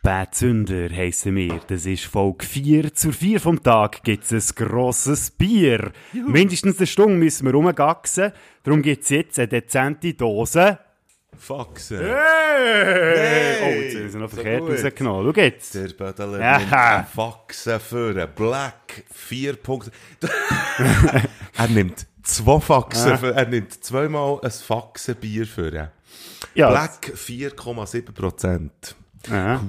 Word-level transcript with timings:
Spätzünder 0.00 0.90
heissen 0.94 1.36
wir. 1.36 1.58
Das 1.68 1.86
ist 1.86 2.04
Folge 2.04 2.44
4. 2.44 2.92
Zur 2.92 3.14
4 3.14 3.40
vom 3.40 3.62
Tag 3.62 4.02
gibt 4.04 4.30
es 4.30 4.50
ein 4.52 4.66
grosses 4.68 5.30
Bier. 5.30 5.90
Mindestens 6.12 6.76
eine 6.76 6.86
Stunde 6.86 7.16
müssen 7.16 7.46
wir 7.46 7.52
rumgaxen. 7.54 8.32
Darum 8.62 8.82
gibt 8.82 9.04
es 9.04 9.08
jetzt 9.08 9.38
eine 9.38 9.48
dezente 9.48 10.12
Dose. 10.12 10.78
Faxen. 11.38 12.00
Hey! 12.00 13.56
Oh, 13.62 13.80
jetzt 13.82 13.96
haben 13.96 14.10
sie 14.10 14.18
noch 14.18 14.30
so 14.30 14.36
verkehrt 14.36 14.60
gut. 14.60 14.70
rausgenommen. 14.84 15.32
Schau 15.34 15.40
jetzt. 15.40 15.74
Der 15.74 15.88
Bödeler 15.88 16.40
Ja. 16.40 16.58
nimmt 16.58 16.72
einen 16.74 17.06
Faxen 17.06 17.80
für 17.80 18.10
einen 18.10 18.28
Black. 18.34 19.04
Vier 19.10 19.54
Punkte. 19.56 19.92
er 21.56 21.68
nimmt 21.68 22.06
zwei 22.22 22.60
Faxen 22.60 23.16
für, 23.16 23.34
er 23.34 23.46
nimmt 23.48 23.82
zweimal 23.82 24.40
ein 24.42 24.50
Faxenbier 24.50 25.46
für. 25.46 25.90
Ja, 26.54 26.70
Black 26.70 27.12
4,7 27.14 28.12
Prozent. 28.12 28.94
Aha. 29.30 29.60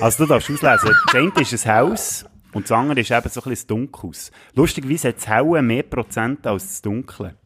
Also 0.00 0.24
du 0.24 0.28
darfst 0.28 0.50
auslesen. 0.50 0.90
Das 1.06 1.14
eine 1.14 1.32
ist 1.40 1.66
ein 1.66 1.74
Haus 1.74 2.24
und 2.52 2.64
das 2.64 2.72
andere 2.72 3.00
ist 3.00 3.10
eben 3.10 3.28
so 3.28 3.40
ein 3.40 3.50
bisschen 3.50 3.50
das 3.50 3.66
Dunkles. 3.66 4.30
Lustigerweise 4.54 5.08
hat 5.08 5.16
das 5.16 5.28
Helle 5.28 5.62
mehr 5.62 5.82
Prozent 5.82 6.46
als 6.46 6.66
das 6.66 6.82
Dunkle. 6.82 7.36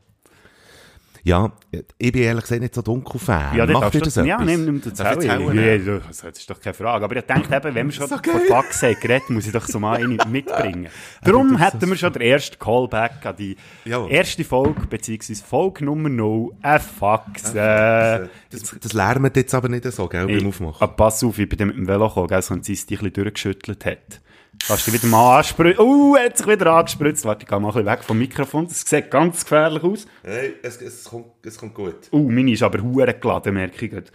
Ja, 1.22 1.52
ich 1.98 2.12
bin 2.12 2.22
ehrlich 2.22 2.42
gesagt 2.44 2.62
nicht 2.62 2.74
so 2.74 2.82
Dunkel-Fan. 2.82 3.54
Ja, 3.56 3.66
dann 3.66 3.74
Macht 3.74 3.94
ihr 3.94 4.00
das 4.00 4.14
das, 4.14 4.26
ja, 4.26 4.34
etwas? 4.36 4.46
nimm, 4.46 4.64
nimm 4.64 4.80
das 4.80 4.98
jetzt 4.98 5.24
Ja, 5.24 5.34
ja, 5.52 5.98
das 6.08 6.22
ist 6.24 6.48
doch 6.50 6.60
keine 6.60 6.72
Frage. 6.74 7.04
Aber 7.04 7.16
ich 7.16 7.24
denke 7.24 7.54
eben, 7.54 7.74
wenn 7.74 7.86
wir 7.88 7.92
schon 7.92 8.08
So 8.08 8.16
von 8.16 8.32
haben 8.56 9.00
geredet, 9.00 9.28
muss 9.30 9.46
ich 9.46 9.52
doch 9.52 9.66
so 9.66 9.78
mal 9.78 9.96
eine 10.02 10.16
mitbringen. 10.28 10.88
Darum 11.22 11.58
hätten 11.58 11.88
wir 11.88 11.96
schon 11.96 12.12
den 12.12 12.22
ersten 12.22 12.58
Callback 12.58 13.24
an 13.24 13.36
die 13.36 13.56
Jawohl. 13.84 14.10
erste 14.10 14.44
Folge, 14.44 14.86
beziehungsweise 14.88 15.44
Folge 15.44 15.84
Nummer 15.84 16.08
0, 16.08 16.52
ein 16.62 16.80
Fax. 16.80 17.54
Äh, 17.54 18.28
Das, 18.50 18.76
das 18.80 18.92
lärmt 18.94 19.36
jetzt 19.36 19.54
aber 19.54 19.68
nicht 19.68 19.84
so, 19.92 20.08
gell, 20.08 20.26
beim 20.26 20.46
Aufmachen. 20.46 20.76
ah, 20.80 20.86
pass 20.86 21.22
auf, 21.22 21.38
ich 21.38 21.48
bin 21.48 21.68
mit 21.68 21.76
dem 21.76 21.86
Velo 21.86 22.08
gekommen, 22.08 22.28
gell, 22.28 22.42
sonst 22.42 22.66
sie 22.66 22.72
es 22.72 22.86
dich 22.86 22.98
ein 22.98 23.04
bisschen 23.10 23.24
durchgeschüttelt 23.24 23.84
hat. 23.84 24.20
Kannst 24.66 24.86
du 24.86 24.90
dich 24.90 25.02
wieder 25.02 25.10
mal 25.10 25.38
anspritzen? 25.38 25.84
Oh, 25.84 26.14
er 26.14 26.26
hat 26.26 26.38
sich 26.38 26.46
wieder 26.46 26.72
angespritzt. 26.72 27.24
Warte, 27.24 27.42
ich 27.42 27.48
gehe 27.48 27.58
mal 27.58 27.68
ein 27.68 27.74
bisschen 27.74 27.86
weg 27.86 28.04
vom 28.04 28.18
Mikrofon. 28.18 28.68
Das 28.68 28.82
sieht 28.82 29.10
ganz 29.10 29.42
gefährlich 29.42 29.82
aus. 29.82 30.06
Hey, 30.22 30.54
es, 30.62 30.80
es, 30.80 31.04
kommt, 31.04 31.26
es 31.44 31.58
kommt 31.58 31.74
gut. 31.74 32.08
Oh, 32.10 32.28
meine 32.28 32.52
ist 32.52 32.62
aber 32.62 32.80
hure 32.82 33.14
geladen, 33.14 33.54
merke 33.54 33.86
ich 33.86 33.90
gerade. 33.90 34.10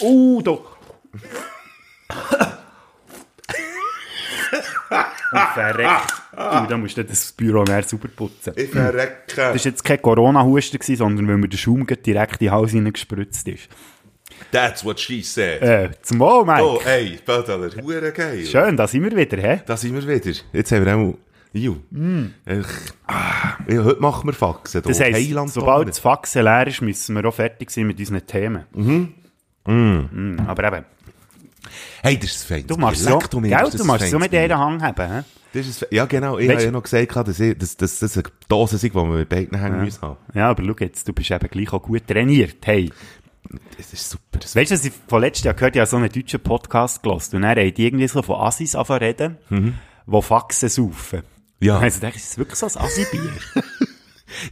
Oh, 0.00 0.40
doch. 0.42 0.76
Und 5.32 5.40
verreckt. 5.54 6.12
Oh, 6.32 6.66
da 6.68 6.76
musst 6.76 6.96
du 6.96 7.04
das 7.04 7.32
Büro 7.32 7.62
mehr 7.62 7.82
sauber 7.82 8.08
putzen. 8.08 8.52
Ich 8.56 8.70
verrecke. 8.70 9.36
Das 9.36 9.46
war 9.46 9.54
jetzt 9.54 9.84
kein 9.84 10.02
Corona-Husten, 10.02 10.78
gewesen, 10.78 10.96
sondern 10.96 11.28
weil 11.28 11.36
mir 11.36 11.48
der 11.48 11.58
Schaum 11.58 11.86
direkt 11.86 12.40
in 12.40 12.46
den 12.46 12.50
Hals 12.50 12.72
hineingespritzt 12.72 13.46
ist. 13.46 13.68
That's 14.52 14.84
what 14.84 14.98
she 14.98 15.22
said. 15.22 15.62
Äh, 15.62 15.90
zum 16.02 16.18
Wohl, 16.20 16.44
Mike. 16.44 16.62
Oh, 16.62 16.80
ey, 16.84 17.18
Bödeler, 17.24 17.70
hure 17.82 18.12
geil. 18.12 18.44
Schön, 18.46 18.76
da 18.76 18.86
sind 18.86 19.02
wir 19.04 19.16
wieder, 19.16 19.36
hä? 19.40 19.62
Da 19.66 19.76
sind 19.76 19.94
wir 19.94 20.06
wieder. 20.06 20.38
Jetzt 20.52 20.72
haben 20.72 20.84
wir 20.84 20.96
auch... 20.96 21.14
Ju. 21.52 21.76
Ich, 22.46 22.66
ah, 23.08 23.56
ja, 23.68 23.82
heute 23.82 24.00
machen 24.00 24.28
wir 24.28 24.32
Faxen. 24.32 24.82
Das 24.82 25.00
heisst, 25.00 25.54
sobald 25.54 25.88
das 25.88 25.98
Faxen 25.98 26.44
leer 26.44 26.68
ist, 26.68 26.80
müssen 26.80 27.16
wir 27.16 27.24
auch 27.24 27.34
fertig 27.34 27.70
sein 27.72 27.88
mit 27.88 27.98
unseren 27.98 28.24
Themen. 28.24 28.64
Mhm. 29.64 30.38
Aber 30.46 30.64
eben, 30.64 30.84
Hey, 32.02 32.18
das 32.18 32.30
ist 32.30 32.44
fein. 32.44 32.66
du 32.66 32.76
machst 32.76 33.02
so, 33.02 33.18
gell, 33.18 33.70
du 33.70 33.84
machst 33.84 34.08
so 34.10 34.18
mit 34.18 34.32
jeder 34.32 34.58
Hang 34.58 34.82
haben, 34.82 35.12
hä? 35.12 35.22
Das 35.52 35.66
ist, 35.66 35.86
ja, 35.90 36.06
genau. 36.06 36.38
Ich 36.38 36.48
habe 36.48 36.62
ja 36.62 36.70
noch 36.70 36.84
gesagt, 36.84 37.14
dass, 37.28 37.40
ich, 37.40 37.58
dass, 37.58 37.76
dass 37.76 37.98
das 37.98 38.16
eine 38.16 38.24
Dose 38.48 38.76
ist, 38.76 38.82
die 38.84 38.94
wir 38.94 39.04
mit 39.04 39.28
beiden 39.28 39.58
Hängen 39.58 39.84
müssen 39.84 40.00
haben. 40.00 40.16
Ja, 40.32 40.50
aber 40.50 40.62
schau 40.64 40.74
jetzt, 40.78 41.08
du 41.08 41.12
bist 41.12 41.30
eben 41.30 41.48
gleich 41.48 41.72
auch 41.72 41.82
gut 41.82 42.06
trainiert, 42.06 42.56
hey. 42.64 42.90
Das 43.76 43.92
ist 43.92 44.10
super. 44.10 44.38
Das 44.38 44.54
Weißt 44.54 44.70
du, 44.70 44.74
was 44.74 44.84
ich 44.84 44.92
von 45.08 45.20
letztem 45.20 45.46
Jahr 45.46 45.54
gehört, 45.54 45.74
ich 45.74 45.80
habe 45.80 45.90
so 45.90 45.96
einen 45.96 46.10
deutschen 46.10 46.40
Podcast 46.40 47.02
gehört 47.02 47.34
und 47.34 47.44
haben 47.44 47.74
die 47.74 47.86
irgendwie 47.86 48.08
so 48.08 48.22
von 48.22 48.40
Assis 48.40 48.74
angefangen 48.74 49.02
reden, 49.02 49.38
die 50.06 50.22
Faxen 50.22 50.68
saufen. 50.68 51.22
Ja. 51.60 51.78
Also, 51.78 52.00
dachte 52.00 52.16
ich, 52.16 52.22
ist 52.22 52.30
das 52.32 52.38
wirklich 52.38 52.58
so 52.58 52.66
ein 52.66 52.84
Assi-Bier? 52.84 53.32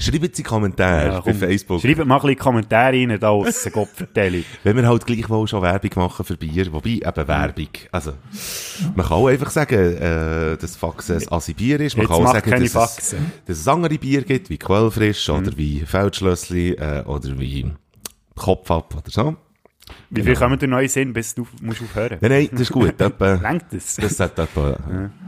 Schreibt 0.00 0.34
sie 0.34 0.42
Kommentare 0.42 1.06
Ja, 1.06 1.20
bei 1.20 1.32
Facebook. 1.32 1.80
Schreibt 1.80 2.04
mal 2.04 2.16
ein 2.16 2.20
bisschen 2.20 2.38
Kommentare 2.38 2.96
rein, 2.96 3.16
da 3.20 3.30
aussen, 3.30 3.72
Gott 3.72 3.88
vertelle. 3.94 4.42
Wenn 4.64 4.76
wir 4.76 4.86
halt 4.86 5.06
gleichwohl 5.06 5.46
schon 5.46 5.62
Werbung 5.62 5.90
machen 5.94 6.24
für 6.24 6.36
Bier, 6.36 6.72
wobei 6.72 6.90
eben 6.90 7.28
Werbung, 7.28 7.68
also, 7.92 8.12
man 8.94 9.06
kann 9.06 9.16
auch 9.16 9.28
einfach 9.28 9.50
sagen, 9.50 9.96
äh, 9.96 10.56
dass 10.56 10.76
Faxen 10.76 11.18
ein 11.18 11.32
Assi-Bier 11.32 11.80
ist, 11.80 11.96
man 11.96 12.06
Jetzt 12.06 12.16
kann 12.16 12.26
auch 12.26 12.32
sagen, 12.32 12.50
dass 12.50 12.98
es, 12.98 13.16
dass 13.46 13.58
es 13.58 13.68
andere 13.68 13.98
Bier 13.98 14.22
gibt, 14.22 14.50
wie 14.50 14.58
Quellfrisch, 14.58 15.28
oder 15.30 15.56
wie 15.56 15.80
Feldschlössli, 15.80 16.72
äh, 16.72 17.04
oder 17.04 17.38
wie 17.38 17.70
Kopf 18.38 18.70
ab, 18.70 18.94
oder 18.96 19.10
so. 19.10 19.36
Wie 20.10 20.22
viel 20.22 20.34
kommen 20.34 20.58
dir 20.58 20.68
neu 20.68 20.86
Sinn, 20.86 21.14
bis 21.14 21.34
du 21.34 21.46
musst 21.62 21.80
aufhören? 21.80 22.18
Nein, 22.20 22.30
nein, 22.30 22.48
das 22.52 22.60
ist 22.60 22.72
gut, 22.72 22.94
Lenkt 23.00 23.72
das? 23.72 23.96
das 23.96 24.18
sollte 24.18 24.42
etwa, 24.42 24.76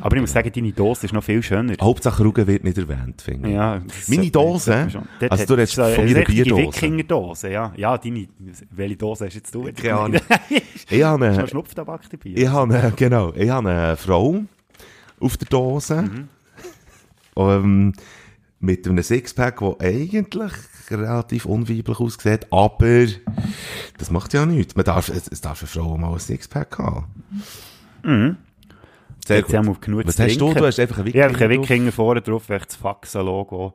Aber 0.02 0.16
ich 0.16 0.20
muss 0.20 0.32
sagen, 0.32 0.52
deine 0.54 0.72
Dose 0.72 1.06
ist 1.06 1.14
noch 1.14 1.24
viel 1.24 1.42
schöner. 1.42 1.74
Hauptsache 1.80 2.22
Rugen 2.22 2.46
wird 2.46 2.62
nicht 2.64 2.76
erwähnt, 2.76 3.22
finde 3.22 3.48
ich. 3.48 3.54
Ja, 3.54 3.80
Meine 4.08 4.30
Dose? 4.30 4.74
Also 4.74 5.00
hat- 5.30 5.48
du 5.48 5.54
redest 5.54 5.74
so 5.76 5.84
von 5.86 6.04
meiner 6.04 6.24
Bierdose? 6.24 6.62
Wikingerdose, 6.66 7.50
ja. 7.50 7.72
Ja, 7.74 7.96
deine, 7.96 8.28
welche 8.70 8.96
Dose 8.96 9.24
hast 9.26 9.34
jetzt 9.34 9.54
du? 9.54 9.64
Keine 9.72 9.94
Ahnung. 9.98 10.20
Ich 10.90 11.02
habe 11.02 11.24
eine, 11.26 11.48
Schnupftabak 11.48 12.02
dabei? 12.10 12.32
ich 12.34 12.48
habe 12.48 12.74
eine, 12.74 12.92
genau, 12.92 13.32
ich 13.34 13.48
habe 13.48 13.70
eine 13.70 13.96
Frau 13.96 14.42
auf 15.20 15.36
der 15.38 15.48
Dose, 15.48 16.02
Mhm. 16.02 16.28
ähm, 17.36 17.92
mit 18.58 18.86
einem 18.86 19.02
Sixpack, 19.02 19.60
der 19.60 19.76
eigentlich 19.80 20.52
relativ 20.90 21.44
unweiblich 21.46 21.98
aussieht, 22.00 22.46
aber 22.50 23.06
das 23.98 24.10
macht 24.10 24.32
ja 24.34 24.46
nichts. 24.46 24.76
Man 24.76 24.84
darf, 24.84 25.08
es, 25.08 25.28
es 25.28 25.40
darf 25.40 25.60
eine 25.62 25.68
Frau 25.68 25.96
mal 25.96 26.12
ein 26.12 26.18
Sixpack 26.18 26.78
haben. 26.78 28.36
Sehr 29.26 29.38
Jetzt 29.38 29.52
haben 29.54 29.66
wir 29.66 29.74
gut. 29.74 29.82
genug 29.82 30.06
Was 30.06 30.18
hast 30.18 30.40
du? 30.40 30.54
Du 30.54 30.64
hast 30.66 30.80
einfach 30.80 30.98
einen 30.98 31.08
Ich 31.08 31.16
habe 31.16 31.32
Wikinger 31.34 31.50
einen. 31.50 31.62
Wikinger 31.62 31.92
vorne 31.92 32.20
drauf, 32.22 32.48
echt 32.50 32.68
das 32.68 32.76
Faxen-Logo. 32.76 33.74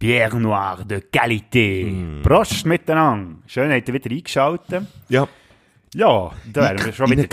Bière 0.00 0.34
Noire 0.36 0.84
de 0.84 1.00
Qualité. 1.00 1.84
Mm. 1.84 2.22
Prost 2.22 2.66
miteinander. 2.66 3.36
Schön, 3.46 3.70
habt 3.70 3.86
ihr 3.88 3.94
wieder 3.94 4.10
eingeschaltet. 4.10 4.86
Ja, 5.08 5.28
Ja, 5.94 6.32
da 6.52 6.60
wären 6.62 6.84
wir 6.86 6.92
schon 6.94 7.10
wieder... 7.10 7.24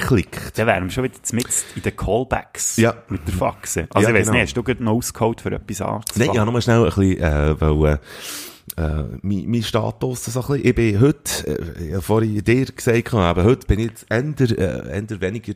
Dann 0.56 0.68
wären 0.68 0.84
wir 0.84 0.92
schon 0.92 1.06
wieder 1.06 1.16
mitten 1.32 1.50
in 1.76 1.82
den 1.82 1.96
Callbacks 1.96 2.76
Ja. 2.78 2.94
mit 3.08 3.26
der 3.26 3.34
Faxe. 3.34 3.88
Also 3.92 4.08
Ja, 4.10 4.14
ich 4.14 4.20
weiss 4.20 4.28
genau. 4.28 4.34
nicht, 4.38 4.50
hast 4.50 4.58
du 4.58 4.64
gerade 4.64 4.84
noch 4.84 4.92
ausgeholt 4.92 5.42
für 5.42 5.52
etwas 5.54 5.82
anderes? 5.82 6.16
Nein, 6.18 6.30
ich 6.34 6.38
habe 6.38 6.52
nur 6.52 6.62
schnell 6.62 6.80
ein 6.80 6.86
bisschen, 6.86 7.18
äh, 7.22 7.62
weil, 7.62 7.94
äh, 7.94 7.98
äh, 8.78 9.04
mein, 9.22 9.46
mein 9.48 9.64
Status 9.64 10.26
so 10.26 10.40
ein 10.40 10.48
bisschen, 10.48 10.66
ich 10.66 10.76
bin 10.76 11.00
heute, 11.02 11.48
äh, 11.48 12.02
vorhin 12.02 12.44
dir 12.44 12.66
gesagt, 12.66 13.14
aber 13.14 13.44
heute 13.44 13.68
bin 13.68 13.80
ich 13.80 13.88
jetzt 13.88 14.06
eher, 14.10 14.58
äh, 14.58 15.00
eher 15.00 15.22
weniger 15.22 15.54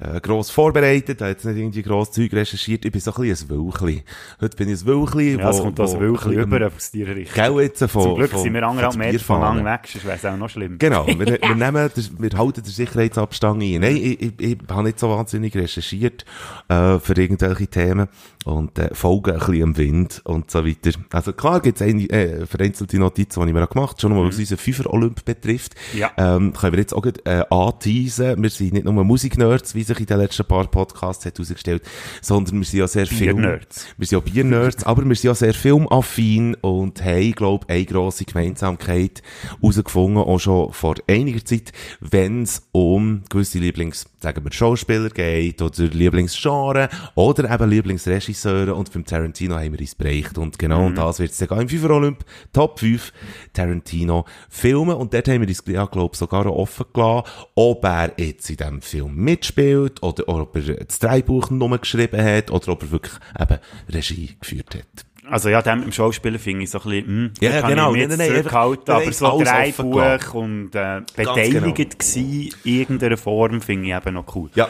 äh, 0.00 0.20
gross 0.20 0.50
vorbereitet, 0.50 1.20
habe 1.20 1.30
jetzt 1.30 1.44
nicht 1.44 1.56
irgendwie 1.56 1.82
gross 1.82 2.12
Zeug 2.12 2.32
recherchiert, 2.32 2.84
ich 2.84 2.92
bin 2.92 3.00
so 3.00 3.12
ein 3.14 3.22
bisschen 3.22 3.50
ein 3.50 3.56
Wölchli. 3.56 4.04
Heute 4.40 4.56
bin 4.56 4.68
ich 4.68 4.82
ein 4.82 4.86
Wölchli, 4.86 5.36
Ja, 5.36 5.50
es 5.50 5.60
kommt 5.60 5.78
das 5.78 5.98
bisschen 5.98 6.32
über 6.32 6.66
aus 6.66 6.90
deiner 6.90 7.16
Richtung. 7.16 7.34
Gell, 7.54 7.64
jetzt 7.64 7.84
von, 7.90 8.02
Zum 8.02 8.14
Glück 8.16 8.30
von, 8.30 8.42
sind 8.42 8.54
wir 8.54 8.60
von 8.60 8.70
anderthalb 8.70 8.92
der 8.92 8.98
Meter 8.98 9.10
Bierfahne. 9.12 9.40
voneinander 9.46 9.72
weg, 9.72 9.88
sonst 9.92 10.04
wäre 10.04 10.16
es 10.16 10.24
auch 10.24 10.36
noch 10.36 10.48
schlimm. 10.48 10.78
Genau, 10.78 11.06
wir, 11.06 11.18
wir 11.18 11.38
nehmen, 11.54 11.90
wir 12.18 12.38
halten 12.38 12.62
den 12.62 12.72
Sicherheitsabstand 12.72 13.62
ein. 13.62 13.80
Nein, 13.80 13.96
ich, 13.96 14.20
ich, 14.20 14.32
ich 14.40 14.58
habe 14.68 14.82
nicht 14.84 14.98
so 14.98 15.10
wahnsinnig 15.10 15.54
recherchiert 15.56 16.24
äh, 16.68 16.98
für 16.98 17.16
irgendwelche 17.16 17.66
Themen 17.66 18.08
und 18.44 18.78
äh, 18.78 18.94
folge 18.94 19.32
ein 19.32 19.38
bisschen 19.38 19.62
am 19.62 19.76
Wind 19.76 20.20
und 20.24 20.50
so 20.50 20.66
weiter. 20.66 20.90
Also 21.10 21.32
klar 21.32 21.60
gibt 21.60 21.80
es 21.80 21.86
äh, 21.86 22.46
vereinzelte 22.46 22.98
Notizen, 22.98 23.40
die 23.40 23.48
ich 23.48 23.54
mir 23.54 23.64
auch 23.64 23.70
gemacht 23.70 23.92
habe, 23.92 24.00
schon 24.00 24.12
nur 24.12 24.26
was 24.26 24.38
unseren 24.38 24.58
Fünfer-Olymp 24.58 25.24
betrifft. 25.24 25.74
Ja. 25.94 26.12
Ähm, 26.16 26.52
können 26.52 26.72
wir 26.72 26.80
jetzt 26.80 26.94
auch 26.94 27.02
gleich, 27.02 27.14
äh, 27.24 27.44
anteasen. 27.50 28.42
Wir 28.42 28.50
sind 28.50 28.74
nicht 28.74 28.84
nur 28.84 29.04
Musiknerds, 29.04 29.74
wie 29.74 29.82
sich 29.82 29.98
in 29.98 30.06
den 30.06 30.18
letzten 30.18 30.44
paar 30.44 30.66
Podcasts 30.66 31.24
hat 31.24 31.38
herausgestellt, 31.38 31.82
sondern 32.20 32.58
wir 32.58 32.64
sind 32.64 32.80
ja 32.80 32.88
sehr 32.88 33.06
Film... 33.06 33.36
Biernerds. 33.36 33.86
Wir 33.96 34.06
sind 34.06 34.18
ja 34.18 34.32
Biernerds, 34.32 34.84
aber 34.84 35.04
wir 35.08 35.14
sind 35.16 35.28
ja 35.28 35.34
sehr 35.34 35.54
filmaffin 35.54 36.54
und 36.56 37.02
haben, 37.02 37.32
glaube 37.32 37.64
ich, 37.68 37.74
eine 37.74 37.84
grosse 37.86 38.24
Gemeinsamkeit 38.24 39.22
herausgefunden, 39.60 40.22
auch 40.22 40.38
schon 40.38 40.72
vor 40.72 40.96
einiger 41.08 41.44
Zeit, 41.44 41.72
wenn 42.00 42.42
es 42.42 42.68
um 42.72 43.22
gewisse 43.30 43.58
Lieblings, 43.58 44.06
sagen 44.24 44.44
wir, 44.44 44.52
Schauspieler 44.52 45.10
geht 45.10 45.60
oder 45.60 45.84
Lieblingsgenre 45.84 46.88
oder 47.14 47.50
eben 47.52 47.70
Lieblingsregisseure 47.70 48.74
und 48.74 48.92
beim 48.92 49.04
Tarantino 49.04 49.56
haben 49.56 49.72
wir 49.72 49.80
uns 49.80 49.94
bereicht 49.94 50.38
und 50.38 50.58
genau 50.58 50.86
und 50.86 50.96
das 50.96 51.18
wird 51.18 51.30
es 51.32 51.38
dann 51.38 51.60
im 51.60 51.68
FIFA 51.68 51.90
Olymp 51.90 52.24
Top 52.52 52.80
5 52.80 53.12
Tarantino 53.52 54.24
Filme. 54.48 54.96
Und 54.96 55.12
dort 55.12 55.28
haben 55.28 55.40
wir 55.42 55.48
uns, 55.48 55.62
ja, 55.66 55.84
glaube 55.86 56.16
sogar 56.16 56.46
offen 56.46 56.86
gelassen, 56.92 57.28
ob 57.54 57.84
er 57.84 58.12
jetzt 58.16 58.48
in 58.50 58.56
diesem 58.56 58.82
Film 58.82 59.14
mitspielt 59.14 60.02
oder 60.02 60.28
ob 60.28 60.56
er 60.56 60.84
das 60.84 60.98
Drehbuch 60.98 61.50
nur 61.50 61.76
geschrieben 61.78 62.22
hat 62.22 62.50
oder 62.50 62.68
ob 62.68 62.82
er 62.82 62.90
wirklich 62.90 63.14
eben 63.38 63.58
Regie 63.90 64.36
geführt 64.40 64.74
hat. 64.74 65.13
Also 65.30 65.48
ja, 65.48 65.62
dem 65.62 65.82
im 65.82 65.92
Schauspieler 65.92 66.38
finde 66.38 66.64
ich 66.64 66.70
so 66.70 66.78
ein 66.80 66.84
bisschen, 66.84 67.06
hm, 67.06 67.30
Ja, 67.40 67.60
kann 67.60 67.70
genau. 67.70 67.94
ich 67.94 68.08
mich 68.08 68.08
Nein, 68.08 68.10
jetzt 68.10 68.18
nein, 68.18 68.28
zurückhalten, 68.42 68.94
einfach- 68.94 69.22
aber 69.22 69.44
nein, 69.44 69.72
so 69.72 69.82
Drehbuch 69.82 69.92
gelassen. 69.94 70.36
und 70.36 70.74
äh, 70.74 71.00
genau. 71.16 71.34
beteiligt 71.34 71.98
gsi 71.98 72.52
in 72.64 72.72
irgendeiner 72.80 73.16
Form 73.16 73.60
finde 73.60 73.88
ich 73.88 73.94
eben 73.94 74.14
noch 74.14 74.36
cool. 74.36 74.50
Ja. 74.54 74.68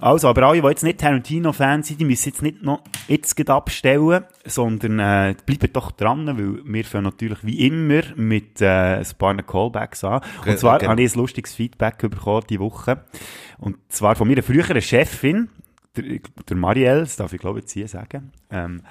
Also, 0.00 0.28
aber 0.28 0.44
alle, 0.44 0.60
die 0.62 0.68
jetzt 0.68 0.84
nicht 0.84 1.00
Tarantino-Fans 1.00 1.88
sind, 1.88 2.00
die 2.00 2.04
müssen 2.04 2.28
jetzt 2.28 2.40
nicht 2.40 2.62
noch 2.62 2.82
jetzt 3.08 3.50
abstellen, 3.50 4.22
sondern 4.44 5.00
äh, 5.00 5.34
bleiben 5.44 5.72
doch 5.72 5.90
dran, 5.90 6.24
weil 6.38 6.60
wir 6.64 6.84
fangen 6.84 7.04
natürlich 7.04 7.38
wie 7.42 7.66
immer 7.66 8.02
mit 8.14 8.60
äh, 8.60 8.98
ein 8.98 9.06
paar 9.18 9.34
Callbacks 9.42 10.04
an. 10.04 10.20
Und 10.46 10.56
zwar 10.60 10.78
genau. 10.78 10.92
habe 10.92 11.02
ich 11.02 11.12
ein 11.12 11.18
lustiges 11.18 11.52
Feedback 11.54 11.98
bekommen 11.98 12.44
diese 12.48 12.60
Woche. 12.60 13.02
Und 13.58 13.76
zwar 13.88 14.14
von 14.14 14.28
meiner 14.28 14.44
früheren 14.44 14.80
Chefin, 14.80 15.48
der, 15.96 16.20
der 16.48 16.56
Marielle, 16.56 17.00
das 17.00 17.16
darf 17.16 17.32
ich 17.32 17.40
glaube 17.40 17.58
ich 17.58 17.72
hier 17.72 17.88
sagen. 17.88 18.30
Ähm, 18.52 18.82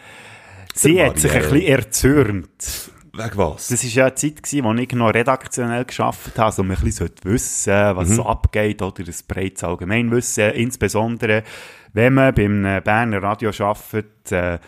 sie 0.78 1.04
hat 1.04 1.20
sich 1.20 1.32
ein 1.32 1.42
bisschen 1.42 1.62
erzürnt. 1.62 2.92
Wegen 3.14 3.38
was? 3.38 3.70
Das 3.70 3.84
war 3.84 3.90
ja 3.90 4.06
eine 4.06 4.16
Zeit, 4.16 4.44
gewesen, 4.44 4.64
wo 4.64 4.74
ich 4.74 4.92
noch 4.92 5.14
redaktionell 5.14 5.86
geschafft 5.86 6.38
habe, 6.38 6.52
so 6.52 6.64
man 6.64 6.78
ein 6.78 6.84
bisschen 6.84 7.10
wissen 7.24 7.74
was 7.74 8.10
so 8.10 8.26
abgeht, 8.26 8.82
oder 8.82 9.04
ein 9.04 9.14
breites 9.28 9.64
Allgemeinwissen, 9.64 10.52
insbesondere, 10.52 11.44
wenn 11.94 12.14
man 12.14 12.34
beim 12.36 12.62
Berner 12.84 13.24
Radio 13.24 13.52
arbeitet, 13.60 14.32
äh, 14.32 14.60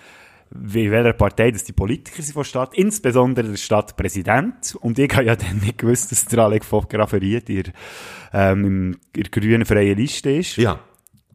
wie 0.52 0.90
welcher 0.90 1.14
Partei 1.14 1.52
das 1.52 1.64
die 1.64 1.74
Politiker 1.74 2.22
sind 2.22 2.34
von 2.34 2.42
der 2.42 2.50
Stadt, 2.50 2.74
insbesondere 2.74 3.48
der 3.50 3.58
Stadtpräsident. 3.58 4.76
Und 4.82 4.98
ich 4.98 5.14
habe 5.14 5.26
ja 5.26 5.36
dann 5.36 5.60
nicht 5.60 5.78
gewusst, 5.78 6.12
dass 6.12 6.26
der 6.26 6.40
Alec 6.40 6.64
in, 6.72 7.64
ähm, 8.34 8.98
in 9.14 9.24
der 9.24 9.30
grünen 9.30 9.66
freien 9.66 9.98
Liste 9.98 10.32
ist. 10.32 10.58
Ja. 10.58 10.80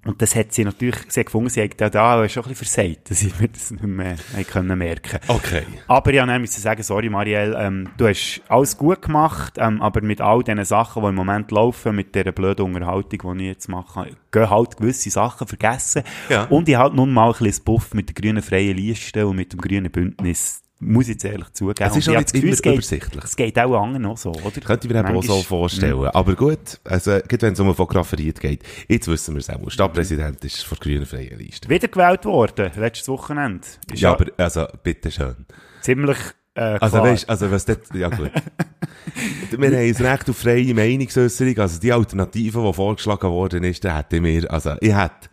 Und 0.05 0.21
das 0.21 0.35
hat 0.37 0.53
sie 0.53 0.65
natürlich, 0.65 0.97
sie 1.09 1.21
hat 1.21 1.27
gefunden, 1.27 1.49
sie 1.49 1.63
hat 1.63 1.81
da, 1.81 1.89
da 1.89 2.29
schon 2.29 2.45
ein 2.45 2.51
bisschen 2.51 2.85
versagt, 2.85 3.11
dass 3.11 3.23
ich 3.23 3.39
mir 3.41 3.49
das 3.49 3.71
nicht 3.71 3.85
mehr 3.85 4.17
können 4.51 4.79
merken 4.79 5.21
Okay. 5.29 5.63
aber 5.87 6.13
ich 6.13 6.21
musste 6.21 6.57
dann 6.57 6.63
sagen, 6.63 6.83
sorry 6.83 7.09
Marielle, 7.09 7.57
ähm, 7.59 7.89
du 7.97 8.07
hast 8.07 8.43
alles 8.49 8.77
gut 8.77 9.03
gemacht, 9.03 9.55
ähm, 9.59 9.81
aber 9.81 10.03
mit 10.03 10.21
all 10.21 10.43
diesen 10.43 10.65
Sachen, 10.65 11.03
die 11.03 11.09
im 11.09 11.15
Moment 11.15 11.51
laufen, 11.51 11.97
mit 11.97 12.15
dieser 12.15 12.33
blöden 12.33 12.67
Unterhaltung, 12.67 13.39
die 13.39 13.45
ich 13.45 13.49
jetzt 13.49 13.69
mache, 13.69 14.17
gehen 14.31 14.51
halt 14.51 14.77
gewisse 14.77 15.11
Sachen 15.11 15.47
vergessen. 15.47 16.03
Ja. 16.29 16.45
Und 16.45 16.69
ich 16.69 16.77
halt 16.77 16.95
nun 16.95 17.13
mal 17.13 17.33
ein 17.33 17.39
bisschen 17.39 17.65
Buff 17.65 17.95
mit 17.95 18.09
der 18.09 18.15
grünen 18.15 18.43
freien 18.43 18.77
Liste 18.77 19.27
und 19.27 19.37
mit 19.37 19.53
dem 19.53 19.61
grünen 19.61 19.91
Bündnis. 19.91 20.64
Muss 20.81 21.05
ich 21.05 21.11
jetzt 21.15 21.25
ehrlich 21.25 21.51
zugeben. 21.53 21.89
Es 21.89 21.97
ist 21.97 22.09
auch 22.09 22.13
ich 22.15 22.19
nicht 22.19 22.35
immer 22.35 22.47
das 22.51 22.55
es 22.57 22.63
geht- 22.63 22.73
übersichtlich. 22.75 23.25
Es 23.25 23.37
geht 23.37 23.59
auch 23.59 23.81
anderen 23.83 24.03
noch 24.03 24.19
so, 24.19 24.31
oder? 24.33 24.61
Könnte 24.61 24.87
ich 24.87 24.93
mir 24.93 24.99
eben 25.01 25.09
auch 25.17 25.23
so 25.23 25.35
Manchmal- 25.35 25.43
vorstellen. 25.43 26.07
Aber 26.09 26.35
gut, 26.35 26.81
also, 26.85 27.13
wenn 27.13 27.53
es 27.53 27.61
um 27.61 27.75
Fotografiert 27.75 28.41
geht, 28.41 28.63
jetzt 28.89 29.07
wissen 29.09 29.35
wir 29.35 29.41
es 29.41 29.49
auch. 29.51 29.71
Stadtpräsident 29.71 30.45
ist 30.45 30.63
von 30.65 30.77
der 30.83 30.85
grünen 30.93 31.07
freien 31.07 31.39
Liste. 31.39 31.69
Wiedergewählt 31.71 32.25
worden, 32.25 32.71
letztes 32.77 33.09
Wochenende. 33.09 33.67
Ist 33.93 34.01
Ja, 34.03 34.13
aber, 34.13 34.27
also, 34.37 34.67
bitteschön. 34.83 35.37
ziemlich, 35.81 36.19
äh, 36.55 36.61
Also, 36.81 36.99
weißt, 36.99 37.29
also, 37.31 37.51
was 37.51 37.65
dort, 37.65 37.95
ja 37.95 38.09
gut. 38.09 38.31
wir 39.51 39.59
haben 39.69 39.75
ein 39.75 39.95
Recht 39.95 40.29
auf 40.31 40.37
freie 40.37 40.75
Meinungsäußerung. 40.75 41.57
Also, 41.59 41.81
die 41.81 41.93
Alternative, 41.93 42.63
die 42.67 42.73
vorgeschlagen 42.75 43.31
worden 43.31 43.65
ist, 43.65 43.85
da 43.85 43.97
hätte 43.97 44.17
ich 44.17 44.23
mir, 44.23 44.51
also, 44.51 44.75
ich 44.81 44.95
hätte, 44.95 45.29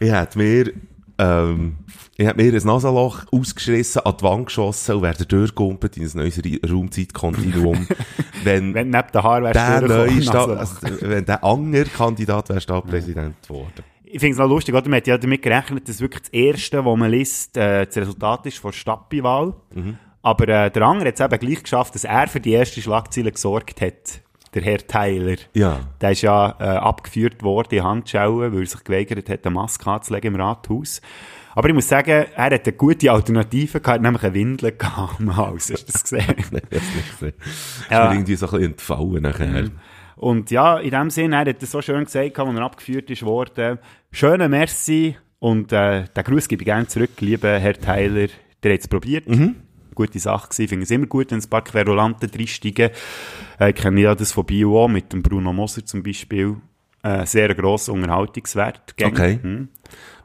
ich 0.00 0.10
hätte 0.10 0.38
mir, 0.38 0.72
ähm, 1.18 1.76
ich 2.16 2.26
hätte 2.26 2.36
mir 2.42 2.52
ein 2.52 2.66
Nasenloch 2.66 3.24
ausgeschissen, 3.32 4.02
an 4.04 4.14
die 4.18 4.22
Wand 4.24 4.46
geschossen 4.46 4.96
und 4.96 5.02
wäre 5.02 5.24
durchgekumpelt 5.24 5.96
in 5.96 6.04
ein 6.04 6.10
neues 6.14 6.38
Ra- 6.38 6.68
Raumzeitkontinuum, 6.70 7.86
wenn, 8.44 8.74
Wenn 8.74 8.92
du 8.92 8.98
neben 8.98 9.12
den 9.12 9.22
Haaren 9.22 9.44
wärst, 9.44 9.56
der 9.56 9.80
durchgekommen, 9.80 10.14
neue 10.14 10.22
Stadt, 10.22 10.58
also- 10.58 10.76
wenn 11.08 11.24
der 11.24 11.44
andere 11.44 11.84
Kandidat 11.84 12.48
wäre 12.48 12.60
Stadtpräsident 12.60 13.36
geworden. 13.46 13.82
Ich 14.04 14.20
finde 14.20 14.32
es 14.32 14.38
noch 14.38 14.48
lustig, 14.48 14.74
oder? 14.74 14.86
Man 14.90 14.98
hat 14.98 15.06
ja 15.06 15.16
damit 15.16 15.40
gerechnet, 15.40 15.88
dass 15.88 16.00
wirklich 16.02 16.20
das 16.22 16.28
Erste, 16.32 16.84
was 16.84 16.98
man 16.98 17.10
liest, 17.10 17.56
äh, 17.56 17.86
das 17.86 17.96
Resultat 17.96 18.44
ist 18.44 18.58
von 18.58 18.70
der 18.72 18.76
Stadtwahl. 18.78 19.54
Aber 20.20 20.48
äh, 20.48 20.70
der 20.70 20.82
andere 20.82 21.08
hat 21.08 21.14
es 21.18 21.24
eben 21.24 21.38
gleich 21.38 21.62
geschafft, 21.62 21.94
dass 21.94 22.04
er 22.04 22.28
für 22.28 22.38
die 22.38 22.52
erste 22.52 22.82
Schlagzeile 22.82 23.32
gesorgt 23.32 23.80
hat. 23.80 24.20
Der 24.54 24.60
Herr 24.62 24.86
Tyler. 24.86 25.36
Ja. 25.54 25.80
Der 25.98 26.10
ist 26.10 26.20
ja 26.20 26.54
äh, 26.60 26.64
abgeführt 26.64 27.42
worden 27.42 27.74
in 27.78 27.84
Handschuhen, 27.84 28.52
weil 28.52 28.60
er 28.60 28.66
sich 28.66 28.84
geweigert 28.84 29.30
hat, 29.30 29.46
eine 29.46 29.54
Maske 29.54 29.90
anzulegen 29.90 30.34
im 30.34 30.40
Rathaus. 30.40 31.00
Aber 31.54 31.68
ich 31.68 31.74
muss 31.74 31.88
sagen, 31.88 32.26
er 32.34 32.44
hat 32.44 32.66
eine 32.66 32.72
gute 32.76 33.10
Alternative 33.12 33.80
gehabt, 33.80 34.02
nämlich 34.02 34.22
eine 34.22 34.34
Windel 34.34 34.72
gehabt 34.72 35.20
am 35.20 35.36
Hals. 35.36 35.70
Hast 35.70 35.88
du 35.88 35.92
das 35.92 36.02
gesehen? 36.02 36.24
Nein, 36.50 36.62
das 36.70 36.82
nicht 36.82 37.10
gesehen. 37.10 37.34
Ist 37.44 37.90
Ja. 37.90 38.08
mir 38.08 38.14
irgendwie 38.14 38.36
so 38.36 38.46
ein 38.46 38.50
bisschen 38.52 38.70
entfallen 38.72 39.22
nachher. 39.22 39.70
Und 40.16 40.50
ja, 40.50 40.78
in 40.78 40.90
dem 40.90 41.10
Sinne, 41.10 41.36
er 41.36 41.46
hat 41.50 41.62
es 41.62 41.70
so 41.70 41.82
schön 41.82 42.04
gesagt, 42.04 42.38
als 42.38 42.54
er 42.56 42.62
abgeführt 42.62 43.10
ist 43.10 43.22
worden. 43.22 43.78
Schöne 44.12 44.48
Merci 44.48 45.16
und 45.40 45.72
äh, 45.72 46.04
den 46.04 46.24
Gruß 46.24 46.48
gebe 46.48 46.62
ich 46.62 46.66
gerne 46.66 46.86
zurück, 46.86 47.10
lieber 47.20 47.58
Herr 47.58 47.74
Tyler. 47.74 48.28
Der 48.62 48.72
hat 48.74 48.80
es 48.80 48.88
probiert. 48.88 49.24
Gute 49.94 50.18
Sache 50.20 50.48
gewesen. 50.48 50.62
Ich 50.62 50.68
finde 50.70 50.84
es 50.84 50.90
immer 50.90 51.06
gut, 51.06 51.32
wenn 51.32 51.38
ein 51.40 51.50
paar 51.50 51.64
Querulanten 51.64 52.30
drinsteigen. 52.30 52.90
Äh, 53.60 53.70
ich 53.70 53.74
kenne 53.76 54.00
ja 54.00 54.14
das 54.14 54.32
von 54.32 54.46
Bio 54.46 54.84
auch, 54.84 54.88
mit 54.88 55.12
dem 55.12 55.22
Bruno 55.22 55.52
Moser 55.52 55.84
zum 55.84 56.02
Beispiel. 56.02 56.56
Äh, 57.02 57.26
sehr 57.26 57.52
grosser 57.54 57.92
Unterhaltungswert. 57.92 58.96
Gäng. 58.96 59.12
Okay. 59.12 59.38
Hm. 59.42 59.68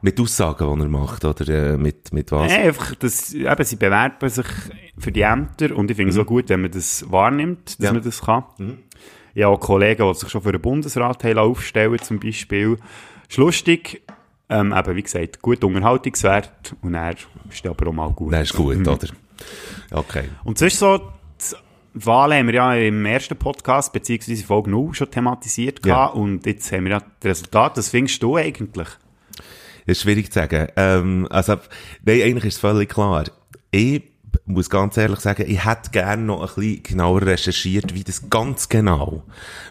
Mit 0.00 0.20
Aussagen, 0.20 0.76
die 0.76 0.82
er 0.84 0.88
macht, 0.88 1.24
oder 1.24 1.48
äh, 1.48 1.76
mit, 1.76 2.12
mit 2.12 2.30
was? 2.30 2.52
Nein, 2.52 2.66
einfach, 2.68 2.94
das, 2.96 3.34
eben, 3.34 3.64
sie 3.64 3.76
bewerben 3.76 4.28
sich 4.28 4.46
für 4.96 5.10
die 5.10 5.22
Ämter 5.22 5.74
und 5.76 5.90
ich 5.90 5.96
finde 5.96 6.12
es 6.12 6.18
auch 6.18 6.26
gut, 6.26 6.48
wenn 6.50 6.60
man 6.62 6.70
das 6.70 7.10
wahrnimmt, 7.10 7.78
dass 7.80 7.86
Ja. 7.86 7.92
man 7.92 8.02
das 8.02 8.20
kann. 8.22 8.44
Ich 9.34 9.42
habe 9.42 9.54
auch 9.56 9.60
Kollegen, 9.60 10.06
die 10.08 10.18
sich 10.18 10.28
schon 10.28 10.42
für 10.42 10.52
den 10.52 10.60
Bundesrat 10.60 11.24
haben 11.24 11.38
aufstellen 11.38 11.98
zum 12.00 12.20
Beispiel. 12.20 12.76
Ist 13.28 13.36
lustig, 13.38 14.02
ähm, 14.48 14.72
eben, 14.76 14.96
wie 14.96 15.02
gesagt, 15.02 15.42
gut 15.42 15.62
Unterhaltungswert 15.64 16.74
und 16.82 16.94
er 16.94 17.12
ist 17.50 17.66
aber 17.66 17.88
auch 17.88 17.92
mal 17.92 18.10
gut. 18.10 18.30
Nein, 18.30 18.42
ist 18.42 18.54
gut, 18.54 18.76
oder? 18.86 19.08
Okay. 19.90 20.24
Und 20.44 20.58
sonst 20.58 20.78
so, 20.78 20.98
die 21.94 22.06
Wahlen 22.06 22.38
haben 22.38 22.46
wir 22.46 22.54
ja 22.54 22.74
im 22.74 23.04
ersten 23.04 23.36
Podcast, 23.36 23.92
beziehungsweise 23.92 24.44
Folge 24.44 24.70
0 24.70 24.94
schon 24.94 25.10
thematisiert 25.10 25.84
Ja. 25.84 26.06
und 26.06 26.46
jetzt 26.46 26.70
haben 26.72 26.84
wir 26.84 26.92
ja 26.92 27.02
das 27.20 27.30
Resultat. 27.30 27.76
Was 27.76 27.88
findest 27.88 28.22
du 28.22 28.36
eigentlich? 28.36 28.88
Das 29.88 29.96
ist 29.96 30.02
schwierig 30.02 30.30
zu 30.30 30.38
sagen. 30.38 30.68
Ähm, 30.76 31.26
also, 31.30 31.56
nein, 32.04 32.20
eigentlich 32.20 32.44
ist 32.44 32.56
es 32.56 32.60
völlig 32.60 32.90
klar. 32.90 33.24
Ich 33.70 34.02
muss 34.46 34.70
ganz 34.70 34.96
ehrlich 34.96 35.20
sagen, 35.20 35.44
ich 35.46 35.64
hätte 35.64 35.90
gerne 35.90 36.22
noch 36.22 36.40
ein 36.40 36.54
bisschen 36.54 36.82
genauer 36.82 37.22
recherchiert, 37.22 37.94
wie 37.94 38.04
das 38.04 38.28
ganz 38.30 38.68
genau 38.68 39.24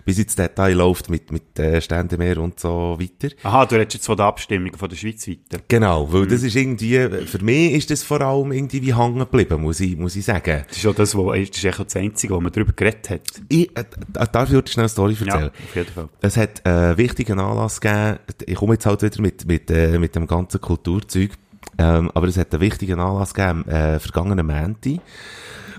bis 0.06 0.20
ins 0.20 0.36
Detail 0.36 0.74
läuft 0.74 1.10
mit, 1.10 1.32
mit 1.32 1.60
äh, 1.60 1.82
Ständemeer 1.82 2.38
und 2.38 2.60
so 2.60 2.98
weiter. 3.00 3.34
Aha, 3.44 3.66
du 3.66 3.76
redest 3.76 3.96
jetzt 3.96 4.06
von 4.06 4.18
der 4.18 4.28
Abstimmung 4.28 4.76
von 4.76 4.90
der 4.90 4.96
Schweiz 4.96 5.28
weiter. 5.28 5.62
Genau, 5.68 6.12
weil 6.12 6.28
das 6.28 6.44
ist 6.44 6.56
irgendwie, 6.56 7.26
für 7.26 7.44
mich 7.44 7.74
ist 7.74 7.90
das 7.92 8.04
vor 8.04 8.22
allem 8.22 8.52
irgendwie 8.52 8.82
wie 8.82 8.96
hängen 8.96 9.20
geblieben, 9.20 9.62
muss 9.62 9.80
ich, 9.80 9.98
muss 9.98 10.16
ich 10.16 10.26
sagen. 10.26 10.64
Das 10.68 10.78
ist 10.78 10.84
ja 10.84 10.94
das, 10.94 11.16
wo, 11.16 11.32
das 11.32 11.40
ist 11.40 11.64
echt 11.64 11.80
das 11.80 11.96
Einzige, 11.96 12.34
wo 12.34 12.40
man 12.40 12.52
darüber 12.52 12.74
geredet 12.74 13.10
hat. 13.10 13.22
Ich, 13.50 13.70
äh, 13.78 13.84
darf 14.14 14.52
ich 14.52 14.60
dir 14.60 14.72
schnell 14.72 14.84
eine 14.84 14.90
Story 14.90 15.14
erzählen? 15.20 15.44
Ja, 15.44 15.48
auf 15.48 15.76
jeden 15.76 15.92
Fall. 15.92 16.10
Es 16.22 16.38
hat 16.38 16.66
einen 16.66 16.98
wichtigen 16.98 17.40
Anlass 17.40 17.82
gegeben. 17.82 18.20
Ich 18.46 18.56
komme 18.56 18.74
jetzt 18.74 18.86
halt 18.86 19.02
wieder 19.02 19.22
mit, 19.22 19.46
mit, 19.46 19.70
äh, 19.72 20.00
mit 20.00 20.16
dem 20.16 20.28
ganzen 20.28 20.62
Kulturzeug. 20.62 21.32
Ähm, 21.78 22.12
aber 22.14 22.28
es 22.28 22.38
hat 22.38 22.54
einen 22.54 22.62
wichtigen 22.62 23.00
Anlass 23.00 23.34
gegeben, 23.34 23.68
äh, 23.68 24.00
vergangenen 24.00 24.46
Montag. 24.46 25.02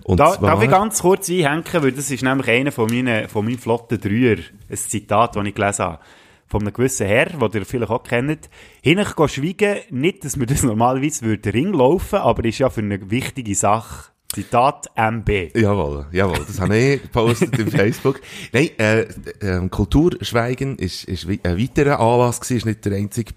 Und 0.04 0.20
Da, 0.20 0.32
zwar, 0.32 0.50
darf 0.50 0.62
ich 0.62 0.70
ganz 0.70 1.02
kurz 1.02 1.28
einhängen, 1.28 1.64
weil 1.74 1.92
das 1.92 2.10
ist 2.10 2.22
nämlich 2.22 2.48
einer 2.48 2.72
von 2.72 2.88
meinen, 2.88 3.28
von 3.28 3.44
meinen 3.44 3.58
flotten 3.58 4.00
Dreier, 4.00 4.38
ein 4.70 4.76
Zitat, 4.76 5.36
das 5.36 5.44
ich 5.46 5.54
gelesen 5.54 5.84
habe. 5.84 5.98
Von 6.46 6.62
einem 6.62 6.72
gewissen 6.72 7.06
Herr, 7.06 7.26
den 7.26 7.60
ihr 7.60 7.66
vielleicht 7.66 7.90
auch 7.90 8.02
kennt. 8.02 8.48
Gehen 8.80 9.04
schweigen, 9.04 9.76
nicht, 9.90 10.24
dass 10.24 10.38
wir 10.38 10.46
das 10.46 10.62
normalerweise 10.64 11.26
würde 11.26 11.52
Ring 11.52 11.74
laufen, 11.74 12.20
aber 12.20 12.44
ist 12.46 12.58
ja 12.58 12.70
für 12.70 12.80
eine 12.80 13.10
wichtige 13.10 13.54
Sache. 13.54 14.12
Zitat 14.32 14.90
MB. 14.94 15.56
Jawohl, 15.56 16.06
jawohl, 16.12 16.44
das 16.46 16.60
habe 16.60 16.76
ich 16.76 17.02
gepostet 17.02 17.58
im 17.58 17.68
Facebook. 17.68 18.20
Nein, 18.52 18.70
äh, 18.78 19.00
äh, 19.40 19.68
Kulturschweigen 19.68 20.76
ist, 20.76 21.04
ist 21.04 21.26
ein 21.26 21.58
weiterer 21.58 21.98
Anlass 21.98 22.40
gewesen, 22.40 22.58
ist 22.58 22.66
nicht 22.66 22.84
der 22.84 22.96
einzige, 22.96 23.32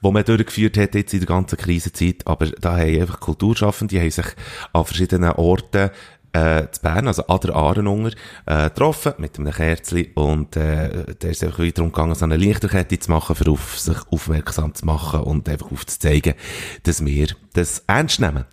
wo 0.00 0.10
man 0.10 0.24
durchgeführt 0.24 0.76
hat 0.76 0.94
jetzt 0.94 1.14
in 1.14 1.20
der 1.20 1.28
ganzen 1.28 1.58
Krisenzeit, 1.58 2.26
aber 2.26 2.46
da 2.46 2.76
haben 2.76 3.00
einfach 3.00 3.20
Kulturschaffende, 3.20 4.00
haben 4.00 4.10
sich 4.10 4.26
an 4.72 4.84
verschiedenen 4.84 5.32
Orten 5.32 5.90
äh, 6.32 6.66
zu 6.70 6.82
Bern, 6.82 7.06
also 7.06 7.26
an 7.26 7.40
der 7.40 7.54
Ahrenunger, 7.54 8.10
äh, 8.46 8.64
getroffen 8.64 9.14
mit 9.18 9.38
einem 9.38 9.52
Kerzli 9.52 10.10
und 10.14 10.56
äh, 10.56 11.14
da 11.18 11.28
ist 11.28 11.42
einfach 11.42 11.60
wieder 11.60 11.76
darum 11.76 11.92
gegangen, 11.92 12.14
so 12.14 12.24
eine 12.24 12.36
Lichterkette 12.36 12.98
zu 12.98 13.10
machen, 13.10 13.34
für 13.34 13.50
auf 13.50 13.78
sich 13.78 13.98
aufmerksam 14.10 14.74
zu 14.74 14.86
machen 14.86 15.20
und 15.20 15.48
einfach 15.48 15.72
aufzuzeigen, 15.72 16.34
dass 16.82 17.04
wir 17.04 17.28
das 17.54 17.84
ernst 17.86 18.20
nehmen. 18.20 18.44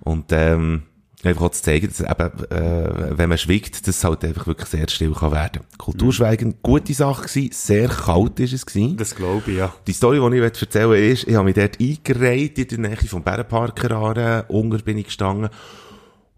Und 0.00 0.32
ähm, 0.32 0.84
einfach 1.26 1.42
auch 1.42 1.50
zu 1.50 1.62
zeigen, 1.62 1.88
dass 1.88 2.00
eben, 2.00 2.50
äh, 2.50 3.18
wenn 3.18 3.28
man 3.28 3.38
schweigt, 3.38 3.86
dass 3.86 3.96
es 3.96 4.04
halt 4.04 4.24
einfach 4.24 4.46
wirklich 4.46 4.68
sehr 4.68 4.88
still 4.88 5.12
kann 5.12 5.32
werden. 5.32 5.62
Kulturschweigen, 5.78 6.56
gute 6.62 6.94
Sache 6.94 7.26
gewesen, 7.26 7.50
sehr 7.52 7.88
kalt 7.88 8.40
ist 8.40 8.52
es 8.52 8.66
gewesen. 8.66 8.96
Das 8.96 9.14
glaube 9.14 9.50
ich, 9.50 9.58
ja. 9.58 9.72
Die 9.86 9.92
Story, 9.92 10.18
die 10.18 10.36
ich 10.36 10.42
erzählen 10.42 10.90
will, 10.90 11.12
ist, 11.12 11.26
ich 11.26 11.34
habe 11.34 11.44
mich 11.44 11.54
dort 11.54 11.80
eingereiht, 11.80 12.58
in 12.58 12.82
der 12.82 12.90
Nähe 12.90 12.96
vom 13.08 13.22
Bärenparker 13.22 13.90
an, 13.92 14.44
unter 14.48 14.78
bin 14.78 14.98
ich 14.98 15.06
gestanden. 15.06 15.50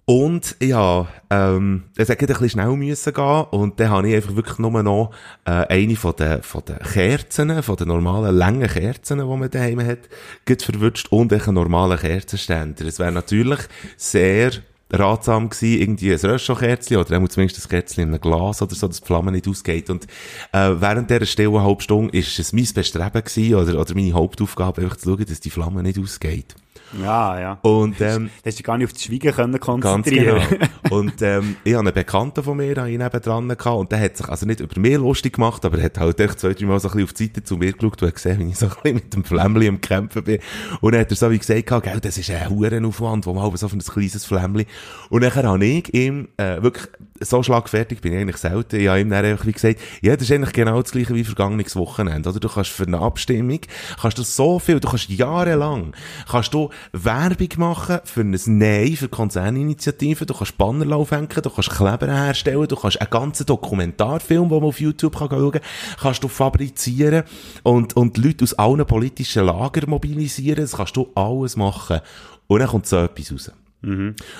Und 0.08 0.56
ja, 0.62 1.06
ähm, 1.28 1.84
es 1.94 2.08
hätte 2.08 2.24
ein 2.24 2.28
bisschen 2.28 2.48
schnell 2.48 2.74
müssen 2.74 3.12
gehen 3.12 3.44
und 3.50 3.78
dann 3.78 3.90
habe 3.90 4.08
ich 4.08 4.16
einfach 4.16 4.34
wirklich 4.34 4.58
nur 4.58 4.82
noch 4.82 5.10
äh, 5.44 5.50
eine 5.50 5.96
von 5.96 6.14
den, 6.16 6.42
von 6.42 6.62
den 6.64 6.78
Kerzen, 6.78 7.62
von 7.62 7.76
den 7.76 7.88
normalen 7.88 8.34
langen 8.34 8.66
Kerzen, 8.66 9.18
die 9.18 9.24
man 9.26 9.50
daheim 9.50 9.84
hat, 9.84 10.08
gut 10.46 10.62
verwünscht 10.62 11.08
und 11.10 11.30
einen 11.30 11.54
normalen 11.54 11.98
Kerzenständer. 11.98 12.86
Es 12.86 12.98
wäre 12.98 13.12
natürlich 13.12 13.58
sehr 13.98 14.52
ratsam 14.90 15.50
gewesen, 15.50 15.80
irgendwie 15.80 16.12
ein 16.12 16.18
Röschenkerzchen 16.18 16.96
oder 16.96 17.14
einmal 17.14 17.30
zumindest 17.30 17.64
ein 17.64 17.68
Kerzchen 17.68 18.04
in 18.04 18.08
einem 18.10 18.20
Glas 18.20 18.62
oder 18.62 18.74
so, 18.74 18.88
dass 18.88 19.00
die 19.00 19.06
Flamme 19.06 19.32
nicht 19.32 19.48
ausgeht. 19.48 19.90
Und 19.90 20.04
äh, 20.52 20.70
während 20.80 21.10
dieser 21.10 21.26
stillen 21.26 21.62
halben 21.62 21.80
Stunde 21.80 22.16
ist 22.16 22.38
es 22.38 22.52
mein 22.52 22.68
Bestreben 22.72 23.24
gewesen, 23.24 23.54
oder, 23.54 23.80
oder 23.80 23.94
meine 23.94 24.12
Hauptaufgabe, 24.12 24.82
einfach 24.82 24.96
zu 24.96 25.10
schauen, 25.10 25.26
dass 25.26 25.40
die 25.40 25.50
Flamme 25.50 25.82
nicht 25.82 25.98
ausgeht. 25.98 26.54
Ja, 27.02 27.38
ja. 27.38 27.58
Und, 27.62 28.00
ähm, 28.00 28.30
Da 28.42 28.48
hast 28.48 28.58
du 28.58 28.62
gar 28.62 28.78
nicht 28.78 28.86
auf 28.86 28.92
das 28.92 29.02
Schweigen 29.04 29.32
können 29.32 29.52
Ganz 29.52 29.64
konzentrieren. 29.84 30.42
genau. 30.48 30.96
Und 30.96 31.20
ähm, 31.22 31.56
ich 31.64 31.74
habe 31.74 31.86
einen 31.86 31.94
Bekannten 31.94 32.42
von 32.42 32.56
mir 32.56 32.76
habe 32.76 32.90
ich 32.90 32.98
nebendran 32.98 33.48
gehabt 33.48 33.66
und 33.66 33.92
der 33.92 34.00
hat 34.00 34.16
sich 34.16 34.28
also 34.28 34.46
nicht 34.46 34.60
über 34.60 34.80
mich 34.80 34.96
lustig 34.96 35.34
gemacht, 35.34 35.64
aber 35.64 35.78
er 35.78 35.84
hat 35.84 35.98
halt 35.98 36.18
echt 36.20 36.40
zwei, 36.40 36.54
drei 36.54 36.66
Mal 36.66 36.80
so 36.80 36.88
ein 36.88 36.92
bisschen 36.92 37.04
auf 37.04 37.12
die 37.12 37.24
Seite 37.24 37.44
zu 37.44 37.56
mir 37.56 37.72
geschaut 37.72 38.02
und 38.02 38.08
hat 38.08 38.14
gesehen, 38.14 38.38
wie 38.40 38.50
ich 38.50 38.58
so 38.58 38.66
ein 38.66 38.72
bisschen 38.82 38.94
mit 38.94 39.14
dem 39.14 39.24
Flämmli 39.24 39.68
am 39.68 39.80
Kämpfen 39.80 40.24
bin. 40.24 40.38
Und 40.80 40.92
dann 40.92 41.00
hat 41.02 41.10
er 41.10 41.16
so 41.16 41.30
wie 41.30 41.38
gesagt, 41.38 41.66
gehabt, 41.66 41.84
gell, 41.84 42.00
das 42.00 42.16
ist 42.16 42.30
ein 42.30 42.48
Hurenaufwand, 42.48 43.26
wo 43.26 43.34
man 43.34 43.42
halb 43.44 43.58
so 43.58 43.68
für 43.68 43.76
ein 43.76 43.80
kleines 43.80 44.24
Flämmli. 44.24 44.66
Und 45.10 45.22
dann 45.22 45.34
habe 45.34 45.64
ich 45.64 45.92
ihm 45.92 46.28
äh, 46.36 46.62
wirklich 46.62 46.86
so 47.20 47.42
schlagfertig 47.42 48.00
bin 48.00 48.12
ich 48.12 48.20
eigentlich 48.20 48.36
selten. 48.36 48.76
Ich 48.76 48.88
habe 48.88 49.00
ihm 49.00 49.10
dann 49.10 49.24
einfach 49.24 49.46
wie 49.46 49.52
gesagt, 49.52 49.80
ja, 50.00 50.14
das 50.14 50.24
ist 50.24 50.32
eigentlich 50.32 50.52
genau 50.52 50.80
das 50.80 50.92
gleiche 50.92 51.14
wie 51.14 51.24
vergangenes 51.24 51.74
Wochenende. 51.76 52.28
Oder 52.28 52.40
du 52.40 52.48
kannst 52.48 52.70
für 52.70 52.86
eine 52.86 52.98
Abstimmung, 53.00 53.60
kannst 54.00 54.18
du 54.18 54.22
so 54.22 54.58
viel, 54.58 54.80
du 54.80 54.88
kannst 54.88 55.08
jahrelang, 55.08 55.94
kannst 56.30 56.54
du 56.54 56.70
Werbung 56.92 57.48
machen 57.56 58.00
für 58.04 58.20
ein 58.20 58.38
Nein, 58.46 58.96
für 58.96 59.08
Konzerninitiativen, 59.08 60.26
du 60.26 60.34
kannst 60.34 60.56
Banner 60.58 60.96
aufhängen, 60.96 61.28
du 61.28 61.50
kannst 61.50 61.70
Kleber 61.70 62.06
herstellen, 62.06 62.66
du 62.66 62.76
kannst 62.76 63.00
einen 63.00 63.10
ganzen 63.10 63.46
Dokumentarfilm, 63.46 64.48
den 64.48 64.58
man 64.58 64.68
auf 64.68 64.80
YouTube 64.80 65.16
kann 65.16 65.30
schauen 65.30 65.52
kann, 65.52 65.62
kannst 66.00 66.24
du 66.24 66.28
fabrizieren 66.28 67.24
und, 67.62 67.96
und 67.96 68.16
Leute 68.18 68.44
aus 68.44 68.54
allen 68.54 68.86
politischen 68.86 69.44
Lagern 69.46 69.90
mobilisieren, 69.90 70.62
das 70.62 70.76
kannst 70.76 70.96
du 70.96 71.10
alles 71.14 71.56
machen. 71.56 72.00
Und 72.46 72.60
dann 72.60 72.68
kommt 72.68 72.86
so 72.86 72.96
etwas 72.98 73.32
raus. 73.32 73.52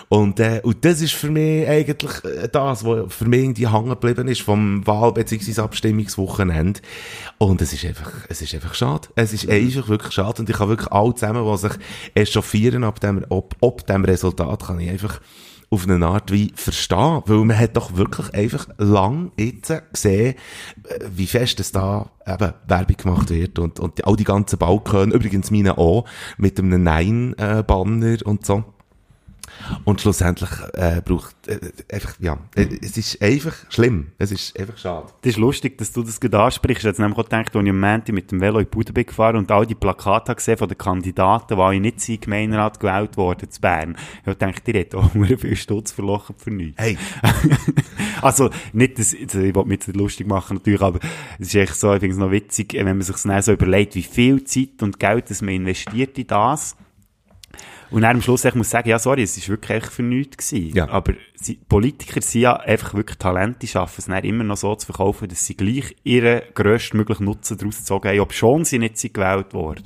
Und, 0.09 0.41
äh, 0.41 0.61
und 0.65 0.85
das 0.85 1.01
ist 1.01 1.13
für 1.13 1.31
mich 1.31 1.69
eigentlich 1.69 2.25
äh, 2.25 2.49
das, 2.51 2.85
was 2.85 3.15
für 3.15 3.27
mich 3.27 3.41
irgendwie 3.41 3.69
hängen 3.69 3.91
geblieben 3.91 4.27
ist 4.27 4.41
vom 4.41 4.85
Wahl- 4.85 5.13
bzw. 5.13 5.61
Abstimmungswochenende. 5.61 6.81
Und 7.39 7.63
es 7.63 7.73
ist 7.73 7.85
einfach, 7.85 8.11
es 8.29 8.43
ist 8.43 8.55
einfach 8.55 8.75
schade. 8.75 9.09
Es 9.15 9.33
ist 9.33 9.49
einfach 9.49 9.89
wirklich 9.89 10.13
schade. 10.13 10.43
Und 10.43 10.51
ich 10.51 10.57
kann 10.57 10.69
wirklich 10.69 10.91
alle 10.91 11.15
zusammen, 11.15 11.45
die 11.45 11.59
sich 11.59 11.73
echauffieren 12.15 12.83
ab 12.83 12.99
dem, 13.01 13.25
ob, 13.29 13.55
ob 13.61 13.87
dem 13.87 14.05
Resultat, 14.05 14.67
kann 14.67 14.81
ich 14.81 14.91
einfach 14.91 15.21
auf 15.71 15.87
eine 15.87 16.05
Art 16.05 16.33
wie 16.33 16.53
verstehen. 16.57 17.23
Weil 17.27 17.45
man 17.45 17.59
hat 17.59 17.77
doch 17.77 17.95
wirklich 17.97 18.35
einfach 18.35 18.67
lang 18.79 19.31
jetzt 19.39 19.73
gesehen, 19.93 20.35
äh, 20.89 20.99
wie 21.15 21.29
fest 21.29 21.61
es 21.61 21.71
da 21.71 22.11
eben 22.27 22.55
Werbung 22.67 22.97
gemacht 22.97 23.31
wird 23.31 23.61
und, 23.61 23.79
und 23.79 24.05
all 24.05 24.17
die 24.17 24.25
ganzen 24.25 24.59
Balkone, 24.59 25.15
übrigens 25.15 25.53
meine 25.53 25.79
auch, 25.79 26.07
mit 26.39 26.59
einem 26.59 26.83
Nein-Banner 26.83 28.17
und 28.25 28.45
so. 28.45 28.65
Und 29.85 30.01
schlussendlich 30.01 30.51
äh, 30.75 31.01
braucht 31.05 31.35
äh, 31.47 31.59
einfach, 31.93 32.15
ja, 32.21 32.39
äh, 32.55 32.67
es 32.83 32.97
ist 32.97 33.21
einfach 33.23 33.55
schlimm. 33.69 34.13
Es 34.19 34.33
ist 34.33 34.59
einfach 34.59 34.79
schade. 34.79 35.07
Das 35.23 35.31
ist 35.31 35.39
lustig, 35.39 35.79
dass 35.79 35.93
du 35.93 36.03
das 36.03 36.21
gerade 36.21 36.41
ansprichst. 36.41 36.81
Ich 36.81 36.85
habe 36.85 36.91
jetzt 36.91 36.99
nämlich 36.99 37.19
auch 37.19 37.25
gedacht, 37.25 37.55
als 37.55 37.65
ich 37.65 37.71
am 37.71 37.81
Montag 37.81 38.13
mit 38.15 38.31
dem 38.31 38.41
Velo 38.41 38.59
in 38.59 38.67
bin 38.67 39.07
gefahren 39.07 39.37
und 39.37 39.51
all 39.51 39.67
die 39.67 39.75
Plakate 39.75 40.35
gesehen 40.35 40.57
von 40.57 40.69
den 40.69 40.79
Kandidaten, 40.79 41.57
die 41.57 41.61
alle 41.61 41.81
nicht 41.81 42.09
in 42.09 42.15
den 42.15 42.21
Gemeinderat 42.21 42.81
gewählt 42.81 43.17
wurden, 43.17 43.51
zu 43.51 43.61
Bern. 43.61 43.97
Ich 44.21 44.27
habe 44.27 44.37
gedacht, 44.37 44.67
die 44.67 44.73
hätten 44.73 44.97
auch 44.97 45.11
sehr 45.27 45.39
viel 45.39 45.57
Stutz 45.57 45.93
verlochen 45.93 46.35
für 46.37 46.51
nichts. 46.51 46.81
Hey, 46.81 46.97
also, 48.23 48.51
nicht, 48.73 48.99
dass, 48.99 49.15
also 49.15 49.41
ich 49.41 49.55
will 49.55 49.65
mich 49.65 49.79
jetzt 49.79 49.89
nicht 49.89 49.97
lustig 49.97 50.27
machen, 50.27 50.59
natürlich, 50.59 50.83
aber 50.83 51.01
es 51.39 51.49
ist 51.49 51.55
echt 51.55 51.77
so, 51.77 51.93
ich 51.93 52.01
finde 52.01 52.15
es 52.15 52.19
noch 52.19 52.31
witzig, 52.31 52.75
wenn 52.75 52.87
man 52.87 53.03
sich 53.03 53.17
so 53.17 53.53
überlegt, 53.53 53.95
wie 53.95 54.03
viel 54.03 54.45
Zeit 54.45 54.83
und 54.83 54.99
Geld 54.99 55.31
das 55.31 55.43
man 55.43 55.55
investiert 55.55 56.19
in 56.19 56.27
das. 56.27 56.77
Und 57.91 58.03
dann 58.03 58.17
am 58.17 58.23
Schluss 58.23 58.45
ich 58.45 58.55
muss 58.55 58.71
sagen, 58.71 58.89
ja, 58.89 58.99
sorry, 58.99 59.23
es 59.23 59.37
ist 59.37 59.49
wirklich 59.49 59.83
echt 59.83 59.93
für 59.93 60.03
nichts 60.03 60.37
gewesen. 60.37 60.77
Ja. 60.77 60.89
Aber 60.89 61.15
sie, 61.35 61.55
Politiker 61.69 62.21
sind 62.21 62.43
ja 62.43 62.57
einfach 62.57 62.95
wirklich 62.95 63.19
Talente, 63.19 63.67
schaffen 63.67 63.95
es 63.99 64.07
dann 64.07 64.25
immer 64.25 64.45
noch 64.45 64.57
so 64.57 64.75
zu 64.75 64.87
verkaufen, 64.87 65.29
dass 65.29 65.47
sie 65.47 65.57
gleich 65.57 65.97
ihren 66.05 66.43
grösstmöglichen 66.55 67.25
Nutzen 67.25 67.57
daraus 67.57 67.79
gezogen 67.79 68.09
haben, 68.09 68.21
ob 68.21 68.33
schon 68.33 68.65
sie 68.65 68.79
nicht 68.79 68.99
sind 68.99 69.15
gewählt 69.15 69.55
worden. 69.55 69.85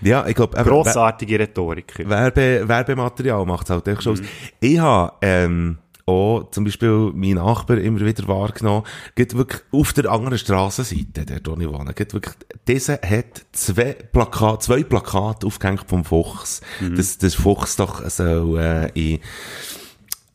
ja, 0.00 0.26
ich 0.26 0.34
glaube, 0.34 0.62
Grossartige 0.62 1.38
Rhetoriker. 1.38 2.08
Werbe, 2.08 2.64
Werbematerial 2.66 3.44
macht 3.46 3.64
es 3.64 3.70
halt 3.70 3.86
echt 3.88 4.02
schon 4.02 4.14
aus. 4.14 4.22
Ich 4.60 4.78
habe, 4.78 5.12
ähm, 5.22 5.78
auch 6.06 6.48
zum 6.52 6.64
Beispiel 6.64 7.10
meinen 7.14 7.34
Nachbar 7.34 7.78
immer 7.78 8.00
wieder 8.00 8.28
wahrgenommen, 8.28 8.84
geht 9.16 9.36
wirklich 9.36 9.62
auf 9.72 9.92
der 9.92 10.10
anderen 10.10 10.38
Strassenseite, 10.38 11.24
der 11.24 11.36
ich 11.38 11.68
wohne, 11.68 11.92
geht 11.94 12.14
wirklich, 12.14 12.34
dieser 12.68 12.94
hat 12.94 13.44
zwei 13.52 13.92
Plakate, 13.92 14.60
zwei 14.60 14.82
Plakate 14.84 15.46
aufgehängt 15.46 15.84
vom 15.88 16.04
Fuchs, 16.04 16.60
dass 16.96 17.18
das 17.18 17.34
Fuchs 17.34 17.76
doch 17.76 18.08
soll, 18.08 18.58
äh, 18.58 18.90
in, 18.94 19.20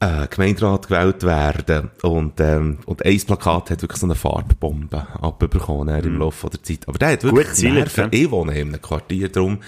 äh, 0.02 0.28
Gemeinderat 0.28 0.88
gewählt 0.88 1.24
werden. 1.24 1.92
Und, 2.02 2.40
ähm, 2.40 2.80
und 2.86 3.06
ein 3.06 3.22
Plakat 3.22 3.70
hat 3.70 3.82
wirklich 3.84 4.00
so 4.00 4.08
eine 4.08 4.16
Farbbombe 4.16 5.08
abbekommen 5.22 5.90
äh, 5.90 6.00
im 6.00 6.18
Laufe 6.18 6.50
der 6.50 6.64
Zeit. 6.64 6.88
Aber 6.88 6.98
der 6.98 7.12
hat 7.12 7.24
wirklich 7.24 7.48
Gut 7.48 7.64
Nerven. 7.64 8.10
ja. 8.12 8.20
Ich 8.20 8.32
wohne 8.32 8.60
in 8.60 8.70
einem 8.70 8.82
Quartier 8.82 9.30
drum, 9.30 9.60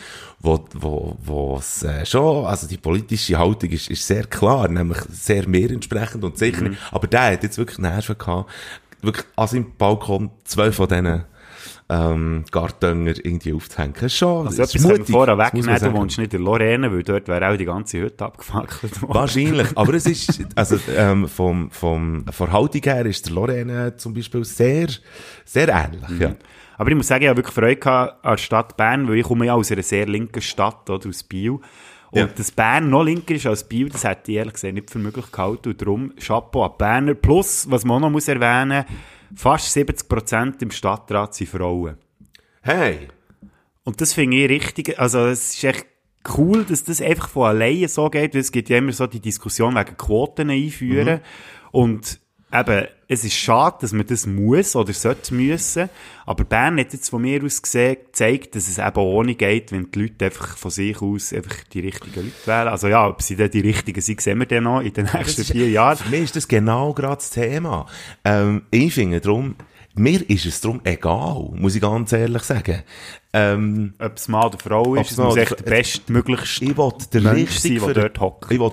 wo, 0.43 0.65
wo, 0.73 1.17
wo 1.23 1.57
es 1.57 1.83
äh, 1.83 2.05
schon, 2.05 2.45
also 2.45 2.67
die 2.67 2.77
politische 2.77 3.39
Haltung 3.39 3.69
ist, 3.71 3.89
ist 3.89 4.05
sehr 4.05 4.25
klar, 4.25 4.67
nämlich 4.67 4.99
sehr 5.09 5.47
mehr 5.47 5.71
entsprechend 5.71 6.23
und 6.23 6.37
sicher. 6.37 6.67
nicht. 6.67 6.81
Aber 6.91 7.07
der 7.07 7.31
hat 7.31 7.43
jetzt 7.43 7.57
wirklich 7.57 7.79
Nerven 7.79 8.17
gehabt, 8.17 8.51
wirklich 9.01 9.25
an 9.37 9.47
seinem 9.47 9.71
Balkon 9.77 10.31
zwei 10.43 10.73
von 10.73 10.89
diesen 10.89 11.23
ähm, 11.89 12.43
Gartdönger 12.51 13.13
irgendwie 13.23 13.53
aufzuhängen. 13.53 13.93
Das 13.93 14.03
ist 14.03 14.17
schon, 14.17 14.47
Also 14.47 14.57
das 14.57 14.75
etwas 14.75 14.87
mutig, 14.91 15.09
vorher 15.09 15.37
wegnehmen, 15.37 15.79
du 15.79 15.93
wohnst 15.93 16.17
nicht 16.17 16.33
in 16.33 16.41
Lorraine, 16.41 16.91
weil 16.91 17.03
dort 17.03 17.27
wäre 17.29 17.49
auch 17.49 17.57
die 17.57 17.65
ganze 17.65 17.99
Hütte 17.99 18.25
abgefackelt 18.25 19.01
worden. 19.01 19.13
Wahrscheinlich, 19.13 19.67
aber 19.75 19.93
es 19.93 20.05
ist, 20.05 20.43
also, 20.55 20.77
ähm, 20.95 21.27
vom, 21.29 21.71
vom, 21.71 22.25
von 22.31 22.51
Haltung 22.51 22.81
her 22.83 23.05
ist 23.05 23.25
der 23.27 23.33
Lorraine 23.33 23.95
zum 23.95 24.13
Beispiel 24.13 24.43
sehr, 24.43 24.87
sehr 25.45 25.69
ähnlich, 25.69 26.19
ja. 26.19 26.35
Aber 26.77 26.89
ich 26.89 26.95
muss 26.95 27.07
sagen, 27.07 27.23
ich 27.23 27.29
habe 27.29 27.37
wirklich 27.37 27.53
Freude 27.55 27.75
gehabt 27.75 28.25
an 28.25 28.31
der 28.31 28.37
Stadt 28.37 28.77
Bern, 28.77 29.07
weil 29.07 29.17
ich 29.17 29.25
komme 29.25 29.45
ja 29.45 29.53
aus 29.53 29.71
einer 29.71 29.83
sehr 29.83 30.05
linken 30.07 30.41
Stadt, 30.41 30.89
oder, 30.89 31.09
aus 31.09 31.23
Biel. 31.23 31.51
Und 31.51 32.19
Ja. 32.19 32.27
dass 32.27 32.51
Bern 32.51 32.89
noch 32.89 33.03
linker 33.03 33.33
ist 33.35 33.45
als 33.47 33.63
Biel, 33.67 33.89
das 33.89 34.03
hätte 34.03 34.31
ich 34.31 34.37
ehrlich 34.37 34.53
gesagt 34.53 34.73
nicht 34.73 34.91
für 34.91 34.99
möglich 34.99 35.31
gehalten. 35.31 35.69
Und 35.69 35.81
darum 35.81 36.13
Chapeau 36.15 36.63
an 36.65 36.71
Berner. 36.77 37.13
Plus, 37.15 37.69
was 37.69 37.85
man 37.85 38.01
noch 38.01 38.09
muss 38.09 38.27
erwähnen 38.27 38.85
fast 39.35 39.75
70% 39.75 40.61
im 40.61 40.71
Stadtrat 40.71 41.33
sind 41.33 41.49
Frauen. 41.49 41.97
Hey! 42.61 43.07
Und 43.83 43.99
das 43.99 44.13
finde 44.13 44.37
ich 44.37 44.49
richtig, 44.49 44.99
also 44.99 45.25
es 45.25 45.55
ist 45.55 45.63
echt 45.63 45.85
cool, 46.37 46.63
dass 46.63 46.83
das 46.83 47.01
einfach 47.01 47.27
von 47.27 47.47
alleine 47.47 47.87
so 47.89 48.09
geht, 48.09 48.33
weil 48.33 48.41
es 48.41 48.51
gibt 48.51 48.69
ja 48.69 48.77
immer 48.77 48.93
so 48.93 49.07
die 49.07 49.19
Diskussion 49.19 49.75
wegen 49.75 49.97
Quoten 49.97 50.49
einführen. 50.49 51.19
Und 51.71 52.19
eben, 52.53 52.87
es 53.07 53.23
ist 53.25 53.33
schade, 53.35 53.77
dass 53.81 53.91
man 53.93 54.05
das 54.07 54.25
muss 54.25 54.75
oder 54.75 54.93
sollte 54.93 55.33
müssen, 55.33 55.89
aber 56.25 56.43
Bern 56.43 56.79
hat 56.79 56.93
jetzt 56.93 57.09
von 57.09 57.21
mir 57.21 57.43
aus 57.43 57.61
gesehen, 57.61 57.97
gezeigt, 58.05 58.55
dass 58.55 58.67
es 58.67 58.77
eben 58.79 58.97
ohne 58.97 59.35
geht, 59.35 59.71
wenn 59.71 59.91
die 59.91 60.01
Leute 60.03 60.25
einfach 60.25 60.57
von 60.57 60.71
sich 60.71 61.01
aus 61.01 61.33
einfach 61.33 61.55
die 61.73 61.81
richtigen 61.81 62.15
Leute 62.15 62.31
wählen. 62.47 62.67
Also 62.67 62.87
ja, 62.87 63.07
ob 63.07 63.21
sie 63.21 63.35
dann 63.35 63.51
die 63.51 63.59
richtigen 63.61 64.01
sind, 64.01 64.21
sehen 64.21 64.39
wir 64.39 64.45
dann 64.45 64.63
noch 64.63 64.81
in 64.81 64.93
den 64.93 65.09
nächsten 65.13 65.41
ist- 65.41 65.51
vier 65.51 65.69
Jahren. 65.69 65.97
Für 65.97 66.09
mich 66.09 66.21
ist 66.23 66.35
das 66.35 66.47
genau 66.47 66.93
gerade 66.93 67.15
das 67.17 67.29
Thema. 67.31 67.85
Ähm, 68.23 68.63
ich 68.71 68.93
finde 68.93 69.19
drum, 69.21 69.55
mir 69.95 70.27
ist 70.27 70.45
es 70.45 70.59
drum 70.61 70.81
egal, 70.85 71.51
muss 71.55 71.75
ich 71.75 71.81
ganz 71.81 72.11
ehrlich 72.13 72.41
sagen. 72.43 72.81
Ähm, 73.31 73.93
Ob 73.99 74.15
es 74.15 74.27
Mann 74.27 74.45
oder 74.47 74.57
Frau 74.57 74.95
ist, 74.95 75.11
es 75.11 75.17
muss 75.17 75.35
echt 75.37 75.59
der 75.59 75.69
bestmöglichste 75.69 76.65
ich 76.65 76.77
will 76.77 76.91
der 77.13 77.21
Mensch 77.21 77.57
sein, 77.57 77.79
der 77.79 77.93
dort 77.93 78.19
hockt. 78.19 78.51
Ich 78.51 78.59
will 78.59 78.71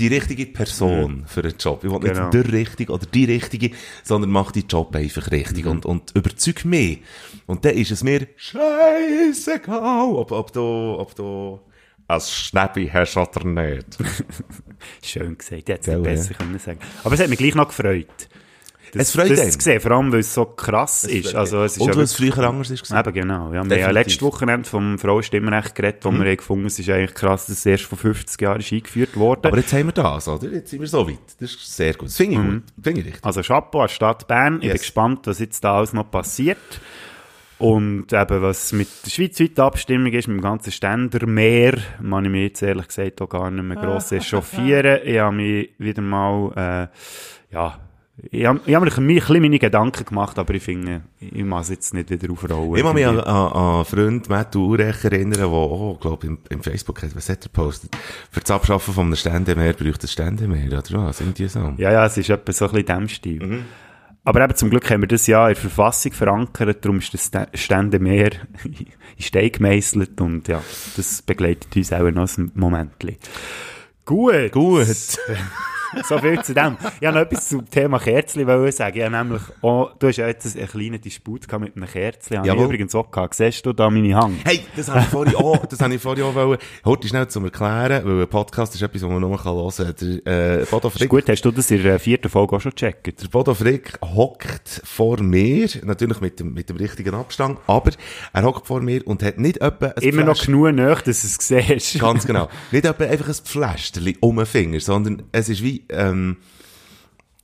die 0.00 0.08
richtige 0.08 0.46
Person 0.46 1.24
für 1.26 1.42
einen 1.42 1.54
Job. 1.58 1.84
Ich 1.84 1.90
will 1.90 1.98
Genau. 2.00 2.24
nicht 2.30 2.34
der 2.34 2.52
Richtige 2.52 2.92
oder 2.92 3.06
die 3.06 3.24
Richtige, 3.26 3.70
sondern 4.02 4.30
mach 4.30 4.50
die 4.52 4.64
Job 4.68 4.94
einfach 4.96 5.30
richtig 5.30 5.64
Mhm. 5.66 5.70
und, 5.70 5.86
und 5.86 6.10
überzeug 6.16 6.64
mich. 6.64 7.00
Und 7.46 7.64
dann 7.64 7.74
ist 7.74 7.90
es 7.92 8.02
mir 8.02 8.26
scheißegal, 8.36 10.14
ob, 10.14 10.32
ob 10.32 10.52
du, 10.52 10.60
ob 10.98 11.14
du 11.14 11.60
ein 12.08 12.20
Schnäppi 12.20 12.90
hast 12.92 13.16
oder 13.16 13.44
nicht. 13.44 13.86
Schön 15.02 15.38
gesagt, 15.38 15.68
hätte 15.68 15.72
es 15.80 15.86
nicht 15.86 15.96
ja. 15.96 16.02
besser 16.02 16.34
können 16.34 16.58
sagen. 16.58 16.80
Aber 17.04 17.14
es 17.14 17.20
hat 17.20 17.28
mich 17.28 17.38
gleich 17.38 17.54
noch 17.54 17.68
gefreut. 17.68 18.28
Das, 18.92 19.02
Es 19.08 19.10
freut 19.12 19.30
das 19.30 19.40
einen. 19.40 19.50
zu 19.52 19.60
sehen, 19.60 19.80
vor 19.80 19.90
allem, 19.92 20.12
weil 20.12 20.20
es 20.20 20.34
so 20.34 20.44
krass 20.44 21.04
ist. 21.04 21.34
Also, 21.34 21.62
es 21.62 21.72
ist 21.76 21.80
und 21.80 21.88
ja 21.88 21.96
weil 21.96 22.04
es 22.04 22.14
früher 22.14 22.38
anders 22.38 22.70
ist. 22.70 22.90
Eben, 22.90 23.12
genau. 23.12 23.52
Ja, 23.52 23.64
wir 23.68 23.82
haben. 23.84 23.90
Mhm. 23.90 23.94
letztes 23.94 24.22
Wochenende 24.22 24.68
vom 24.68 24.98
Frauenstimmrecht 24.98 25.74
geredet, 25.74 26.04
wo 26.04 26.10
wir 26.12 26.18
haben 26.20 26.36
gefunden 26.36 26.66
es 26.66 26.78
ist 26.78 26.88
eigentlich 26.90 27.14
krass, 27.14 27.46
dass 27.46 27.58
es 27.58 27.66
erst 27.66 27.84
vor 27.84 27.98
50 27.98 28.40
Jahren 28.40 28.60
ist 28.60 28.72
eingeführt 28.72 29.16
wurde. 29.16 29.48
Aber 29.48 29.56
jetzt 29.58 29.72
haben 29.72 29.86
wir 29.86 29.92
das, 29.92 30.26
oder? 30.28 30.48
Jetzt 30.48 30.70
sind 30.70 30.80
wir 30.80 30.88
so 30.88 31.08
weit. 31.08 31.18
Das 31.38 31.50
ist 31.52 31.76
sehr 31.76 31.94
gut. 31.94 32.08
Das 32.08 32.16
finde 32.16 32.34
ich 32.34 32.38
gut. 32.40 32.62
Finde 32.82 33.00
ich 33.00 33.06
richtig. 33.06 33.24
also 33.24 33.42
Chapeau 33.42 33.80
an 33.82 33.88
Stadt 33.88 34.26
Bern. 34.28 34.54
Ich 34.56 34.60
bin 34.60 34.70
Yes. 34.70 34.80
gespannt, 34.80 35.20
was 35.26 35.38
jetzt 35.38 35.62
da 35.64 35.76
alles 35.78 35.92
noch 35.92 36.10
passiert. 36.10 36.58
Und 37.58 38.10
eben, 38.12 38.40
was 38.42 38.72
mit 38.72 38.88
der 39.04 39.10
schweizweiten 39.10 39.60
Abstimmung 39.60 40.12
ist, 40.14 40.28
mit 40.28 40.38
dem 40.38 40.42
ganzen 40.42 40.72
Ständermeer, 40.72 41.76
kann 42.00 42.24
ich 42.24 42.30
mich 42.30 42.42
jetzt 42.44 42.62
ehrlich 42.62 42.88
gesagt 42.88 43.20
auch 43.20 43.28
gar 43.28 43.50
nicht 43.50 43.62
mehr 43.62 43.76
gross 43.76 44.12
echauffieren. 44.12 45.00
Ich 45.04 45.18
habe 45.18 45.36
mich 45.36 45.68
wieder 45.76 46.00
mal, 46.00 46.88
äh, 47.50 47.54
ja, 47.54 47.78
ich 48.30 48.44
habe, 48.44 48.60
ich 48.66 48.74
habe 48.74 48.84
mir 48.84 48.92
ein 48.92 49.06
bisschen 49.06 49.40
meine 49.40 49.58
Gedanken 49.58 50.04
gemacht, 50.04 50.38
aber 50.38 50.54
ich 50.54 50.62
finde, 50.62 51.02
ich 51.20 51.44
muss 51.44 51.64
es 51.64 51.70
jetzt 51.70 51.94
nicht 51.94 52.10
wieder 52.10 52.30
aufrollen. 52.32 52.76
Ich 52.76 52.82
muss 52.82 52.94
mich 52.94 53.06
an, 53.06 53.20
an, 53.20 53.52
an 53.52 53.74
einen 53.76 53.84
Freund 53.84 54.28
Matt 54.28 54.54
Urech 54.56 55.04
erinnern, 55.04 55.38
der 55.38 55.46
auch, 55.46 55.98
glaube 56.00 56.26
im, 56.26 56.38
im 56.48 56.62
Facebook 56.62 57.02
hat, 57.02 57.16
was 57.16 57.28
hat 57.28 57.44
er 57.44 57.48
gepostet? 57.48 57.96
Für 58.30 58.40
das 58.40 58.50
Abschaffen 58.50 58.92
von 58.92 59.06
einem 59.06 59.16
Ständemeer 59.16 59.72
bräuchte 59.72 60.06
ein 60.06 60.08
Ständemeer, 60.08 60.66
oder 60.66 61.06
was? 61.06 61.20
Irgendwie 61.20 61.48
so. 61.48 61.74
Ja, 61.78 61.92
ja, 61.92 62.06
es 62.06 62.16
ist 62.16 62.28
etwa 62.28 62.52
so 62.52 62.66
ein 62.66 62.72
bisschen 62.72 62.86
diesem 62.86 63.08
Stil. 63.08 63.64
Aber 64.22 64.44
eben 64.44 64.54
zum 64.54 64.68
Glück 64.68 64.90
haben 64.90 65.00
wir 65.00 65.08
das 65.08 65.26
ja 65.26 65.48
in 65.48 65.54
der 65.54 65.62
Verfassung 65.62 66.12
verankert, 66.12 66.84
darum 66.84 66.98
ist 66.98 67.14
das 67.14 67.30
Stände 67.54 67.98
mehr 67.98 68.32
in 68.64 69.22
Stein 69.22 69.50
gemeißelt 69.50 70.20
und 70.20 70.46
ja, 70.48 70.62
das 70.96 71.22
begleitet 71.22 71.74
uns 71.74 71.92
auch 71.92 72.10
noch 72.10 72.36
ein 72.36 72.52
Moment. 72.54 72.92
Gut. 74.04 74.52
Gut. 74.52 74.86
so 76.08 76.18
viel 76.18 76.40
zu 76.42 76.54
dem. 76.54 76.76
Ich 76.80 77.02
wollte 77.02 77.18
noch 77.18 77.22
etwas 77.22 77.48
zum 77.48 77.68
Thema 77.68 77.98
Kerzli 77.98 78.44
sagen. 78.72 79.00
Ich 79.00 79.10
nämlich 79.10 79.42
auch, 79.62 79.92
du 79.98 80.08
hast 80.08 80.16
ja 80.16 80.26
jetzt 80.26 80.56
einen 80.56 80.68
kleinen 80.68 81.00
Disput 81.00 81.50
mit 81.60 81.76
einem 81.76 81.88
Kerzli. 81.88 82.38
Ich 82.42 82.52
übrigens 82.52 82.94
auch 82.94 83.10
gehabt. 83.10 83.34
Siehst 83.34 83.64
du 83.66 83.72
da 83.72 83.90
meine 83.90 84.14
Hand? 84.14 84.38
Hey, 84.44 84.60
das 84.76 84.88
habe 84.88 85.00
ich 85.00 85.06
vorhin 85.06 85.36
auch, 85.36 85.66
das 85.66 85.80
habe 85.80 85.94
ich 85.94 86.00
vorhin 86.00 86.24
auch 86.24 86.34
wollen. 86.34 86.58
Heute 86.84 87.08
schnell 87.08 87.28
zum 87.28 87.44
Erklären, 87.44 88.04
weil 88.04 88.22
ein 88.22 88.28
Podcast 88.28 88.74
ist 88.74 88.82
etwas, 88.82 89.02
was 89.02 89.10
man 89.10 89.20
nur 89.20 89.44
hören 89.44 89.72
kann. 89.76 89.94
Der, 90.24 90.60
äh, 90.60 90.64
Bodo 90.64 90.90
Frick. 90.90 91.02
Ist 91.02 91.08
gut, 91.08 91.28
hast 91.28 91.42
du 91.42 91.50
das 91.50 91.70
in 91.70 91.82
der 91.82 91.98
vierten 91.98 92.28
Folge 92.28 92.56
auch 92.56 92.60
schon 92.60 92.72
gecheckt? 92.72 93.22
Der 93.22 93.28
Bodo 93.28 93.54
Frick 93.54 93.98
hockt 94.02 94.82
vor 94.84 95.20
mir, 95.22 95.68
natürlich 95.82 96.20
mit 96.20 96.40
dem, 96.40 96.54
mit 96.54 96.68
dem 96.68 96.76
richtigen 96.76 97.14
Abstand, 97.14 97.58
aber 97.66 97.92
er 98.32 98.42
hockt 98.42 98.66
vor 98.66 98.80
mir 98.80 99.06
und 99.06 99.22
hat 99.22 99.38
nicht 99.38 99.58
etwa 99.58 99.86
ein 99.86 100.02
Immer 100.02 100.24
noch 100.24 100.44
genug 100.44 100.72
nach, 100.72 101.02
dass 101.02 101.22
du 101.22 101.26
es 101.26 101.36
siehst. 101.38 101.98
Ganz 101.98 102.26
genau. 102.26 102.48
Nicht 102.70 102.84
etwa 102.84 103.04
einfach 103.04 103.28
ein 103.28 103.34
Pflästerchen 103.34 104.16
um 104.20 104.36
den 104.36 104.46
Finger, 104.46 104.80
sondern 104.80 105.22
es 105.32 105.48
ist 105.48 105.62
wie, 105.62 105.79
ähm, 105.88 106.36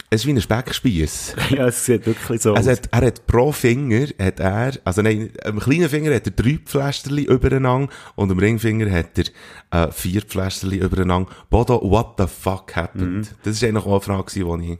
es 0.08 0.20
ist 0.20 0.26
wie 0.26 0.32
ein 0.32 0.40
Speckspieß. 0.40 1.34
ja, 1.50 1.66
es 1.66 1.84
sieht 1.84 2.06
wirklich 2.06 2.40
so 2.40 2.54
also 2.54 2.70
aus. 2.70 2.76
Hat, 2.76 2.88
er 2.92 3.06
hat 3.06 3.26
pro 3.26 3.50
Finger, 3.50 4.06
hat 4.18 4.38
er, 4.38 4.74
also 4.84 5.02
nein, 5.02 5.30
am 5.44 5.58
kleinen 5.58 5.88
Finger 5.88 6.14
hat 6.14 6.26
er 6.26 6.32
drei 6.32 6.58
Pflästerli 6.64 7.24
übereinander 7.24 7.92
und 8.14 8.30
am 8.30 8.38
Ringfinger 8.38 8.90
hat 8.90 9.18
er 9.18 9.88
äh, 9.88 9.92
vier 9.92 10.22
Pflästerli 10.22 10.76
übereinander. 10.78 11.28
Bodo, 11.50 11.80
what 11.82 12.14
the 12.18 12.26
fuck 12.26 12.76
happened? 12.76 13.30
Mhm. 13.30 13.36
Das 13.42 13.60
war 13.60 13.68
eigentlich 13.68 13.84
auch 13.84 13.92
eine 13.92 14.00
Frage, 14.00 14.32
die 14.32 14.72
ich 14.72 14.78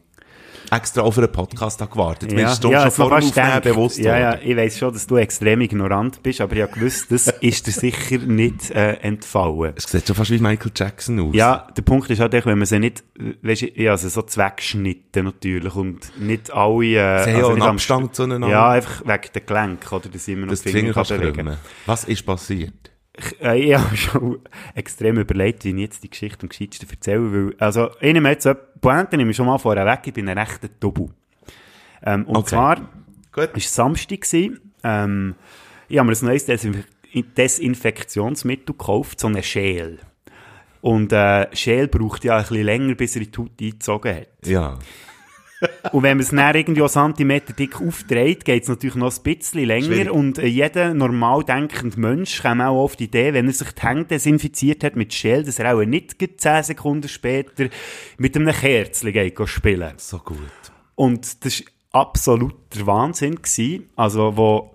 extra 0.71 1.03
auf 1.03 1.19
einen 1.19 1.31
Podcast 1.31 1.79
gewartet. 1.79 2.33
Ja, 2.33 2.55
du 2.55 2.71
ja, 2.71 2.83
schon 2.83 2.91
vor 2.91 3.09
dem 3.09 3.29
Aufnehmen 3.29 3.61
bewusst 3.63 3.99
Ja, 3.99 4.19
ja, 4.19 4.39
ich 4.41 4.57
weiss 4.57 4.79
schon, 4.79 4.93
dass 4.93 5.07
du 5.07 5.17
extrem 5.17 5.61
ignorant 5.61 6.23
bist, 6.23 6.41
aber 6.41 6.57
ich 6.57 6.63
habe 6.63 6.73
gewusst, 6.73 7.11
das 7.11 7.29
ist 7.41 7.67
dir 7.67 7.73
sicher 7.73 8.19
nicht 8.19 8.71
äh, 8.71 8.95
entfallen. 8.95 9.73
Es 9.77 9.85
sieht 9.85 10.07
schon 10.07 10.17
fast 10.17 10.31
wie 10.31 10.39
Michael 10.39 10.73
Jackson 10.75 11.21
aus. 11.21 11.35
Ja, 11.35 11.69
der 11.77 11.83
Punkt 11.83 12.11
ist 12.11 12.21
halt, 12.21 12.33
wenn 12.33 12.59
man 12.59 12.67
sie 12.67 12.79
nicht, 12.79 13.05
weißt 13.43 13.63
du, 13.63 13.67
ja, 13.75 13.93
also 13.93 14.09
so 14.09 14.23
zweckschnitten 14.23 15.25
natürlich 15.25 15.75
und 15.75 16.21
nicht 16.21 16.53
alle... 16.53 16.85
Äh, 16.85 17.25
sie 17.25 17.31
also 17.31 17.31
haben 17.31 17.37
ja 17.37 17.49
einen 17.49 17.63
Abstand 17.63 18.15
zueinander. 18.15 18.49
Ja, 18.49 18.71
einfach 18.71 19.03
wegen 19.07 19.33
der 19.35 19.43
Gelenke, 19.43 19.95
oder, 19.95 20.09
dass 20.09 20.29
immer 20.29 20.47
noch 20.47 20.53
das 20.53 20.63
Finger, 20.63 21.05
Finger 21.05 21.59
Was 21.87 22.05
ist 22.05 22.25
passiert? 22.25 22.96
Ich, 23.19 23.41
äh, 23.41 23.59
ich 23.59 23.75
habe 23.79 23.97
schon 23.97 24.41
extrem 24.75 25.19
überlegt, 25.19 25.65
wie 25.65 25.71
ich 25.71 25.77
jetzt 25.77 26.05
die 26.05 26.11
Geschichte 26.11 26.43
am 26.43 26.49
gescheitsten 26.49 26.89
erzählen 26.89 27.33
will. 27.33 27.57
Also, 27.59 27.91
ich 28.01 28.13
nehme 28.13 28.31
jetzt, 28.31 28.49
Pointe 28.81 29.17
nehme 29.17 29.31
ich 29.31 29.37
schon 29.37 29.47
mal 29.47 29.59
vorher 29.59 29.87
weg, 29.87 30.01
ich 30.05 30.15
bin 30.15 30.29
ein 30.29 30.39
rechter 30.39 30.69
Double. 30.81 31.09
Ähm, 32.03 32.25
und 32.25 32.37
okay. 32.37 32.49
zwar, 32.51 32.77
Gut. 33.33 33.51
es 33.55 33.79
war 33.79 33.87
Samstag, 33.87 34.21
gewesen, 34.21 34.73
ähm, 34.85 35.35
ich 35.89 35.99
habe 35.99 36.09
mir 36.09 36.17
ein 36.17 36.25
neues 36.25 36.45
Desinf 36.45 36.85
Desinfektionsmittel 37.15 38.75
gekauft, 38.77 39.21
so 39.21 39.29
eine 39.29 39.43
Schäl. 39.43 39.99
Und 40.83 41.13
äh, 41.13 41.47
Schäl 41.57 41.89
braucht 41.89 42.25
ja 42.25 42.37
ein 42.37 42.43
bisschen 42.43 42.65
länger, 42.65 42.95
bis 42.95 43.17
er 43.17 43.23
in 43.23 43.31
die 43.31 43.39
Haut 43.39 43.51
eingezogen 43.61 44.17
hat. 44.17 44.29
Ja. 44.45 44.79
Und 45.93 46.03
wenn 46.03 46.17
man 46.17 46.21
es 46.21 46.31
dann 46.31 46.55
irgendwie 46.55 46.81
einen 46.81 46.89
Zentimeter 46.89 47.53
dick 47.53 47.81
aufdreht, 47.81 48.45
geht 48.45 48.63
es 48.63 48.69
natürlich 48.69 48.97
noch 48.97 49.17
ein 49.17 49.23
bisschen 49.23 49.65
länger. 49.65 49.87
Schwierig. 49.87 50.11
Und 50.11 50.39
äh, 50.39 50.47
jeder 50.47 50.95
normal 50.95 51.45
denkende 51.45 51.99
Mensch 51.99 52.43
kommt 52.43 52.61
auch 52.61 52.83
auf 52.83 52.97
die 52.97 53.05
Idee, 53.05 53.33
wenn 53.33 53.47
er 53.47 53.53
sich 53.53 53.73
die 53.73 53.83
Hände 53.83 54.05
desinfiziert 54.05 54.85
hat 54.85 54.97
mit 54.97 55.13
Shell, 55.15 55.45
dass 55.45 55.59
er 55.59 55.75
auch 55.75 55.85
nicht 55.85 56.17
10 56.19 56.63
Sekunden 56.63 57.09
später 57.09 57.69
mit 58.19 58.37
einem 58.37 58.53
Kerzchen 58.53 59.13
geht 59.13 59.37
spielen 59.49 59.93
So 59.97 60.19
gut. 60.19 60.39
Und 60.95 61.45
das 61.45 61.63
war 61.93 62.03
absoluter 62.03 62.87
Wahnsinn. 62.87 63.37
Gewesen. 63.37 63.89
Also, 63.97 64.37
wo 64.37 64.73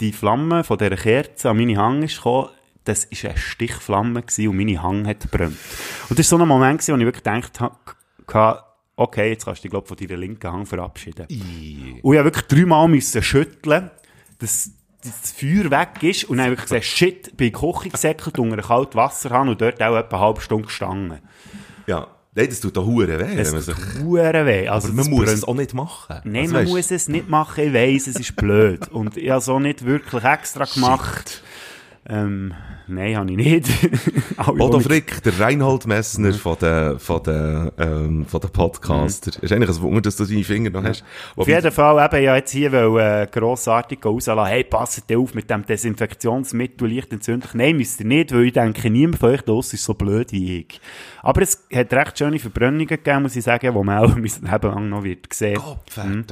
die 0.00 0.12
Flamme 0.12 0.64
von 0.64 0.78
dieser 0.78 0.96
Kerze 0.96 1.50
an 1.50 1.56
meine 1.56 1.76
Hand 1.76 2.04
ist 2.04 2.16
gekommen, 2.16 2.48
das 2.84 3.08
war 3.10 3.30
eine 3.30 3.38
Stichflamme 3.38 4.22
und 4.22 4.56
meine 4.56 4.82
Hand 4.82 5.06
hat 5.06 5.20
gebrannt. 5.20 5.58
Und 6.08 6.18
das 6.18 6.32
war 6.32 6.38
so 6.38 6.44
ein 6.44 6.48
Moment, 6.48 6.86
wo 6.88 6.94
ich 6.94 7.04
wirklich 7.04 7.24
gedacht 7.24 7.60
habe, 7.60 7.76
okay, 8.98 9.30
jetzt 9.30 9.44
kannst 9.44 9.60
du 9.60 9.62
dich, 9.62 9.70
glaube 9.70 9.86
von 9.86 9.96
deiner 9.96 10.16
linken 10.16 10.52
Hand 10.52 10.68
verabschieden. 10.68 11.26
I. 11.30 12.00
Und 12.02 12.16
ich 12.16 12.24
wirklich 12.24 12.46
dreimal 12.46 12.88
müssen 12.88 13.22
schütteln, 13.22 13.90
dass 14.38 14.72
das 15.02 15.30
Feuer 15.30 15.70
weg 15.70 16.02
ist 16.02 16.24
und 16.24 16.38
dann 16.38 16.46
habe 16.46 16.56
ich 16.56 16.62
gesagt, 16.62 16.84
shit, 16.84 17.36
bin 17.36 17.48
in 17.48 17.54
die 17.54 17.60
Küche 17.60 17.90
gesäckelt, 17.90 18.38
unter 18.38 18.54
einem 18.54 18.66
kalten 18.66 18.96
Wasserhahn 18.96 19.48
und 19.48 19.60
dort 19.60 19.80
auch 19.80 19.96
etwa 19.96 20.16
eine 20.16 20.24
halbe 20.26 20.40
Stunde 20.40 20.66
gestanden. 20.66 21.20
Ja. 21.86 22.08
Nein, 22.34 22.48
das 22.50 22.60
tut 22.60 22.76
doch 22.76 22.84
hure 22.84 23.18
weh. 23.18 23.40
Es 23.40 23.66
tut 23.66 23.76
hure 24.00 24.46
weh. 24.46 24.68
Also 24.68 24.92
man 24.92 25.08
muss 25.08 25.28
es 25.28 25.42
auch 25.42 25.54
nicht 25.54 25.74
machen. 25.74 26.20
Nein, 26.24 26.42
also, 26.42 26.54
man 26.54 26.62
weißt... 26.62 26.72
muss 26.72 26.90
es 26.90 27.08
nicht 27.08 27.28
machen. 27.28 27.64
Ich 27.64 27.72
weiss, 27.72 28.06
es 28.06 28.16
ist 28.16 28.36
blöd. 28.36 28.86
Und 28.88 29.16
ich 29.16 29.30
habe 29.30 29.38
es 29.38 29.48
auch 29.48 29.58
nicht 29.58 29.84
wirklich 29.84 30.22
extra 30.22 30.64
gemacht. 30.74 31.30
Shit. 31.30 31.42
Ähm, 32.10 32.54
nein, 32.86 33.16
habe 33.16 33.30
ich 33.30 33.36
nicht. 33.36 33.68
Bodo 34.56 34.80
Frick, 34.80 35.22
der 35.22 35.38
Reinhold 35.38 35.86
Messner 35.86 36.32
von 36.32 36.56
den, 36.58 36.98
von 36.98 37.22
den, 37.22 37.70
ähm, 37.76 38.24
von 38.24 38.40
den 38.40 38.50
Podcaster. 38.50 39.32
Mhm. 39.36 39.44
Ist 39.44 39.52
eigentlich 39.52 39.76
ein 39.76 39.82
Wunder, 39.82 40.00
dass 40.00 40.16
du 40.16 40.24
deine 40.24 40.42
Finger 40.42 40.70
noch 40.70 40.84
hast. 40.84 41.04
Auf 41.36 41.46
jeden 41.46 41.70
Fall, 41.70 42.02
eben, 42.02 42.24
ja, 42.24 42.36
jetzt 42.36 42.52
hier 42.52 42.72
will, 42.72 42.98
äh, 42.98 43.26
grossartig 43.26 44.02
rauslassen. 44.02 44.46
Hey, 44.46 44.64
passt 44.64 45.14
auf 45.14 45.34
mit 45.34 45.50
dem 45.50 45.66
Desinfektionsmittel 45.66 46.90
leicht 46.90 47.12
entzündlich. 47.12 47.52
Nein, 47.52 47.76
müsst 47.76 48.00
ihr 48.00 48.06
nicht, 48.06 48.32
weil 48.32 48.44
ich 48.44 48.52
denke, 48.54 48.88
niemand 48.88 49.18
von 49.18 49.30
euch 49.30 49.42
da 49.42 49.58
ist 49.58 49.76
so 49.76 49.92
blöd 49.92 50.32
wie 50.32 50.60
ich. 50.60 50.80
Aber 51.22 51.42
es 51.42 51.66
hat 51.74 51.92
recht 51.92 52.18
schöne 52.18 52.38
Verbrennungen 52.38 52.86
gegeben, 52.86 53.22
muss 53.22 53.36
ich 53.36 53.44
sagen, 53.44 53.74
die 53.74 53.84
man 53.84 53.98
auch 53.98 54.08
mein 54.14 54.22
Leben 54.22 54.42
lang 54.42 54.88
noch 54.88 55.04
wird 55.04 55.30
sehen. 55.34 55.56
Gott, 55.56 56.06
mhm. 56.06 56.24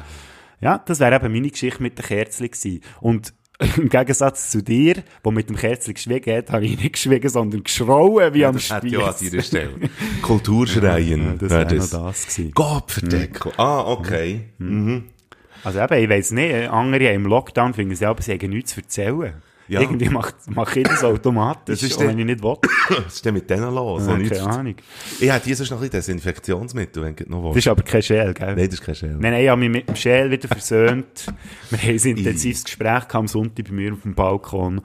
Ja, 0.60 0.78
das 0.78 1.00
wäre 1.00 1.16
eben 1.16 1.32
meine 1.32 1.50
Geschichte 1.50 1.82
mit 1.82 1.98
den 1.98 2.06
Kerzen 2.06 2.50
gewesen. 2.50 2.80
Und 3.00 3.34
Im 3.76 3.88
Gegensatz 3.88 4.50
zu 4.50 4.62
dir, 4.62 5.02
der 5.24 5.32
mit 5.32 5.48
dem 5.48 5.56
Kerzchen 5.56 5.94
geschwiegen 5.94 6.36
hat, 6.36 6.50
habe 6.50 6.66
ich 6.66 6.78
nicht 6.78 6.92
geschwiegen, 6.92 7.28
sondern 7.28 7.64
geschrauen 7.64 8.34
wie 8.34 8.40
ja, 8.40 8.50
am 8.50 8.58
Spiel. 8.58 8.92
Ja, 8.92 9.06
an 9.08 9.14
deiner 9.18 9.42
Stelle. 9.42 9.70
Kulturschreien. 10.20 11.24
Ja, 11.24 11.32
das 11.34 11.50
wäre 11.50 11.66
das. 11.66 11.90
das 11.90 12.26
gewesen. 12.26 12.52
Gott 12.54 12.90
verdeckel. 12.92 13.52
Mhm. 13.52 13.60
Ah, 13.60 13.80
okay. 13.86 14.40
Mhm. 14.58 14.84
Mhm. 14.84 15.04
Also 15.64 15.80
eben, 15.80 15.94
ich 15.94 16.08
weiss 16.08 16.30
nicht, 16.32 16.68
andere 16.68 17.12
im 17.12 17.24
Lockdown 17.24 17.72
finden 17.72 17.94
sie 17.94 18.04
aber, 18.04 18.22
sie 18.22 18.32
haben 18.32 18.50
nichts 18.50 18.74
zu 18.74 18.80
erzählen. 18.80 19.34
Ja. 19.68 19.80
Irgendwie 19.80 20.08
macht, 20.08 20.34
macht 20.48 20.76
ich 20.76 20.84
das 20.84 21.02
automatisch, 21.02 21.80
das 21.80 21.90
ist 21.90 21.98
wenn 21.98 22.18
ich 22.18 22.24
nicht 22.24 22.42
will. 22.42 22.56
Was 22.88 23.14
ist 23.14 23.24
denn 23.24 23.34
mit 23.34 23.50
denen 23.50 23.74
los? 23.74 24.06
Ja, 24.06 24.16
keine 24.16 24.42
Ahnung. 24.42 24.74
Ich 25.20 25.30
hätte 25.30 25.46
hier 25.46 25.56
sonst 25.56 25.70
noch 25.70 25.82
ein 25.82 25.90
Desinfektionsmittel, 25.90 27.02
wenn 27.02 27.16
du 27.16 27.24
noch 27.28 27.42
willst. 27.42 27.56
Das 27.56 27.66
ist 27.66 27.68
aber 27.68 27.82
kein 27.82 28.02
Schäl, 28.02 28.32
gell? 28.32 28.54
Nein, 28.54 28.66
das 28.66 28.74
ist 28.74 28.82
kein 28.82 28.94
Schäl. 28.94 29.16
Nein, 29.18 29.32
nein, 29.32 29.42
ich 29.42 29.48
habe 29.48 29.58
mich 29.58 29.70
mit 29.70 29.88
dem 29.88 29.96
Schäl 29.96 30.30
wieder 30.30 30.46
versöhnt. 30.48 31.26
Wir 31.70 31.78
haben 31.78 31.88
ein 31.88 32.16
intensives 32.16 32.64
Gespräch 32.64 33.12
am 33.12 33.26
Sonntag 33.26 33.66
bei 33.66 33.72
mir 33.72 33.92
auf 33.92 34.02
dem 34.02 34.14
Balkon. 34.14 34.80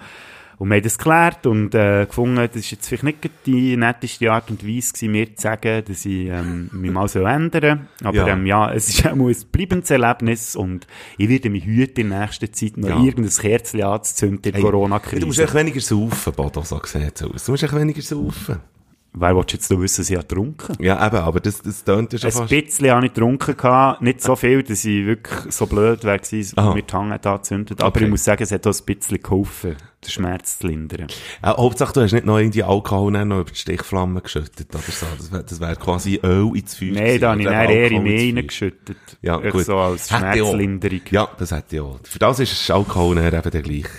Und 0.61 0.69
wir 0.69 0.75
haben 0.75 0.83
das 0.83 0.99
geklärt 0.99 1.47
und 1.47 1.73
äh, 1.73 2.05
gefunden, 2.05 2.35
das 2.35 2.55
ist 2.55 2.69
jetzt 2.69 2.87
vielleicht 2.87 3.03
nicht 3.03 3.31
die 3.47 3.75
netteste 3.75 4.31
Art 4.31 4.51
und 4.51 4.63
Weise 4.63 4.93
gewesen, 4.93 5.11
mir 5.11 5.35
zu 5.35 5.41
sagen, 5.41 5.83
dass 5.83 6.05
ich 6.05 6.27
ähm, 6.27 6.69
mich 6.71 6.91
mal 6.91 7.07
so 7.07 7.21
ändern 7.21 7.87
Aber 8.03 8.15
ja. 8.15 8.27
Ähm, 8.27 8.45
ja, 8.45 8.71
es 8.71 8.87
ist 8.89 9.07
auch 9.07 9.13
ein 9.13 9.35
bleibendes 9.51 9.89
Erlebnis 9.89 10.55
und 10.55 10.85
ich 11.17 11.29
werde 11.29 11.49
mich 11.49 11.65
heute 11.65 12.01
in 12.01 12.09
nächster 12.09 12.51
Zeit 12.51 12.77
noch 12.77 12.89
ja. 12.89 13.03
irgendein 13.03 13.35
Kerzchen 13.35 13.81
anzünden 13.81 14.43
in 14.43 14.53
hey, 14.53 14.61
Corona-Krise. 14.61 15.21
Du 15.21 15.25
musst 15.25 15.39
echt 15.39 15.55
weniger 15.55 15.81
saufen, 15.81 16.31
Bodo, 16.31 16.61
so 16.61 16.79
sieht 16.85 17.23
aus. 17.23 17.43
Du 17.43 17.53
musst 17.53 17.63
echt 17.63 17.75
weniger 17.75 18.01
saufen. 18.03 18.59
Wer 19.13 19.35
will 19.35 19.43
jetzt 19.45 19.69
noch 19.69 19.81
wissen, 19.81 20.05
sie 20.05 20.17
hat 20.17 20.29
getrunken? 20.29 20.73
Ja, 20.79 21.05
eben, 21.05 21.17
aber 21.17 21.41
das, 21.41 21.61
das 21.61 21.83
tönt 21.83 22.13
ja 22.13 22.19
schon 22.19 22.29
Ein 22.29 22.33
fast... 22.33 22.49
bisschen 22.49 22.91
habe 22.91 23.05
ich 23.05 23.13
getrunken 23.13 23.57
gehabt, 23.57 24.01
nicht 24.01 24.21
so 24.21 24.37
viel, 24.37 24.63
dass 24.63 24.85
ich 24.85 25.05
wirklich 25.05 25.53
so 25.53 25.65
blöd 25.65 26.05
wäre 26.05 26.17
gewesen, 26.17 26.57
Aha. 26.57 26.73
mir 26.73 26.81
die 26.81 26.93
Hand 26.93 27.27
angezündet. 27.27 27.81
Aber 27.81 27.89
okay. 27.89 28.05
ich 28.05 28.09
muss 28.09 28.23
sagen, 28.23 28.41
es 28.41 28.53
hat 28.53 28.65
auch 28.65 28.73
ein 28.73 28.95
bisschen 28.95 29.21
geholfen, 29.21 29.75
den 30.05 30.09
Schmerz 30.09 30.59
zu 30.59 30.67
lindern. 30.67 31.07
Ja, 31.43 31.57
Hauptsache, 31.57 31.91
du 31.91 32.01
hast 32.01 32.13
nicht 32.13 32.25
noch 32.25 32.37
irgendwie 32.37 32.63
Alkohol 32.63 33.11
noch 33.11 33.41
über 33.41 33.51
die 33.51 33.59
Stichflamme 33.59 34.21
geschüttet 34.21 34.73
oder 34.73 34.83
so. 34.83 35.05
Das 35.29 35.59
wäre 35.59 35.69
wär 35.71 35.75
quasi 35.75 36.21
Öl 36.23 36.55
ins 36.55 36.75
Feuer 36.75 36.93
Nein, 36.93 37.19
da 37.19 37.31
habe 37.31 37.41
ich 37.41 37.47
dann 37.47 37.69
eher 37.69 37.91
in 37.91 38.03
mehr 38.03 38.37
reingeschüttet. 38.37 38.97
Ja, 39.21 39.37
gut. 39.37 39.65
So 39.65 39.75
als 39.75 40.07
Schmerzlinderung. 40.07 41.01
Ja, 41.09 41.27
das 41.37 41.51
hätte 41.51 41.75
ich 41.75 41.81
auch. 41.81 41.99
Für 42.03 42.19
das 42.19 42.39
ist 42.39 42.71
Alkohol 42.71 43.17
eben 43.17 43.51
der 43.51 43.61
gleich 43.61 43.89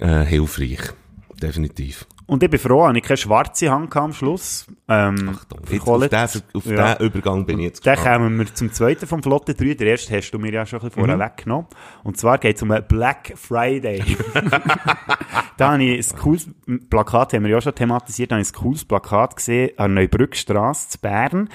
äh, 0.00 0.24
hilfreich. 0.24 0.92
Definitiv. 1.40 2.06
Und 2.26 2.42
ich 2.42 2.48
bin 2.48 2.58
froh, 2.58 2.86
dass 2.86 2.96
ich 2.96 3.02
keine 3.02 3.16
schwarze 3.18 3.70
Hand 3.70 3.94
am 3.96 4.12
Schluss. 4.14 4.66
Ähm, 4.88 5.30
Achtung, 5.34 5.60
jetzt 5.70 5.86
auf, 5.86 6.08
den, 6.08 6.42
auf 6.54 6.66
ja. 6.66 6.94
den 6.94 7.06
Übergang 7.06 7.44
bin 7.44 7.58
ich 7.58 7.66
jetzt. 7.66 7.86
Dann 7.86 7.98
kommen 7.98 8.38
wir 8.38 8.54
zum 8.54 8.72
zweiten 8.72 9.06
vom 9.06 9.22
Flotte 9.22 9.54
3. 9.54 9.74
Der 9.74 9.88
erste 9.88 10.16
hast 10.16 10.30
du 10.30 10.38
mir 10.38 10.52
ja 10.52 10.64
schon 10.64 10.78
ein 10.78 10.86
bisschen 10.86 11.00
vorher 11.00 11.16
mhm. 11.16 11.20
weggenommen. 11.20 11.66
Und 12.02 12.16
zwar 12.16 12.38
geht 12.38 12.56
es 12.56 12.62
um 12.62 12.70
einen 12.70 12.86
Black 12.86 13.34
Friday. 13.36 14.02
da 15.58 15.72
habe 15.72 15.84
ich 15.84 16.12
ein 16.12 16.18
cooles 16.18 16.48
Plakat, 16.88 17.34
haben 17.34 17.44
wir 17.44 17.50
ja 17.50 17.60
schon 17.60 17.74
thematisiert, 17.74 18.30
da 18.30 18.36
habe 18.36 18.42
ich 18.42 18.50
ein 18.50 18.54
cooles 18.54 18.84
Plakat 18.86 19.36
gesehen 19.36 19.72
an 19.76 19.92
Neubrückstrasse 19.94 20.88
zu 20.88 20.98
Bern. 21.00 21.50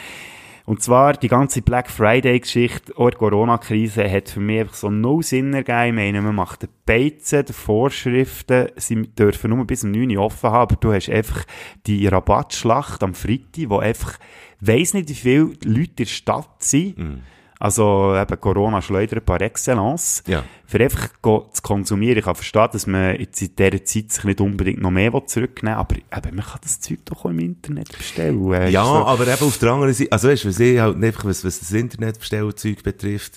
Und 0.69 0.83
zwar 0.83 1.13
die 1.13 1.29
ganze 1.29 1.63
Black 1.63 1.89
Friday-Geschichte, 1.89 2.93
die 2.95 3.17
Corona-Krise, 3.17 4.07
hat 4.07 4.29
für 4.29 4.39
mich 4.39 4.59
einfach 4.59 4.75
so 4.75 4.91
null 4.91 5.23
Sinn 5.23 5.51
ergeben. 5.51 5.97
Ich 5.97 6.13
meine, 6.13 6.21
man 6.21 6.35
macht 6.35 6.61
den 6.61 6.69
Beizen, 6.85 7.43
die 7.43 7.53
Vorschriften, 7.53 8.67
sie 8.75 9.01
dürfen 9.01 9.49
nur 9.49 9.65
bis 9.65 9.83
um 9.83 9.89
9 9.89 10.15
Uhr 10.15 10.23
offen 10.23 10.51
haben, 10.51 10.61
aber 10.61 10.75
du 10.75 10.93
hast 10.93 11.09
einfach 11.09 11.43
die 11.87 12.05
Rabattschlacht 12.05 13.01
am 13.01 13.15
Freitag, 13.15 13.67
wo 13.69 13.79
einfach, 13.79 14.19
weiss 14.59 14.93
nicht, 14.93 15.09
wie 15.09 15.15
viele 15.15 15.43
Leute 15.65 15.89
in 15.89 15.95
der 15.97 16.05
Stadt 16.05 16.53
sind, 16.59 16.99
mm. 16.99 17.21
Also 17.61 18.15
eben 18.15 18.39
Corona-Schleuder 18.39 19.19
par 19.19 19.41
excellence. 19.41 20.23
Ja. 20.25 20.43
Für 20.65 20.79
einfach 20.79 21.09
zu 21.21 21.61
konsumieren. 21.61 22.17
Ich 22.19 22.23
kann 22.23 22.35
verstehen, 22.35 22.69
dass 22.71 22.87
man 22.87 23.19
jetzt 23.19 23.41
in 23.41 23.53
dieser 23.55 23.83
Zeit 23.83 24.11
sich 24.13 24.23
nicht 24.23 24.39
unbedingt 24.39 24.81
noch 24.81 24.91
mehr 24.91 25.11
zurücknehmen 25.25 25.77
will, 25.89 26.03
aber 26.09 26.27
eben, 26.27 26.35
man 26.37 26.45
kann 26.45 26.59
das 26.63 26.79
Zeug 26.79 26.99
doch 27.05 27.25
auch 27.25 27.29
im 27.29 27.39
Internet 27.39 27.91
bestellen. 27.97 28.49
Ja, 28.71 28.85
so- 28.85 29.05
aber 29.05 29.27
eben 29.27 29.43
auf 29.45 29.57
der 29.57 29.71
anderen 29.71 29.93
Seite, 29.93 30.11
also 30.11 30.29
weißt 30.29 30.43
du, 30.45 30.47
was 30.47 30.59
ich 30.59 30.79
halt 30.79 31.03
einfach, 31.03 31.25
was, 31.25 31.43
was 31.43 31.59
das 31.59 31.71
Internetbestellzeug 31.73 32.81
betrifft, 32.81 33.33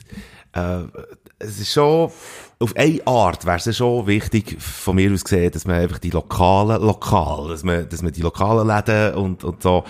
äh, 0.52 0.82
es 1.40 1.58
ist 1.58 1.72
schon, 1.72 2.10
auf 2.62 2.76
eine 2.76 3.04
Art 3.06 3.44
wäre 3.44 3.56
es 3.56 3.76
schon 3.76 4.06
wichtig, 4.06 4.56
von 4.60 4.94
mir 4.94 5.12
aus 5.12 5.24
gesehen, 5.24 5.50
dass 5.50 5.66
man 5.66 5.76
einfach 5.76 5.98
die 5.98 6.10
lokalen, 6.10 6.80
lokal, 6.80 7.48
dass 7.48 7.64
man, 7.64 7.88
dass 7.88 8.02
man 8.02 8.12
die 8.12 8.22
lokalen 8.22 8.66
Läden 8.66 9.14
und, 9.14 9.44
und 9.44 9.62
so, 9.62 9.84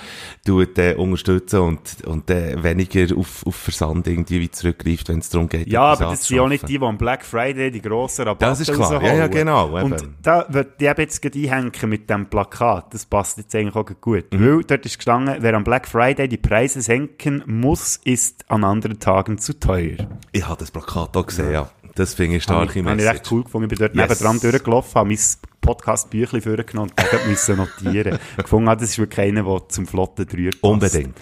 tut, 0.45 0.79
äh, 0.79 0.95
unterstützen 0.95 1.61
und, 1.61 2.07
und, 2.07 2.31
äh, 2.31 2.63
weniger 2.63 3.17
auf, 3.17 3.47
auf 3.47 3.55
Versand 3.55 4.07
irgendwie 4.07 4.41
wie 4.41 4.51
zurückgreift, 4.51 5.09
wenn 5.11 5.19
es 5.19 5.29
darum 5.29 5.49
geht. 5.49 5.69
Ja, 5.69 5.83
aber 5.83 6.07
das 6.07 6.27
sind 6.27 6.41
auch 6.41 6.49
nicht 6.49 6.67
die, 6.67 6.79
die 6.79 6.85
am 6.85 6.97
Black 6.97 7.25
Friday 7.25 7.71
die 7.71 7.83
grossen 7.83 8.27
Rabatte 8.27 8.47
Das 8.47 8.61
ist 8.61 8.73
klar. 8.73 9.03
Ja, 9.03 9.15
ja, 9.15 9.27
genau, 9.27 9.79
eben. 9.79 9.93
Und 9.93 10.09
da 10.23 10.47
würde 10.49 10.73
ich 10.79 10.87
eben 10.87 11.01
jetzt 11.01 11.21
gerade 11.21 11.39
einhängen 11.39 11.73
mit 11.91 12.09
dem 12.09 12.27
Plakat. 12.27 12.95
Das 12.95 13.05
passt 13.05 13.39
jetzt 13.39 13.55
eigentlich 13.55 13.77
auch 13.77 13.87
gut. 14.01 14.33
Mhm. 14.33 14.57
Weil 14.57 14.65
dort 14.65 14.87
ist 14.87 14.97
gestanden, 14.97 15.37
wer 15.41 15.55
am 15.55 15.65
Black 15.65 15.87
Friday 15.87 16.29
die 16.29 16.39
Preise 16.39 16.81
senken 16.81 17.43
muss, 17.47 18.01
ist 18.05 18.45
an 18.49 18.65
anderen 18.65 18.99
Tagen 18.99 19.39
zu 19.39 19.59
teuer. 19.59 19.97
Ich 20.33 20.47
habe 20.47 20.59
das 20.59 20.71
Plakat 20.71 21.17
auch 21.17 21.27
gesehen, 21.27 21.53
ja. 21.53 21.69
Das 21.95 22.15
finde 22.15 22.37
ich 22.37 22.43
starke 22.43 22.83
Habe 22.85 23.01
ich 23.03 23.09
recht 23.09 23.31
cool 23.31 23.45
gefunden. 23.45 23.65
Ich 23.71 23.79
bin 23.79 23.79
dort 23.79 23.95
Yes. 23.95 24.09
nebendran 24.09 24.41
durchgelaufen, 24.41 24.95
habe 24.95 25.09
mein 25.11 25.19
Podcast-Büchlein 25.61 26.43
vorgenommen 26.43 26.91
und 26.91 27.13
dort 27.13 27.27
müssen 27.29 27.57
notieren. 27.57 28.19
gefunden 28.37 28.69
habe, 28.69 28.81
das 28.81 28.91
ist 28.91 28.99
wirklich 28.99 29.21
einer, 29.29 29.43
der 29.43 29.69
zum 29.69 29.87
flotten 29.87 30.27
Dreier 30.27 30.51
passt. 30.51 30.63
Unbedingt. 30.65 31.17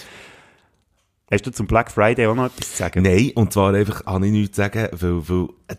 Hast 1.31 1.47
du 1.47 1.51
zum 1.53 1.67
Black 1.67 1.91
Friday 1.93 2.27
auch 2.27 2.35
noch 2.35 2.47
etwas 2.47 2.71
zu 2.73 2.77
sagen? 2.79 3.03
Nein, 3.03 3.33
und 3.35 3.53
zwar 3.53 3.75
einfach, 3.75 4.05
habe 4.07 4.27
ich 4.27 4.33
nichts 4.33 4.57
zu 4.57 4.63
sagen, 4.63 4.89
weil, 4.93 5.29
weil, 5.29 5.49
äh, 5.69 5.75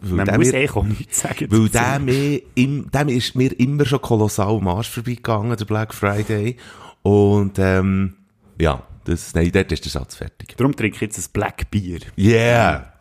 weil 0.00 0.12
Man 0.16 0.26
der 0.26 0.38
muss 0.38 0.52
mir- 0.52 0.76
auch 0.76 0.84
nichts 0.84 1.20
sagen. 1.20 1.46
Weil 1.50 1.68
der 1.68 1.98
mir, 1.98 2.42
im, 2.54 2.88
ist 3.08 3.34
mir 3.34 3.58
immer 3.60 3.84
schon 3.84 4.00
kolossal 4.00 4.54
am 4.56 4.68
Arsch 4.68 4.90
vorbeigegangen, 4.90 5.56
der 5.56 5.64
Black 5.64 5.92
Friday. 5.94 6.56
Und, 7.02 7.58
ähm, 7.58 8.14
ja, 8.60 8.82
das, 9.04 9.34
nein, 9.34 9.50
dort 9.52 9.72
ist 9.72 9.84
der 9.84 9.90
Satz 9.90 10.14
fertig. 10.16 10.56
Darum 10.56 10.74
trinke 10.76 10.96
ich 10.96 11.00
jetzt 11.00 11.18
ein 11.18 11.32
Black 11.32 11.68
Bier. 11.70 12.00
Yeah! 12.16 12.91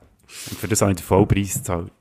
Und 0.49 0.59
für 0.59 0.67
das 0.67 0.81
habe 0.81 0.91
ich 0.91 0.97
den 0.97 1.03
Vollpreis 1.03 1.55
gezahlt. 1.55 1.91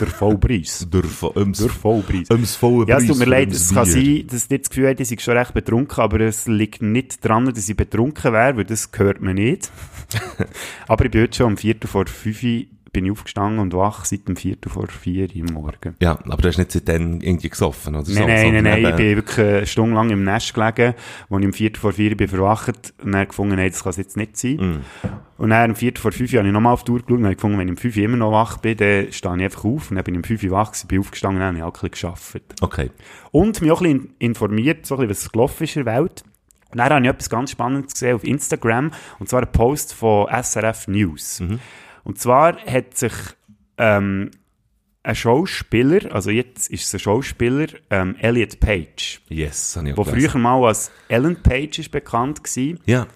Der 0.00 0.06
Vollpreis. 0.08 0.86
Der, 0.92 1.02
ums, 1.36 1.58
Der 1.58 1.68
Vollpreis. 1.68 2.30
ums 2.30 2.56
volle 2.56 2.86
Ja, 2.88 2.98
es 2.98 3.06
tut 3.06 3.18
mir 3.18 3.26
leid, 3.26 3.52
es 3.52 3.72
kann 3.72 3.86
sein, 3.86 4.26
dass 4.26 4.50
ihr 4.50 4.58
das 4.58 4.70
Gefühl 4.70 4.88
habt, 4.88 5.00
ich 5.00 5.08
sei 5.08 5.16
schon 5.18 5.36
recht 5.36 5.54
betrunken, 5.54 6.00
aber 6.00 6.20
es 6.20 6.46
liegt 6.46 6.82
nicht 6.82 7.24
daran, 7.24 7.52
dass 7.52 7.68
ich 7.68 7.76
betrunken 7.76 8.32
wäre, 8.32 8.56
weil 8.56 8.64
das 8.64 8.90
hört 8.94 9.20
man 9.20 9.36
nicht. 9.36 9.70
aber 10.88 11.04
ich 11.04 11.10
bin 11.10 11.22
heute 11.22 11.36
schon 11.36 11.46
um 11.46 11.56
Viertel 11.56 11.86
vor 11.86 12.06
fünf 12.06 12.42
bin 12.94 13.04
ich 13.04 13.12
aufgestanden 13.12 13.58
und 13.58 13.74
wach 13.74 14.06
seit 14.06 14.26
dem 14.26 14.36
Viertel 14.36 14.70
vor 14.70 14.86
vier 14.86 15.28
Uhr 15.36 15.52
Morgen. 15.52 15.96
Ja, 16.00 16.18
aber 16.26 16.40
du 16.40 16.48
hast 16.48 16.56
nicht 16.56 16.72
seitdem 16.72 17.20
irgendwie 17.20 17.50
gesoffen, 17.50 17.94
oder 17.94 18.06
so? 18.06 18.14
Nein, 18.14 18.54
nein, 18.54 18.64
nein, 18.64 18.82
nein, 18.82 18.92
ich 18.92 18.96
bin 18.96 19.16
wirklich 19.16 19.46
eine 19.46 19.66
Stunde 19.66 19.94
lang 19.94 20.08
im 20.08 20.24
Nest 20.24 20.54
gelegen, 20.54 20.94
wo 21.28 21.38
ich 21.38 21.44
um 21.44 21.52
Viertel 21.52 21.80
vor 21.80 21.92
vier 21.92 22.16
bin 22.16 22.28
verwacht 22.28 22.94
und 23.02 23.12
dann 23.12 23.28
gefunden, 23.28 23.56
nein, 23.56 23.70
das 23.70 23.82
kann 23.82 23.90
es 23.90 23.96
jetzt 23.98 24.16
nicht 24.16 24.38
sein. 24.38 24.56
Mm. 24.56 24.80
Und 25.36 25.50
dann 25.50 25.70
um 25.70 25.76
Viertel 25.76 26.00
vor 26.00 26.12
fünf 26.12 26.32
Uhr 26.32 26.38
habe 26.38 26.48
ich 26.48 26.54
nochmal 26.54 26.72
auf 26.72 26.84
die 26.84 26.92
Uhr 26.92 27.00
geschaut 27.00 27.18
und 27.18 27.24
habe 27.24 27.34
gefunden, 27.34 27.58
wenn 27.58 27.68
ich 27.68 27.72
um 27.72 27.76
fünf 27.76 27.96
immer 27.96 28.16
noch 28.16 28.32
wach 28.32 28.58
bin, 28.58 28.76
dann 28.76 29.12
stehe 29.12 29.36
ich 29.36 29.42
einfach 29.42 29.64
auf 29.64 29.90
und 29.90 29.96
dann 29.96 30.04
bin 30.04 30.14
ich 30.14 30.18
um 30.18 30.24
fünf 30.24 30.50
wach 30.50 30.70
gewesen, 30.70 30.88
bin 30.88 31.00
aufgestanden 31.00 31.36
und 31.36 31.40
dann 31.40 31.48
habe 31.48 31.58
ich 31.58 31.64
auch 31.64 31.82
ein 31.82 31.90
bisschen 31.90 32.08
gearbeitet. 32.08 32.62
Okay. 32.62 32.90
Und 33.32 33.60
mich 33.60 33.70
auch 33.70 33.82
ein 33.82 33.92
bisschen 33.92 34.14
informiert, 34.20 34.86
so 34.86 34.94
ein 34.94 35.08
bisschen, 35.08 35.24
was 35.24 35.32
gelaufen 35.32 35.64
ist 35.64 35.76
in 35.76 35.84
der 35.84 35.94
Welt. 35.94 36.22
Und 36.70 36.78
dann 36.78 36.90
habe 36.90 37.04
ich 37.04 37.10
etwas 37.10 37.30
ganz 37.30 37.50
Spannendes 37.50 37.92
gesehen 37.92 38.16
auf 38.16 38.24
Instagram, 38.24 38.90
und 39.18 39.28
zwar 39.28 39.42
ein 39.42 39.52
Post 39.52 39.94
von 39.94 40.26
SRF 40.28 40.88
News. 40.88 41.40
Und 42.04 42.18
zwar 42.18 42.58
hat 42.64 42.96
sich 42.96 43.12
ähm, 43.78 44.30
ein 45.02 45.14
Schauspieler, 45.14 46.14
also 46.14 46.30
jetzt 46.30 46.68
ist 46.70 46.84
es 46.84 46.94
ein 46.94 47.00
Schauspieler, 47.00 47.66
ähm, 47.90 48.16
Elliot 48.20 48.60
Page, 48.60 49.20
Yes, 49.28 49.76
habe 49.76 49.90
ich 49.90 49.98
auch 49.98 50.06
früher 50.08 50.36
mal 50.38 50.64
als 50.66 50.90
Ellen 51.08 51.42
Page 51.42 51.78
ist 51.80 51.90
bekannt 51.90 52.40
war, 52.42 52.74
Ja. 52.86 53.06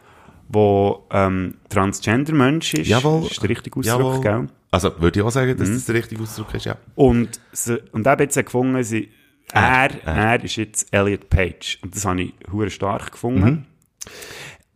wo 0.48 1.06
ähm, 1.10 1.54
Transgender-Mensch 1.68 2.74
ist. 2.74 2.88
Jawohl. 2.88 3.26
Ist 3.30 3.42
der 3.42 3.48
richtige 3.50 3.78
Ausdruck, 3.78 4.00
Jawohl. 4.00 4.20
gell? 4.20 4.46
Also, 4.70 5.00
würde 5.00 5.20
ich 5.20 5.24
auch 5.24 5.30
sagen, 5.30 5.52
Mhm. 5.52 5.56
dass 5.58 5.70
das 5.70 5.84
der 5.86 5.94
richtige 5.94 6.22
Ausdruck 6.22 6.52
ist, 6.54 6.66
ja. 6.66 6.76
Und, 6.94 7.40
sie, 7.52 7.78
und 7.92 8.06
eben 8.06 8.20
jetzt 8.20 8.36
gefunden, 8.36 8.82
sie, 8.82 9.08
er, 9.52 9.90
Er, 10.04 10.14
er, 10.14 10.44
ist 10.44 10.56
jetzt 10.56 10.92
Elliot 10.92 11.30
Page. 11.30 11.78
Und 11.82 11.94
das 11.96 12.04
habe 12.04 12.20
ich 12.20 12.34
hure 12.52 12.68
stark 12.68 13.12
gefunden. 13.12 13.44
Mhm. 13.44 13.64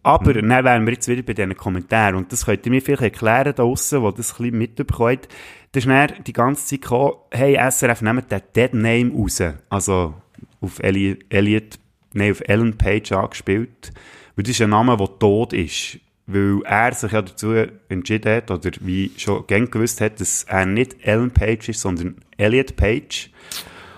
Aber 0.03 0.35
dann 0.35 0.49
wären 0.49 0.85
wir 0.85 0.95
jetzt 0.95 1.07
wieder 1.07 1.23
bei 1.23 1.33
diesen 1.33 1.57
Kommentaren. 1.57 2.17
Und 2.17 2.33
das 2.33 2.47
könnt 2.47 2.67
ihr 2.67 2.73
mir 2.73 2.83
vielleicht 2.83 3.03
erklären 3.03 3.45
da 3.45 3.53
draussen, 3.53 4.03
wo 4.03 4.11
das 4.11 4.33
ein 4.33 4.37
bisschen 4.39 4.59
mitbekommt. 4.59 5.29
Da 5.71 5.79
ist 5.79 5.87
dann 5.87 6.25
die 6.27 6.33
ganze 6.33 6.67
Zeit 6.67 6.83
gekommen, 6.83 7.15
hey, 7.31 7.57
SRF, 7.71 8.03
nehmt 8.03 8.31
den 8.31 8.43
Dead 8.55 8.75
Name 8.75 9.13
raus. 9.13 9.43
Also 9.71 10.15
auf 10.61 10.81
Eli 10.81 11.19
Elliot, 11.29 11.79
nein, 12.15 12.33
auf 12.33 12.43
Ellen 12.47 12.77
Page 12.77 13.13
angespielt. 13.13 13.93
Weil 14.35 14.43
das 14.43 14.51
ist 14.51 14.63
ein 14.63 14.71
Name, 14.71 14.97
der 14.97 15.19
tot 15.19 15.53
ist. 15.53 15.99
Weil 16.27 16.63
er 16.65 16.95
sich 16.95 17.13
ja 17.13 17.23
dazu 17.23 17.53
entschieden 17.89 18.35
hat, 18.35 18.51
oder 18.51 18.71
wie 18.81 19.13
schon 19.17 19.47
gern 19.47 19.71
gewusst 19.71 20.01
hat, 20.01 20.21
dass 20.21 20.45
er 20.45 20.67
nicht 20.67 20.97
Ellen 21.03 21.31
Page 21.31 21.69
ist, 21.69 21.81
sondern 21.81 22.17
Elliot 22.37 22.75
Page. 22.77 23.31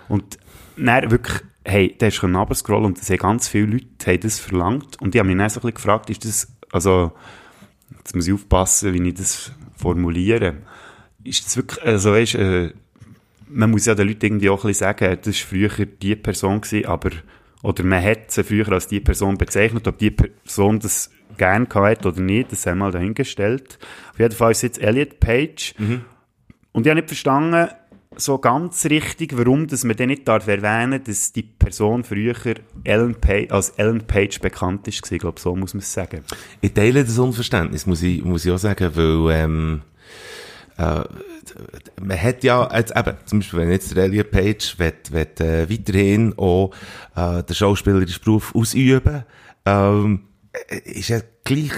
Und 0.09 0.39
dann 0.77 1.11
wirklich, 1.11 1.43
hey, 1.65 1.95
da 1.99 2.09
ist 2.09 2.17
schon 2.17 2.37
runterscrollen 2.37 2.85
und 2.85 2.99
es 2.99 3.09
haben 3.11 3.19
ganz 3.19 3.49
viele 3.49 3.67
Leute 3.67 4.07
haben 4.07 4.21
das 4.21 4.39
verlangt. 4.39 5.01
Und 5.01 5.15
ich 5.15 5.19
habe 5.19 5.29
mich 5.29 5.39
dann 5.39 5.49
so 5.49 5.61
ein 5.61 5.63
bisschen 5.63 5.75
gefragt, 5.75 6.11
ist 6.11 6.25
das, 6.25 6.53
also, 6.71 7.13
jetzt 7.99 8.15
muss 8.15 8.27
ich 8.27 8.35
aufpassen, 8.35 8.93
wie 8.93 9.09
ich 9.09 9.15
das 9.15 9.53
formuliere. 9.77 10.57
Ist 11.23 11.47
das 11.47 11.57
wirklich, 11.57 11.83
also 11.85 12.13
weißt, 12.13 12.35
äh, 12.35 12.73
man 13.49 13.71
muss 13.71 13.87
ja 13.87 13.95
den 13.95 14.09
Leuten 14.09 14.27
irgendwie 14.27 14.51
auch 14.51 14.65
ein 14.65 14.69
bisschen 14.69 14.87
sagen, 14.87 15.19
das 15.23 15.41
war 15.41 15.49
früher 15.49 15.87
die 15.87 16.17
Person 16.17 16.61
gewesen, 16.61 16.87
aber, 16.87 17.11
oder 17.63 17.85
man 17.85 18.03
hat 18.03 18.31
sie 18.31 18.45
früher 18.45 18.71
als 18.73 18.89
die 18.89 19.01
Person 19.01 19.39
bezeichnet, 19.39 19.89
ob 19.89 19.99
die 19.99 20.11
Person 20.11 20.81
das 20.81 21.11
gern 21.39 21.69
gehabt 21.69 22.05
oder 22.05 22.21
nicht, 22.21 22.53
das 22.53 22.67
haben 22.67 22.79
wir 22.79 22.87
mal 22.87 22.93
dahingestellt. 22.93 23.79
Auf 24.13 24.19
jeden 24.19 24.35
Fall 24.35 24.53
ist 24.53 24.59
es 24.59 24.63
jetzt 24.63 24.83
Elliot 24.83 25.19
Page. 25.21 25.75
Und 26.73 26.87
ich 26.87 26.91
habe 26.91 27.01
nicht 27.01 27.09
verstanden, 27.09 27.71
so 28.17 28.39
ganz 28.39 28.85
richtig, 28.87 29.37
warum 29.37 29.67
dass 29.67 29.85
man 29.85 29.97
dann 29.97 30.09
nicht 30.09 30.27
darf 30.27 30.47
dass 30.47 31.33
die 31.33 31.43
Person 31.43 32.05
früher 32.05 32.35
Ellen 32.85 33.15
Page, 33.15 33.51
als 33.51 33.71
Ellen 33.71 34.07
Page 34.07 34.41
bekannt 34.41 34.87
ist. 34.89 35.11
Ich 35.11 35.19
glaube, 35.19 35.41
so 35.41 35.55
muss 35.55 35.75
man 35.75 35.81
es 35.81 35.93
sagen. 35.93 36.25
Ich 36.61 36.73
teile 36.73 37.05
das 37.05 37.19
Unverständnis, 37.19 37.87
muss 37.87 38.03
ich, 38.03 38.25
muss 38.25 38.45
ich 38.45 38.53
auch 38.53 38.59
sagen, 38.59 38.91
weil, 38.95 39.35
ähm, 39.35 39.83
äh, 40.77 41.05
man 42.01 42.21
hat 42.21 42.43
ja, 42.43 42.69
jetzt 42.77 42.97
eben, 42.97 43.17
zum 43.27 43.39
Beispiel, 43.41 43.61
wenn 43.61 43.71
jetzt 43.71 43.95
der 43.97 44.05
Elliot 44.05 44.31
Page 44.31 44.79
wird, 44.79 45.13
wird, 45.13 45.41
äh, 45.41 45.71
weiterhin 45.71 46.35
auch, 46.37 46.73
äh, 47.15 47.43
den 47.43 47.55
schauspielerischen 47.55 48.23
Beruf 48.25 48.55
ausüben, 48.55 49.25
ähm, 49.67 50.21
äh, 50.69 50.79
ist 50.91 51.09
ja 51.09 51.21
gleich, 51.45 51.73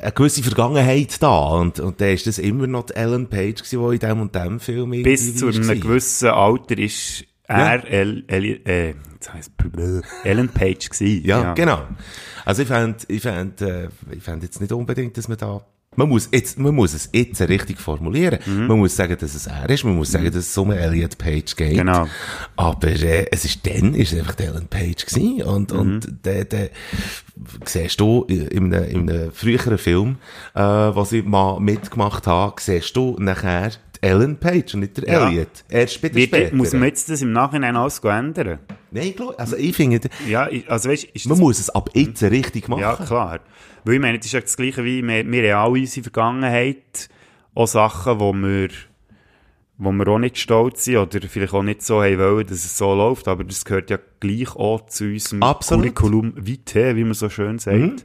eine 0.00 0.12
gewisse 0.12 0.42
Vergangenheit 0.42 1.22
da, 1.22 1.38
und, 1.58 1.80
und 1.80 2.00
dann 2.00 2.08
ist 2.10 2.26
das 2.26 2.38
immer 2.38 2.66
noch 2.66 2.86
die 2.86 2.94
Ellen 2.94 3.28
Page 3.28 3.62
gewesen, 3.62 3.88
die 3.88 3.94
in 3.94 4.00
dem 4.00 4.20
und 4.20 4.34
dem 4.34 4.60
Film 4.60 4.90
Bis 5.02 5.36
zu 5.36 5.48
einem 5.48 5.68
war. 5.68 5.74
gewissen 5.74 6.28
Alter 6.28 6.78
ist 6.78 7.24
er 7.48 7.84
El, 7.88 8.24
El, 8.26 8.44
äh, 8.66 8.94
heisst 9.32 9.52
Ellen 10.24 10.48
Page 10.48 10.88
gewesen. 10.88 11.24
Ja, 11.24 11.54
genau. 11.54 11.82
Also 12.44 12.62
ich 12.62 12.68
fände, 12.68 12.98
ich 13.08 13.22
fänd, 13.22 13.60
äh, 13.60 13.88
ich 14.10 14.22
fänd 14.22 14.42
jetzt 14.42 14.60
nicht 14.60 14.72
unbedingt, 14.72 15.16
dass 15.16 15.28
man 15.28 15.36
da, 15.38 15.64
man 15.96 16.08
muss 16.08 16.28
jetzt, 16.32 16.58
man 16.58 16.74
muss 16.74 16.94
es 16.94 17.08
jetzt 17.12 17.40
richtig 17.42 17.78
formulieren. 17.80 18.38
Mhm. 18.46 18.66
Man 18.66 18.78
muss 18.78 18.94
sagen, 18.96 19.16
dass 19.18 19.34
es 19.34 19.46
er 19.46 19.68
ist, 19.70 19.84
man 19.84 19.96
muss 19.96 20.12
sagen, 20.12 20.26
dass 20.26 20.36
es 20.36 20.58
um 20.58 20.70
Elliot 20.70 21.18
Page 21.18 21.56
geht. 21.56 21.74
Genau. 21.76 22.06
Aber, 22.56 22.88
äh, 22.88 23.26
es 23.30 23.44
ist 23.44 23.66
dann, 23.66 23.94
ist 23.94 24.12
es 24.12 24.18
einfach 24.18 24.34
der 24.34 24.48
Ellen 24.48 24.68
Page 24.68 25.04
gewesen. 25.06 25.42
Und, 25.42 25.72
Mhm. 25.72 25.78
und, 25.78 26.08
der, 26.24 26.44
der, 26.44 26.70
siehst 27.64 28.00
du 28.00 28.24
in 28.28 28.72
einem, 28.74 28.84
in 28.84 29.10
einem 29.10 29.32
früheren 29.32 29.78
Film, 29.78 30.16
äh, 30.54 30.60
was 30.60 31.12
ich 31.12 31.24
mal 31.24 31.60
mitgemacht 31.60 32.26
habe, 32.26 32.54
siehst 32.60 32.96
du 32.96 33.16
nachher 33.18 33.70
Ellen 34.02 34.36
Page 34.38 34.74
und 34.74 34.80
nicht 34.80 34.96
der 34.98 35.08
Ja. 35.08 35.28
Elliot. 35.28 35.48
Erst 35.68 35.94
später, 35.94 36.14
Wie, 36.16 36.24
später. 36.26 36.54
muss 36.54 36.72
man 36.72 36.84
jetzt 36.84 37.08
das 37.08 37.22
im 37.22 37.32
Nachhinein 37.32 37.76
alles 37.76 37.98
ändern? 38.00 38.58
Nein, 38.90 39.14
klar, 39.16 39.34
also 39.38 39.56
ich 39.56 39.74
finde, 39.74 40.00
Ja, 40.28 40.48
ich- 40.48 40.70
also 40.70 40.90
weißt, 40.90 41.04
ist 41.04 41.26
man 41.26 41.36
das, 41.36 41.40
muss 41.40 41.58
es 41.58 41.70
ab 41.70 41.90
jetzt 41.94 42.22
richtig 42.22 42.68
machen. 42.68 42.80
ja 42.82 42.94
klar. 42.94 43.40
Weil 43.86 43.94
ich 43.94 44.00
meine, 44.00 44.18
das 44.18 44.26
ist 44.26 44.32
ja 44.32 44.40
das 44.40 44.56
Gleiche 44.56 44.84
wie, 44.84 45.02
wir, 45.02 45.24
wir 45.30 45.54
haben 45.56 45.64
alle 45.70 45.78
in 45.78 45.84
unserer 45.84 46.02
Vergangenheit 46.04 47.08
auch 47.54 47.66
Sachen, 47.68 48.18
wo 48.20 48.32
wir, 48.34 48.68
wo 49.78 49.92
wir 49.92 50.08
auch 50.08 50.18
nicht 50.18 50.38
stolz 50.38 50.84
sind 50.84 50.96
oder 50.96 51.20
vielleicht 51.28 51.54
auch 51.54 51.62
nicht 51.62 51.82
so 51.82 52.02
haben 52.02 52.18
wollen, 52.18 52.46
dass 52.46 52.64
es 52.64 52.76
so 52.76 52.94
läuft, 52.94 53.28
aber 53.28 53.44
das 53.44 53.64
gehört 53.64 53.88
ja 53.90 53.98
gleich 54.20 54.54
auch 54.56 54.86
zu 54.86 55.04
unserem 55.04 55.42
Absolut. 55.42 55.94
Curriculum 55.94 56.32
vitae, 56.36 56.96
wie 56.96 57.04
man 57.04 57.14
so 57.14 57.28
schön 57.28 57.58
sagt. 57.58 58.04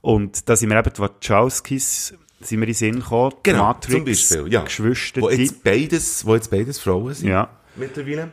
Und 0.00 0.48
da 0.48 0.54
sind 0.56 0.70
wir 0.70 0.78
eben 0.78 0.92
die 0.94 1.00
Wachowskis, 1.00 2.14
sind 2.40 2.60
wir 2.60 2.68
in 2.68 2.72
den 2.72 2.74
Sinn 2.74 2.94
gekommen, 3.00 3.32
Genau, 3.42 3.64
Matrix, 3.64 3.92
zum 3.96 4.04
Beispiel, 4.38 4.52
ja. 4.52 4.62
Geschwister, 4.62 5.20
Wo 5.22 5.28
die- 5.30 5.36
jetzt 5.42 5.64
beides, 5.64 6.24
wo 6.24 6.34
jetzt 6.34 6.50
beides 6.50 6.78
Frauen 6.78 7.12
sind. 7.14 7.28
Ja. 7.28 7.48
mittlerweile. 7.74 8.30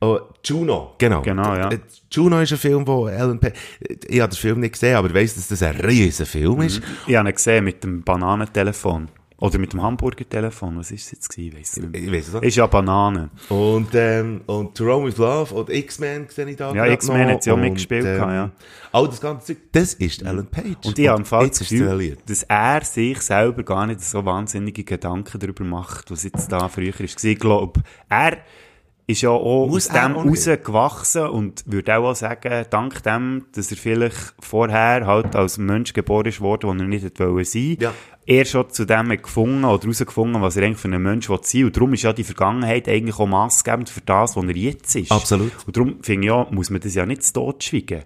Oh, 0.00 0.20
Juno, 0.44 0.94
genau. 0.96 1.22
Genau, 1.22 1.54
ja. 1.56 1.70
Äh, 1.70 1.80
Juno 2.10 2.40
ist 2.40 2.52
ein 2.52 2.58
Film, 2.58 2.86
wo 2.86 3.08
Ellen 3.08 3.40
Page, 3.40 3.54
ich 4.06 4.20
habe 4.20 4.32
den 4.32 4.38
Film 4.38 4.60
nicht 4.60 4.72
gesehen, 4.72 4.96
aber 4.96 5.08
ich 5.08 5.14
weiss, 5.14 5.34
dass 5.34 5.48
das 5.48 5.62
ein 5.62 5.76
riesen 5.76 6.24
Film 6.24 6.60
ist. 6.60 6.80
Ich 7.06 7.16
habe 7.16 7.28
ihn 7.28 7.34
gesehen 7.34 7.64
mit 7.64 7.82
dem 7.82 8.02
Bananentelefon. 8.02 9.08
Oder 9.40 9.58
mit 9.58 9.72
dem 9.72 9.80
Hamburger-Telefon. 9.80 10.78
Was 10.78 10.90
ist 10.90 11.06
es 11.06 11.12
jetzt 11.12 11.28
gewesen? 11.28 11.56
Weiss 11.56 11.76
nicht 11.76 11.92
mehr. 11.92 12.02
Ich 12.02 12.12
weiss 12.12 12.28
es 12.28 12.34
auch. 12.34 12.42
Ist 12.42 12.56
ja 12.56 12.66
Banane. 12.66 13.30
Und, 13.48 13.88
ähm, 13.94 14.40
und 14.46 14.76
To 14.76 14.84
Rome 14.84 15.06
with 15.06 15.16
Love 15.16 15.54
und 15.54 15.70
X-Men 15.70 16.26
sehe 16.28 16.48
ich 16.48 16.56
da 16.56 16.74
Ja, 16.74 16.86
X-Men 16.86 17.28
hat 17.28 17.44
sie 17.44 17.52
auch 17.52 17.56
mitgespielt, 17.56 18.04
ja. 18.04 18.50
All 18.90 19.06
das 19.06 19.20
ganze 19.20 19.46
Zeug, 19.46 19.58
das 19.70 19.94
ist 19.94 20.22
Ellen 20.22 20.46
Page. 20.46 20.84
Und 20.84 20.98
ich 20.98 21.06
habe 21.06 21.20
im 21.20 21.24
Fall 21.24 21.48
das 21.48 21.60
Gefühl, 21.60 22.16
dass 22.26 22.42
er 22.44 22.84
sich 22.84 23.20
selber 23.20 23.62
gar 23.62 23.86
nicht 23.86 24.00
so 24.00 24.24
wahnsinnige 24.24 24.82
Gedanken 24.82 25.38
darüber 25.38 25.62
macht, 25.62 26.10
was 26.10 26.24
jetzt 26.24 26.50
da 26.50 26.68
früher 26.68 26.98
ist. 27.00 27.24
Ich 27.24 27.38
glaube, 27.38 27.80
er 28.08 28.38
ist 29.08 29.22
ja 29.22 29.30
auch 29.30 29.66
Muss 29.66 29.88
aus 29.88 29.94
dem 29.94 30.16
rausgewachsen 30.16 31.28
und 31.28 31.64
würde 31.66 31.96
auch, 31.96 32.10
auch 32.10 32.14
sagen, 32.14 32.66
dank 32.68 33.02
dem, 33.02 33.46
dass 33.52 33.70
er 33.70 33.78
vielleicht 33.78 34.34
vorher 34.38 35.06
halt 35.06 35.34
als 35.34 35.56
Mensch 35.56 35.94
geboren 35.94 36.26
ist 36.26 36.42
worden, 36.42 36.76
der 36.76 36.84
er 36.84 36.88
nicht 36.88 37.18
wollen 37.18 37.44
sein 37.44 37.76
Ja. 37.80 37.94
er 38.26 38.44
schon 38.44 38.68
zu 38.68 38.84
dem 38.84 39.08
gefunden 39.08 39.64
oder 39.64 39.82
herausgefunden, 39.82 40.42
was 40.42 40.58
er 40.58 40.64
eigentlich 40.64 40.78
für 40.78 40.88
ein 40.88 41.02
Mensch 41.02 41.30
will 41.30 41.38
sein 41.42 41.64
Und 41.64 41.76
darum 41.76 41.94
ist 41.94 42.02
ja 42.02 42.12
die 42.12 42.22
Vergangenheit 42.22 42.86
eigentlich 42.86 43.18
auch 43.18 43.26
maßgebend 43.26 43.88
für 43.88 44.02
das, 44.02 44.36
was 44.36 44.44
er 44.44 44.56
jetzt 44.56 44.94
ist. 44.94 45.10
Absolut. 45.10 45.52
Und 45.66 45.74
darum 45.74 46.02
finde 46.02 46.26
ich 46.26 46.30
ja, 46.30 46.46
muss 46.50 46.68
man 46.68 46.82
das 46.82 46.94
ja 46.94 47.06
nicht 47.06 47.24
zu 47.24 47.32
Tod 47.32 47.64
schweigen. 47.64 48.02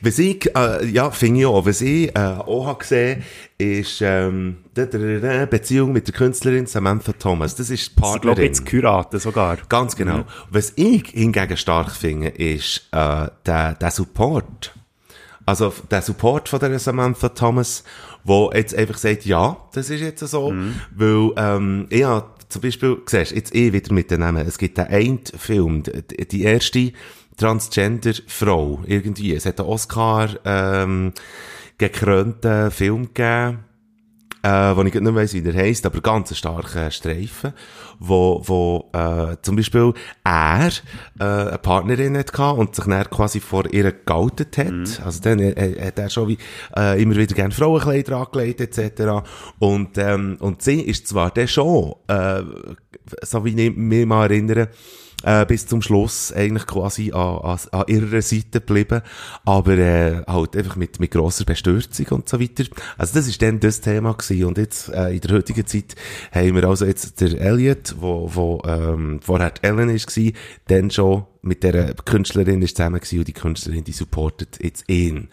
Was 0.00 0.18
ich, 0.18 0.54
äh, 0.56 0.86
ja, 0.86 1.10
finde 1.10 1.40
ich 1.40 1.46
auch, 1.46 1.66
was 1.66 1.80
ich 1.82 2.08
äh, 2.16 2.18
auch 2.18 2.66
habe 2.66 2.78
gesehen, 2.78 3.22
ist 3.58 4.00
ähm, 4.00 4.58
Beziehung 4.74 5.92
mit 5.92 6.06
der 6.08 6.14
Künstlerin 6.14 6.66
Samantha 6.66 7.12
Thomas. 7.12 7.54
Das 7.54 7.68
ist 7.70 7.80
die 7.80 7.90
Ich 7.90 7.96
glaube, 7.96 8.10
Partnerin. 8.20 8.44
jetzt 8.44 8.64
geheiratet 8.66 9.20
sogar. 9.20 9.58
Ganz 9.68 9.94
genau. 9.94 10.24
Was 10.50 10.72
ich 10.76 11.08
hingegen 11.10 11.56
stark 11.56 11.92
finde, 11.92 12.28
ist 12.28 12.88
äh, 12.92 13.28
der, 13.46 13.74
der 13.74 13.90
Support. 13.90 14.74
Also 15.44 15.72
der 15.90 16.02
Support 16.02 16.48
von 16.48 16.60
der 16.60 16.78
Samantha 16.78 17.28
Thomas, 17.28 17.84
wo 18.24 18.50
jetzt 18.54 18.74
einfach 18.74 18.96
sagt, 18.96 19.26
ja, 19.26 19.56
das 19.74 19.90
ist 19.90 20.00
jetzt 20.00 20.20
so, 20.26 20.54
weil 20.94 21.30
ähm, 21.36 21.86
ich 21.90 22.04
hab 22.04 22.50
zum 22.50 22.62
Beispiel, 22.62 22.98
siehst 23.06 23.32
jetzt 23.32 23.54
eh 23.54 23.72
wieder 23.72 23.92
mit 23.92 24.10
den 24.10 24.20
Namen, 24.20 24.46
es 24.46 24.58
gibt 24.58 24.78
den 24.78 24.86
einen 24.86 25.20
Film, 25.36 25.82
die, 25.82 26.28
die 26.28 26.42
erste 26.42 26.92
Transgender-Frau, 27.36 28.82
irgendwie, 28.86 29.34
es 29.34 29.46
hat 29.46 29.60
einen 29.60 29.68
Oscar 29.68 30.28
ähm, 30.44 31.12
gekrönten 31.78 32.70
Film 32.70 33.08
gegeben, 33.14 33.64
äh, 34.42 34.76
wo 34.76 34.82
ich 34.82 34.92
nicht 34.92 35.00
mehr 35.00 35.14
weiss, 35.14 35.34
wie 35.34 35.42
der 35.42 35.54
heisst, 35.54 35.86
aber 35.86 36.00
ganz 36.00 36.30
ein 36.30 36.34
starker 36.34 36.90
Streifen, 36.90 37.52
wo, 37.98 38.42
wo 38.44 38.90
äh, 38.92 39.36
zum 39.42 39.56
Beispiel 39.56 39.94
er 40.24 40.70
äh, 41.20 41.24
eine 41.24 41.58
Partnerin 41.58 42.16
hat 42.16 42.32
gehabt 42.32 42.58
und 42.58 42.74
sich 42.74 42.84
dann 42.84 43.08
quasi 43.08 43.40
vor 43.40 43.72
ihr 43.72 43.92
geoutet 43.92 44.58
hat. 44.58 45.00
Also 45.04 45.20
dann 45.22 45.38
äh, 45.38 45.50
äh, 45.50 45.86
hat 45.86 45.98
er 45.98 46.10
schon 46.10 46.28
wie, 46.28 46.38
äh, 46.76 47.00
immer 47.00 47.16
wieder 47.16 47.34
gerne 47.34 47.54
Frauenkleider 47.54 48.16
angelegt 48.16 48.60
etc. 48.60 49.24
Und, 49.58 49.96
ähm, 49.98 50.36
und 50.40 50.62
sie 50.62 50.80
ist 50.80 51.06
zwar 51.06 51.30
dann 51.30 51.48
schon, 51.48 51.94
äh, 52.08 52.42
so 53.22 53.44
wie 53.44 53.66
ich 53.68 53.76
mich 53.76 54.06
mal 54.06 54.24
erinnere, 54.24 54.70
äh, 55.22 55.46
bis 55.46 55.66
zum 55.66 55.82
Schluss 55.82 56.32
eigentlich 56.32 56.66
quasi 56.66 57.12
an, 57.12 57.38
an, 57.38 57.58
an 57.70 57.84
ihrer 57.86 58.22
Seite 58.22 58.60
geblieben, 58.60 59.02
aber 59.44 59.78
äh, 59.78 60.22
halt 60.26 60.56
einfach 60.56 60.76
mit, 60.76 61.00
mit 61.00 61.10
grosser 61.10 61.44
Bestürzung 61.44 62.06
und 62.10 62.28
so 62.28 62.40
weiter. 62.40 62.64
Also 62.98 63.14
das 63.14 63.28
ist 63.28 63.40
dann 63.42 63.60
das 63.60 63.80
Thema 63.80 64.12
gewesen 64.14 64.44
und 64.44 64.58
jetzt 64.58 64.88
äh, 64.88 65.14
in 65.14 65.20
der 65.20 65.36
heutigen 65.36 65.66
Zeit 65.66 65.94
haben 66.32 66.54
wir 66.54 66.64
also 66.64 66.84
jetzt 66.84 67.20
der 67.20 67.40
Elliot, 67.40 67.96
wo, 67.98 68.30
wo 68.32 68.62
ähm, 68.66 69.20
vorher 69.22 69.52
Ellen 69.62 69.88
gewesen, 69.88 70.32
dann 70.68 70.90
schon 70.90 71.24
mit 71.42 71.62
der 71.62 71.94
Künstlerin 71.94 72.62
ist 72.62 72.76
zusammen 72.76 73.00
gewesen 73.00 73.18
und 73.18 73.28
die 73.28 73.32
Künstlerin, 73.32 73.84
die 73.84 73.92
supportet 73.92 74.58
jetzt 74.62 74.88
ihn. 74.88 75.28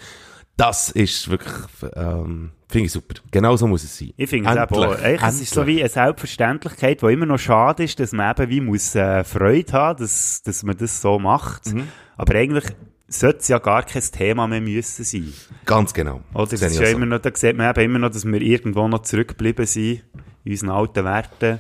Das 0.60 0.90
ist 0.90 1.30
wirklich, 1.30 1.54
ähm, 1.96 2.52
finde 2.68 2.86
ich 2.88 2.92
super. 2.92 3.16
Genau 3.32 3.56
so 3.56 3.66
muss 3.66 3.86
es 3.86 3.98
sein. 3.98 4.12
Ich 4.18 4.30
finde 4.30 4.50
es 4.50 4.58
auch. 4.58 4.98
Eigentlich, 5.02 5.22
Es 5.24 5.40
ist 5.40 5.54
so 5.54 5.66
wie 5.66 5.80
eine 5.80 5.88
Selbstverständlichkeit, 5.88 7.02
die 7.02 7.06
immer 7.06 7.26
noch 7.26 7.38
schade 7.38 7.86
ist, 7.86 7.98
dass 7.98 8.12
man 8.12 8.36
eben 8.36 8.50
wie 8.50 8.60
muss 8.60 8.94
äh, 8.94 9.24
Freude 9.24 9.72
haben, 9.72 10.00
dass, 10.02 10.42
dass 10.44 10.64
man 10.64 10.76
das 10.76 11.02
so 11.02 11.18
macht. 11.18 11.74
Mhm. 11.74 11.88
Aber 12.18 12.36
eigentlich 12.36 12.66
sollte 13.08 13.40
es 13.40 13.48
ja 13.48 13.58
gar 13.60 13.84
kein 13.84 14.02
Thema 14.02 14.48
mehr 14.48 14.60
müssen 14.60 15.06
sein. 15.06 15.34
Ganz 15.64 15.94
genau. 15.94 16.20
Oder? 16.34 16.48
Das 16.48 16.62
ist 16.62 16.78
ja 16.78 16.88
so. 16.88 16.92
immer 16.92 17.06
noch, 17.06 17.20
da 17.20 17.32
sieht 17.34 17.56
man 17.56 17.70
eben 17.70 17.82
immer 17.86 18.00
noch, 18.00 18.12
dass 18.12 18.26
wir 18.26 18.42
irgendwo 18.42 18.86
noch 18.90 19.04
zurückgeblieben 19.04 19.66
sind 19.66 20.04
in 20.44 20.52
unseren 20.52 20.72
alten 20.72 21.06
Werten. 21.06 21.60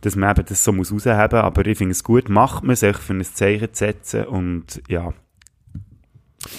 Dass 0.00 0.16
man 0.16 0.30
eben 0.36 0.44
das 0.44 0.64
so 0.64 0.72
muss 0.72 0.92
rausheben. 0.92 1.38
Aber 1.38 1.64
ich 1.64 1.78
finde 1.78 1.92
es 1.92 2.02
gut, 2.02 2.28
macht 2.28 2.64
man 2.64 2.74
sich 2.74 2.96
für 2.96 3.14
ein 3.14 3.22
Zeichen 3.22 3.72
zu 3.72 3.78
setzen 3.78 4.24
und 4.24 4.82
ja. 4.88 5.14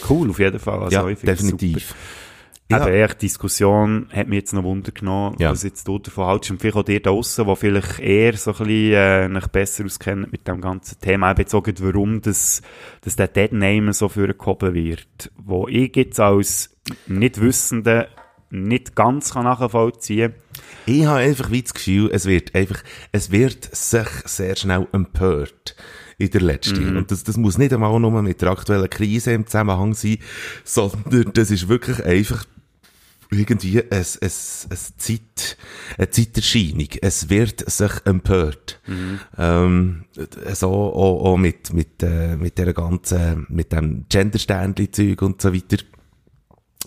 Cool, 0.10 0.30
auf 0.30 0.40
jeden 0.40 0.60
Fall. 0.60 0.84
Also, 0.84 0.96
ja, 0.96 1.04
definitiv. 1.16 1.90
Super. 1.90 2.00
Ja. 2.72 2.86
Eben, 2.88 2.96
echt, 3.04 3.22
die 3.22 3.26
Diskussion 3.26 4.08
hat 4.14 4.28
mich 4.28 4.38
jetzt 4.38 4.54
noch 4.54 4.64
Wunder 4.64 4.92
genommen, 4.92 5.36
Ja. 5.40 5.50
was 5.50 5.64
jetzt 5.64 5.88
du 5.88 5.98
davon 5.98 6.28
hältst. 6.28 6.52
Und 6.52 6.62
vielleicht 6.62 6.78
auch 6.78 6.84
dir 6.84 7.00
da 7.02 7.10
draussen, 7.10 7.48
die 7.48 7.56
vielleicht 7.56 8.00
eher 8.00 8.38
so 8.38 8.52
ein 8.52 8.58
bisschen, 8.58 9.36
äh, 9.36 9.42
besser 9.52 9.86
auskennen 9.86 10.28
mit 10.32 10.48
dem 10.48 10.62
ganzen 10.62 11.00
Thema. 11.02 11.32
Eben 11.32 11.46
gerade, 11.46 11.84
warum 11.84 12.22
das, 12.22 12.62
dass 13.02 13.16
der 13.16 13.28
Deadname 13.28 13.92
so 13.94 14.08
vorgehoben 14.08 14.76
wird. 14.76 15.32
Wo 15.38 15.68
ich 15.68 15.96
jetzt 15.96 16.20
als 16.20 16.78
Nichtwissende 17.08 18.08
nicht 18.52 18.96
ganz 18.96 19.34
kann 19.34 19.46
nachvollziehen 19.46 20.34
Ich 20.86 21.06
habe 21.06 21.20
einfach 21.20 21.52
wie 21.52 21.62
das 21.64 21.74
Gefühl, 21.74 22.10
es 22.12 22.26
wird 22.26 22.54
einfach, 22.56 22.84
es 23.12 23.32
wird 23.32 23.64
sich 23.76 24.08
sehr 24.26 24.56
schnell 24.56 24.88
empört 24.92 25.76
in 26.20 26.30
der 26.30 26.42
letzten. 26.42 26.84
Und 26.98 27.12
das, 27.12 27.24
das 27.24 27.38
muss 27.38 27.58
nicht 27.58 27.74
einmal 27.74 27.98
nur 28.00 28.22
mit 28.22 28.42
der 28.42 28.52
aktuellen 28.52 28.90
Krise 28.90 29.32
im 29.32 29.48
Zusammenhang 29.48 29.94
sein, 29.96 30.18
sondern 30.64 31.32
das 31.34 31.50
ist 31.50 31.68
wirklich 31.68 32.04
einfach 32.04 32.46
irgendwie 33.32 33.80
ein, 33.80 33.90
ein, 33.92 34.04
ein 34.22 34.78
Zeit, 34.98 35.58
eine 35.98 36.10
Zeiterscheinung. 36.10 36.88
Es 37.02 37.30
wird 37.30 37.70
sich 37.70 37.92
empört. 38.06 38.82
Ähm, 39.38 40.06
so 40.54 40.70
auch, 40.70 41.26
auch 41.26 41.38
mit, 41.38 41.74
mit, 41.74 42.04
äh, 42.04 42.36
mit 42.36 42.58
der 42.58 42.74
ganzen, 42.74 43.46
mit 43.50 43.72
dem 43.72 44.06
Gender-Ständli-Zeug 44.10 45.22
und 45.22 45.42
so 45.42 45.54
weiter 45.54 45.78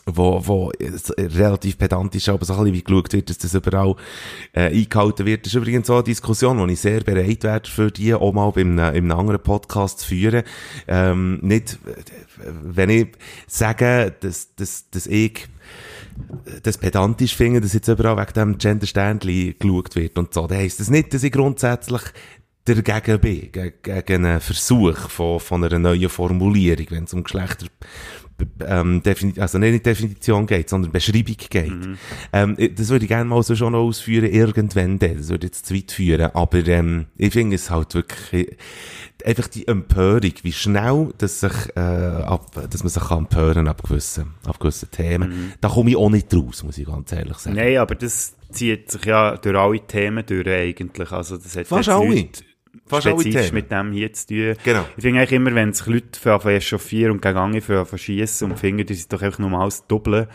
wo, 0.07 0.41
wo 0.45 0.73
relativ 1.19 1.79
pedantisch 1.79 2.29
aber 2.29 2.45
so 2.45 2.55
ein 2.55 2.59
bisschen 2.61 2.75
wie 2.75 2.85
geschaut 2.85 3.13
wird, 3.13 3.31
dass 3.31 3.39
das 3.39 3.55
überall 3.55 3.95
äh, 4.53 4.67
eingehalten 4.67 5.27
wird. 5.27 5.47
Das 5.47 5.53
ist 5.53 5.57
übrigens 5.57 5.87
so 5.87 5.95
eine 5.95 6.03
Diskussion, 6.03 6.59
wo 6.59 6.67
ich 6.67 6.81
sehr 6.81 7.01
bereit 7.03 7.45
wäre, 7.45 7.63
für 7.65 7.91
die 7.91 8.15
auch 8.15 8.33
mal 8.33 8.53
in 8.57 8.79
einem, 8.79 8.95
in 8.95 9.11
einem 9.11 9.19
anderen 9.19 9.43
Podcast 9.43 10.01
zu 10.01 10.09
führen. 10.09 10.43
Ähm, 10.89 11.39
nicht, 11.43 11.79
äh, 11.87 12.49
wenn 12.63 12.91
ich 12.91 13.09
sage, 13.47 14.15
dass, 14.21 14.55
dass, 14.57 14.91
dass 14.91 15.07
ich 15.07 15.47
das 16.63 16.79
pedantisch 16.79 17.35
finde, 17.35 17.61
dass 17.61 17.73
jetzt 17.73 17.89
überall 17.89 18.19
wegen 18.19 18.33
dem 18.35 18.59
Gender-Sternli 18.59 19.57
geschaut 19.59 19.97
wird 19.97 20.19
und 20.19 20.35
so, 20.35 20.47
dann 20.47 20.59
heisst 20.59 20.81
das 20.81 20.91
nicht, 20.91 21.15
dass 21.15 21.23
ich 21.23 21.33
grundsätzlich 21.33 22.03
dagegen 22.65 23.19
bin, 23.21 23.51
gegen 23.83 24.27
einen 24.27 24.41
Versuch 24.41 24.97
von, 25.09 25.41
von 25.41 25.65
einer 25.65 25.79
neuen 25.79 26.09
Formulierung, 26.09 26.87
wenn 26.91 27.05
es 27.05 27.15
um 27.15 27.25
Geschlechter 27.25 27.67
ähm, 28.67 29.03
Defini 29.03 29.41
also 29.41 29.59
nicht 29.59 29.85
Definition 29.85 30.47
geht, 30.47 30.69
sondern 30.69 30.93
Beschreibung 30.93 31.37
geht. 31.49 31.73
Ähm, 32.33 32.57
das 32.77 32.89
würde 32.89 33.05
ich 33.05 33.09
gerne 33.09 33.25
mal 33.25 33.43
so 33.43 33.55
schon 33.55 33.75
ausführen, 33.75 34.31
irgendwann 34.31 34.99
dann. 34.99 35.17
Das 35.19 35.29
würde 35.29 35.47
jetzt 35.47 35.67
zu 35.67 35.75
weit 35.75 35.93
führen. 35.93 36.31
Aber 36.35 36.67
ähm, 36.67 37.07
ich 37.17 37.33
finde 37.33 37.57
es 37.57 37.71
halt 37.71 37.95
wirklich 37.95 38.49
äh, 38.49 38.57
einfach 39.29 39.49
die 39.49 39.67
Empörung, 39.69 40.33
wie 40.43 40.53
schnell 40.53 41.11
dass 41.19 41.41
sich, 41.41 41.53
äh, 41.77 41.81
ab, 41.81 42.51
dass 42.71 42.83
man 42.83 42.91
sich 42.91 43.03
kann 43.03 43.19
empören 43.19 43.69
ab 43.69 43.83
gewissen, 43.83 44.35
ab 44.45 44.59
gewissen 44.59 44.91
Themen. 44.91 45.53
Da 45.61 45.69
komme 45.69 45.91
ich 45.91 45.97
auch 45.97 46.11
nicht 46.11 46.33
raus, 46.35 46.63
muss 46.63 46.79
ich 46.79 46.87
ganz 46.87 47.13
ehrlich 47.13 47.39
sagen. 47.39 47.57
Nein, 47.57 47.79
aber 47.79 47.95
das 47.95 48.35
zieht 48.51 48.91
sich 48.91 49.05
ja 49.05 49.37
durch 49.37 49.57
alle 49.57 49.81
Themen 49.87 50.25
durch 50.27 50.49
eigentlich. 50.49 51.13
Also 51.13 51.37
das 51.37 51.57
hat 51.57 51.67
Fast 51.67 51.89
alle. 51.89 52.09
nichts 52.09 52.43
Fast 52.93 53.09
spezifisch 53.09 53.53
mit 53.53 53.71
dem 53.71 53.93
hier 53.93 54.13
zu 54.13 54.27
tun. 54.27 54.55
Genau. 54.65 54.85
Ich 54.97 55.03
finde 55.03 55.19
eigentlich 55.21 55.33
immer, 55.33 55.55
wenn 55.55 55.73
sich 55.73 55.87
Leute 55.87 56.19
für 56.21 56.35
anfangen 56.35 56.57
echauffieren 56.57 57.13
und 57.13 57.23
gegen 57.23 57.37
andere 57.39 57.85
für 57.87 57.99
schiessen 57.99 58.51
und 58.51 58.59
finden, 58.59 58.87
die 58.87 58.95
sind 58.95 59.13
doch 59.13 59.23
einfach 59.23 59.39
nur 59.39 59.53
alles 59.61 59.87
doppeln, 59.87 60.27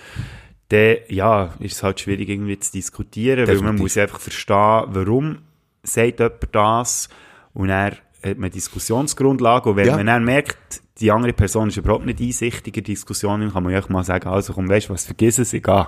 dann, 0.70 0.98
ja, 1.08 1.54
ist 1.60 1.76
es 1.78 1.84
halt 1.84 2.00
schwierig 2.00 2.28
irgendwie 2.30 2.60
zu 2.60 2.72
diskutieren, 2.74 3.39
weil 3.48 3.56
man 3.56 3.56
Definitiv. 3.78 3.82
muss 3.82 3.98
einfach 3.98 4.20
verstehen, 4.20 4.84
warum 4.88 5.38
sagt 5.84 6.20
jemand 6.20 6.34
das 6.52 7.10
und 7.54 7.70
dann 7.70 7.93
hat 8.24 8.38
man 8.38 8.52
Diskussionsgrundlage 8.52 9.70
und 9.70 9.76
wenn 9.78 9.88
Ja. 9.88 9.96
man 9.96 10.06
dann 10.08 10.26
merkt, 10.26 10.82
die 11.00 11.12
andere 11.12 11.34
Person 11.34 11.68
ist 11.68 11.78
überhaupt 11.78 12.06
nicht 12.06 12.20
einsichtig 12.20 12.76
in 12.78 12.84
Diskussionen, 12.84 13.54
kann 13.54 13.64
man 13.64 13.72
ja 13.74 13.80
auch 13.82 13.90
mal 13.90 14.04
sagen, 14.04 14.28
also 14.30 14.54
komm, 14.54 14.68
weißt 14.68 14.90
du 14.90 14.94
was, 14.94 15.06
vergiss 15.06 15.38
es, 15.38 15.54
ich 15.54 15.62
gehe. 15.64 15.88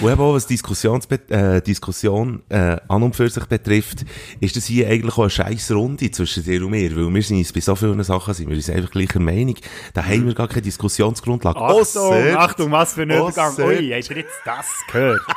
Und 0.00 0.10
eben 0.10 0.20
auch, 0.20 0.32
was 0.34 0.46
Diskussionsbe 0.46 1.20
äh, 1.30 1.60
Diskussion 1.60 2.42
äh, 2.48 2.76
an 2.88 3.02
und 3.02 3.14
für 3.14 3.28
sich 3.28 3.44
betrifft, 3.46 4.04
ist 4.40 4.56
das 4.56 4.64
hier 4.66 4.88
eigentlich 4.88 5.14
auch 5.14 5.22
eine 5.22 5.30
scheiß 5.30 5.72
Runde 5.72 6.10
zwischen 6.10 6.44
dir 6.44 6.64
und 6.64 6.70
mir, 6.70 6.94
weil 6.96 7.12
wir 7.12 7.22
sind 7.22 7.38
uns 7.38 7.52
bei 7.52 7.60
so 7.60 7.74
vielen 7.76 8.02
Sachen 8.02 8.32
sind 8.34 8.48
wir 8.48 8.60
sind 8.62 8.76
einfach 8.76 8.90
gleicher 8.90 9.20
Meinung. 9.20 9.54
Da 9.92 10.04
haben 10.04 10.26
wir 10.26 10.34
gar 10.34 10.48
keine 10.48 10.62
Diskussionsgrundlage. 10.62 11.58
Achtung, 11.60 11.80
Ausser- 11.80 12.38
Achtung, 12.38 12.70
was 12.70 12.94
für 12.94 13.02
ein 13.02 13.10
Übergang. 13.10 13.54
Ui, 13.58 13.90
hast 13.94 14.10
du 14.10 14.14
jetzt 14.14 14.40
das 14.44 14.66
gehört? 14.90 15.20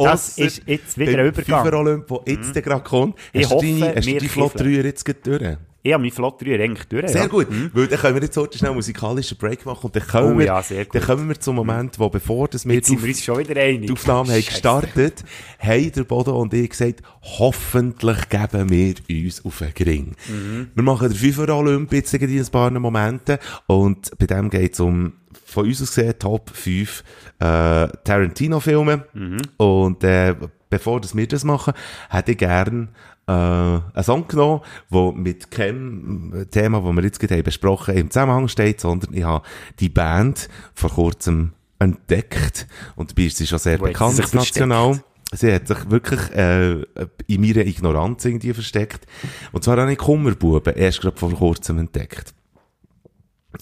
Das 0.00 0.38
ist 0.38 0.62
jetzt 0.66 0.96
wieder 0.96 1.18
ein 1.18 1.26
Übergang. 1.26 1.60
Mhm. 1.60 1.66
FIFA 1.66 1.76
Olymp, 1.76 2.06
der 2.06 2.34
jetzt 2.34 2.54
gerade 2.54 2.84
kommt. 2.84 3.18
Ich 3.32 3.42
hast 3.42 3.50
du 3.50 3.56
hoffe, 3.56 3.66
deine, 3.66 3.96
hast 3.96 4.06
du 4.06 4.18
die 4.18 4.28
Flot 4.28 4.52
kiffeln. 4.52 4.82
3 4.82 4.86
jetzt 4.86 5.26
durch? 5.26 5.56
Ich 5.88 5.94
habe 5.94 6.02
meinen 6.02 6.12
Flot 6.12 6.42
3 6.42 6.62
eigentlich 6.62 6.86
durch. 6.88 7.08
Sehr 7.08 7.22
ja. 7.22 7.26
gut, 7.28 7.46
weil 7.72 7.86
dann 7.86 7.98
können 7.98 8.14
wir 8.16 8.22
jetzt 8.22 8.36
heute 8.36 8.58
schnell 8.58 8.68
einen 8.70 8.76
musikalischen 8.76 9.38
Break 9.38 9.64
machen 9.64 9.86
und 9.86 9.96
dann 9.96 10.06
kommen, 10.06 10.34
Oh 10.34 10.38
wir, 10.38 10.44
ja, 10.46 10.62
dann 10.92 11.02
kommen 11.02 11.28
wir 11.28 11.40
zum 11.40 11.56
Moment, 11.56 11.98
wo 11.98 12.10
bevor 12.10 12.46
das 12.48 12.66
wir 12.66 12.74
Jetzt 12.74 12.90
wir 12.90 13.08
uns 13.08 13.24
schon 13.24 13.38
wieder 13.38 13.58
einig. 13.60 13.86
die 13.86 13.92
Aufnahme 13.92 14.32
haben 14.32 14.42
Scheisse. 14.42 14.50
gestartet, 14.50 15.24
haben 15.58 15.92
der 15.92 16.04
Bodo 16.04 16.38
und 16.40 16.52
ich 16.52 16.68
gesagt, 16.68 17.00
hoffentlich 17.22 18.28
geben 18.28 18.68
wir 18.70 18.94
uns 19.24 19.44
auf 19.44 19.58
den 19.58 19.72
Gring. 19.74 20.14
Mhm. 20.28 20.68
Wir 20.74 20.82
machen 20.82 21.08
den 21.08 21.16
FIFA 21.16 21.52
Olymp 21.54 21.92
jetzt 21.92 22.12
in 22.12 22.38
ein 22.38 22.46
paar 22.48 22.70
Momenten 22.70 23.38
und 23.66 24.10
bei 24.18 24.26
dem 24.26 24.50
geht 24.50 24.74
es 24.74 24.80
um 24.80 25.14
von 25.46 25.64
uns 25.66 25.80
aus 25.80 25.94
gesehen 25.94 26.18
Top 26.18 26.50
5 26.50 27.02
äh, 27.38 27.88
Tarantino-Filme 28.04 29.04
Mhm. 29.14 29.38
und 29.56 30.04
äh, 30.04 30.34
bevor 30.70 31.00
das 31.00 31.16
wir 31.16 31.26
das 31.26 31.44
machen, 31.44 31.72
hätte 32.10 32.32
ich 32.32 32.38
gern 32.38 32.90
äh, 33.28 33.30
einen 33.30 34.04
Song 34.04 34.26
genommen, 34.26 34.62
der 34.90 35.12
mit 35.12 35.50
keinem 35.50 36.46
Thema, 36.50 36.80
das 36.80 36.96
wir 36.96 37.02
jetzt 37.04 37.20
gerade 37.20 37.34
haben 37.34 37.44
besprochen 37.44 37.94
im 37.94 38.10
Zusammenhang 38.10 38.48
steht, 38.48 38.80
sondern 38.80 39.14
ich 39.14 39.24
habe 39.24 39.46
die 39.80 39.90
Band 39.90 40.48
vor 40.74 40.90
kurzem 40.90 41.52
entdeckt 41.78 42.66
und 42.96 43.10
dabei 43.10 43.26
ist 43.26 43.36
sie 43.36 43.46
schon 43.46 43.58
sehr 43.58 43.78
Wo 43.78 43.86
sie 43.86 43.92
bekannt 43.92 44.16
sich 44.16 44.32
national. 44.32 45.00
Sie 45.30 45.52
hat 45.52 45.68
sich 45.68 45.90
wirklich 45.90 46.20
äh, 46.30 46.84
in 47.26 47.40
meiner 47.42 47.66
Ignoranz 47.66 48.24
irgendwie 48.24 48.54
versteckt. 48.54 49.06
Und 49.52 49.62
zwar 49.62 49.76
habe 49.76 49.92
ich 49.92 49.98
Kummerbuben 49.98 50.74
erst 50.74 51.02
gerade 51.02 51.18
vor 51.18 51.30
kurzem 51.34 51.78
entdeckt. 51.78 52.32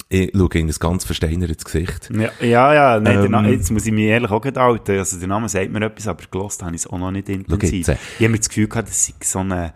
Ich 0.08 0.32
schaue 0.34 0.48
in 0.54 0.68
ein 0.68 0.74
ganz 0.78 1.04
versteinertes 1.04 1.64
Gesicht. 1.64 2.10
Ja, 2.12 2.30
ja, 2.40 2.74
ja 2.74 3.00
nein, 3.00 3.32
Ähm. 3.32 3.52
jetzt 3.52 3.70
muss 3.70 3.86
ich 3.86 3.92
mich 3.92 4.06
ehrlich 4.06 4.30
auch 4.30 4.40
gerade 4.40 4.60
outen. 4.60 4.98
Also, 4.98 5.18
der 5.18 5.28
Name 5.28 5.48
sagt 5.48 5.70
mir 5.70 5.80
etwas, 5.84 6.08
aber 6.08 6.24
gelost 6.28 6.62
habe 6.62 6.74
ich 6.74 6.82
es 6.82 6.86
auch 6.88 6.98
noch 6.98 7.12
nicht 7.12 7.28
intensiv. 7.28 7.86
jetzt. 7.86 8.00
Ich 8.18 8.24
habe 8.24 8.30
mir 8.30 8.38
das 8.38 8.48
Gefühl 8.48 8.66
gehabt, 8.66 8.88
das 8.88 9.06
sei 9.06 9.14
so 9.22 9.38
eine, 9.38 9.72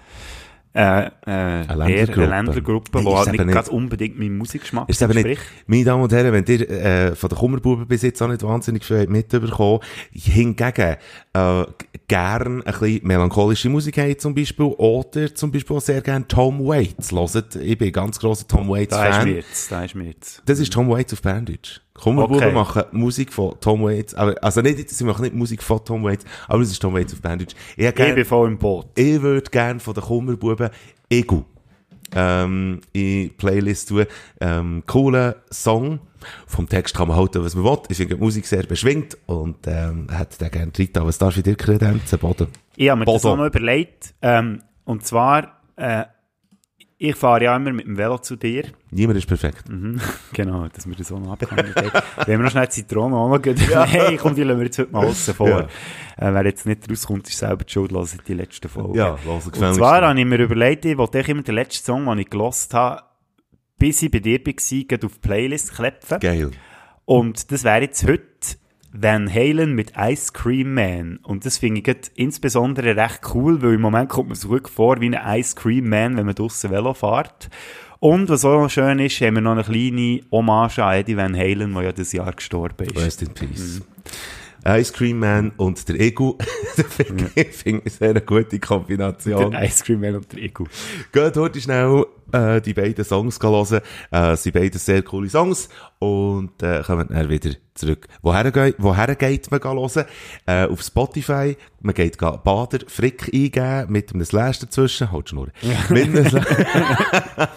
äh, 0.73 1.11
äh, 1.27 1.63
Ländlergruppe. 1.65 2.27
Ländlergruppe, 2.27 3.01
die 3.01 3.07
halt 3.07 3.33
nicht 3.33 3.45
nicht. 3.45 3.55
gerade 3.55 3.71
unbedingt 3.71 4.19
meinem 4.19 4.39
Musikgeschmack 4.39 4.89
Ist 4.89 5.03
eben 5.03 5.21
nicht, 5.23 5.41
meine 5.67 5.85
Damen 5.85 6.05
und 6.05 6.13
Herren, 6.13 6.33
wenn 6.33 6.45
ihr 6.47 6.71
äh, 6.71 7.17
von 7.17 7.29
den 7.29 7.39
Kummerbuben 7.39 7.89
bis 7.89 8.03
jetzt 8.03 8.23
auch 8.23 8.29
nicht 8.29 8.43
wahnsinnig 8.45 8.85
viel 8.85 9.09
mitbekommen 9.09 9.81
hingegen 10.13 10.97
äh, 11.33 11.65
gern 12.07 12.63
ein 12.63 12.65
bisschen 12.65 13.07
melancholische 13.07 13.69
Musik 13.69 13.99
habt 13.99 14.21
zum 14.21 14.35
Beispiel 14.35 14.67
oder 14.67 15.35
zum 15.35 15.51
Beispiel 15.51 15.77
auch 15.77 15.81
sehr 15.81 16.03
gern 16.03 16.29
Tom 16.29 16.65
Waits 16.65 17.11
hört. 17.11 17.57
Ich 17.57 17.77
bin 17.77 17.89
ein 17.89 17.93
ganz 17.93 18.21
grosser 18.21 18.47
Tom 18.47 18.69
Waits 18.69 18.91
Da 18.95 19.19
ist 19.19 19.25
mir 19.25 19.35
jetzt, 19.35 19.73
da 19.73 19.85
ist 19.85 19.95
mir 19.97 20.05
jetzt. 20.05 20.43
Das 20.47 20.61
ist 20.61 20.73
Tom 20.73 20.89
Waits 20.89 21.13
auf 21.13 21.23
Berndeutsch. 21.23 21.81
Kummerbuben 22.01 22.37
Okay. 22.45 22.53
machen 22.53 22.83
Musik 22.93 23.33
von 23.33 23.55
Tom 23.61 23.83
Waits, 23.85 24.15
aber, 24.15 24.35
also 24.43 24.61
nicht, 24.63 24.89
sie 24.91 25.05
machen 25.05 25.23
nicht 25.23 25.35
Musik 25.35 25.63
von 25.63 25.85
Tom 25.85 26.03
Waits, 26.05 26.25
aber 26.49 26.63
es 26.63 26.71
ist 26.71 26.81
Tom 26.81 26.95
Waits 26.95 27.13
auf 27.13 27.21
Berndeutsch. 27.21 27.55
Ich, 27.77 27.95
gern- 27.95 28.15
bin 28.15 28.25
voll 28.25 28.49
im 28.49 28.59
Boot. 28.59 28.87
ich 28.95 29.21
würde 29.21 29.51
gern 29.51 29.81
von 29.81 29.95
den 29.95 30.03
Kummerbuben 30.03 30.71
Ego 31.11 31.45
ähm, 32.15 32.81
in 32.93 33.31
Playlist 33.37 33.89
tun. 33.89 34.07
Ähm, 34.41 34.83
cooler 34.87 35.37
Song. 35.53 36.01
Vom 36.47 36.69
Text 36.69 36.95
kann 36.95 37.09
man 37.09 37.17
halten, 37.17 37.43
was 37.43 37.55
man 37.55 37.65
will. 37.65 37.79
Ich 37.89 37.97
finde 37.97 38.15
die 38.17 38.21
Musik 38.21 38.47
sehr 38.47 38.65
beschwingt 38.65 39.17
und 39.27 39.57
ähm, 39.67 40.07
hätte 40.11 40.39
den 40.39 40.51
gerne 40.51 40.73
drin. 40.73 40.89
Was 40.95 41.17
darf 41.19 41.37
ich 41.37 41.43
dir 41.43 41.55
kredenzen, 41.57 42.19
Boden? 42.19 42.49
Ich 42.77 42.91
habe 42.91 42.99
mir 43.01 43.05
das 43.07 43.23
Bodo. 43.23 43.33
auch 43.33 43.37
noch 43.39 43.47
überlegt. 43.47 44.13
Ähm, 44.21 44.61
und 44.85 45.07
zwar, 45.07 45.61
äh, 45.77 46.05
ich 47.03 47.17
fahre 47.17 47.45
ja 47.45 47.57
immer 47.57 47.73
mit 47.73 47.87
dem 47.87 47.97
Velo 47.97 48.19
zu 48.19 48.37
dir. 48.37 48.65
Niemand 48.91 49.17
ist 49.19 49.27
perfekt. 49.27 49.65
Genau, 50.35 50.69
dass 50.69 50.87
wir 50.87 50.95
das 50.95 51.11
auch 51.11 51.19
noch 51.19 51.33
abgehandelt 51.33 51.75
haben. 51.75 52.05
Wenn 52.27 52.39
wir 52.39 52.45
noch 52.45 52.51
schnell 52.51 52.67
die 52.67 52.73
Zitrone 52.73 53.11
noch 53.15 53.41
gehen. 53.41 53.57
Hey, 53.57 54.19
komm, 54.19 54.35
die 54.35 54.43
lassen 54.43 54.59
wir 54.59 54.67
jetzt 54.67 54.79
heute 54.79 54.93
mal 54.93 55.07
aussen 55.07 55.35
vor. 55.35 55.49
Ja. 55.49 55.61
Äh, 56.19 56.35
wer 56.35 56.45
jetzt 56.45 56.67
nicht 56.67 56.89
rauskommt, 56.91 57.27
ist 57.27 57.39
selber 57.39 57.65
die 57.65 57.73
schuld, 57.73 57.91
hört 57.93 58.29
die 58.29 58.35
letzte 58.35 58.69
Folge. 58.69 58.99
Ja, 58.99 59.19
los, 59.25 59.47
Und 59.47 59.75
zwar 59.75 60.03
habe 60.03 60.21
ich 60.21 60.27
mir 60.27 60.39
überlegt, 60.41 60.85
ich 60.85 60.99
wollte 60.99 61.21
immer 61.21 61.43
den 61.43 61.55
letzten 61.55 61.87
Song, 61.87 62.05
den 62.05 62.19
ich 62.19 62.29
gelost 62.29 62.75
habe, 62.75 63.03
bis 63.79 64.03
ich 64.03 64.11
bei 64.11 64.19
dir 64.19 64.39
war, 64.45 65.05
auf 65.05 65.13
die 65.15 65.19
Playlist 65.21 65.75
klepfen. 65.75 66.21
Geil. 66.21 66.51
Und 67.07 67.51
das 67.51 67.65
wäre 67.65 67.81
jetzt 67.81 68.07
heute 68.07 68.25
Van 68.92 69.33
Halen 69.33 69.74
mit 69.74 69.92
Ice 69.96 70.33
Cream 70.33 70.74
Man. 70.74 71.18
Und 71.22 71.46
das 71.46 71.59
finde 71.59 71.81
ich 71.81 72.11
insbesondere 72.16 72.96
recht 72.96 73.20
cool, 73.35 73.62
weil 73.62 73.74
im 73.74 73.81
Moment 73.81 74.09
kommt 74.09 74.31
man 74.31 74.50
wirklich 74.50 74.74
vor 74.74 75.00
wie 75.00 75.14
ein 75.14 75.38
Ice 75.38 75.55
Cream 75.55 75.88
Man, 75.88 76.16
wenn 76.16 76.26
man 76.26 76.35
draussen 76.35 76.70
Velo 76.70 76.94
fährt. 76.94 77.48
Und 78.00 78.29
was 78.31 78.44
auch 78.44 78.62
noch 78.62 78.70
schön 78.70 78.98
ist, 78.98 79.20
haben 79.20 79.35
wir 79.35 79.42
noch 79.42 79.53
eine 79.53 79.62
kleine 79.62 80.20
Hommage 80.33 80.79
an 80.79 80.94
Eddie 80.94 81.16
Van 81.16 81.37
Halen, 81.37 81.74
der 81.74 81.83
ja 81.83 81.92
dieses 81.92 82.12
Jahr 82.12 82.33
gestorben 82.33 82.87
ist. 82.87 82.96
Rest 82.96 83.22
in 83.22 83.35
Peace. 83.35 83.83
Ice 84.66 84.92
Cream 84.92 85.18
Man 85.18 85.53
und 85.57 85.88
der 85.88 86.00
Ego. 86.00 86.37
Das 86.76 86.94
finde 86.94 87.31
ich 87.35 87.48
finde 87.48 87.83
ich 87.85 87.92
sehr 87.94 88.11
eine 88.11 88.20
gute 88.20 88.59
Kombination. 88.59 89.50
Der 89.50 89.64
Ice 89.64 89.85
Cream 89.85 90.00
Man 90.00 90.16
und 90.16 90.33
der 90.33 90.40
Ego. 90.40 90.66
Geht 91.12 91.37
heute 91.37 91.61
schnell 91.61 92.07
äh, 92.33 92.61
die 92.61 92.75
beiden 92.75 93.05
Songs 93.05 93.38
hören. 93.43 93.81
Äh, 94.12 94.33
es 94.33 94.43
sind 94.43 94.53
beide 94.55 94.79
sehr 94.79 95.03
coole 95.03 95.29
Songs. 95.29 95.69
Und 95.99 96.62
äh, 96.62 96.83
kommen 96.83 97.09
dann 97.09 97.29
wieder 97.29 97.51
zurück. 97.75 98.09
Woher, 98.23 98.51
geht, 98.51 98.77
woher 98.79 99.14
geht 99.14 99.51
man 99.51 99.62
hören? 99.62 100.05
Äh, 100.47 100.64
auf 100.64 100.81
Spotify. 100.81 101.57
Man 101.83 101.95
geht 101.95 102.16
Bader 102.19 102.79
Frick 102.87 103.31
eingeben 103.35 103.93
mit 103.93 104.12
einem 104.14 104.25
Slash 104.25 104.61
dazwischen. 104.61 105.12
Halt 105.12 105.29
Schnur. 105.29 105.49
Mit 105.90 106.05
einem 106.05 106.27
Slash. 106.29 106.45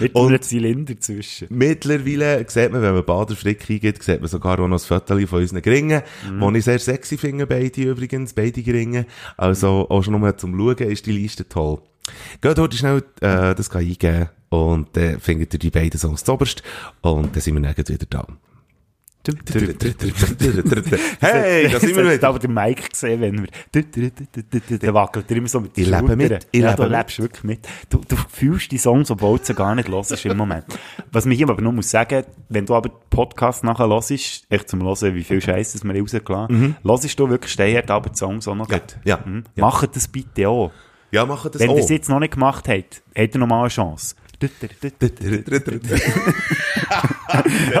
Mit 0.00 0.16
einem 0.16 0.42
Zylinder 0.42 1.00
zwischen. 1.00 1.48
Mittlerweile 1.50 2.44
sieht 2.48 2.72
man, 2.72 2.82
wenn 2.82 2.94
man 2.94 3.04
Bader 3.04 3.36
Frick 3.36 3.68
eingibt, 3.70 4.02
sieht 4.02 4.20
man 4.20 4.28
sogar 4.28 4.58
auch 4.60 4.68
noch 4.68 4.76
ein 4.76 4.86
Foto 4.86 5.18
von 5.26 5.40
unseren 5.40 5.62
Gringen, 5.62 6.02
Mhm. 6.28 6.52
die 6.52 6.58
ich 6.58 6.64
sehr 6.64 6.78
sexy 6.78 7.16
finde, 7.18 7.46
beide 7.46 7.80
übrigens, 7.82 8.32
beide 8.34 8.62
Gringen. 8.62 9.06
Also 9.36 9.86
auch 9.88 10.02
schon 10.02 10.18
nur 10.18 10.36
zum 10.36 10.56
Schauen 10.58 10.76
ist 10.90 11.06
die 11.06 11.12
Liste 11.12 11.48
toll. 11.48 11.78
Geht 12.40 12.58
heute 12.58 12.76
schnell 12.76 13.02
äh, 13.20 13.54
das 13.54 13.70
eingeben 13.74 14.28
und 14.50 14.96
dann 14.96 15.04
äh, 15.04 15.18
findet 15.20 15.52
ihr 15.54 15.58
die 15.58 15.70
beiden 15.70 15.98
Songs 15.98 16.24
zuoberst 16.24 16.62
und 17.02 17.34
dann 17.34 17.42
sind 17.42 17.54
wir 17.54 17.60
dann 17.62 17.74
gleich 17.74 17.88
wieder 17.88 18.06
da. 18.08 18.26
Hey, 21.20 21.68
da 21.70 21.80
sind 21.80 21.96
wir 21.96 22.10
wieder. 22.12 22.28
aber 22.28 22.38
den 22.38 22.54
Mike 22.54 22.88
gesehen, 22.90 23.20
wenn 23.20 23.42
wir, 23.42 24.78
der 24.78 24.94
wackelt 24.94 25.30
er 25.30 25.36
immer 25.36 25.48
so 25.48 25.60
mit 25.60 25.76
den 25.76 25.84
Ich 25.84 25.90
lebe 25.90 26.16
mit, 26.16 26.46
ich 26.50 26.60
ja, 26.60 26.70
lebe 26.70 26.84
du 26.84 26.88
lebst 26.88 27.18
wirklich 27.18 27.44
mit. 27.44 27.68
Du, 27.90 28.00
du 28.06 28.16
fühlst 28.16 28.70
die 28.72 28.78
Songs, 28.78 29.10
obwohl 29.10 29.38
du 29.38 29.44
sie 29.44 29.54
gar 29.54 29.74
nicht 29.74 29.88
hörst 29.88 30.24
im 30.24 30.36
Moment. 30.36 30.64
Was 31.12 31.26
mich 31.26 31.36
hier 31.38 31.48
aber 31.50 31.60
noch 31.60 31.72
muss 31.72 31.90
sagen, 31.90 32.24
wenn 32.48 32.64
du 32.66 32.74
aber 32.74 32.88
den 32.88 32.98
Podcast 33.10 33.64
nachher 33.64 33.88
hörst, 33.88 34.10
echt 34.10 34.68
zum 34.68 34.82
Hören, 34.82 35.14
wie 35.14 35.24
viel 35.24 35.40
Scheiß 35.42 35.72
das 35.72 35.84
wir 35.84 36.00
rausgelassen 36.00 36.36
haben, 36.38 36.76
hörst 36.84 37.18
du 37.18 37.28
wirklich 37.28 37.52
stehend 37.52 37.90
aber 37.90 38.10
die 38.10 38.16
Songs 38.16 38.48
auch 38.48 38.54
noch 38.54 38.68
gut. 38.68 38.96
Mhm. 38.96 39.02
Ja, 39.04 39.18
Mhm. 39.24 39.44
ja. 39.56 39.64
Macht 39.64 39.94
das 39.94 40.08
bitte 40.08 40.48
auch. 40.48 40.72
Ja, 41.10 41.24
machen 41.26 41.50
das 41.52 41.60
Wenn 41.60 41.70
ihr 41.70 41.78
es 41.82 41.88
jetzt 41.88 42.08
noch 42.08 42.20
nicht 42.20 42.34
gemacht 42.34 42.68
habt, 42.68 43.02
habt 43.16 43.34
ihr 43.34 43.38
noch 43.38 43.46
mal 43.46 43.60
eine 43.60 43.68
Chance. 43.68 44.14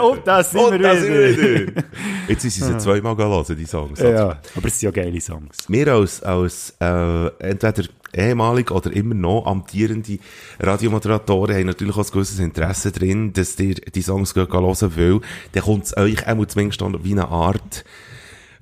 Oh, 0.00 0.16
da 0.22 0.42
sind 0.42 0.60
Und 0.60 0.72
wir 0.72 0.78
da 0.78 0.96
sind 0.96 1.12
wir 1.14 1.36
wieder. 1.36 1.66
wieder. 1.68 1.84
Jetzt 2.28 2.42
sind 2.42 2.50
sie 2.50 2.62
sie 2.64 2.78
zweimal 2.78 3.16
hören, 3.16 3.56
die 3.56 3.64
Songs. 3.64 3.98
Ja, 3.98 4.38
aber 4.54 4.66
es 4.66 4.78
sind 4.78 4.94
ja 4.94 5.02
geile 5.02 5.20
Songs. 5.20 5.56
Wir 5.68 5.88
als, 5.88 6.22
als 6.22 6.74
äh, 6.80 7.26
entweder 7.38 7.84
ehemalig 8.12 8.70
oder 8.70 8.92
immer 8.92 9.14
noch 9.14 9.46
amtierende 9.46 10.18
Radiomoderatoren 10.60 11.56
haben 11.56 11.66
natürlich 11.66 11.96
auch 11.96 12.04
ein 12.04 12.10
gewisses 12.12 12.38
Interesse 12.40 12.92
drin, 12.92 13.32
dass 13.32 13.58
ihr 13.58 13.74
die 13.74 14.02
Songs 14.02 14.34
hören 14.34 14.48
weil 14.96 15.20
dann 15.52 15.62
kommt 15.62 15.84
es 15.86 15.96
euch 15.96 16.26
auch 16.26 16.46
zumindest 16.46 17.04
wie 17.04 17.12
eine 17.12 17.28
Art 17.28 17.84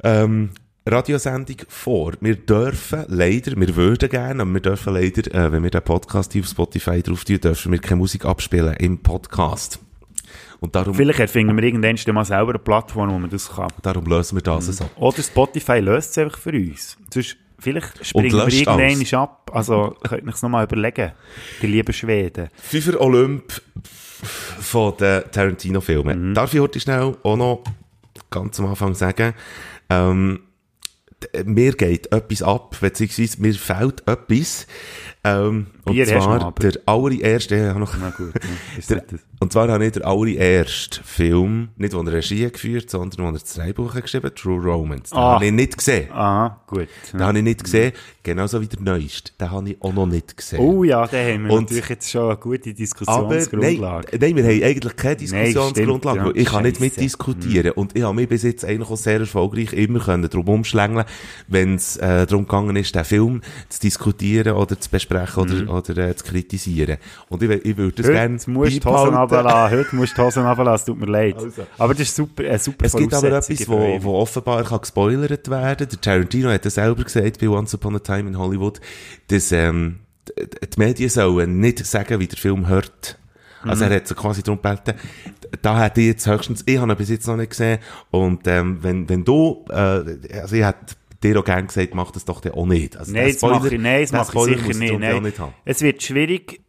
ähm, 0.04 0.50
Radiosendung 0.88 1.56
vor. 1.68 2.12
Wir 2.20 2.36
dürfen 2.36 3.06
leider, 3.08 3.56
wir 3.56 3.74
würden 3.74 4.08
gerne, 4.08 4.42
aber 4.42 4.54
wir 4.54 4.60
dürfen 4.60 4.94
leider, 4.94 5.34
äh, 5.34 5.50
wenn 5.50 5.64
wir 5.64 5.70
den 5.70 5.82
Podcast 5.82 6.32
hier 6.32 6.42
auf 6.42 6.48
Spotify 6.48 7.02
drauf 7.02 7.24
tun, 7.24 7.40
dürfen 7.40 7.72
wir 7.72 7.80
keine 7.80 7.96
Musik 7.96 8.24
abspielen 8.24 8.72
im 8.76 8.98
Podcast. 8.98 9.80
Und 10.60 10.76
darum, 10.76 10.94
Vielleicht 10.94 11.18
erfinden 11.18 11.56
wir 11.56 11.64
irgendwann 11.64 12.14
mal 12.14 12.24
selber 12.24 12.50
eine 12.50 12.60
Plattform, 12.60 13.10
wo 13.10 13.18
man 13.18 13.28
das 13.28 13.52
kann. 13.52 13.66
darum 13.82 14.06
lösen 14.06 14.36
wir 14.36 14.42
das 14.42 14.66
so. 14.66 14.88
Oder 14.94 15.22
Spotify 15.24 15.80
löst 15.80 16.12
es 16.12 16.18
einfach 16.18 16.38
für 16.38 16.52
uns. 16.52 16.96
Sonst, 17.12 17.36
vielleicht 17.58 18.06
springen 18.06 18.32
wir 18.32 18.46
irgendwann 18.46 19.20
ab. 19.20 19.50
Also, 19.52 19.96
könnt 20.04 20.22
ihr 20.22 20.28
euch 20.28 20.42
noch 20.42 20.48
mal 20.48 20.64
überlegen. 20.64 21.10
Die 21.62 21.66
lieben 21.66 21.92
Schweden. 21.92 22.48
Fünfer 22.54 23.00
Olymp 23.00 23.60
von 24.60 24.96
den 24.98 25.24
Tarantino-Filmen. 25.32 26.32
Darf 26.32 26.54
ich 26.54 26.60
heute 26.60 26.78
schnell 26.78 27.16
auch 27.24 27.36
noch 27.36 27.64
ganz 28.30 28.60
am 28.60 28.66
Anfang 28.66 28.94
sagen, 28.94 29.34
ähm, 29.90 30.40
mir 31.44 31.72
geht 31.72 32.12
etwas 32.12 32.42
ab, 32.42 32.76
beziehungsweise 32.80 33.40
mir 33.40 33.54
fehlt 33.54 34.06
etwas. 34.06 34.66
Ähm, 35.24 35.66
und 35.86 35.92
Bier 35.94 36.06
zwar 36.06 36.52
der 36.52 36.72
allererste, 36.86 37.56
ja, 37.56 37.74
noch, 37.74 37.94
Na 38.00 38.10
gut, 38.10 38.32
ja. 38.34 38.96
der, 38.96 39.04
und 39.40 39.52
zwar 39.52 39.68
habe 39.68 39.84
ich 39.86 39.92
den 39.92 40.02
allerersten 40.02 41.02
Film, 41.04 41.68
nicht 41.76 41.92
er 41.94 42.06
Regie 42.06 42.50
geführt, 42.50 42.90
sondern 42.90 43.18
wo 43.24 43.28
er 43.28 43.32
das 43.32 43.54
Drehbuch 43.54 43.94
geschrieben, 43.94 44.30
True 44.34 44.62
Romance. 44.62 45.10
Den 45.10 45.18
Ah. 45.18 45.34
habe 45.34 45.46
ich 45.46 45.52
nicht 45.52 45.76
gesehen. 45.78 46.10
Aha, 46.12 46.60
gut. 46.66 46.88
Den 47.12 47.22
habe 47.22 47.38
ich 47.38 47.44
nicht 47.44 47.64
gesehen. 47.64 47.92
Genauso 48.22 48.60
wie 48.60 48.66
der 48.66 48.80
neueste. 48.80 49.32
Den 49.40 49.50
habe 49.50 49.68
ich 49.70 49.76
auch 49.80 49.92
noch 49.92 50.06
nicht 50.06 50.36
gesehen. 50.36 50.58
Oh 50.58 50.82
ja, 50.84 51.06
da 51.06 51.16
haben 51.18 51.44
wir 51.46 51.52
Und- 51.52 51.64
natürlich 51.70 51.88
jetzt 51.90 52.10
schon 52.10 52.24
eine 52.24 52.36
gute 52.36 52.56
Aber 52.60 52.64
nein, 52.68 52.74
Diskussionsgrundlage. 52.76 54.18
nein, 54.18 54.36
wir 54.36 54.44
haben 54.44 54.62
eigentlich 54.64 54.96
keine 54.96 55.16
Diskussionsgrundlage. 55.16 56.18
stimmt, 56.20 56.34
weil 56.34 56.40
ich 56.42 56.44
ja. 56.46 56.50
kann 56.52 56.62
nicht 56.64 56.80
mitdiskutieren. 56.80 57.72
Und 57.72 57.96
ich 57.96 58.02
habe 58.02 58.14
mich 58.14 58.28
bis 58.28 58.42
jetzt 58.42 58.64
eigentlich 58.64 58.90
auch 58.90 58.96
sehr 58.96 59.20
erfolgreich 59.20 59.72
immer 59.72 60.00
können 60.00 60.28
drum 60.28 60.48
umschlängeln, 60.48 61.04
wenn 61.48 61.74
es 61.76 61.96
äh, 61.98 62.26
darum 62.26 62.44
gegangen 62.46 62.76
ist, 62.76 62.94
den 62.94 63.04
Film 63.04 63.42
zu 63.68 63.80
diskutieren 63.80 64.54
oder 64.56 64.78
zu 64.80 64.90
besprechen 64.90 65.42
oder, 65.42 65.72
oder 65.76 66.08
äh, 66.08 66.16
zu 66.16 66.24
kritisieren. 66.24 66.98
Und 67.28 67.42
ich, 67.42 67.48
will- 67.48 67.60
ich 67.64 67.76
würde 67.76 68.02
das 68.02 68.06
gerne 68.10 68.36
Heute 68.38 68.50
musst 68.50 68.84
du 68.84 68.90
Hosen 68.90 69.14
runterlassen. 69.14 69.78
Heute 69.78 69.96
musst 69.96 70.18
du 70.18 70.22
Hosen 70.22 70.46
runterlassen. 70.46 70.82
Es 70.82 70.84
tut 70.86 70.98
mir 71.00 71.06
leid. 71.06 71.36
Also. 71.36 71.66
Aber 71.78 71.94
das 71.94 72.02
ist 72.02 72.16
super, 72.16 72.42
eine 72.44 72.58
super 72.58 72.84
Es 72.86 72.94
gibt 72.94 73.14
aber 73.14 73.28
etwas, 73.32 73.68
wo, 73.68 73.98
wo 74.02 74.14
offenbar 74.18 74.64
kann 74.64 74.80
gespoilert 74.80 75.48
werden. 75.50 75.88
Der 75.88 76.00
Tarantino 76.00 76.50
hat 76.50 76.64
das 76.64 76.74
selber 76.74 77.04
gesagt 77.04 77.38
bei 77.40 77.48
Once 77.48 77.74
Upon 77.74 77.96
a 77.96 77.98
Time 77.98 78.28
in 78.28 78.38
Hollywood, 78.38 78.80
dass 79.28 79.52
ähm, 79.52 80.00
die 80.38 80.78
Medien 80.78 81.08
sollen 81.08 81.60
nicht 81.60 81.84
sagen, 81.86 82.18
wie 82.20 82.26
der 82.26 82.38
Film 82.38 82.66
hört. 82.68 83.18
Also 83.62 83.84
Mhm. 83.84 83.90
er 83.90 83.96
hat 83.96 84.06
so 84.06 84.14
quasi 84.14 84.42
darum 84.42 84.60
gebeten, 84.62 84.94
da 85.62 85.82
hätte 85.82 86.00
ich 86.00 86.08
jetzt 86.08 86.26
höchstens, 86.28 86.62
ich 86.66 86.78
habe 86.78 86.92
ihn 86.92 86.96
bis 86.96 87.08
jetzt 87.08 87.26
noch 87.26 87.36
nicht 87.36 87.50
gesehen, 87.50 87.78
und 88.12 88.46
ähm, 88.46 88.78
wenn, 88.82 89.08
wenn 89.08 89.24
du, 89.24 89.64
äh, 89.70 89.74
also 90.40 90.54
ich 90.54 90.64
hätte 90.64 90.94
dir 91.22 91.38
auch 91.38 91.44
gerne 91.44 91.66
gesagt, 91.66 91.94
mach 91.94 92.10
das 92.10 92.24
doch 92.24 92.40
dann 92.40 92.52
auch 92.52 92.66
nicht. 92.66 92.96
Also 92.96 93.12
Nein, 93.12 93.32
das 93.32 93.42
mache 93.42 93.74
ich, 93.74 93.80
nein, 93.80 94.00
das 94.02 94.10
den 94.10 94.16
mache 94.16 94.26
ich 94.26 94.30
Spoiler 94.30 94.58
sicher 94.58 94.78
nicht. 94.78 94.98
Nein. 94.98 95.22
nicht 95.22 95.38
haben. 95.38 95.54
Es 95.64 95.80
wird 95.82 96.02
schwierig. 96.02 96.60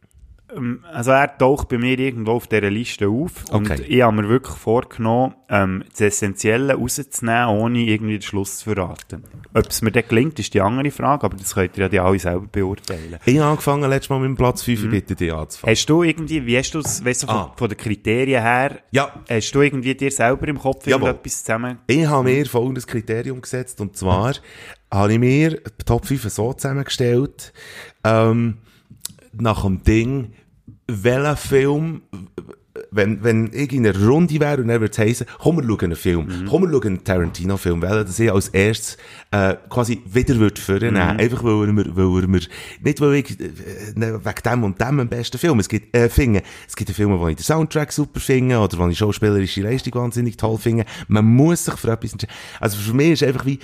Ähm, 0.56 0.84
Also 0.92 1.10
er 1.12 1.36
taucht 1.36 1.68
bei 1.68 1.78
mir 1.78 1.98
irgendwo 1.98 2.32
auf 2.32 2.46
dieser 2.46 2.70
Liste 2.70 3.08
auf 3.08 3.44
und 3.50 3.70
Okay. 3.70 3.82
ich 3.86 4.02
habe 4.02 4.16
mir 4.16 4.28
wirklich 4.28 4.56
vorgenommen, 4.56 5.34
ähm, 5.50 5.84
das 5.90 6.00
Essentielle 6.00 6.74
rauszunehmen, 6.74 7.48
ohne 7.48 7.78
irgendwie 7.80 8.14
den 8.18 8.22
Schluss 8.22 8.58
zu 8.58 8.72
verraten. 8.74 9.24
Ob 9.54 9.66
es 9.68 9.82
mir 9.82 9.90
dann 9.92 10.04
gelingt, 10.08 10.38
ist 10.38 10.54
die 10.54 10.60
andere 10.60 10.90
Frage, 10.90 11.24
aber 11.24 11.36
das 11.36 11.54
könnt 11.54 11.76
ihr 11.76 11.82
ja 11.84 11.88
die 11.88 12.00
alle 12.00 12.18
selber 12.18 12.46
beurteilen. 12.50 13.16
Ich 13.24 13.38
habe 13.38 13.50
angefangen 13.50 13.88
letztes 13.90 14.10
Mal 14.10 14.20
mit 14.20 14.28
dem 14.28 14.36
Platz 14.36 14.62
5, 14.62 14.84
Mhm. 14.84 14.90
bitte 14.90 15.14
dich 15.14 15.32
anzufangen. 15.32 15.74
Hast 15.74 15.86
du 15.86 16.02
irgendwie, 16.02 16.44
wie 16.46 16.56
hast 16.58 16.70
du 16.72 16.78
es, 16.80 17.04
weißt 17.04 17.22
du, 17.24 17.26
von, 17.26 17.36
Ah. 17.36 17.52
von 17.56 17.68
den 17.68 17.76
Kriterien 17.78 18.42
her, 18.42 18.78
Ja. 18.90 19.12
hast 19.28 19.52
du 19.52 19.60
irgendwie 19.62 19.94
dir 19.94 20.10
selber 20.10 20.48
im 20.48 20.58
Kopf 20.58 20.86
Jawohl. 20.86 21.08
irgendetwas 21.08 21.44
zusammen? 21.44 21.78
Ich 21.86 22.06
habe 22.06 22.24
mir 22.24 22.46
folgendes 22.46 22.86
Kriterium 22.86 23.40
gesetzt, 23.40 23.80
und 23.80 23.96
zwar 23.96 24.34
habe 24.90 25.12
ich 25.12 25.18
mir 25.18 25.50
die 25.50 25.84
Top 25.84 26.06
5 26.06 26.22
so 26.30 26.52
zusammengestellt, 26.54 27.52
ähm, 28.04 28.58
nach 29.40 29.62
dem 29.62 29.82
Ding, 29.84 30.32
welcher 30.88 31.36
Film, 31.36 32.02
wenn, 32.90 33.22
wenn 33.22 33.50
ich 33.52 33.72
in 33.72 33.86
einer 33.86 34.06
Runde 34.06 34.40
wäre 34.40 34.62
und 34.62 34.68
dann 34.68 34.80
würde 34.80 34.92
es 34.92 34.98
heissen, 34.98 35.26
komm, 35.38 35.56
wir 35.56 35.64
schauen 35.64 35.84
einen 35.84 35.96
Film, 35.96 36.46
komm, 36.48 36.62
wir 36.62 36.70
schauen 36.70 36.86
einen 36.86 37.04
Tarantino-Film, 37.04 37.82
weil 37.82 38.04
das 38.04 38.18
ich 38.18 38.32
als 38.32 38.48
erstes 38.48 38.96
äh, 39.30 39.56
quasi 39.68 40.00
wieder 40.06 40.36
würde 40.36 40.60
vornehmen, 40.60 40.96
einfach 40.96 41.44
weil 41.44 41.66
er 41.66 41.72
mir, 41.72 41.96
weil 41.96 42.22
er 42.22 42.28
mir, 42.28 42.40
nicht 42.82 43.00
weil 43.00 43.14
ich 43.14 43.38
äh, 43.38 43.50
wegen 43.96 44.42
dem 44.44 44.64
und 44.64 44.80
dem 44.80 45.00
einen 45.00 45.08
besten 45.08 45.38
Film, 45.38 45.58
es 45.58 45.68
gibt, 45.68 45.94
äh, 45.94 46.08
finde, 46.08 46.42
es 46.66 46.74
gibt 46.74 46.90
Filme, 46.90 47.18
wo 47.18 47.28
ich 47.28 47.36
den 47.36 47.44
Soundtrack 47.44 47.92
super 47.92 48.20
finde 48.20 48.58
oder 48.58 48.78
wo 48.78 48.88
ich 48.88 48.98
schauspielerische 48.98 49.62
Leistung 49.62 49.94
wahnsinnig 49.94 50.36
toll 50.36 50.56
finde, 50.56 50.84
man 51.08 51.24
muss 51.24 51.64
sich 51.64 51.74
für 51.74 51.90
etwas 51.90 52.12
entscheiden. 52.12 52.34
Also 52.60 52.78
für 52.78 52.94
mich 52.94 53.10
ist 53.10 53.22
einfach 53.24 53.44
wie 53.44 53.58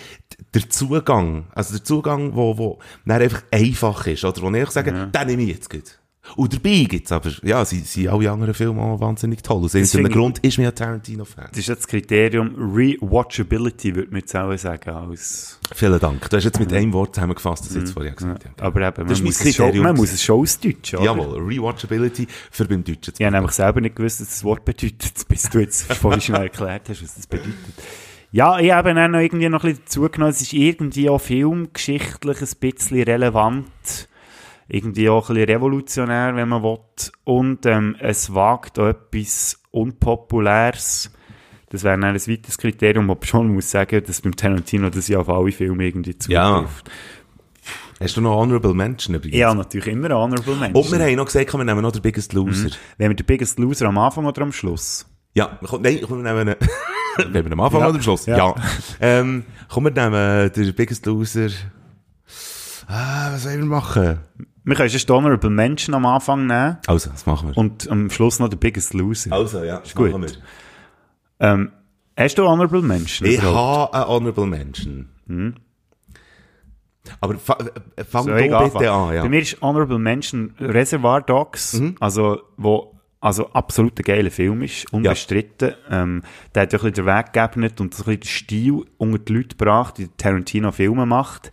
der 0.52 0.68
Zugang, 0.68 1.46
also 1.54 1.72
der 1.74 1.84
Zugang, 1.84 2.34
wo, 2.34 2.58
wo 2.58 2.78
dann 3.06 3.22
einfach 3.22 3.42
einfach 3.50 4.06
ist, 4.06 4.24
oder? 4.24 4.42
Wo 4.42 4.50
ich 4.50 4.70
sage, 4.70 4.92
den 4.92 5.26
nehme 5.26 5.42
ich 5.42 5.48
jetzt 5.48 5.70
gut. 5.70 5.98
Und 6.36 6.52
dabei 6.52 6.84
gibt's 6.88 7.12
aber, 7.12 7.30
ja, 7.42 7.64
sie, 7.64 7.80
sie 7.80 8.08
alle 8.08 8.30
anderen 8.30 8.54
Filme 8.54 8.80
auch 8.80 8.98
wahnsinnig 8.98 9.42
toll. 9.42 9.62
Aus 9.64 9.74
irgendeinem 9.74 10.12
Grund 10.12 10.38
ist 10.38 10.58
mir 10.58 10.68
ein 10.68 10.74
Tarantino-Fan. 10.74 11.48
Das 11.50 11.58
ist 11.58 11.68
jetzt 11.68 11.80
das 11.80 11.88
Kriterium 11.88 12.54
Rewatchability, 12.56 13.94
würde 13.94 14.10
man 14.10 14.20
jetzt 14.20 14.34
auch 14.34 14.56
sagen, 14.56 14.90
als, 14.90 15.60
Vielen 15.74 15.98
Dank. 15.98 16.28
Du 16.28 16.36
hast 16.36 16.44
jetzt 16.44 16.58
mit 16.58 16.72
einem 16.72 16.92
Wort 16.92 17.14
zusammengefasst, 17.14 17.66
das 17.66 17.72
ich 17.72 17.82
jetzt 17.82 17.92
vorher 17.92 18.12
gesagt 18.12 18.44
habe. 18.46 18.62
aber 18.62 18.88
eben, 18.88 19.06
man, 19.06 19.22
muss 19.22 19.44
es, 19.44 19.54
schon, 19.54 19.78
man 19.78 19.96
muss 19.96 20.12
es 20.12 20.22
schon 20.22 20.40
ausdeutschen, 20.40 20.98
oder? 20.98 21.06
Jawohl, 21.06 21.42
Rewatchability 21.42 22.26
für 22.50 22.64
beim 22.64 22.82
Deutschen 22.82 23.14
zu 23.14 23.20
Ich 23.20 23.24
habe 23.24 23.36
nämlich 23.36 23.52
selber 23.52 23.80
nicht 23.80 23.96
gewusst, 23.96 24.20
was 24.20 24.28
das 24.28 24.44
Wort 24.44 24.64
bedeutet, 24.64 25.12
bis 25.28 25.42
du 25.50 25.60
jetzt 25.60 25.92
vorhin 25.92 26.20
schnell 26.20 26.42
erklärt 26.42 26.88
hast, 26.88 27.02
was 27.02 27.14
das 27.14 27.26
bedeutet. 27.26 27.54
Ja, 28.32 28.58
ich 28.58 28.72
habe 28.72 28.94
dann 28.94 29.12
noch 29.12 29.20
irgendwie 29.20 29.48
noch 29.48 29.62
ein 29.62 29.70
bisschen 29.70 29.84
dazugenommen, 29.84 30.32
es 30.32 30.42
ist 30.42 30.52
irgendwie 30.52 31.08
auch 31.08 31.20
filmgeschichtlich 31.20 32.40
ein 32.40 32.48
bisschen 32.58 33.02
relevant, 33.02 34.08
irgendwie 34.68 35.08
auch 35.08 35.28
ein 35.30 35.34
bisschen 35.34 35.50
revolutionär, 35.50 36.36
wenn 36.36 36.48
man 36.48 36.62
will, 36.62 36.78
und 37.24 37.66
ähm, 37.66 37.96
es 38.00 38.32
wagt 38.34 38.78
auch 38.78 38.88
etwas 38.88 39.60
Unpopuläres. 39.70 41.10
Das 41.70 41.82
wäre 41.82 41.98
dann 41.98 42.04
ein 42.14 42.14
weiteres 42.14 42.56
Kriterium, 42.58 43.08
wo 43.08 43.14
man 43.14 43.22
schon 43.24 43.48
muss 43.52 43.70
sagen, 43.70 44.02
dass 44.06 44.20
beim 44.20 44.36
Tarantino 44.36 44.90
das 44.90 45.08
ja 45.08 45.18
auf 45.18 45.28
alle 45.28 45.50
Filme 45.52 45.84
irgendwie 45.84 46.16
Ja. 46.28 46.58
zutrifft. 46.60 46.90
Hast 48.00 48.16
du 48.16 48.20
noch 48.20 48.36
Honorable 48.36 48.74
Mention 48.74 49.14
übrigens? 49.16 49.36
Ja, 49.38 49.54
natürlich 49.54 49.86
immer 49.88 50.10
Honorable 50.10 50.54
Mention. 50.56 50.84
Und 50.84 50.92
wir 50.92 51.04
haben 51.04 51.14
noch 51.16 51.26
gesagt, 51.26 51.52
wir 51.52 51.64
nehmen 51.64 51.80
noch 51.82 51.92
den 51.92 52.02
Biggest 52.02 52.32
Loser. 52.32 52.70
Wenn 52.98 53.10
wir 53.10 53.16
den 53.16 53.26
Biggest 53.26 53.58
Loser 53.58 53.86
am 53.86 53.98
Anfang 53.98 54.24
oder 54.26 54.42
am 54.42 54.52
Schluss? 54.52 55.06
Ja, 55.34 55.58
nein, 55.80 56.00
komm, 56.06 56.22
wir 56.24 56.32
nehmen 56.34 56.54
wenn 57.32 57.44
wir 57.44 57.52
am 57.52 57.60
Anfang 57.60 57.80
Ja. 57.80 57.86
oder 57.88 57.96
am 57.96 58.02
Schluss? 58.02 58.26
Ja. 58.26 58.36
Ja. 58.36 58.54
Ähm, 59.00 59.44
komm, 59.68 59.84
wir 59.84 59.90
nehmen 59.92 60.52
den 60.52 60.74
Biggest 60.74 61.06
Loser. 61.06 61.48
Ah, 62.86 63.32
was 63.32 63.42
sollen 63.44 63.58
wir 63.60 63.66
machen? 63.66 64.18
Wir 64.64 64.76
können 64.76 64.88
schon 64.90 65.14
Honorable 65.14 65.50
Mention 65.50 65.94
am 65.94 66.06
Anfang 66.06 66.46
nehmen 66.46 66.78
Also, 66.86 67.10
das 67.10 67.26
machen 67.26 67.50
wir. 67.50 67.56
und 67.58 67.90
am 67.90 68.10
Schluss 68.10 68.38
noch 68.38 68.48
den 68.48 68.58
Biggest 68.58 68.94
Loser. 68.94 69.32
also, 69.32 69.62
ja, 69.62 69.78
ist 69.78 69.94
gut. 69.94 70.38
Ähm, 71.40 71.72
hast 72.16 72.38
du 72.38 72.46
Honorable 72.46 72.80
Mention? 72.82 73.28
Ich 73.28 73.42
habe 73.42 73.92
eine 73.92 74.08
Honorable 74.08 74.46
Mention. 74.46 75.08
Aber 77.20 77.34
fa 77.36 77.58
äh, 77.96 78.04
fang 78.04 78.26
ich 78.38 78.50
bitte 78.50 78.90
an, 78.90 79.14
ja. 79.14 79.22
Bei 79.22 79.28
mir 79.28 79.40
ist 79.40 79.60
Honorable 79.60 79.98
Mention 79.98 80.54
Reservoir 80.58 81.20
Dogs, 81.20 81.80
also 82.00 82.40
wo 82.56 82.93
also 83.24 83.48
absolut 83.54 83.98
ein 83.98 84.02
geiler 84.02 84.30
Film 84.30 84.60
ist, 84.60 84.92
unbestritten. 84.92 85.72
Ähm, 85.90 86.22
der 86.54 86.64
hat 86.64 86.74
ja 86.74 86.78
ein 86.78 86.82
bisschen 86.82 87.06
den 87.06 87.06
Weg 87.06 87.32
geebnet 87.32 87.80
und 87.80 87.94
so 87.94 88.02
ein 88.04 88.18
bisschen 88.18 88.20
den 88.20 88.28
Stil 88.28 88.84
unter 88.98 89.18
die 89.18 89.32
Leute 89.32 89.56
gebracht, 89.56 89.96
die 89.96 90.08
Tarantino 90.08 90.70
Filme 90.72 91.06
macht. 91.06 91.50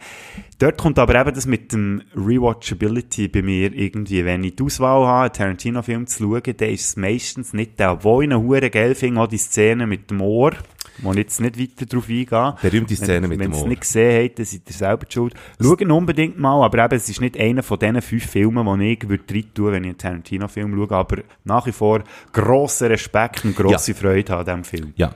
Dort 0.60 0.78
kommt 0.78 1.00
aber 1.00 1.16
eben 1.16 1.34
das 1.34 1.46
mit 1.46 1.72
dem 1.72 2.02
Rewatchability 2.14 3.30
bei 3.30 3.42
mir 3.42 3.74
irgendwie, 3.74 4.26
wenn 4.26 4.44
ich 4.44 4.58
die 4.58 4.64
Auswahl 4.64 5.08
habe, 5.08 5.22
einen 5.22 5.34
Tarantino-Film 5.34 6.08
zu 6.08 6.24
schauen, 6.24 6.58
dann 6.58 6.70
ist 6.70 6.86
es 6.88 6.98
meistens 6.98 7.54
nicht 7.54 7.80
der, 7.80 7.94
obwohl 7.94 8.26
ich 8.26 8.34
hure 8.34 8.70
geil 8.70 8.94
finde, 8.94 9.22
auch 9.22 9.28
die 9.28 9.38
Szene 9.38 9.88
mit 9.88 10.12
dem 10.12 10.20
Ohr, 10.20 10.52
ich 11.00 11.16
jetzt 11.16 11.40
nicht 11.42 11.60
weiter 11.60 11.86
drauf 11.86 12.10
eingehe. 12.10 12.56
Berühmte 12.62 12.96
Szene 12.96 13.28
mit 13.28 13.40
Wenn 13.40 13.52
dem 13.52 13.54
ihr 13.54 13.60
es 13.60 13.66
nicht 13.66 13.82
gesehen 13.82 14.24
habt, 14.24 14.40
dann 14.40 14.46
seid 14.46 14.62
ihr 14.68 14.74
selber 14.74 15.06
schuld. 15.10 15.34
Schaut 15.60 15.82
ihn 15.82 15.92
unbedingt 15.92 16.40
mal, 16.40 16.64
aber 16.64 16.86
eben, 16.86 16.96
es 16.96 17.10
ist 17.10 17.22
nicht 17.22 17.40
einer 17.40 17.64
von 17.64 17.80
diesen 17.80 18.02
fünf 18.02 18.26
Filmen, 18.26 18.80
die 18.80 18.94
ich 18.94 19.10
würde 19.10 19.34
rein 19.34 19.46
tun, 19.54 19.72
wenn 19.72 19.84
ich 19.84 19.90
einen 19.90 19.98
Tarantino-Film 19.98 20.76
schaue, 20.76 20.98
aber 20.98 21.18
nach 21.44 21.66
wie 21.66 21.72
vor 21.72 22.04
grosser 22.32 22.90
Respekt 22.90 23.46
und 23.46 23.56
grosse 23.56 23.94
Freude 23.94 24.36
an 24.36 24.46
diesem 24.46 24.64
Film. 24.64 24.94
Ja. 24.96 25.16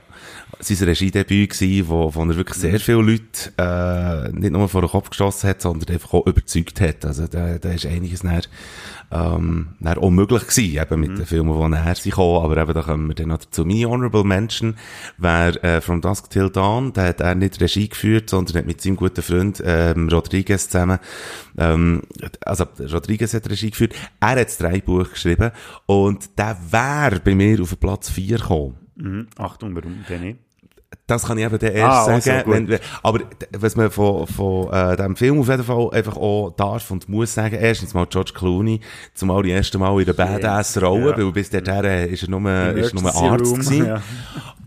Sein 0.58 0.88
Regiedebüt 0.88 1.50
gsi, 1.50 1.84
wo, 1.86 2.14
wo 2.14 2.22
er 2.22 2.36
wirklich 2.36 2.58
sehr 2.58 2.80
viele 2.80 3.02
Leute, 3.02 3.52
äh, 3.58 4.32
nicht 4.32 4.52
nur 4.52 4.68
vor 4.68 4.80
den 4.80 4.90
Kopf 4.90 5.10
geschossen 5.10 5.50
hat, 5.50 5.60
sondern 5.60 5.92
einfach 5.92 6.14
auch 6.14 6.26
überzeugt 6.26 6.80
hat. 6.80 7.04
Also, 7.04 7.26
da, 7.26 7.58
da 7.58 7.70
ist 7.70 7.84
einiges 7.84 8.24
näher, 8.24 8.42
ähm, 9.10 9.68
näher 9.78 10.02
auch 10.02 10.10
möglich 10.10 10.46
gewesen, 10.46 10.82
eben 10.82 11.00
mit 11.00 11.18
den 11.18 11.26
Filmen, 11.26 11.58
die 11.58 11.68
näher 11.68 11.94
sind 11.94 12.10
gekommen. 12.10 12.44
Aber 12.44 12.56
eben, 12.56 12.74
da 12.74 12.82
kommen 12.82 13.08
wir 13.08 13.14
dann 13.14 13.28
noch 13.28 13.38
dazu. 13.38 13.64
Meine 13.64 13.88
Honorable 13.88 14.24
Mention 14.24 14.76
wäre, 15.18 15.62
äh, 15.62 15.80
From 15.80 16.00
Dusk 16.00 16.30
Till 16.30 16.50
Dawn. 16.50 16.92
Da 16.92 17.04
hat 17.04 17.20
er 17.20 17.34
nicht 17.34 17.60
Regie 17.60 17.88
geführt, 17.88 18.30
sondern 18.30 18.58
hat 18.58 18.66
mit 18.66 18.80
seinem 18.80 18.96
guten 18.96 19.22
Freund, 19.22 19.62
ähm, 19.64 20.08
Rodriguez 20.08 20.68
zusammen, 20.68 20.98
ähm, 21.58 22.02
also, 22.44 22.64
Rodriguez 22.80 23.34
hat 23.34 23.48
Regie 23.48 23.70
geführt. 23.70 23.94
Er 24.20 24.28
hat 24.28 24.46
das 24.46 24.58
Drehbuch 24.58 25.10
geschrieben. 25.10 25.52
Und 25.86 26.38
der 26.38 26.56
wäre 26.70 27.20
bei 27.20 27.34
mir 27.34 27.60
auf 27.62 27.78
Platz 27.78 28.10
4 28.10 28.38
gekommen. 28.38 28.76
Mhm. 28.96 29.26
Achtung, 29.36 29.74
warum 29.74 30.04
denn 30.08 30.20
nicht? 30.22 30.38
Das 31.08 31.22
kann 31.24 31.38
ich 31.38 31.44
eben 31.44 31.56
Ah, 31.62 31.66
erst 31.68 32.08
also, 32.08 32.30
sagen. 32.30 32.44
gut. 32.50 32.68
wenn, 32.68 32.78
aber 33.02 33.20
was 33.56 33.76
man 33.76 33.90
von, 33.92 34.26
von 34.26 34.72
äh, 34.72 34.96
dem 34.96 35.14
Film 35.14 35.38
auf 35.38 35.48
jeden 35.48 35.62
Fall 35.62 35.88
einfach 35.92 36.16
auch 36.16 36.50
darf 36.56 36.90
und 36.90 37.08
muss 37.08 37.32
sagen, 37.32 37.56
erstens 37.60 37.94
mal 37.94 38.06
George 38.06 38.32
Clooney, 38.34 38.80
zumal 39.14 39.42
die 39.44 39.50
erste 39.50 39.78
Mal 39.78 39.98
in 40.00 40.06
der 40.06 40.14
Badass-Rolle, 40.14 41.10
Ja. 41.10 41.16
weil 41.18 41.30
bis 41.32 41.48
dahin 41.50 42.08
ist 42.12 42.24
er 42.24 42.30
nur, 42.30 42.50
ist 42.74 42.92
er 42.92 43.00
nur 43.00 43.14
Arzt 43.14 43.44
Room, 43.44 43.54
gewesen. 43.60 43.86
ja. 43.86 44.02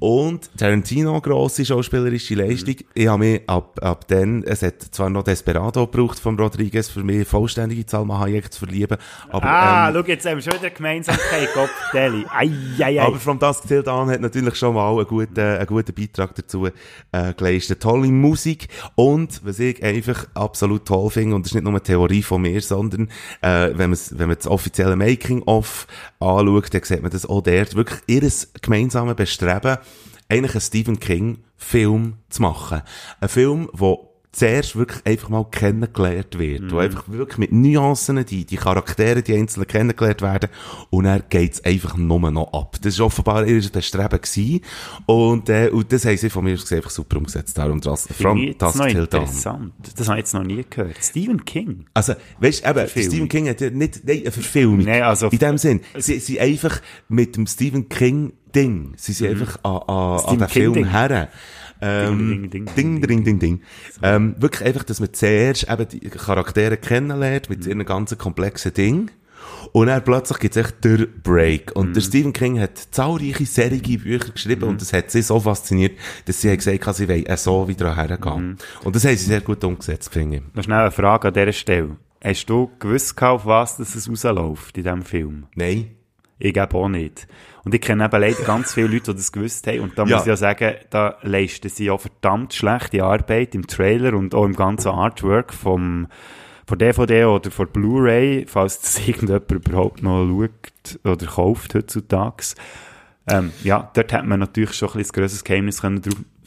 Und 0.02 0.50
Tarantino, 0.58 1.20
grosse 1.20 1.66
schauspielerische 1.66 2.34
Leistung. 2.36 2.76
Ich 2.94 3.08
habe 3.08 3.20
mich 3.20 3.42
ab, 3.50 3.78
ab 3.84 4.06
dann, 4.08 4.44
es 4.44 4.62
hat 4.62 4.82
zwar 4.92 5.10
noch 5.10 5.24
Desperado 5.24 5.86
gebraucht 5.86 6.20
von 6.20 6.40
Rodriguez, 6.40 6.88
für 6.88 7.04
mich 7.04 7.28
vollständige 7.28 7.84
Salma 7.86 8.18
Hayek 8.20 8.54
zu 8.54 8.60
verlieben, 8.60 8.98
aber, 9.30 9.46
Ah, 9.46 9.90
ähm, 9.90 9.96
schau, 9.96 10.08
jetzt 10.08 10.26
haben 10.26 10.36
wir 10.38 10.42
schon 10.42 10.54
wieder 10.54 10.62
eine 10.68 10.72
Gemeinsamkeit, 10.72 11.50
Gott, 11.54 11.70
Deli. 11.94 12.26
Ei, 12.34 12.50
ei, 12.80 12.98
ei. 12.98 13.02
aber 13.02 13.18
From 13.18 13.38
Dusk 13.40 13.68
Till 13.68 13.84
Dawn 13.84 14.10
hat 14.10 14.22
natürlich 14.22 14.56
schon 14.56 14.74
mal 14.74 14.90
einen 14.96 15.06
guten, 15.06 15.38
einen 15.38 15.66
guten 15.66 15.94
Beitrag 15.94 16.29
Beitrag 16.30 16.36
dazu 16.36 16.68
äh, 17.12 17.34
geleistet. 17.34 17.82
Tolle 17.82 18.08
Musik 18.08 18.68
und 18.96 19.42
was 19.44 19.60
ich 19.60 19.84
einfach 19.84 20.28
absolut 20.34 20.86
toll 20.86 21.10
finde, 21.10 21.36
und 21.36 21.46
das 21.46 21.52
ist 21.52 21.56
nicht 21.56 21.64
nur 21.64 21.74
eine 21.74 21.84
Theorie 21.84 22.24
von 22.24 22.42
mir, 22.42 22.62
sondern 22.62 23.10
äh, 23.42 23.72
wenn, 23.74 23.92
wenn 23.92 24.28
man 24.28 24.38
das 24.38 24.48
offizielle 24.48 24.96
Making-of 24.96 25.88
anschaut, 26.20 26.74
dann 26.74 26.84
sieht 26.84 27.02
man 27.02 27.12
das 27.12 27.26
auch 27.26 27.42
dort 27.42 27.76
wirklich 27.76 28.00
ihres 28.08 28.52
gemeinsame 28.62 29.16
Bestreben, 29.16 29.78
eigentlich 30.28 30.54
einen 30.54 30.62
Stephen 30.62 31.00
King 31.00 31.40
Film 31.58 32.14
zu 32.30 32.42
machen. 32.42 32.82
Ein 33.20 33.30
Film, 33.30 33.70
wo 33.74 34.09
zuerst 34.32 34.76
wirklich 34.76 35.06
einfach 35.06 35.30
mal 35.30 35.46
kennengelernt 35.50 36.38
wird. 36.38 36.62
Mm. 36.62 36.72
Wo 36.72 36.78
einfach 36.78 37.08
wirklich 37.08 37.38
mit 37.40 37.52
Nuancen 37.52 38.24
die, 38.26 38.46
die 38.46 38.58
Charaktere, 38.58 39.24
die 39.24 39.34
Einzelnen 39.34 39.68
kennengelernt 39.68 40.22
werden. 40.22 40.50
Und 40.92 41.06
dann 41.06 41.24
geht's 41.30 41.64
einfach 41.66 41.98
nur 41.98 42.32
noch 42.32 42.54
ab. 42.54 42.78
Das 42.82 43.00
war 43.00 43.08
offenbar 43.08 43.46
ihr 43.46 43.62
Bestreben 43.70 44.22
gewesen. 44.22 44.62
Und, 45.08 45.50
äh, 45.50 45.70
und 45.70 45.92
das 45.92 46.06
haben 46.06 46.18
sie 46.18 46.30
von 46.30 46.44
mir 46.44 46.54
aus 46.54 46.72
einfach 46.72 46.92
super 46.92 47.18
umgesetzt. 47.18 47.58
Darum 47.58 47.82
das, 47.82 48.08
from 48.08 48.56
Dusk 48.58 48.88
Till. 48.88 49.00
Interessant. 49.00 49.74
Das 49.96 50.08
habe 50.08 50.20
ich 50.20 50.24
jetzt 50.24 50.34
noch 50.34 50.44
nie 50.44 50.64
gehört. 50.70 50.98
Stephen 51.02 51.44
King. 51.44 51.86
Also, 51.94 52.14
weißt 52.40 52.66
du, 52.66 52.70
eben, 52.70 52.88
Stephen 52.88 53.30
King 53.30 53.50
hat 53.50 53.62
ja 53.62 53.70
nicht, 53.72 54.06
nein, 54.06 54.20
eine 54.22 54.32
Verfilmung. 54.32 54.80
Nee, 54.80 55.02
also. 55.02 55.28
In 55.30 55.40
dem 55.40 55.58
Sinn. 55.58 55.82
Sie, 55.98 56.20
sie 56.20 56.40
einfach 56.40 56.82
mit 57.08 57.36
dem 57.36 57.48
Stephen 57.48 57.90
King 57.90 58.34
Ding. 58.56 58.94
Sie 58.98 59.14
sind 59.14 59.36
mhm. 59.36 59.42
einfach 59.42 59.64
an, 59.64 59.78
an, 59.88 60.26
an 60.26 60.40
den 60.40 60.48
Film 60.48 60.86
her. 60.86 61.30
Ähm, 61.82 62.50
ding, 62.50 62.66
ding, 62.68 62.76
ding, 62.76 63.02
ding, 63.02 63.24
ding, 63.24 63.40
ding. 63.40 63.62
Ähm, 64.04 64.36
wirklich 64.38 64.68
einfach, 64.68 64.84
dass 64.84 65.00
man 65.00 65.14
zuerst 65.14 65.70
eben 65.70 65.88
die 65.88 66.00
Charaktere 66.10 66.78
kennenlernt 66.78 67.50
mit 67.50 67.64
mhm. 67.64 67.70
ihren 67.70 67.86
ganzen 67.86 68.18
komplexen 68.18 68.74
Ding. 68.74 69.12
Und 69.72 69.88
dann 69.88 70.04
plötzlich 70.04 70.40
gibt 70.40 70.56
es 70.56 70.66
echt 70.66 70.84
der 70.84 71.06
Break. 71.06 71.76
Und 71.76 71.90
mhm. 71.90 71.94
der 71.94 72.02
Stephen 72.02 72.34
King 72.34 72.60
hat 72.60 72.78
zahlreiche 72.92 73.46
serige 73.46 74.00
Bücher 74.00 74.32
geschrieben 74.32 74.64
mhm. 74.64 74.70
und 74.70 74.82
das 74.82 74.94
hat 74.94 75.12
sie 75.12 75.22
so 75.22 75.40
fasziniert, 75.40 75.98
dass 76.26 76.42
sie 76.42 76.56
gesagt 76.56 76.86
hat, 76.86 76.96
sie 76.96 77.08
will 77.08 77.26
so 77.38 77.68
wieder 77.68 77.96
hergehen. 77.96 78.50
Mhm. 78.50 78.58
Und 78.84 78.96
das 78.96 79.06
haben 79.06 79.18
sie 79.18 79.26
sehr 79.26 79.42
gut 79.42 79.64
umgesetzt, 79.64 80.12
finde 80.12 80.38
ich. 80.38 80.44
Noch 80.54 80.64
schnell 80.64 80.80
eine 80.80 80.92
Frage 80.92 81.30
an 81.30 81.34
dieser 81.34 81.54
Stelle. 81.54 81.98
Hast 82.22 82.48
du 82.48 82.70
gewusst, 82.80 83.22
auf 83.22 83.46
was 83.46 83.78
das 83.78 83.96
es 83.96 84.10
rausläuft 84.10 84.78
in 84.78 84.84
diesem 84.84 85.04
Film? 85.04 85.46
Nein. 85.56 85.92
Ich 86.40 86.54
glaube 86.54 86.78
auch 86.78 86.88
nicht. 86.88 87.28
Und 87.66 87.76
ich 87.76 87.82
kenne 87.82 88.06
eben 88.06 88.22
leider 88.22 88.44
ganz 88.44 88.74
viele 88.74 88.88
Leute, 88.88 89.12
die 89.12 89.18
das 89.18 89.32
gewusst 89.32 89.68
haben. 89.68 89.82
Und 89.82 89.98
da 89.98 90.06
ja. 90.06 90.16
muss 90.16 90.24
ich 90.24 90.30
ja 90.30 90.38
sagen, 90.38 90.76
da 90.90 91.18
leisten 91.22 91.70
sie 91.70 91.92
auch 91.92 92.00
verdammt 92.00 92.54
schlechte 92.54 93.04
Arbeit 93.04 93.54
im 93.54 93.68
Trailer 93.68 94.14
und 94.14 94.34
auch 94.34 94.46
im 94.46 94.56
ganzen 94.56 94.90
Artwork 94.90 95.54
vom, 95.54 96.08
von 96.66 96.78
DVD 96.80 97.26
oder 97.26 97.52
von 97.52 97.68
Blu-ray, 97.68 98.46
falls 98.48 98.80
das 98.80 99.00
irgendjemand 99.08 99.52
überhaupt 99.52 100.02
noch 100.02 100.26
schaut 100.26 101.00
oder 101.04 101.26
kauft 101.26 101.76
heutzutage. 101.76 102.56
Ähm, 103.28 103.52
ja, 103.64 103.92
dort 103.94 104.14
hat 104.14 104.26
man 104.26 104.40
natürlich 104.40 104.74
schon 104.74 104.90
ein, 104.90 104.98
bisschen 104.98 105.16
ein 105.16 105.22
grosses 105.22 105.44
Geheimnis 105.44 105.82
können 105.82 106.02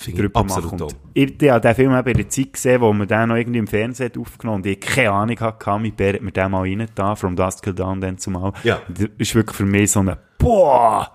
machen 0.09 0.79
können. 0.79 0.95
Ich 1.15 1.51
habe 1.51 1.61
den 1.61 1.75
Film 1.75 1.95
eben 1.95 2.09
in 2.09 2.17
der 2.17 2.29
Zeit 2.29 2.53
gesehen, 2.53 2.81
wo 2.81 2.93
man 2.93 3.09
den 3.09 3.29
noch 3.29 3.37
irgendwie 3.37 3.59
im 3.59 3.67
Fernsehen 3.67 4.13
aufgenommen 4.19 4.59
und 4.59 4.67
ich 4.67 4.81
keine 4.81 5.11
Ahnung 5.11 5.41
hatte, 5.41 5.79
mit 5.79 5.97
Bär 5.97 6.15
hat 6.15 6.23
mir 6.23 6.33
den 6.33 6.51
mal 6.51 6.61
rein 6.61 6.87
da, 6.95 7.15
From 7.15 7.37
Dusk 7.37 7.63
Till 7.63 7.75
Dawn 7.75 8.01
dann 8.01 8.19
zumal. 8.19 8.53
Ja. 8.65 8.81
Das 8.89 9.09
ist 9.19 9.35
wirklich 9.35 9.57
für 9.57 9.67
mich 9.67 9.91
so 9.91 10.01
eine 10.01 10.19
Boah! 10.39 11.11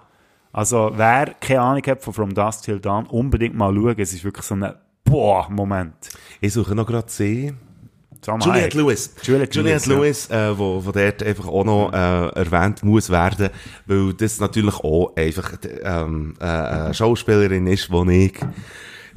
Also, 0.52 0.92
wer 0.96 1.36
keine 1.40 1.62
Ahnung 1.62 1.84
hat 1.86 2.02
von 2.02 2.14
From 2.14 2.34
Dusk 2.34 2.64
Till 2.64 2.80
Dawn, 2.80 3.06
unbedingt 3.06 3.56
mal 3.56 3.74
schauen. 3.74 3.96
Es 3.98 4.14
ist 4.14 4.24
wirklich 4.24 4.46
so 4.46 4.56
ein 4.56 4.74
Boah-Moment. 5.04 6.10
Ich 6.42 6.54
suche 6.54 6.76
noch 6.76 6.86
gerade 6.86 7.10
See. 7.10 7.54
Juliette 8.26 8.78
Lewis. 8.78 9.14
Juliette, 9.24 9.58
Juliette 9.58 9.90
Lewis, 9.90 10.28
ja. 10.30 10.52
äh, 10.52 10.58
wo, 10.58 10.84
wo 10.86 10.92
dort 10.92 11.24
einfach 11.24 11.48
auch 11.48 11.64
noch 11.64 11.94
äh, 11.94 12.40
erwähnt 12.40 12.84
muss 12.84 13.10
werden, 13.10 13.50
weil 13.86 14.14
das 14.14 14.40
natürlich 14.40 14.76
auch 14.76 15.16
einfach 15.16 15.54
ähm, 15.84 16.36
äh, 16.40 16.44
eine 16.46 16.94
Schauspielerin 16.94 17.68
ist, 17.68 17.90
die 17.90 18.26
ich 18.26 18.34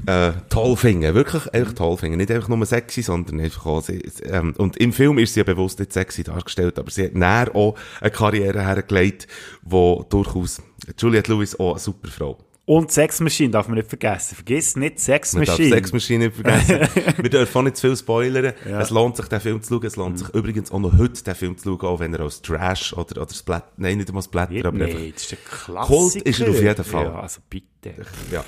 äh, 0.06 0.32
toll 0.48 0.76
finde. 0.76 1.14
Wirklich 1.14 1.52
einfach 1.52 1.74
toll 1.74 1.96
finde. 1.96 2.16
Nicht 2.16 2.30
einfach 2.30 2.48
nur 2.48 2.64
sexy, 2.64 3.02
sondern 3.02 3.40
einfach 3.40 3.66
auch, 3.66 3.82
sie, 3.82 4.02
ähm, 4.24 4.54
und 4.56 4.76
im 4.76 4.92
Film 4.92 5.18
ist 5.18 5.34
sie 5.34 5.40
ja 5.40 5.44
bewusst 5.44 5.78
nicht 5.78 5.92
sexy 5.92 6.22
dargestellt, 6.22 6.78
aber 6.78 6.90
sie 6.90 7.04
hat 7.04 7.14
näher 7.14 7.54
auch 7.54 7.76
eine 8.00 8.10
Karriere 8.10 8.62
hergelegt, 8.62 9.26
wo 9.62 10.04
durchaus 10.08 10.62
Juliette 10.98 11.32
Lewis 11.32 11.58
auch 11.58 11.72
eine 11.72 11.80
super 11.80 12.08
Frau 12.08 12.38
und 12.70 12.92
Sexmaschine 12.92 13.50
darf 13.50 13.66
man 13.66 13.78
nicht 13.78 13.88
vergessen. 13.88 14.36
Vergiss 14.36 14.76
nicht 14.76 15.00
Sexmaschine. 15.00 15.70
Sexmaschine 15.70 16.26
nicht 16.26 16.36
vergessen. 16.36 17.14
wir 17.20 17.28
dürfen 17.28 17.58
auch 17.58 17.62
nicht 17.64 17.76
zu 17.76 17.88
viel 17.88 17.96
spoilern. 17.96 18.54
Ja. 18.64 18.80
Es 18.80 18.90
lohnt 18.90 19.16
sich, 19.16 19.26
den 19.26 19.40
Film 19.40 19.60
zu 19.60 19.74
schauen. 19.74 19.86
Es 19.86 19.96
lohnt 19.96 20.12
mhm. 20.12 20.18
sich 20.18 20.28
übrigens 20.28 20.70
auch 20.70 20.78
noch 20.78 20.96
heute, 20.96 21.20
den 21.24 21.34
Film 21.34 21.58
zu 21.58 21.76
schauen, 21.76 21.88
auch 21.88 21.98
wenn 21.98 22.14
er 22.14 22.20
als 22.20 22.42
Trash 22.42 22.92
oder, 22.92 23.22
oder 23.22 23.34
Splat, 23.34 23.76
nein, 23.76 23.96
nicht 23.98 24.08
einmal 24.08 24.22
Splatter, 24.22 24.66
aber 24.66 24.78
nee, 24.78 24.84
einfach. 24.84 25.00
das 25.14 25.22
ist 25.24 25.32
ein 25.32 25.38
Klassiker. 25.44 25.84
Kult 25.84 26.14
ist 26.14 26.40
er 26.40 26.48
auf 26.48 26.62
jeden 26.62 26.84
Fall. 26.84 27.04
Ja, 27.06 27.20
also 27.20 27.40
bitte. 27.50 27.94
Ja. 28.30 28.44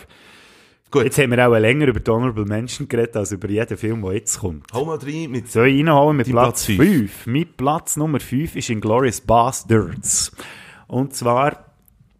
Gut. 0.92 1.02
Jetzt 1.02 1.18
haben 1.18 1.30
wir 1.32 1.48
auch 1.48 1.58
länger 1.58 1.88
über 1.88 1.98
die 1.98 2.08
Honorable 2.08 2.44
Menschen 2.44 2.86
geredet, 2.86 3.16
als 3.16 3.32
über 3.32 3.50
jeden 3.50 3.76
Film, 3.76 4.02
der 4.02 4.12
jetzt 4.12 4.38
kommt. 4.38 4.72
Hau 4.72 4.84
mal 4.84 4.98
rein 4.98 5.32
mit... 5.32 5.50
Soll 5.50 5.66
ich 5.66 5.80
reinholen 5.80 6.18
mit 6.18 6.28
Platz 6.28 6.66
5? 6.66 7.26
Mit 7.26 7.56
Platz 7.56 7.96
Nummer 7.96 8.20
5 8.20 8.54
ist 8.54 8.70
Inglourious 8.70 9.20
Bastards. 9.20 10.30
Und 10.86 11.12
zwar 11.12 11.71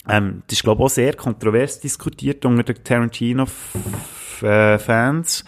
ähm, 0.09 0.43
das 0.47 0.59
ist, 0.59 0.65
glaube 0.65 0.83
ich, 0.83 0.87
auch 0.87 0.91
sehr 0.91 1.15
kontrovers 1.15 1.81
diskutiert 1.81 2.45
unter 2.45 2.65
den 2.65 2.83
Tarantino-Fans. 2.83 5.45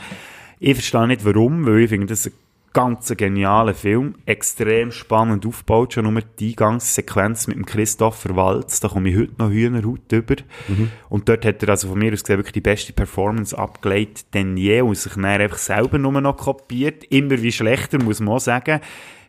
Ich 0.61 0.75
verstehe 0.75 1.09
nicht 1.09 1.25
warum, 1.25 1.67
weil 1.67 1.81
ich 1.81 1.91
finde, 1.91 2.07
das 2.07 2.21
ist 2.21 2.33
ein 2.33 2.39
ganz 2.73 3.13
genialer 3.17 3.75
Film, 3.75 4.15
extrem 4.27 4.93
spannend 4.93 5.47
aufgebaut, 5.47 5.95
schon 5.95 6.13
nur 6.13 6.23
die 6.39 6.51
Eingangssequenz 6.51 7.47
mit 7.47 7.57
dem 7.57 7.65
Christopher 7.67 8.37
Waltz, 8.37 8.81
da 8.81 8.89
komme 8.89 9.11
ich 9.11 9.17
heute 9.17 9.35
noch 9.39 9.51
Hühnerhaut 9.51 10.13
über. 10.13 10.37
Mhm. 10.69 10.91
Und 11.09 11.29
dort 11.29 11.45
hat 11.45 11.63
er 11.63 11.69
also 11.71 11.89
von 11.89 11.99
mir 11.99 12.13
aus 12.13 12.23
gesehen 12.23 12.39
wirklich 12.39 12.53
die 12.53 12.61
beste 12.61 12.93
Performance 12.93 13.57
abgelegt 13.57 14.35
denn 14.35 14.57
je 14.57 14.83
und 14.83 14.97
sich 14.97 15.15
dann 15.15 15.25
einfach 15.25 15.59
selber 15.59 15.99
nur 15.99 16.21
noch 16.21 16.37
kopiert. 16.37 17.05
Immer 17.05 17.43
wie 17.43 17.53
schlechter, 17.53 18.03
muss 18.03 18.21
man 18.21 18.35
auch 18.35 18.41
sagen. 18.41 18.81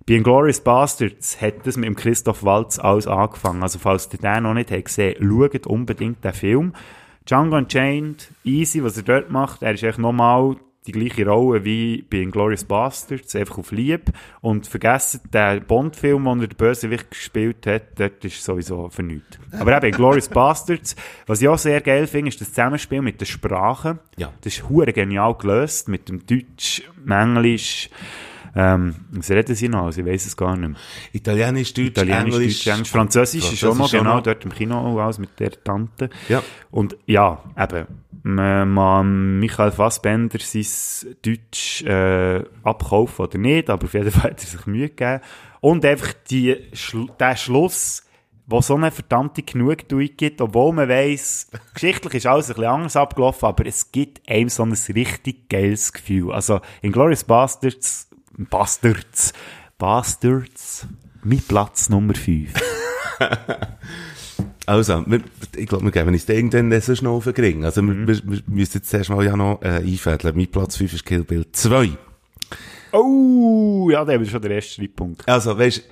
Bei 0.07 0.13
Inglourious 0.13 0.59
Bastards 0.59 1.41
hat 1.41 1.65
das 1.65 1.77
mit 1.77 1.87
dem 1.87 1.95
Christoph 1.95 2.43
Waltz 2.43 2.77
alles 2.77 3.07
angefangen. 3.07 3.63
Also 3.63 3.79
falls 3.79 4.07
ihr 4.13 4.19
den 4.19 4.43
noch 4.43 4.53
nicht 4.53 4.69
habt 4.69 4.85
gesehen, 4.85 5.15
schaut 5.19 5.65
unbedingt 5.65 6.23
den 6.23 6.33
Film. 6.33 6.73
Django 7.25 7.57
Unchained, 7.57 8.29
easy, 8.43 8.83
was 8.83 8.97
er 8.97 9.03
dort 9.03 9.31
macht. 9.31 9.63
Er 9.63 9.73
ist 9.73 9.81
echt 9.81 9.97
nochmal 9.97 10.57
die 10.85 10.91
gleiche 10.91 11.27
Rolle 11.27 11.65
wie 11.65 12.03
bei 12.03 12.17
Inglourious 12.17 12.65
Bastards, 12.65 13.35
einfach 13.35 13.57
auf 13.57 13.71
Lieb. 13.71 14.11
Und 14.41 14.67
vergessen, 14.67 15.21
der 15.33 15.59
Bond-Film, 15.59 16.25
den 16.25 16.41
er 16.41 16.47
der 16.49 16.55
Bösewicht 16.55 17.09
gespielt 17.09 17.65
hat, 17.65 17.99
dort 17.99 18.23
ist 18.23 18.43
sowieso 18.43 18.89
vernünftig. 18.89 19.39
Aber 19.59 19.75
eben, 19.75 19.87
Inglourious 19.87 20.29
Bastards, 20.29 20.95
was 21.25 21.41
ich 21.41 21.47
auch 21.47 21.57
sehr 21.57 21.81
geil 21.81 22.05
finde, 22.05 22.29
ist 22.29 22.39
das 22.39 22.49
Zusammenspiel 22.49 23.01
mit 23.01 23.19
den 23.19 23.25
Sprachen. 23.25 23.97
Ja. 24.17 24.31
Das 24.41 24.53
ist 24.53 24.69
hure 24.69 24.93
genial 24.93 25.33
gelöst, 25.33 25.87
mit 25.89 26.09
dem 26.09 26.27
Deutsch, 26.27 26.83
Englisch, 27.09 27.89
ähm, 28.55 28.95
was 29.11 29.29
reden 29.29 29.53
sie 29.55 29.67
noch? 29.67 29.85
Also, 29.85 30.01
ich 30.01 30.07
weiß 30.07 30.27
es 30.27 30.37
gar 30.37 30.55
nicht 30.55 30.69
mehr. 30.69 30.79
Italienisch, 31.11 31.73
Deutsch, 31.73 31.87
Italienisch, 31.87 32.35
Englisch. 32.35 32.63
Deutsch, 32.63 32.73
Englisch. 32.73 32.89
Französisch, 32.89 33.53
ist 33.53 33.63
auch 33.65 33.75
noch, 33.75 33.91
genau, 33.91 34.21
dort 34.21 34.45
im 34.45 34.53
Kino 34.53 35.01
aus 35.01 35.19
mit 35.19 35.37
der 35.39 35.51
Tante. 35.63 36.09
Ja. 36.29 36.41
Und 36.71 36.95
ja, 37.05 37.43
eben, 37.59 37.87
man 38.23 39.39
Michael 39.39 39.71
Fassbender 39.71 40.39
sein 40.39 41.15
Deutsch 41.21 41.83
äh, 41.83 42.43
abkaufen 42.63 43.25
oder 43.25 43.37
nicht, 43.37 43.69
aber 43.69 43.85
auf 43.85 43.93
jeden 43.93 44.09
Fall 44.09 44.31
hat 44.31 44.41
er 44.41 44.47
sich 44.47 44.65
Mühe 44.65 44.89
gegeben. 44.89 45.21
Und 45.59 45.83
einfach 45.83 46.13
die, 46.29 46.55
der 47.19 47.35
Schluss, 47.35 48.03
wo 48.47 48.61
so 48.61 48.75
eine 48.75 48.91
verdammte 48.91 49.43
Genugtuung 49.43 50.09
gibt, 50.15 50.39
obwohl 50.39 50.71
man 50.73 50.87
weiss, 50.87 51.49
geschichtlich 51.73 52.15
ist 52.15 52.25
alles 52.25 52.49
ein 52.49 52.55
bisschen 52.55 52.71
anders 52.71 52.95
abgelaufen, 52.95 53.47
aber 53.47 53.65
es 53.65 53.91
gibt 53.91 54.29
einem 54.29 54.49
so 54.49 54.63
ein 54.63 54.71
richtig 54.71 55.49
geiles 55.49 55.91
Gefühl. 55.91 56.31
Also, 56.31 56.61
in 56.81 56.91
Glorious 56.91 57.23
Bastards 57.23 58.09
Bastards. 58.37 59.33
Bastards. 59.77 60.87
Mit 61.23 61.47
Platz 61.47 61.89
Nummer 61.89 62.13
5. 62.13 62.53
also, 64.65 65.03
wir, 65.07 65.21
ich 65.55 65.67
glaube, 65.67 65.85
wir 65.85 65.91
geben 65.91 66.09
uns 66.09 66.29
irgendwann 66.29 66.81
so 66.81 66.95
schnell 66.95 67.11
auf 67.11 67.23
den 67.23 67.33
Ring. 67.33 67.65
Also, 67.65 67.81
mhm. 67.81 68.07
wir, 68.07 68.15
wir, 68.23 68.41
müssen 68.47 68.77
jetzt 68.77 68.93
erst 68.93 69.09
mal 69.09 69.25
ja 69.25 69.35
noch 69.35 69.61
äh, 69.61 69.77
einfädeln. 69.77 70.35
Mit 70.35 70.51
Platz 70.51 70.75
5 70.77 70.93
ist 70.93 71.05
Kill 71.05 71.23
Bill 71.23 71.45
2. 71.51 71.91
Oh, 72.91 73.89
ja, 73.91 74.05
der 74.05 74.21
ist 74.21 74.31
schon 74.31 74.41
der 74.41 74.51
erste 74.51 74.73
Schrittpunkt. 74.73 75.27
Also, 75.27 75.57
weißt 75.57 75.83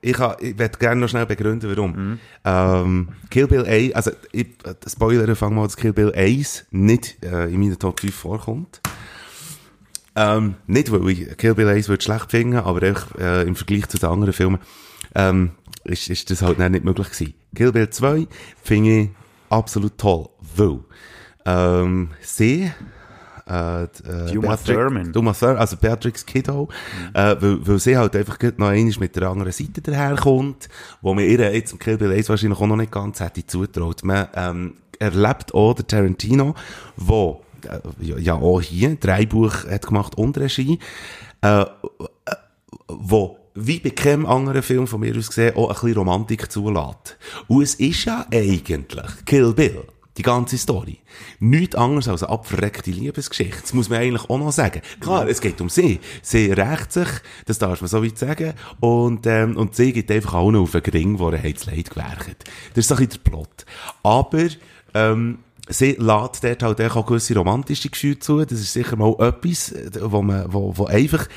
ich, 0.00 0.18
ich 0.40 0.58
werde 0.58 0.78
gerne 0.78 1.00
noch 1.00 1.08
schnell 1.08 1.26
begründen, 1.26 1.70
warum. 1.74 1.92
Mhm. 1.92 2.18
Ähm, 2.44 3.08
Kill 3.30 3.46
Bill 3.46 3.64
1, 3.64 3.94
also, 3.94 4.10
ich, 4.32 4.48
Spoiler, 4.86 5.34
fangen 5.34 5.54
wir 5.54 5.60
mal, 5.60 5.66
dass 5.66 5.76
Kill 5.76 5.92
Bill 5.92 6.12
1 6.14 6.66
nicht 6.70 7.24
äh, 7.24 7.46
in 7.46 7.58
meiner 7.58 7.78
Top 7.78 8.00
5 8.00 8.14
vorkommt. 8.14 8.80
Ähm, 10.16 10.54
nicht, 10.66 10.92
weil 10.92 11.08
ich 11.10 11.36
Kill 11.36 11.54
Bill 11.54 11.68
1 11.68 11.88
würde 11.88 12.02
schlecht 12.02 12.30
finden, 12.30 12.56
aber 12.56 12.82
einfach, 12.82 13.14
äh, 13.18 13.42
im 13.42 13.56
Vergleich 13.56 13.88
zu 13.88 13.98
den 13.98 14.08
anderen 14.08 14.32
Filmen, 14.32 14.58
ähm, 15.14 15.52
ist, 15.84 16.08
ist 16.08 16.30
das 16.30 16.42
halt 16.42 16.58
nicht 16.58 16.84
möglich 16.84 17.10
gewesen. 17.10 17.34
Kill 17.54 17.72
Bill 17.72 17.90
2 17.90 18.26
finde 18.62 19.00
ich 19.00 19.08
absolut 19.50 19.98
toll, 19.98 20.28
weil, 20.56 20.80
ähm, 21.46 22.10
sie, 22.20 22.70
äh, 23.46 23.82
äh, 23.84 24.36
Uma 24.36 24.56
Thurman. 24.56 25.12
Thurman, 25.12 25.34
also 25.42 25.76
Beatrix 25.76 26.24
Kiddo, 26.24 26.68
mhm. 26.68 27.14
äh, 27.14 27.42
weil, 27.42 27.66
weil 27.66 27.78
sie 27.78 27.96
halt 27.96 28.16
einfach 28.16 28.38
noch 28.56 28.68
einmal 28.68 28.94
mit 28.98 29.16
der 29.16 29.28
anderen 29.28 29.52
Seite 29.52 29.82
daherkommt, 29.82 30.68
wo 31.02 31.12
man 31.12 31.24
ihr 31.24 31.52
jetzt 31.54 31.72
im 31.72 31.78
Kill 31.78 31.98
Bill 31.98 32.12
1 32.12 32.28
wahrscheinlich 32.28 32.58
auch 32.58 32.66
noch 32.66 32.76
nicht 32.76 32.92
ganz 32.92 33.20
hätte 33.20 33.46
zutraut. 33.46 34.02
Man, 34.04 34.28
ähm, 34.34 34.74
erlebt 34.98 35.54
auch 35.54 35.74
der 35.74 35.86
Tarantino, 35.86 36.54
wo 36.96 37.42
ja, 38.00 38.18
ja 38.18 38.34
auch 38.34 38.60
hier, 38.60 38.96
Dreibuch 38.96 39.64
hat 39.68 39.86
gemacht 39.86 40.16
und 40.16 40.36
Regie, 40.38 40.78
äh, 41.42 41.62
äh, 41.62 41.66
wo 42.88 43.38
wie 43.54 43.78
bei 43.78 43.90
keinem 43.90 44.26
anderen 44.26 44.62
Film 44.62 44.86
von 44.86 45.00
mir 45.00 45.16
aus 45.16 45.28
gesehen 45.28 45.56
auch 45.56 45.68
ein 45.68 45.74
bisschen 45.74 45.96
Romantik 45.96 46.50
zulässt. 46.50 47.16
Und 47.46 47.62
es 47.62 47.74
ist 47.76 48.04
ja 48.04 48.26
eigentlich 48.32 48.64
Kill 49.24 49.52
Bill. 49.52 49.84
Die 50.16 50.22
ganze 50.22 50.56
Story. 50.58 50.98
Nichts 51.40 51.74
anderes 51.74 52.06
als 52.06 52.22
eine 52.22 52.30
abverreckte 52.30 52.92
Liebesgeschichte. 52.92 53.62
Das 53.62 53.74
muss 53.74 53.88
man 53.88 53.98
eigentlich 53.98 54.30
auch 54.30 54.38
noch 54.38 54.52
sagen. 54.52 54.80
Klar, 55.00 55.26
es 55.26 55.40
geht 55.40 55.60
um 55.60 55.68
sie. 55.68 55.98
Sie 56.22 56.52
rächt 56.52 56.92
sich, 56.92 57.08
das 57.46 57.58
darf 57.58 57.80
man 57.80 57.88
so 57.88 58.04
weit 58.04 58.16
sagen, 58.16 58.54
und, 58.78 59.26
ähm, 59.26 59.56
und 59.56 59.74
sie 59.74 59.92
geht 59.92 60.12
einfach 60.12 60.34
auch 60.34 60.52
noch 60.52 60.62
auf 60.62 60.74
einen 60.76 60.84
Ring, 60.84 61.18
wo 61.18 61.30
er 61.30 61.38
das 61.38 61.66
Leid 61.66 61.90
gewerkt. 61.90 62.44
Das 62.74 62.84
ist 62.84 62.92
ein 62.92 62.98
bisschen 62.98 63.22
der 63.24 63.30
Plot. 63.30 63.66
Aber, 64.04 64.46
ähm, 64.94 65.38
sie 65.68 65.92
lädt 65.92 66.44
dort 66.44 66.62
halt 66.62 66.80
auch 66.80 67.06
gewisse 67.06 67.34
romantische 67.34 67.88
Gefühle 67.88 68.18
zu. 68.18 68.44
Das 68.44 68.60
ist 68.60 68.72
sicher 68.72 68.96
mal 68.96 69.14
etwas, 69.18 69.74
wo 70.00 70.22
man, 70.22 70.52
wo, 70.52 70.76
wo 70.76 70.86
einfach, 70.86 71.28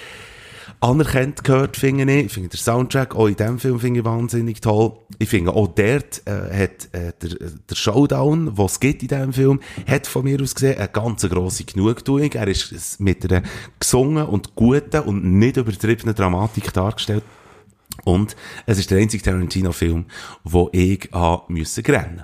anerkannt 0.80 1.44
gehört, 1.44 1.78
finde 1.78 2.12
ich. 2.14 2.26
Ich 2.26 2.34
finde 2.34 2.50
den 2.50 2.58
Soundtrack 2.58 3.16
auch 3.16 3.28
in 3.28 3.36
diesem 3.36 3.60
Film 3.60 3.80
ich 3.96 4.06
wahnsinnig 4.06 4.62
toll. 4.62 4.94
Ich 5.18 5.30
finde 5.30 5.52
auch 5.54 5.68
dort 5.68 6.22
äh, 6.26 6.32
hat 6.32 6.94
äh, 6.94 7.14
der, 7.22 7.50
der 7.70 7.76
Showdown, 7.76 8.58
was 8.58 8.74
es 8.74 8.80
gibt 8.80 9.02
in 9.02 9.08
diesem 9.08 9.34
Film, 9.34 9.60
hat 9.88 10.08
von 10.08 10.24
mir 10.24 10.42
aus 10.42 10.56
gesehen 10.56 10.78
eine 10.78 10.88
ganz 10.88 11.28
grosse 11.28 11.64
Genugtuung. 11.64 12.32
Er 12.32 12.48
ist 12.48 13.00
mit 13.00 13.30
einer 13.30 13.44
gesungen 13.80 14.26
und 14.26 14.56
guten 14.56 15.02
und 15.02 15.24
nicht 15.24 15.58
übertriebenen 15.58 16.16
Dramatik 16.16 16.72
dargestellt. 16.74 17.24
Und 18.04 18.36
es 18.66 18.78
ist 18.78 18.92
der 18.92 19.00
einzige 19.00 19.24
Tarantino-Film, 19.24 20.06
wo 20.44 20.70
ich 20.72 21.10
habe 21.12 21.52
müssen 21.52 21.84
rennen 21.86 22.24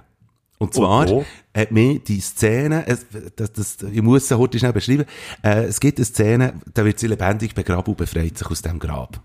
und 0.63 0.73
zwar 0.73 1.11
oh, 1.11 1.19
oh. 1.19 1.25
hat 1.59 1.71
mir 1.71 1.99
die 1.99 2.21
Szene, 2.21 2.85
es, 2.87 3.05
das, 3.35 3.51
das, 3.51 3.77
ich 3.91 4.01
muss 4.01 4.23
es 4.23 4.37
heute 4.37 4.57
schnell 4.57 4.73
beschreiben, 4.73 5.05
äh, 5.43 5.65
es 5.65 5.79
gibt 5.79 5.97
eine 5.97 6.05
Szene, 6.05 6.53
da 6.73 6.85
wird 6.85 6.99
sie 6.99 7.07
lebendig 7.07 7.53
begraben 7.53 7.91
und 7.91 7.97
befreit 7.97 8.37
sich 8.37 8.49
aus 8.49 8.61
dem 8.61 8.79
Grab. 8.79 9.21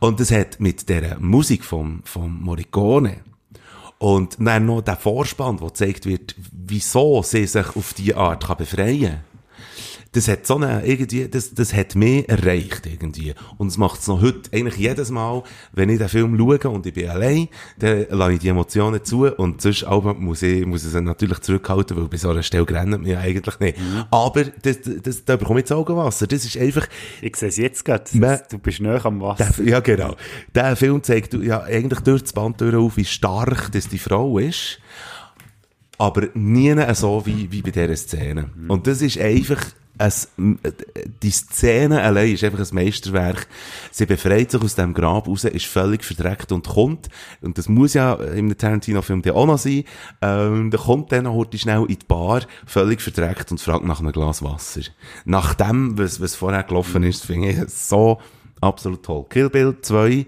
Und 0.00 0.20
das 0.20 0.30
hat 0.30 0.60
mit 0.60 0.88
der 0.88 1.18
Musik 1.20 1.64
vom, 1.64 2.00
vom 2.04 2.42
Morricone 2.42 3.18
und 3.98 4.36
dann 4.40 4.66
noch 4.66 4.80
der 4.80 4.96
Vorspann, 4.96 5.60
wo 5.60 5.66
gezeigt 5.66 6.06
wird, 6.06 6.34
wieso 6.50 7.22
sie 7.22 7.46
sich 7.46 7.76
auf 7.76 7.92
diese 7.92 8.16
Art 8.16 8.46
kann 8.46 8.56
befreien 8.56 9.12
kann 9.12 9.33
das 10.14 10.28
hat 10.28 10.46
so 10.46 10.56
eine, 10.56 10.86
irgendwie, 10.86 11.28
das, 11.28 11.54
das 11.54 11.74
hat 11.74 11.96
mich 11.96 12.28
erreicht, 12.28 12.86
irgendwie. 12.86 13.34
Und 13.58 13.66
es 13.66 13.78
macht 13.78 14.00
es 14.00 14.06
noch 14.06 14.22
heute, 14.22 14.48
eigentlich 14.52 14.76
jedes 14.76 15.10
Mal, 15.10 15.42
wenn 15.72 15.88
ich 15.88 15.98
den 15.98 16.08
Film 16.08 16.38
schaue 16.38 16.70
und 16.70 16.86
ich 16.86 16.94
bin 16.94 17.08
allein, 17.08 17.48
dann 17.78 18.06
lasse 18.10 18.32
ich 18.34 18.38
die 18.38 18.48
Emotionen 18.48 19.04
zu 19.04 19.26
und 19.26 19.60
sonst 19.60 19.84
auch 19.84 20.16
muss 20.16 20.42
ich, 20.42 20.64
muss 20.64 20.84
ich 20.84 20.92
sie 20.92 21.00
natürlich 21.00 21.40
zurückhalten, 21.40 21.96
weil 21.96 22.04
bei 22.04 22.16
so 22.16 22.30
einer 22.30 22.44
Stelle 22.44 22.68
rennt 22.68 23.02
mir 23.02 23.18
eigentlich 23.18 23.58
nicht. 23.58 23.78
Mhm. 23.78 24.04
Aber 24.12 24.44
das, 24.44 24.80
das, 24.82 25.02
das, 25.02 25.24
da 25.24 25.36
bekomme 25.36 25.60
ich 25.60 25.64
jetzt 25.64 25.72
Augenwasser. 25.72 26.28
Das 26.28 26.44
ist 26.44 26.56
einfach... 26.56 26.86
Ich 27.20 27.34
sehe 27.34 27.48
es 27.48 27.56
jetzt 27.56 27.84
gerade, 27.84 28.04
du 28.50 28.58
bist 28.58 28.80
näher 28.80 29.04
am 29.04 29.20
Wasser. 29.20 29.52
Der, 29.58 29.66
ja, 29.66 29.80
genau. 29.80 30.14
Der 30.54 30.76
Film 30.76 31.02
zeigt 31.02 31.34
ja 31.34 31.62
eigentlich 31.62 32.00
durch 32.00 32.22
das 32.22 32.32
Band 32.32 32.60
durch 32.60 32.76
auf, 32.76 32.96
wie 32.96 33.04
stark 33.04 33.72
das 33.72 33.88
die 33.88 33.98
Frau 33.98 34.38
ist 34.38 34.78
aber 35.96 36.28
nie 36.34 36.74
so 36.94 37.24
wie, 37.24 37.50
wie 37.52 37.62
bei 37.62 37.70
dieser 37.70 37.94
Szene. 37.94 38.50
Mhm. 38.54 38.68
Und 38.68 38.86
das 38.88 39.00
ist 39.00 39.16
einfach 39.16 39.64
es, 39.98 40.28
die 40.36 41.30
Szene 41.30 42.02
allein 42.02 42.32
ist 42.32 42.42
einfach 42.42 42.58
ein 42.58 42.74
Meisterwerk. 42.74 43.46
Sie 43.90 44.06
befreit 44.06 44.50
sich 44.50 44.60
aus 44.60 44.74
dem 44.74 44.92
Grab 44.92 45.28
raus, 45.28 45.44
ist 45.44 45.66
völlig 45.66 46.04
verdreckt 46.04 46.50
und 46.52 46.66
kommt, 46.66 47.08
und 47.40 47.58
das 47.58 47.68
muss 47.68 47.94
ja 47.94 48.14
im 48.14 48.56
Tarantino-Film 48.56 49.22
auch 49.32 49.46
noch 49.46 49.58
sein, 49.58 49.84
ähm, 50.20 50.70
der 50.70 50.80
kommt 50.80 51.12
dann 51.12 51.28
heute 51.30 51.58
schnell 51.58 51.82
in 51.82 51.98
die 51.98 52.06
Bar, 52.06 52.42
völlig 52.66 53.00
verdreckt 53.00 53.50
und 53.52 53.60
fragt 53.60 53.84
nach 53.84 54.00
einem 54.00 54.12
Glas 54.12 54.42
Wasser. 54.42 54.82
Nach 55.24 55.54
dem, 55.54 55.96
was, 55.96 56.20
was 56.20 56.34
vorher 56.34 56.64
gelaufen 56.64 57.02
ist, 57.04 57.24
finde 57.24 57.50
ich 57.50 57.70
so 57.70 58.20
absolut 58.60 59.04
toll. 59.04 59.26
Kill 59.28 59.50
Bill 59.50 59.76
2 59.80 60.26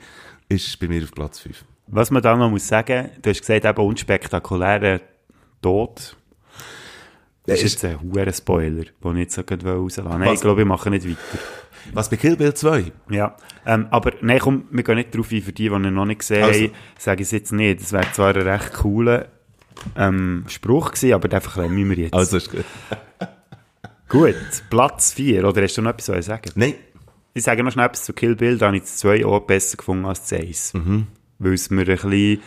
ist 0.48 0.78
bei 0.78 0.88
mir 0.88 1.02
auf 1.02 1.12
Platz 1.12 1.40
5. 1.40 1.64
Was 1.88 2.10
man 2.10 2.22
da 2.22 2.36
noch 2.36 2.50
muss 2.50 2.66
sagen, 2.66 3.10
du 3.22 3.30
hast 3.30 3.40
gesagt, 3.40 3.64
eben 3.64 3.86
unspektakulärer 3.86 5.00
Tod 5.62 6.16
das 7.46 7.62
ist 7.62 7.82
jetzt 7.82 7.84
ein 7.84 8.00
hoher 8.00 8.32
Spoiler, 8.32 8.84
den 9.02 9.16
ich 9.16 9.22
jetzt 9.22 9.34
so 9.34 9.42
rauslassen 9.42 10.18
Nein, 10.18 10.34
ich 10.34 10.40
glaube, 10.40 10.58
wir 10.58 10.64
machen 10.64 10.92
nicht 10.92 11.08
weiter. 11.08 11.38
Was 11.92 12.10
bei 12.10 12.16
Kill 12.16 12.36
Bill 12.36 12.52
2? 12.52 12.92
Ja, 13.10 13.36
ähm, 13.64 13.86
aber 13.90 14.12
nein, 14.20 14.40
komm, 14.40 14.64
wir 14.70 14.82
gehen 14.82 14.96
nicht 14.96 15.14
darauf 15.14 15.30
ein, 15.30 15.42
für 15.42 15.52
die, 15.52 15.68
die 15.68 15.74
ihn 15.74 15.94
noch 15.94 16.04
nicht 16.04 16.20
gesehen 16.20 16.42
also. 16.42 16.60
haben, 16.60 16.72
sage 16.98 17.22
ich 17.22 17.28
es 17.28 17.32
jetzt 17.32 17.52
nicht. 17.52 17.80
Das 17.80 17.92
wäre 17.92 18.10
zwar 18.12 18.34
ein 18.34 18.42
recht 18.42 18.72
cooler 18.72 19.28
ähm, 19.96 20.44
Spruch 20.48 20.92
gewesen, 20.92 21.12
aber 21.12 21.28
den 21.28 21.40
verklemmen 21.40 21.90
wir 21.90 21.96
jetzt. 21.96 22.14
Also 22.14 22.38
ist 22.38 22.50
gut. 22.50 22.64
gut, 24.08 24.34
Platz 24.70 25.12
4, 25.12 25.46
oder 25.46 25.62
hast 25.62 25.76
du 25.76 25.82
noch 25.82 25.90
etwas 25.90 26.06
zu 26.06 26.22
sagen? 26.22 26.50
Nein. 26.54 26.74
Ich 27.34 27.42
sage 27.42 27.62
noch 27.62 27.70
schnell 27.70 27.86
etwas 27.86 28.04
zu 28.04 28.14
Kill 28.14 28.34
Bill, 28.34 28.56
da 28.56 28.66
habe 28.66 28.78
ich 28.78 28.84
das 28.84 28.96
2 28.96 29.26
auch 29.26 29.40
besser 29.40 29.76
gefunden 29.76 30.06
als 30.06 30.22
das 30.26 30.40
1. 30.40 30.74
Mhm. 30.74 31.06
Weil 31.38 31.52
es 31.52 31.70
mir 31.70 31.82
ein 31.82 31.86
bisschen, 31.86 32.40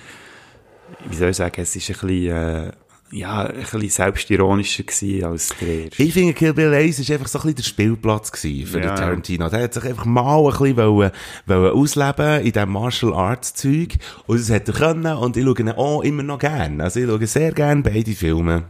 wie 1.08 1.16
soll 1.16 1.30
ich 1.30 1.38
sagen, 1.38 1.62
es 1.62 1.76
ist 1.76 1.90
ein 1.90 2.08
bisschen... 2.08 2.36
Äh, 2.36 2.72
ja, 3.12 3.46
ein 3.46 3.56
bisschen 3.56 3.90
selbstironischer 3.90 4.84
gewesen 4.84 5.24
als 5.24 5.50
der 5.60 5.86
erste. 5.86 6.04
Ich 6.04 6.14
finde, 6.14 6.34
Kill 6.34 6.54
Bill 6.54 6.74
1 6.74 7.08
war 7.08 7.16
einfach 7.16 7.28
so 7.28 7.40
ein 7.40 7.42
bisschen 7.44 7.56
der 7.56 7.64
Spielplatz 7.64 8.32
gewesen 8.32 8.68
für 8.68 8.80
ja. 8.80 8.88
den 8.88 8.96
Tarantino. 8.96 9.50
Der 9.50 9.64
hat 9.64 9.74
sich 9.74 9.84
einfach 9.84 10.06
mal 10.06 10.40
ein 10.40 10.52
bisschen 10.52 10.78
wollen, 10.78 11.12
wollen 11.46 11.74
ausleben 11.74 12.42
in 12.42 12.52
diesem 12.52 12.72
Martial 12.72 13.14
Arts 13.14 13.54
Zeug. 13.54 13.98
Und 14.28 14.40
das 14.40 14.50
hat 14.50 14.68
er 14.68 14.74
können. 14.74 15.18
Und 15.18 15.38
ich 15.38 15.44
schaue 15.44 15.60
ihn 15.60 15.70
auch 15.70 16.02
immer 16.02 16.24
noch 16.24 16.40
gern. 16.40 16.82
Also 16.82 17.00
ich 17.00 17.08
schaue 17.08 17.28
sehr 17.28 17.52
gern 17.52 17.84
beide 17.84 18.12
Filme. 18.12 18.66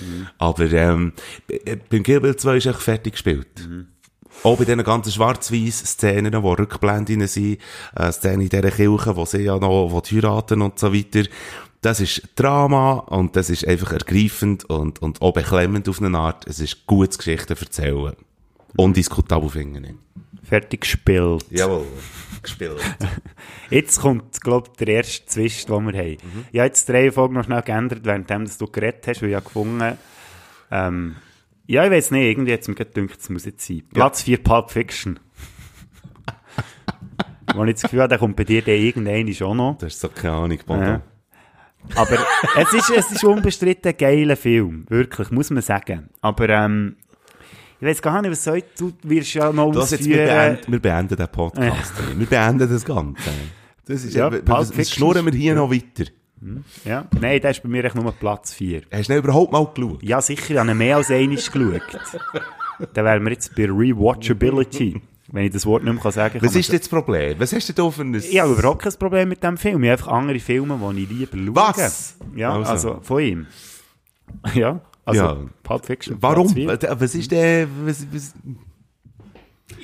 Mhm. 0.00 0.26
Aber, 0.38 0.72
ähm, 0.72 1.12
beim 1.88 2.02
Kill 2.02 2.20
Bill 2.20 2.36
2 2.36 2.56
ist 2.56 2.66
echt 2.66 2.82
fertig 2.82 3.12
gespielt. 3.12 3.68
Mhm. 3.68 3.86
Auch 4.42 4.58
bei 4.58 4.64
diesen 4.64 4.82
ganzen 4.82 5.12
Schwarz-Weiß-Szenen, 5.12 6.42
wo 6.42 6.52
Rückblenden 6.52 7.26
sind, 7.28 7.58
äh, 7.94 8.12
Szenen 8.12 8.42
in 8.42 8.48
dieser 8.48 8.70
Kirche, 8.70 9.16
wo 9.16 9.24
sie 9.24 9.42
ja 9.42 9.58
noch, 9.58 9.90
wo 9.90 10.00
die 10.00 10.16
heiraten 10.16 10.60
und 10.60 10.78
so 10.78 10.92
weiter 10.92 11.22
das 11.84 12.00
ist 12.00 12.30
Drama 12.36 12.94
und 12.94 13.36
das 13.36 13.50
ist 13.50 13.66
einfach 13.68 13.92
ergreifend 13.92 14.64
und, 14.64 15.02
und 15.02 15.20
auch 15.20 15.32
beklemmend 15.32 15.88
auf 15.88 16.00
eine 16.00 16.16
Art. 16.16 16.46
Es 16.46 16.58
ist 16.58 16.86
gutes 16.86 17.18
Geschichten 17.18 17.54
erzählen. 17.58 18.14
Undiskutabel 18.76 19.50
finde 19.50 19.90
ich. 19.90 20.48
Fertig 20.48 20.80
gespielt. 20.80 21.44
Jawohl, 21.50 21.86
gespielt. 22.42 22.80
jetzt 23.70 24.00
kommt, 24.00 24.40
glaube 24.40 24.68
ich, 24.70 24.76
der 24.78 24.88
erste 24.96 25.26
Zwist, 25.26 25.68
den 25.68 25.86
wir 25.86 25.98
haben. 25.98 26.16
Mhm. 26.22 26.44
Ich 26.52 26.58
habe 26.58 26.68
jetzt 26.68 26.88
drei 26.88 27.12
Folgen 27.12 27.34
noch 27.34 27.44
schnell 27.44 27.62
geändert, 27.62 28.00
während 28.04 28.30
du 28.30 28.66
geredet 28.66 29.06
hast, 29.06 29.20
weil 29.20 29.28
ich 29.30 29.34
habe 29.34 29.44
gefunden, 29.44 29.98
ähm, 30.70 31.16
ja, 31.66 31.84
ich 31.84 31.90
weiß 31.90 32.10
nicht, 32.12 32.24
irgendwie 32.24 32.52
hat 32.52 32.60
es 32.60 32.68
mir 32.68 32.74
gedacht, 32.74 33.20
es 33.20 33.28
muss 33.28 33.44
jetzt 33.44 33.66
sein. 33.66 33.82
Platz 33.92 34.22
4 34.22 34.42
Pulp 34.42 34.70
Fiction. 34.70 35.20
Wo 37.54 37.64
ich 37.64 37.74
das 37.74 37.82
Gefühl 37.82 38.00
habe, 38.00 38.08
der 38.08 38.18
kommt 38.18 38.36
bei 38.36 38.44
dir 38.44 38.62
dann 38.62 38.74
irgendein 38.74 39.32
schon 39.34 39.58
noch. 39.58 39.76
Das 39.78 39.94
ist 39.94 40.00
so 40.00 40.08
keine 40.08 40.34
Ahnung, 40.34 40.58
Bono. 40.66 40.82
Ja. 40.82 41.02
Aber 41.94 42.18
es 42.56 42.72
ist, 42.72 42.90
es 42.90 43.12
ist 43.12 43.24
unbestritten 43.24 43.90
ein 43.90 43.96
geiler 43.96 44.36
Film. 44.36 44.84
Wirklich, 44.88 45.30
muss 45.30 45.50
man 45.50 45.62
sagen. 45.62 46.08
Aber, 46.20 46.48
ähm, 46.48 46.96
ich 47.80 47.86
weiß 47.86 48.02
gar 48.02 48.22
nicht, 48.22 48.30
was 48.30 48.44
soll 48.44 48.62
du 48.78 48.92
wirst 49.02 49.34
ja 49.34 49.52
noch 49.52 49.72
das 49.72 49.92
ausführen. 49.92 50.00
Jetzt, 50.00 50.08
wir, 50.08 50.26
beenden, 50.26 50.72
wir 50.72 50.80
beenden 50.80 51.16
den 51.16 51.28
Podcast. 51.28 51.92
Ja. 51.98 52.18
Wir 52.18 52.26
beenden 52.26 52.70
das 52.70 52.84
Ganze. 52.84 53.30
Das 53.86 54.04
ist, 54.04 54.14
ja, 54.14 54.30
das, 54.30 54.70
das 54.70 54.90
schnurren 54.90 55.26
wir 55.26 55.32
hier 55.32 55.54
noch 55.54 55.70
weiter. 55.70 56.10
Hm? 56.40 56.64
Ja, 56.84 57.06
nein, 57.20 57.40
der 57.40 57.50
ist 57.50 57.62
bei 57.62 57.68
mir 57.68 57.84
echt 57.84 57.94
nur 57.94 58.10
Platz 58.12 58.54
4. 58.54 58.82
Hast 58.90 59.10
du 59.10 59.16
überhaupt 59.16 59.52
mal 59.52 59.66
geschaut? 59.66 60.02
Ja, 60.02 60.20
sicher, 60.20 60.54
ich 60.54 60.58
habe 60.58 60.74
mehr 60.74 60.96
als 60.96 61.10
einmal 61.10 61.36
geschaut. 61.36 61.82
Dann 62.94 63.04
wären 63.04 63.24
wir 63.24 63.32
jetzt 63.32 63.54
bei 63.54 63.64
Rewatchability 63.64 65.00
wenn 65.28 65.46
ich 65.46 65.52
das 65.52 65.64
Wort 65.66 65.84
nicht 65.84 66.02
mehr 66.02 66.12
sagen 66.12 66.38
kann. 66.38 66.48
Was 66.48 66.54
ist 66.54 66.72
das 66.72 66.88
Problem? 66.88 67.38
Was 67.38 67.52
hast 67.52 67.68
du 67.68 67.72
da 67.72 67.90
für 67.90 68.02
ein... 68.02 68.14
Ich 68.14 68.38
habe 68.38 68.52
überhaupt 68.52 68.82
kein 68.82 68.92
Problem 68.94 69.28
mit 69.28 69.42
dem 69.42 69.56
Film. 69.56 69.82
Ich 69.82 69.90
habe 69.90 70.00
einfach 70.00 70.12
andere 70.12 70.38
Filme, 70.38 70.78
die 70.94 71.02
ich 71.02 71.08
lieber 71.08 71.38
schaue. 71.38 71.76
Was? 71.76 72.16
Ja, 72.34 72.54
also, 72.54 72.70
also 72.70 73.00
von 73.02 73.22
ihm. 73.22 73.46
Ja, 74.54 74.80
also 75.04 75.22
ja. 75.22 75.36
Pulp 75.62 75.86
Fiction. 75.86 76.16
Warum? 76.20 76.54
Was 76.56 77.14
ist 77.14 77.30
der... 77.30 77.68
Was, 77.84 78.06
was? 78.12 78.34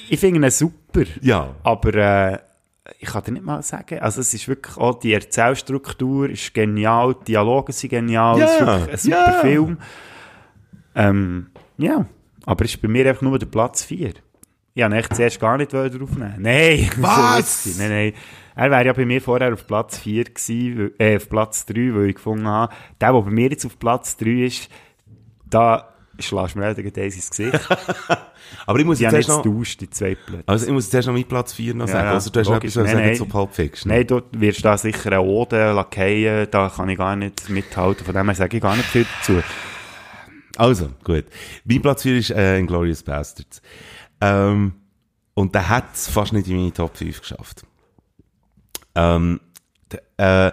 Ich 0.09 0.19
finde 0.19 0.47
ihn 0.47 0.51
super. 0.51 1.05
Ja. 1.21 1.55
Aber 1.63 1.95
äh, 1.95 2.39
ich 2.99 3.09
kann 3.09 3.23
dir 3.25 3.33
nicht 3.33 3.45
mal 3.45 3.63
sagen. 3.63 3.99
Also 4.01 4.21
es 4.21 4.35
ist 4.35 4.49
wirklich 4.49 4.77
auch 4.77 4.99
die 4.99 5.13
Erzählstruktur 5.13 6.29
ist 6.29 6.53
genial, 6.53 7.15
die 7.21 7.33
Dialoge 7.33 7.73
sind 7.73 7.91
genial, 7.91 8.39
ja. 8.39 8.45
es 8.45 8.53
ist 8.53 8.61
wirklich 8.61 8.91
ein 8.91 8.99
super 8.99 9.33
ja. 9.35 9.41
Film. 9.41 9.79
Ähm, 10.95 11.47
ja, 11.79 12.07
aber 12.45 12.65
es 12.65 12.73
ist 12.73 12.83
bei 12.83 12.89
mir 12.89 13.09
einfach 13.09 13.23
nur 13.23 13.39
der 13.39 13.47
Platz 13.47 13.85
4. 13.85 14.15
Ich 14.75 14.83
habe 14.83 14.95
echt 14.95 15.15
zuerst 15.15 15.41
gar 15.41 15.57
nicht 15.57 15.73
draufnehmen 15.73 16.37
Nein! 16.39 16.91
Was? 16.97 17.77
nein, 17.79 17.89
nein. 17.89 18.13
Er 18.55 18.71
wäre 18.71 18.87
ja 18.87 18.93
bei 18.93 19.05
mir 19.05 19.21
vorher 19.21 19.53
auf 19.53 19.67
Platz 19.67 19.99
4 19.99 20.25
gewesen, 20.25 20.91
äh, 20.99 21.17
auf 21.17 21.29
Platz 21.29 21.67
3, 21.67 21.95
weil 21.95 22.11
ich 22.11 22.17
gefunden 22.17 22.47
habe, 22.47 22.73
der, 23.01 23.13
der 23.13 23.23
bei 23.23 23.31
mir 23.31 23.49
jetzt 23.49 23.65
auf 23.65 23.79
Platz 23.79 24.17
3 24.17 24.45
ist, 24.45 24.69
da 25.49 25.95
schlägst 26.19 26.55
du 26.55 26.59
mir 26.59 26.67
halt 26.67 26.79
ins 26.79 27.31
Gesicht. 27.31 27.59
Aber 28.67 28.79
ich 28.79 28.85
muss 28.85 28.99
die 28.99 29.05
jetzt 29.05 29.15
erst 29.15 29.29
noch... 29.29 29.43
Tauscht, 29.43 29.81
die 29.81 29.91
zwei 29.91 30.15
Plätze. 30.15 30.45
Also 30.47 30.67
ich 30.67 30.73
muss 30.73 30.85
jetzt 30.85 30.95
erst 30.95 31.09
noch 31.09 31.15
mit 31.15 31.29
Platz 31.29 31.53
4 31.53 31.75
noch 31.75 31.89
sagen. 31.89 32.07
Ja, 32.07 32.13
also 32.13 32.31
du 32.31 32.41
hast 32.41 32.49
logisch. 32.49 32.75
noch 32.75 32.85
etwas 32.85 32.99
sagen 32.99 33.15
zu 33.15 33.27
Pulp 33.27 33.55
Fiction. 33.55 33.91
Nein, 33.91 34.07
du 34.07 34.21
wirst 34.33 34.65
da 34.65 34.77
sicher 34.77 35.13
eine 35.13 35.23
Ode 35.23 35.73
lackieren, 35.73 36.49
da 36.51 36.69
kann 36.69 36.89
ich 36.89 36.99
gar 36.99 37.17
nicht 37.17 37.49
mithalten. 37.49 38.05
Von 38.05 38.15
dem 38.15 38.27
her 38.27 38.35
sage 38.35 38.57
ich 38.57 38.63
gar 38.63 38.77
nicht 38.77 38.89
viel 38.89 39.07
dazu. 39.21 39.43
Also, 40.57 40.91
gut. 41.05 41.25
Mein 41.65 41.81
Platz 41.81 42.03
4 42.03 42.17
ist 42.19 42.31
äh, 42.31 42.59
Inglourious 42.59 43.03
Bastards. 43.03 43.63
Ähm, 44.21 44.75
und 45.35 45.55
der 45.55 45.69
hat 45.69 45.95
es 45.95 46.09
fast 46.09 46.33
nicht 46.33 46.49
in 46.49 46.57
meine 46.57 46.73
Top 46.73 46.97
5 46.97 47.21
geschafft. 47.21 47.65
Ähm, 48.95 49.41
äh, 50.17 50.53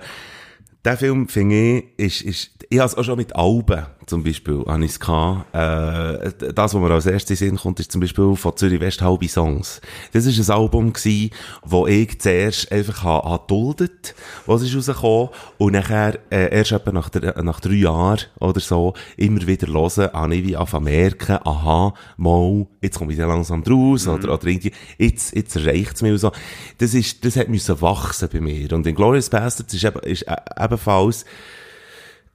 der 0.86 0.97
Film, 0.97 1.28
finde 1.28 1.84
ich, 1.97 1.97
ist, 1.97 2.22
ist, 2.22 2.65
ich 2.70 2.80
habe 2.80 2.88
es 2.88 2.95
auch 2.95 3.03
schon 3.03 3.18
mit 3.18 3.36
Alben, 3.36 3.86
zum 4.08 4.24
Beispiel, 4.24 4.64
habe 4.66 4.86
ich 4.86 4.91
es 4.91 4.99
gehabt. 4.99 5.53
Äh, 5.53 6.53
das, 6.53 6.74
was 6.74 6.82
mir 6.82 6.91
als 6.91 7.05
erstes 7.05 7.39
Sinn 7.39 7.58
kommt, 7.58 7.80
ist 7.82 7.91
zum 7.91 7.99
Beispiel 7.99 8.36
von 8.36 8.55
Zürich 8.55 8.80
West 8.80 9.01
halbe 9.01 9.28
Songs. 9.28 9.82
Das 10.14 10.26
ist 10.26 10.49
ein 10.49 10.55
Album 10.55 10.93
gewesen, 10.93 11.32
wo 11.64 11.88
ich 11.88 12.20
zuerst 12.20 12.72
einfach 12.72 13.03
habe, 13.03 13.43
duldet, 13.47 14.16
was 14.45 14.62
ist 14.62 14.76
rausgekommen, 14.76 15.30
und 15.58 15.74
nachher, 15.74 16.20
äh, 16.32 16.55
erst 16.55 16.72
etwa 16.72 16.93
nach, 16.93 17.10
der, 17.10 17.43
nach 17.43 17.60
drei 17.60 17.74
Jahren 17.74 18.22
oder 18.39 18.62
so, 18.62 18.93
immer 19.18 19.45
wieder 19.45 19.68
hören, 19.68 20.12
habe 20.14 20.36
ich 20.36 20.47
wie 20.47 20.55
anfangen 20.55 20.86
merken, 20.86 21.39
aha, 21.43 21.93
mal, 22.16 22.66
jetzt 22.82 22.97
komme 22.97 23.12
ich 23.12 23.20
da 23.20 23.28
langsam 23.28 23.62
draus, 23.62 24.05
mhm. 24.05 24.14
oder, 24.14 24.34
oder 24.34 24.47
irgendwie, 24.47 24.72
jetzt, 24.97 25.36
jetzt 25.36 25.58
reicht 25.58 25.95
es 25.95 26.01
mir 26.01 26.18
so. 26.18 26.32
Das 26.78 26.93
ist, 26.93 27.26
das 27.26 27.36
hat 27.36 27.49
müssen 27.49 27.82
wachsen 27.82 28.30
bei 28.32 28.39
mir. 28.39 28.72
Und 28.72 28.88
in 28.88 28.95
Glorious 28.95 29.30
Bastards 29.30 29.74
ist 29.74 29.84
eben, 29.84 29.99
ist 29.99 30.26
ebenfalls, 30.58 31.26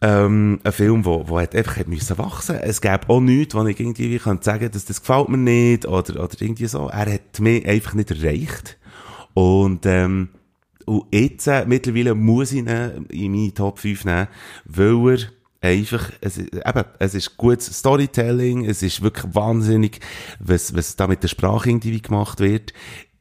ähm, 0.03 0.59
ein 0.65 0.73
Film, 0.73 1.05
wo, 1.05 1.29
wo 1.29 1.39
hat 1.41 1.55
einfach 1.55 1.77
hat 1.77 1.87
müssen 1.87 2.19
wachsen. 2.19 2.57
Es 2.57 2.81
gäbe 2.81 3.09
auch 3.09 3.21
nichts, 3.21 3.55
wo 3.55 3.65
ich 3.65 3.79
irgendwie 3.79 4.19
kann 4.19 4.43
sagen, 4.43 4.69
dass 4.71 4.85
das 4.85 5.01
gefällt 5.01 5.29
mir 5.29 5.39
nicht 5.39 5.87
oder, 5.87 6.25
oder 6.25 6.35
irgendwie 6.41 6.67
so. 6.67 6.89
Er 6.89 7.15
hat 7.15 7.39
mich 7.39 7.67
einfach 7.67 7.95
nicht 7.95 8.11
erreicht. 8.11 8.79
Und, 9.33 9.87
ähm, 9.87 10.31
und 10.87 11.05
jetzt, 11.13 11.47
äh, 11.47 11.65
mittlerweile 11.67 12.17
muss 12.17 12.51
ich 12.51 12.59
ihn 12.59 12.67
in 13.11 13.31
meine 13.31 13.55
Top 13.55 13.79
5 13.79 14.05
nehmen, 14.05 14.27
weil 14.65 15.29
er 15.61 15.71
einfach, 15.71 16.11
es, 16.21 16.39
eben, 16.39 16.85
es 16.99 17.15
ist 17.15 17.37
gutes 17.37 17.79
Storytelling, 17.79 18.65
es 18.65 18.83
ist 18.83 19.03
wirklich 19.03 19.33
wahnsinnig, 19.33 20.01
was, 20.41 20.75
was 20.75 20.97
da 20.97 21.07
mit 21.07 21.23
der 21.23 21.29
Sprache 21.29 21.71
irgendwie 21.71 22.03
gemacht 22.03 22.41
wird. 22.41 22.73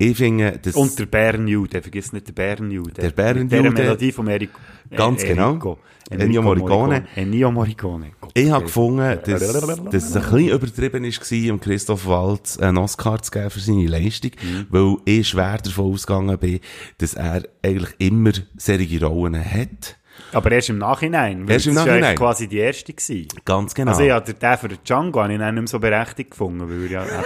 Ich 0.02 0.18
finde, 0.18 0.58
das... 0.60 0.74
Und 0.74 0.98
der 0.98 1.06
Bärenjude, 1.06 1.80
vergiss 1.80 2.12
nicht 2.12 2.28
den 2.28 2.34
Bärenjude. 2.34 3.00
Der 3.00 3.12
Bärenjude. 3.12 3.62
Der 3.62 3.72
Melodie 3.72 4.12
von 4.12 4.28
Eric, 4.28 4.50
Ganz 4.90 5.24
äh, 5.24 5.28
genau. 5.28 5.78
Ennio 6.10 6.42
Morricone. 6.42 7.06
Ennio 7.16 7.52
Morricone. 7.52 8.14
Ich 8.34 8.50
habe 8.50 8.64
gefunden, 8.64 9.20
dass, 9.24 9.40
dass 9.40 10.04
es 10.04 10.16
ein 10.16 10.22
bisschen 10.24 10.50
übertrieben 10.50 11.04
war, 11.04 11.54
um 11.54 11.60
Christoph 11.60 12.08
Waltz 12.08 12.58
einen 12.58 12.80
Oscar 12.80 13.22
zu 13.22 13.30
geben 13.30 13.52
für 13.52 13.60
seine 13.60 13.86
Leistung, 13.86 14.32
mhm. 14.42 14.66
weil 14.70 14.96
ich 15.06 15.30
schwer 15.30 15.60
davon 15.60 15.94
ausgegangen 15.94 16.36
bin, 16.40 16.62
dass 16.98 17.14
er 17.14 17.44
eigentlich 17.62 17.94
immer 18.00 18.32
solche 18.58 19.06
Rollen 19.06 19.46
hat. 19.46 19.98
Aber 20.34 20.52
erst 20.52 20.70
im 20.70 20.80
Nachhinein. 20.80 21.48
Erst 21.48 21.68
im 21.68 21.76
Nachhinein. 21.76 22.02
Das 22.02 22.10
war 22.10 22.16
quasi 22.16 22.48
die 22.48 22.58
erste. 22.58 22.92
Gewesen. 22.92 23.28
Ganz 23.46 23.76
genau. 23.76 23.92
Also 23.92 24.02
ich 24.02 24.10
habe 24.10 24.34
den 24.34 24.58
für 24.58 24.70
Django 24.84 25.28
nicht 25.28 25.40
mehr 25.40 25.68
so 25.68 25.80
berechtigt 25.80 26.32
gefunden, 26.32 26.68
weil 26.68 26.92
ja 26.92 27.06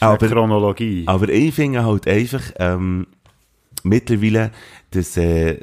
aber, 0.00 0.28
Chronologie. 0.28 1.04
Aber 1.06 1.28
ich 1.28 1.54
finde 1.54 1.84
halt 1.84 2.06
einfach, 2.06 2.42
ähm, 2.58 3.06
mittlerweile, 3.86 4.50
dass, 4.90 5.16
äh, 5.16 5.60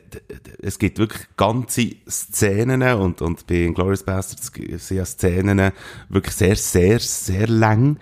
es 0.61 0.79
gibt 0.79 0.97
wirklich 0.97 1.23
ganze 1.37 1.95
Szenen 2.09 2.81
und, 2.81 3.21
und 3.21 3.45
bei 3.47 3.67
Glorious 3.73 4.03
Bastards 4.03 4.51
sind 4.53 4.97
ja 4.97 5.05
Szenen 5.05 5.71
wirklich 6.09 6.35
sehr, 6.35 6.55
sehr, 6.55 6.99
sehr 6.99 7.47
lang. 7.47 7.97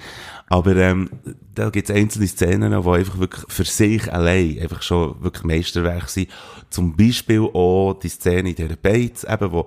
Aber 0.47 0.75
ähm, 0.75 1.09
da 1.55 1.69
gibt 1.69 1.89
es 1.89 1.95
einzelne 1.95 2.27
Szenen, 2.27 2.71
die 2.71 2.89
einfach 2.89 3.19
wirklich 3.19 3.45
für 3.47 3.63
sich 3.63 4.11
allein 4.11 4.59
einfach 4.59 4.82
schon 4.82 5.21
wirklich 5.21 5.43
Meisterwerk 5.45 6.09
sind. 6.09 6.29
Zum 6.69 6.95
Beispiel 6.95 7.41
auch 7.41 7.93
die 7.93 8.09
Szene 8.09 8.49
in 8.49 8.55
der 8.55 8.75
Bates, 8.75 9.23
eben, 9.23 9.51
wo 9.51 9.65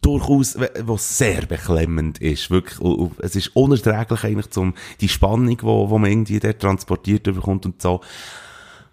durchaus, 0.00 0.56
wo 0.84 0.96
sehr 0.96 1.46
beklemmend 1.46 2.18
ist, 2.18 2.50
wirklich, 2.50 2.78
es 3.18 3.34
ist 3.34 3.56
unerträglich 3.56 4.24
eigentlich 4.24 4.50
zum, 4.50 4.74
die 5.00 5.08
Spannung, 5.08 5.58
wo, 5.62 5.90
wo 5.90 5.98
man 5.98 6.10
irgendwie 6.10 6.38
dort 6.38 6.60
transportiert 6.60 7.24
bekommt 7.24 7.66
und 7.66 7.82
so. 7.82 8.00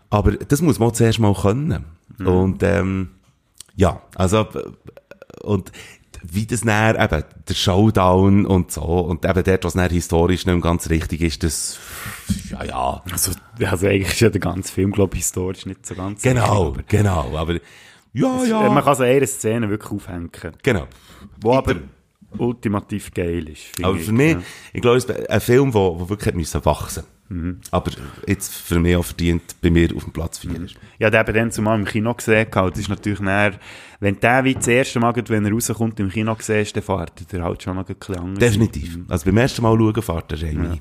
Aber 0.10 0.32
das 0.32 0.62
muss 0.62 0.80
man 0.80 0.94
zuerst 0.94 1.20
mal 1.20 1.34
können. 1.34 1.86
Mhm. 2.18 2.28
Und, 2.28 2.64
ähm, 2.64 3.10
ja, 3.76 4.02
also, 4.16 4.48
und 5.42 5.72
wie 6.24 6.46
das 6.46 6.64
näher 6.64 6.98
eben 7.00 7.24
der 7.48 7.54
Showdown 7.54 8.46
und 8.46 8.72
so 8.72 8.82
und 8.82 9.26
eben 9.26 9.44
dort, 9.44 9.66
was 9.66 9.76
näher 9.76 9.90
historisch 9.90 10.46
nicht 10.46 10.62
ganz 10.62 10.90
richtig 10.90 11.22
ist, 11.22 11.44
das 11.44 11.80
ja, 12.50 12.64
ja. 12.64 13.04
Also, 13.12 13.32
also 13.60 13.88
eigentlich 13.88 14.14
ist 14.14 14.20
ja 14.22 14.30
der 14.30 14.40
ganze 14.40 14.72
Film, 14.72 14.92
glaube 14.92 15.16
ich, 15.16 15.24
historisch 15.24 15.66
nicht 15.66 15.86
so 15.86 15.96
ganz 15.96 16.22
Genau, 16.22 16.70
richtig, 16.70 16.88
genau, 16.88 17.36
aber 17.36 17.60
ja, 18.14 18.42
es, 18.42 18.50
ja. 18.50 18.70
Man 18.70 18.84
kann 18.84 18.96
so 18.96 19.04
eine 19.04 19.28
Szene 19.28 19.70
wirklich 19.70 19.92
aufhängen. 19.92 20.30
Genau. 20.62 20.88
Wo 21.42 21.54
aber 21.54 21.76
ultimativ 22.38 23.12
geil 23.14 23.50
ist. 23.50 23.84
Aber 23.84 23.98
für 23.98 24.12
mich, 24.12 24.34
ja. 24.34 24.42
ich 24.74 24.82
glaube, 24.82 24.98
es 24.98 25.06
ist 25.06 25.30
ein 25.30 25.42
Film, 25.42 25.74
wo, 25.74 26.00
wo 26.00 26.10
wirklich 26.10 26.34
müssen 26.34 26.64
wachsen 26.66 27.04
mhm. 27.30 27.60
Aber 27.72 27.92
jetzt 28.28 28.54
für 28.54 28.80
mich 28.80 28.96
auch 28.96 29.06
verdient 29.06 29.56
bei 29.62 29.70
mir 29.70 29.96
auf 29.96 30.04
dem 30.04 30.14
Platz 30.14 30.40
4 30.40 30.50
mhm. 30.52 30.66
ist. 30.66 30.76
Ja, 31.00 31.10
der 31.10 31.22
eben 31.22 31.34
dann 31.34 31.52
zumal 31.52 31.80
im 31.80 31.86
Kino 31.86 32.14
gesehen 32.14 32.48
das 32.52 32.80
ist 32.80 32.90
natürlich 32.90 33.20
näher, 33.20 33.54
wenn 34.00 34.20
der 34.20 34.44
wie 34.44 34.56
das 34.56 34.68
erste 34.68 35.00
Mal, 35.00 35.14
wenn 35.16 35.46
er 35.46 35.52
rauskommt, 35.52 36.00
im 36.00 36.10
Kino 36.10 36.36
gesehen 36.36 36.62
ist, 36.62 36.76
dann 36.76 36.84
fährt 36.84 37.34
er 37.34 37.44
halt 37.44 37.64
schon 37.64 37.76
noch 37.76 37.88
ein 37.88 37.96
bisschen 37.96 38.18
anders. 38.18 38.40
Definitiv. 38.40 38.98
Mhm. 38.98 39.06
Also 39.10 39.26
beim 39.26 39.38
ersten 39.38 39.62
Mal 39.62 39.78
schauen, 39.78 40.02
fährt 40.02 40.32
er 40.32 40.38
schon 40.38 40.64
ja. 40.64 40.78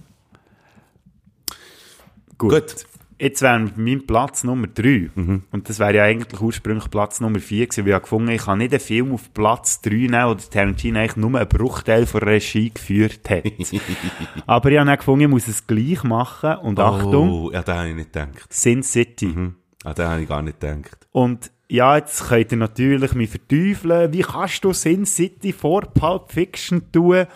Gut. 2.38 2.50
Gut. 2.50 2.86
Jetzt 3.22 3.40
wäre 3.40 3.70
mein 3.76 4.04
Platz 4.04 4.42
Nummer 4.42 4.66
3. 4.66 5.10
Mhm. 5.14 5.42
Und 5.52 5.68
das 5.68 5.78
wäre 5.78 5.94
ja 5.94 6.02
eigentlich 6.02 6.40
ursprünglich 6.40 6.90
Platz 6.90 7.20
Nummer 7.20 7.38
4 7.38 7.68
gewesen, 7.68 7.86
weil 7.86 7.94
ich 7.94 8.02
gefunden 8.02 8.30
ich 8.32 8.42
kann 8.42 8.58
nicht 8.58 8.72
einen 8.72 8.80
Film 8.80 9.12
auf 9.12 9.32
Platz 9.32 9.80
3 9.82 9.90
nehmen, 9.90 10.26
wo 10.26 10.34
Tarantino 10.34 10.98
eigentlich 10.98 11.16
nur 11.16 11.38
einen 11.38 11.48
Bruchteil 11.48 12.04
von 12.06 12.22
Regie 12.22 12.70
geführt 12.70 13.30
hat. 13.30 13.44
Aber 14.48 14.72
ich 14.72 14.76
habe 14.76 14.88
dann 14.88 14.96
gefunden, 14.96 15.20
ich 15.20 15.28
muss 15.28 15.46
es 15.46 15.64
gleich 15.68 16.02
machen. 16.02 16.56
Und 16.56 16.80
oh, 16.80 16.82
Achtung. 16.82 17.52
ja, 17.52 17.62
da 17.62 17.76
habe 17.76 17.90
ich 17.90 17.94
nicht 17.94 18.12
gedacht. 18.12 18.52
Sin 18.52 18.82
City. 18.82 19.26
Mhm. 19.26 19.54
Ah, 19.84 19.94
da 19.94 20.10
habe 20.10 20.22
ich 20.22 20.28
gar 20.28 20.42
nicht 20.42 20.58
gedacht. 20.58 21.06
Und 21.12 21.52
ja, 21.68 21.96
jetzt 21.98 22.28
könnt 22.28 22.50
ihr 22.50 22.58
natürlich 22.58 23.14
mich 23.14 23.30
verteufeln. 23.30 24.12
Wie 24.12 24.22
kannst 24.22 24.64
du 24.64 24.72
Sin 24.72 25.06
City 25.06 25.52
vor 25.52 25.82
Pulp 25.82 26.32
Fiction 26.32 26.90
tun? 26.90 27.26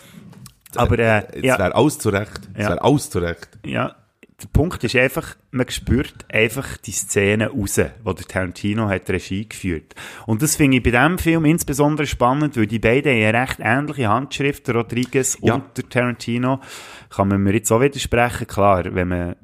Aber, 0.75 0.99
äh, 0.99 1.23
es 1.31 1.43
ja. 1.43 1.57
wäre 1.57 1.73
alles 1.73 1.97
zurecht. 1.97 2.41
Es 2.55 2.63
ja. 2.63 2.71
wäre 2.71 2.83
alles 2.83 3.09
zurecht. 3.09 3.57
Ja, 3.65 3.95
der 4.41 4.47
Punkt 4.49 4.83
ist 4.83 4.95
einfach, 4.95 5.35
man 5.49 5.67
spürt 5.67 6.13
einfach 6.31 6.77
die 6.77 6.91
Szene 6.91 7.49
raus, 7.49 7.81
wo 8.03 8.13
der 8.13 8.25
Tarantino 8.25 8.87
hat 8.87 9.09
Regie 9.09 9.49
geführt. 9.49 9.95
Und 10.27 10.43
das 10.43 10.55
finde 10.55 10.77
ich 10.77 10.83
bei 10.83 10.91
diesem 10.91 11.17
Film 11.17 11.45
insbesondere 11.45 12.05
spannend, 12.05 12.55
weil 12.55 12.67
die 12.67 12.77
beiden 12.77 13.11
eine 13.11 13.33
recht 13.33 13.57
ähnliche 13.59 14.09
Handschrift, 14.09 14.67
der 14.67 14.75
Rodriguez 14.75 15.39
ja. 15.41 15.55
und 15.55 15.75
der 15.75 15.89
Tarantino, 15.89 16.61
kann 17.09 17.29
man 17.29 17.41
mir 17.41 17.53
jetzt 17.53 17.71
auch 17.71 17.81
widersprechen. 17.81 18.45
Klar, 18.45 18.93
wenn 18.93 19.07
man 19.07 19.35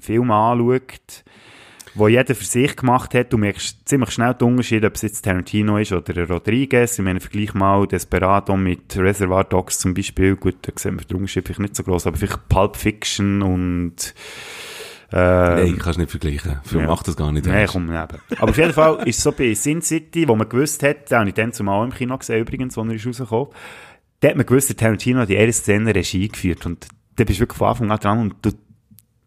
Film 0.00 0.30
anschaut, 0.30 1.24
wo 1.94 2.08
jeder 2.08 2.34
für 2.34 2.44
sich 2.44 2.76
gemacht 2.76 3.14
hat. 3.14 3.32
Du 3.32 3.38
merkst 3.38 3.88
ziemlich 3.88 4.10
schnell 4.10 4.34
den 4.34 4.48
Unterschied, 4.48 4.84
ob 4.84 4.94
es 4.94 5.02
jetzt 5.02 5.22
Tarantino 5.22 5.78
ist 5.78 5.92
oder 5.92 6.28
Rodriguez. 6.28 6.98
Ich 6.98 7.04
meine, 7.04 7.20
vergleich 7.20 7.54
mal 7.54 7.86
Desperado 7.86 8.56
mit 8.56 8.96
Reservoir 8.96 9.44
Dogs 9.44 9.78
zum 9.78 9.94
Beispiel. 9.94 10.36
Gut, 10.36 10.56
da 10.62 10.72
sehen 10.76 10.98
wir 10.98 11.04
den 11.04 11.16
Unterschied 11.16 11.46
vielleicht 11.46 11.60
nicht 11.60 11.76
so 11.76 11.82
groß, 11.82 12.06
aber 12.06 12.16
vielleicht 12.16 12.48
Pulp 12.48 12.76
Fiction 12.76 13.42
und 13.42 14.14
äh, 15.10 15.16
Nein, 15.16 15.78
kannst 15.78 15.96
du 15.96 16.02
nicht 16.02 16.10
vergleichen. 16.10 16.60
Film 16.64 16.82
ja. 16.82 16.88
macht 16.88 17.08
das 17.08 17.16
gar 17.16 17.32
nicht. 17.32 17.46
Nein, 17.46 17.66
komm, 17.66 17.86
neben. 17.86 17.96
Aber 18.38 18.50
auf 18.50 18.58
jeden 18.58 18.74
Fall 18.74 19.08
ist 19.08 19.18
es 19.18 19.22
so 19.22 19.32
bei 19.32 19.54
Sin 19.54 19.80
City, 19.80 20.28
wo 20.28 20.36
man 20.36 20.48
gewusst 20.48 20.82
hat, 20.82 21.10
da 21.10 21.20
habe 21.20 21.30
ich 21.30 21.34
dann 21.34 21.52
zumal 21.52 21.86
im 21.86 21.94
Kino 21.94 22.18
gesehen 22.18 22.40
übrigens, 22.40 22.76
wo 22.76 22.82
er 22.82 22.90
ist 22.92 23.06
rausgekommen, 23.06 23.48
da 24.20 24.28
hat 24.28 24.36
man 24.36 24.44
gewusst, 24.44 24.68
der 24.68 24.76
Tarantino 24.76 25.20
hat 25.20 25.30
die 25.30 25.34
erste 25.34 25.62
Szene 25.62 25.94
Regie 25.94 26.28
geführt 26.28 26.66
und 26.66 26.88
da 27.16 27.24
bist 27.24 27.38
du 27.38 27.42
wirklich 27.42 27.58
von 27.58 27.68
Anfang 27.68 27.90
an 27.90 27.98
dran 27.98 28.18
und 28.18 28.34
du 28.42 28.50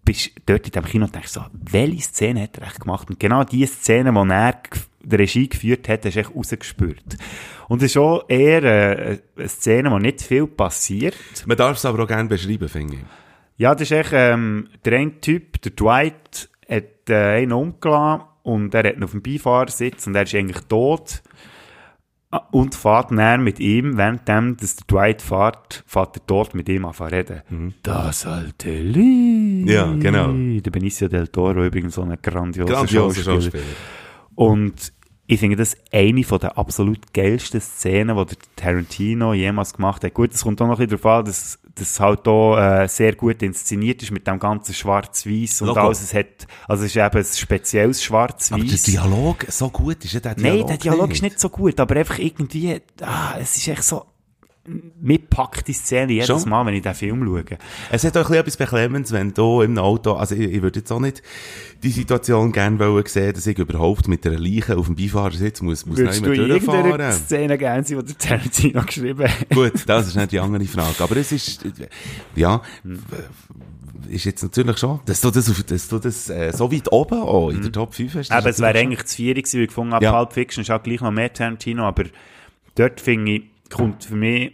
bist 0.03 0.31
dort 0.45 0.65
in 0.65 0.71
dem 0.71 0.85
Kino 0.85 1.05
und 1.05 1.15
denkst 1.15 1.31
so, 1.31 1.41
welche 1.53 2.01
Szene 2.01 2.43
hat 2.43 2.57
er 2.57 2.67
echt 2.67 2.79
gemacht? 2.79 3.09
Und 3.09 3.19
genau 3.19 3.43
die 3.43 3.65
Szene, 3.65 4.11
die 4.11 4.31
er 4.31 4.61
die 5.03 5.15
Regie 5.15 5.49
geführt 5.49 5.89
hat, 5.89 6.05
hast 6.05 6.15
du 6.15 6.19
echt 6.19 6.35
rausgespürt. 6.35 7.17
Und 7.67 7.81
es 7.81 7.91
ist 7.91 7.97
auch 7.97 8.25
eher 8.27 8.63
äh, 8.63 9.19
eine 9.37 9.47
Szene, 9.47 9.91
wo 9.91 9.97
nicht 9.97 10.21
viel 10.21 10.47
passiert. 10.47 11.15
Man 11.45 11.57
darf 11.57 11.77
es 11.77 11.85
aber 11.85 12.03
auch 12.03 12.07
gerne 12.07 12.29
beschreiben, 12.29 12.69
finde 12.69 12.95
ich. 12.95 13.01
Ja, 13.57 13.73
das 13.73 13.83
ist 13.83 13.91
echt, 13.91 14.11
ähm, 14.13 14.69
der 14.85 14.97
eine 14.97 15.19
Typ, 15.19 15.61
der 15.61 15.71
Dwight, 15.71 16.49
hat 16.69 17.09
äh, 17.09 17.41
einen 17.41 17.51
umgelassen 17.51 18.23
und 18.43 18.73
er 18.73 18.89
hat 18.89 18.95
ihn 18.95 19.03
auf 19.03 19.11
dem 19.11 19.21
Beifahrersitz 19.21 20.07
und 20.07 20.15
er 20.15 20.23
ist 20.23 20.33
eigentlich 20.33 20.65
tot. 20.67 21.21
Und 22.51 22.75
fährt 22.75 23.11
näher 23.11 23.37
mit 23.37 23.59
ihm, 23.59 23.97
währenddem, 23.97 24.55
dass 24.55 24.77
der 24.77 24.87
Dwight 24.87 25.21
fährt, 25.21 25.83
fährt 25.85 26.15
er 26.15 26.21
dort 26.27 26.55
mit 26.55 26.69
ihm 26.69 26.85
an 26.85 26.93
reden. 26.93 27.41
Mhm. 27.49 27.73
Das 27.83 28.25
alte 28.25 28.81
Lied. 28.81 29.69
Ja, 29.69 29.93
genau. 29.93 30.31
Der 30.31 30.71
Benicio 30.71 31.09
del 31.09 31.27
Toro 31.27 31.65
übrigens 31.65 31.95
so 31.95 32.03
ein 32.03 32.17
grandioser, 32.21 32.73
grandioser 32.73 33.23
Schauspieler. 33.23 33.41
Schauspieler. 33.41 33.63
Und 34.35 34.93
ich 35.27 35.39
finde 35.39 35.55
das 35.57 35.77
eine 35.91 36.23
von 36.23 36.39
der 36.39 36.57
absolut 36.57 37.13
geilsten 37.13 37.61
Szenen, 37.61 38.17
die 38.17 38.25
der 38.25 38.37
Tarantino 38.55 39.33
jemals 39.33 39.73
gemacht 39.73 40.03
hat. 40.03 40.13
Gut, 40.13 40.33
es 40.33 40.43
kommt 40.43 40.61
auch 40.61 40.67
noch 40.67 40.79
ein 40.79 40.87
bisschen 40.87 41.01
darauf 41.01 41.19
an, 41.19 41.25
dass 41.25 41.59
das 41.75 41.99
halt 41.99 42.27
auch 42.27 42.57
äh, 42.57 42.87
sehr 42.87 43.15
gut 43.15 43.41
inszeniert 43.41 44.01
ist 44.03 44.11
mit 44.11 44.27
dem 44.27 44.39
ganzen 44.39 44.73
Schwarz-Weiß 44.73 45.61
und 45.61 45.67
Logo. 45.69 45.79
alles. 45.79 46.01
Es 46.01 46.13
hat, 46.13 46.47
also 46.67 46.83
es 46.83 46.95
ist 46.95 46.97
eben 46.97 47.17
ein 47.17 47.25
spezielles 47.25 48.03
Schwarz-Weiß. 48.03 48.51
Aber 48.51 48.63
der 48.63 48.77
Dialog 48.77 49.45
so 49.47 49.69
gut 49.69 50.03
ist 50.03 50.13
ja 50.13 50.19
der 50.19 50.35
Dialog 50.35 50.59
Nein, 50.59 50.67
der 50.67 50.77
Dialog 50.77 51.07
nicht. 51.07 51.17
ist 51.17 51.21
nicht 51.23 51.39
so 51.39 51.49
gut, 51.49 51.79
aber 51.79 51.95
einfach 51.95 52.19
irgendwie, 52.19 52.81
ah, 53.01 53.35
es 53.39 53.57
ist 53.57 53.67
echt 53.67 53.83
so, 53.83 54.05
mich 55.01 55.27
packt 55.29 55.67
die 55.67 55.73
Szene 55.73 56.11
jedes 56.13 56.27
Schon? 56.27 56.47
Mal, 56.49 56.65
wenn 56.65 56.75
ich 56.75 56.83
den 56.83 56.93
Film 56.93 57.25
schaue. 57.25 57.43
Es 57.91 58.03
hat 58.03 58.15
auch 58.15 58.21
ein 58.21 58.23
bisschen 58.27 58.35
etwas 58.41 58.57
Beklemmendes, 58.57 59.11
wenn 59.11 59.33
du 59.33 59.61
im 59.61 59.77
Auto, 59.79 60.13
also 60.13 60.35
ich, 60.35 60.51
ich 60.51 60.61
würde 60.61 60.79
jetzt 60.79 60.91
auch 60.91 60.99
nicht 60.99 61.23
die 61.81 61.89
Situation 61.89 62.51
gerne 62.51 62.77
wollen 62.77 63.05
sehen, 63.07 63.33
dass 63.33 63.47
ich 63.47 63.57
überhaupt 63.57 64.07
mit 64.07 64.25
einer 64.27 64.37
Leiche 64.37 64.77
auf 64.77 64.85
dem 64.85 64.95
Beifahrersitz 64.95 65.61
muss, 65.61 65.85
muss 65.87 65.97
Würdest 65.97 66.21
nicht 66.21 66.25
du 66.37 66.41
mehr 66.41 66.49
irgendeiner 66.55 66.83
durchfahren. 66.97 67.11
Szene 67.13 67.57
gerne 67.57 67.83
sein, 67.83 67.99
die 67.99 68.05
der 68.13 68.17
Tarantino 68.17 68.81
geschrieben 68.85 69.27
hat? 69.27 69.49
Gut, 69.49 69.73
das 69.87 70.07
ist 70.07 70.15
nicht 70.15 70.31
die 70.31 70.39
andere 70.39 70.65
Frage. 70.65 71.03
Aber 71.03 71.17
es 71.17 71.31
ist, 71.31 71.65
ja, 72.35 72.61
ist 74.09 74.25
jetzt 74.25 74.43
natürlich 74.43 74.77
schon, 74.77 74.99
dass 75.05 75.21
du 75.21 75.31
das, 75.31 75.49
auf, 75.49 75.63
dass 75.63 75.87
du 75.87 75.97
das 75.99 76.29
äh, 76.29 76.51
so 76.53 76.71
weit 76.71 76.91
oben 76.91 77.19
auch 77.21 77.49
in 77.49 77.61
der 77.61 77.71
Top 77.71 77.93
5 77.95 78.13
hast. 78.15 78.31
Aber 78.31 78.49
es 78.49 78.59
wäre 78.59 78.77
eigentlich 78.77 79.05
zu 79.05 79.15
vier 79.17 79.33
gewesen, 79.33 79.57
weil 79.57 79.63
ich 79.63 79.67
gefunden 79.69 79.93
habe, 79.93 80.05
Ja. 80.05 80.11
Pulp 80.11 80.33
Fiction 80.33 80.61
ist 80.63 80.69
auch 80.69 80.83
gleich 80.83 81.01
noch 81.01 81.11
mehr 81.11 81.31
Tarantino, 81.33 81.83
aber 81.83 82.03
dort 82.75 83.01
finde 83.01 83.31
ich, 83.31 83.43
kommt 83.71 84.03
für 84.05 84.15
mich 84.15 84.53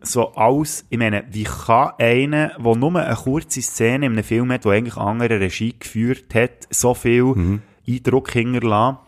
so 0.00 0.32
aus, 0.34 0.84
ich 0.90 0.98
meine, 0.98 1.24
wie 1.30 1.44
kann 1.44 1.90
einer, 1.98 2.52
der 2.58 2.76
nur 2.76 2.94
eine 2.96 3.14
kurze 3.16 3.60
Szene 3.60 4.06
in 4.06 4.12
einem 4.12 4.22
Film 4.24 4.52
hat, 4.52 4.64
der 4.64 4.72
eigentlich 4.72 4.96
andere 4.96 5.40
Regie 5.40 5.74
geführt 5.78 6.34
hat, 6.34 6.68
so 6.70 6.94
viel 6.94 7.22
Mhm. 7.24 7.62
Eindruck 7.86 8.30
hinterlassen, 8.32 8.98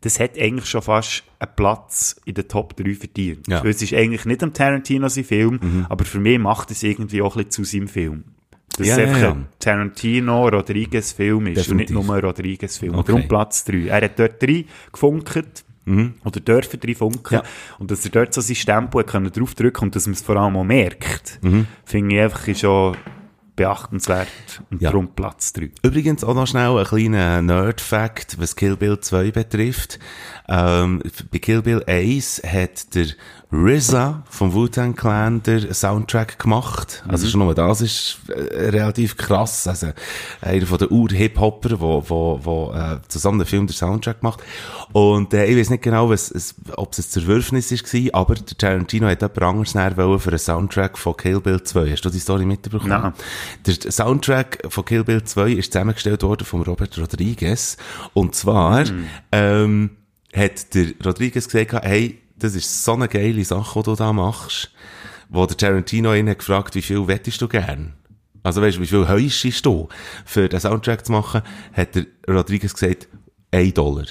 das 0.00 0.18
hat 0.18 0.38
eigentlich 0.38 0.66
schon 0.66 0.82
fast 0.82 1.24
einen 1.38 1.52
Platz 1.56 2.16
in 2.24 2.34
der 2.34 2.48
Top 2.48 2.74
3 2.76 2.94
verdient. 2.94 3.46
Ja. 3.48 3.62
Mhm. 3.62 3.68
Es 3.70 3.80
ist 3.82 3.92
eigentlich 3.94 4.24
nicht 4.24 4.42
am 4.42 4.52
Tarantino 4.52 5.08
sein 5.08 5.24
Film, 5.24 5.86
aber 5.88 6.04
für 6.04 6.18
mich 6.20 6.38
macht 6.38 6.70
es 6.70 6.82
irgendwie 6.82 7.22
auch 7.22 7.36
ein 7.36 7.44
bisschen 7.44 7.50
zu 7.50 7.64
seinem 7.64 7.88
Film. 7.88 8.24
Dass 8.76 8.86
Ja, 8.86 8.94
es 8.94 8.98
einfach 9.00 9.20
ja. 9.20 9.30
ein 9.32 9.46
Tarantino-Rodriguez-Film 9.58 11.46
ist 11.48 11.56
Definitiv. 11.58 11.70
und 11.70 11.76
nicht 11.76 11.90
nur 12.06 12.16
ein 12.16 12.24
Rodriguez-Film. 12.24 12.94
Okay. 12.94 13.12
Darum 13.12 13.28
Platz 13.28 13.64
3. 13.64 13.86
Er 13.88 14.02
hat 14.04 14.18
dort 14.18 14.42
drei 14.42 14.64
gefunkt. 14.92 15.64
Oder 15.86 16.40
dürfen 16.40 16.78
drei 16.78 16.94
funken. 16.94 17.34
Ja. 17.34 17.42
Und 17.78 17.90
dass 17.90 18.04
er 18.04 18.10
dort 18.12 18.32
so 18.34 18.40
sein 18.40 18.54
Stempel 18.56 19.02
können 19.04 19.32
draufdrücken 19.32 19.84
und 19.88 19.96
dass 19.96 20.06
man 20.06 20.14
es 20.14 20.22
vor 20.22 20.36
allem 20.36 20.56
auch 20.56 20.64
merkt, 20.64 21.40
finde 21.84 22.14
ich 22.14 22.20
einfach 22.20 22.46
ist 22.46 22.60
schon 22.60 22.96
beachtenswert. 23.56 24.28
Und 24.70 24.80
Ja. 24.80 24.90
darum 24.90 25.08
Platz 25.14 25.52
3. 25.52 25.70
Übrigens 25.82 26.24
auch 26.24 26.34
noch 26.34 26.46
schnell 26.46 26.78
ein 26.78 26.84
kleiner 26.86 27.42
Nerd-Fact, 27.42 28.38
was 28.40 28.56
Kill 28.56 28.76
Bill 28.76 28.98
2 29.00 29.32
betrifft. 29.32 29.98
Ähm, 30.48 31.02
bei 31.30 31.38
Kill 31.38 31.60
Bill 31.62 31.82
1 31.86 32.42
hat 32.46 32.94
der 32.94 33.06
RZA 33.52 34.22
vom 34.30 34.54
Wu-Tang 34.54 34.94
Clan 34.94 35.42
den 35.42 35.74
Soundtrack 35.74 36.38
gemacht. 36.38 37.02
Also 37.08 37.26
schon 37.26 37.40
nur 37.40 37.54
das 37.54 37.80
ist 37.80 38.20
äh, 38.28 38.68
relativ 38.68 39.16
krass. 39.16 39.66
Also 39.66 39.88
einer 40.40 40.66
von 40.66 40.78
den 40.78 40.88
Ur-Hip-Hopper, 40.90 41.80
wo, 41.80 42.04
wo, 42.06 42.40
wo 42.42 42.72
äh, 42.72 42.98
zusammen 43.08 43.40
den 43.40 43.46
Film 43.46 43.66
den 43.66 43.74
Soundtrack 43.74 44.22
macht. 44.22 44.40
Und 44.92 45.34
äh, 45.34 45.46
ich 45.46 45.56
weiß 45.56 45.70
nicht 45.70 45.82
genau, 45.82 46.10
was, 46.10 46.30
es, 46.30 46.54
ob 46.76 46.92
es 46.92 47.00
ein 47.00 47.10
Zerwürfnis 47.10 47.72
war, 47.72 48.20
aber 48.20 48.34
der 48.36 48.56
Tarantino 48.56 49.08
hat 49.08 49.20
jemand 49.20 49.42
anderes 49.42 49.74
wollen 49.96 50.20
für 50.20 50.30
einen 50.30 50.38
Soundtrack 50.38 50.96
von 50.96 51.16
Kill 51.16 51.40
Bill 51.40 51.60
2. 51.60 51.90
Hast 51.90 52.04
du 52.04 52.10
die 52.10 52.20
Story 52.20 52.44
mitbekommen? 52.44 52.88
Nein. 52.88 53.12
Der 53.66 53.90
Soundtrack 53.90 54.62
von 54.68 54.84
Kill 54.84 55.02
Bill 55.02 55.24
2 55.24 55.52
ist 55.52 55.72
zusammengestellt 55.72 56.22
worden 56.22 56.44
von 56.44 56.62
Robert 56.62 56.96
Rodriguez. 56.96 57.76
Und 58.14 58.36
zwar, 58.36 58.84
ähm, 59.32 59.90
hat 60.32 60.74
der 60.74 60.92
Rodriguez 61.04 61.48
gesagt, 61.48 61.84
hey, 61.84 62.20
das 62.40 62.54
ist 62.54 62.84
so 62.84 62.94
eine 62.94 63.08
geile 63.08 63.44
Sache, 63.44 63.78
die 63.78 63.84
du 63.84 63.94
da 63.94 64.12
machst, 64.12 64.70
wo 65.28 65.46
der 65.46 65.56
Tarantino 65.56 66.14
ihn 66.14 66.28
hat 66.28 66.38
gefragt, 66.38 66.74
wie 66.74 66.82
viel 66.82 67.06
wettest 67.06 67.40
du 67.40 67.48
gern? 67.48 67.94
Also 68.42 68.62
weißt 68.62 68.78
du, 68.78 68.80
wie 68.80 68.86
viel 68.86 69.06
heuschst 69.06 69.64
du 69.64 69.88
für 70.24 70.48
den 70.48 70.60
Soundtrack 70.60 71.04
zu 71.04 71.12
machen, 71.12 71.42
hat 71.72 71.94
der 71.94 72.06
Rodriguez 72.28 72.72
gesagt, 72.72 73.08
ein 73.52 73.72
Dollar. 73.74 74.06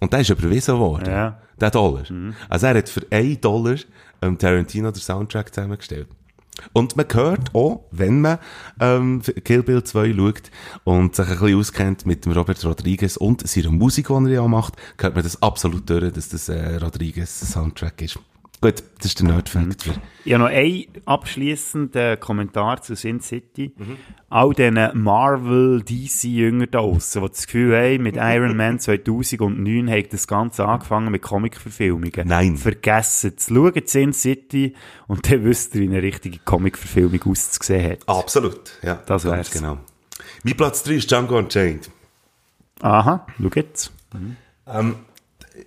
Und 0.00 0.12
der 0.12 0.20
ist 0.20 0.30
überwiesen 0.30 0.78
worden. 0.78 1.10
Ja. 1.10 1.40
Der 1.60 1.70
Dollar. 1.70 2.04
Also 2.48 2.66
er 2.66 2.74
hat 2.76 2.88
für 2.88 3.06
ein 3.10 3.40
Dollar 3.40 3.76
ähm, 4.22 4.38
Tarantino 4.38 4.90
den 4.90 5.00
Soundtrack 5.00 5.54
zusammengestellt. 5.54 6.08
Und 6.72 6.96
man 6.96 7.06
hört 7.12 7.54
auch, 7.54 7.84
wenn 7.90 8.20
man 8.20 8.38
ähm, 8.80 9.22
Kill 9.44 9.62
Bill 9.62 9.82
2 9.82 10.14
schaut 10.14 10.50
und 10.84 11.16
sich 11.16 11.26
ein 11.26 11.38
bisschen 11.38 11.58
auskennt 11.58 12.06
mit 12.06 12.24
dem 12.24 12.32
Robert 12.32 12.64
Rodriguez 12.64 13.16
und 13.16 13.46
seiner 13.46 13.70
Musik, 13.70 14.08
die 14.08 14.14
er 14.14 14.28
ja 14.28 14.48
macht, 14.48 14.74
hört 14.98 15.14
man 15.14 15.24
das 15.24 15.42
absolut 15.42 15.88
durch, 15.90 16.12
dass 16.12 16.28
das 16.28 16.48
äh, 16.48 16.76
Rodriguez 16.76 17.40
Soundtrack 17.40 18.02
ist. 18.02 18.18
Gut, 18.62 18.82
das 18.98 19.06
ist 19.06 19.20
der 19.20 19.28
Nerd-Fact. 19.28 19.84
für- 19.84 19.94
Ich 20.24 20.34
habe 20.34 20.44
noch 20.44 20.50
einen 20.50 20.84
abschliessenden 21.06 22.20
Kommentar 22.20 22.82
zu 22.82 22.94
Sin 22.94 23.20
City. 23.20 23.72
All 24.28 24.52
diesen 24.52 24.74
Marvel-DC-Jünger 25.02 26.66
da 26.66 26.80
draussen, 26.80 27.22
die 27.22 27.28
das 27.28 27.46
Gefühl 27.46 27.74
haben, 27.74 28.02
mit 28.02 28.16
Iron 28.16 28.56
Man 28.56 28.78
2009 28.78 29.90
hat 29.90 30.12
das 30.12 30.26
Ganze 30.26 30.66
angefangen 30.66 31.10
mit 31.10 31.22
Comic-Verfilmungen. 31.22 32.28
Nein. 32.28 32.56
Vergessen 32.58 33.32
es. 33.36 33.46
Schaut 33.48 33.88
Sin 33.88 34.12
City 34.12 34.74
und 35.06 35.30
dann 35.30 35.42
wisst 35.44 35.74
ihr, 35.74 35.80
wie 35.80 35.88
eine 35.88 36.02
richtige 36.02 36.38
Comic-Verfilmung 36.44 37.22
auszusehen 37.24 37.92
hat. 37.92 38.08
Absolut, 38.08 38.78
ja. 38.82 38.96
Das 39.06 39.24
wär's. 39.24 39.50
Genau. 39.50 39.78
Mein 40.44 40.56
Platz 40.56 40.82
3 40.82 40.94
ist 40.96 41.10
Django 41.10 41.38
Unchained. 41.38 41.90
Aha, 42.82 43.26
schau 43.40 43.48
jetzt. 43.54 43.90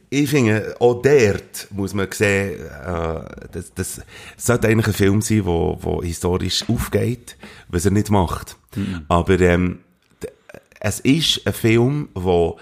Ich 0.10 0.30
finde, 0.30 0.76
auch 0.80 1.02
dort 1.02 1.68
muss 1.72 1.94
man 1.94 2.12
sehen, 2.12 2.60
äh, 2.60 3.22
das, 3.52 3.74
das 3.76 4.02
sollte 4.38 4.68
eigentlich 4.68 4.88
ein 4.88 4.94
Film 4.94 5.22
sein, 5.22 5.46
wo, 5.46 5.78
wo 5.82 6.02
historisch 6.02 6.68
aufgeht, 6.70 7.38
was 7.68 7.86
er 7.86 7.92
nicht 7.92 8.10
macht. 8.10 8.58
Aber 9.08 9.40
ähm, 9.40 9.80
es 10.80 11.00
ist 11.00 11.46
ein 11.46 11.54
Film, 11.54 12.10
wo 12.14 12.60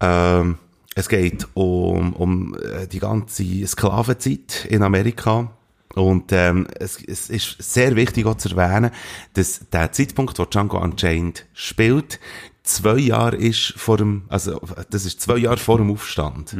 ähm, 0.00 0.58
es 0.94 1.08
geht 1.08 1.46
um, 1.54 2.12
um 2.12 2.56
äh, 2.56 2.86
die 2.86 3.00
ganze 3.00 3.66
Sklavenzeit 3.66 4.66
in 4.68 4.82
Amerika. 4.82 5.50
Und 5.94 6.32
ähm, 6.32 6.66
es, 6.78 7.02
es 7.04 7.28
ist 7.28 7.56
sehr 7.58 7.96
wichtig 7.96 8.24
auch 8.26 8.36
zu 8.36 8.48
erwähnen, 8.56 8.90
dass 9.34 9.68
der 9.70 9.92
Zeitpunkt, 9.92 10.38
wo 10.38 10.44
Django 10.44 10.78
Unchained 10.78 11.46
spielt, 11.52 12.18
zwei 12.62 12.98
Jahre 12.98 13.36
ist 13.36 13.74
vor 13.76 13.96
dem, 13.96 14.22
also 14.28 14.60
das 14.90 15.04
ist 15.04 15.20
zwei 15.20 15.38
Jahre 15.38 15.56
vor 15.56 15.78
dem 15.78 15.90
Aufstand. 15.90 16.54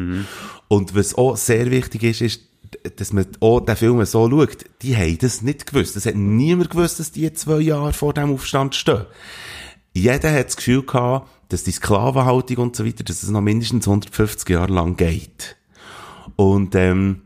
Und 0.69 0.95
was 0.95 1.15
auch 1.15 1.37
sehr 1.37 1.71
wichtig 1.71 2.03
ist, 2.03 2.21
ist, 2.21 2.41
dass 2.97 3.13
man 3.13 3.27
auch 3.41 3.61
den 3.61 3.77
Film 3.77 4.05
so 4.05 4.29
schaut, 4.29 4.65
die 4.83 4.97
haben 4.97 5.19
das 5.19 5.43
nicht 5.43 5.67
gewusst. 5.67 5.97
Das 5.97 6.07
hat 6.07 6.15
niemand 6.15 6.71
gewusst, 6.71 6.99
dass 6.99 7.13
die 7.13 7.33
zwei 7.33 7.61
Jahre 7.61 7.93
vor 7.93 8.15
dem 8.15 8.33
Aufstand 8.33 8.75
stehen. 8.75 9.07
Jeder 9.93 10.33
hat 10.33 10.47
das 10.47 10.57
Gefühl 10.57 10.83
gehabt, 10.83 11.29
dass 11.49 11.65
die 11.65 11.73
Sklavenhaltung 11.73 12.57
und 12.57 12.77
so 12.77 12.87
weiter, 12.87 13.05
dass 13.05 13.23
es 13.23 13.29
noch 13.29 13.43
mindestens 13.43 13.87
150 13.87 14.49
Jahre 14.49 14.73
lang 14.73 14.97
geht. 14.97 15.57
Und, 16.37 16.75
ähm, 16.75 17.23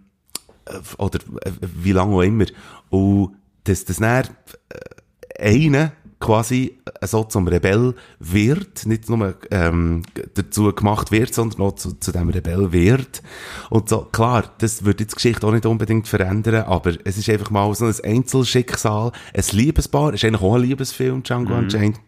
äh, 0.64 0.79
oder 0.99 1.20
äh, 1.43 1.53
wie 1.61 1.93
lange 1.93 2.16
auch 2.16 2.22
immer. 2.22 2.47
Und 2.91 3.37
dass 3.64 3.85
das 3.85 3.99
dann 3.99 4.27
äh, 4.68 5.41
einer 5.41 5.93
quasi 6.19 6.79
so 7.03 7.25
zum 7.25 7.47
Rebell 7.47 7.95
wird, 8.19 8.87
nicht 8.87 9.09
nur 9.09 9.35
ähm, 9.51 10.03
dazu 10.35 10.73
gemacht 10.73 11.12
wird, 11.12 11.35
sondern 11.35 11.61
auch 11.61 11.75
zu, 11.75 11.99
zu 11.99 12.12
dem 12.12 12.31
Rebell 12.31 12.73
wird. 12.73 13.23
Und 13.71 13.89
so, 13.89 14.03
klar, 14.03 14.45
das 14.59 14.85
würde 14.85 15.05
jetzt 15.05 15.12
die 15.12 15.17
Geschichte 15.17 15.47
auch 15.47 15.53
nicht 15.53 15.67
unbedingt 15.67 16.09
verändern, 16.09 16.64
aber 16.64 16.95
es 17.05 17.19
ist 17.19 17.29
einfach 17.29 17.51
mal 17.51 17.75
so 17.75 17.87
ein 17.87 17.95
Einzelschicksal, 18.03 19.12
ein 19.35 19.45
Liebespaar, 19.53 20.14
ist 20.14 20.25
eigentlich 20.25 20.43
auch 20.43 20.55
ein 20.55 20.62
Liebesfilm, 20.62 21.23
Django 21.23 21.55
Unchained 21.55 22.01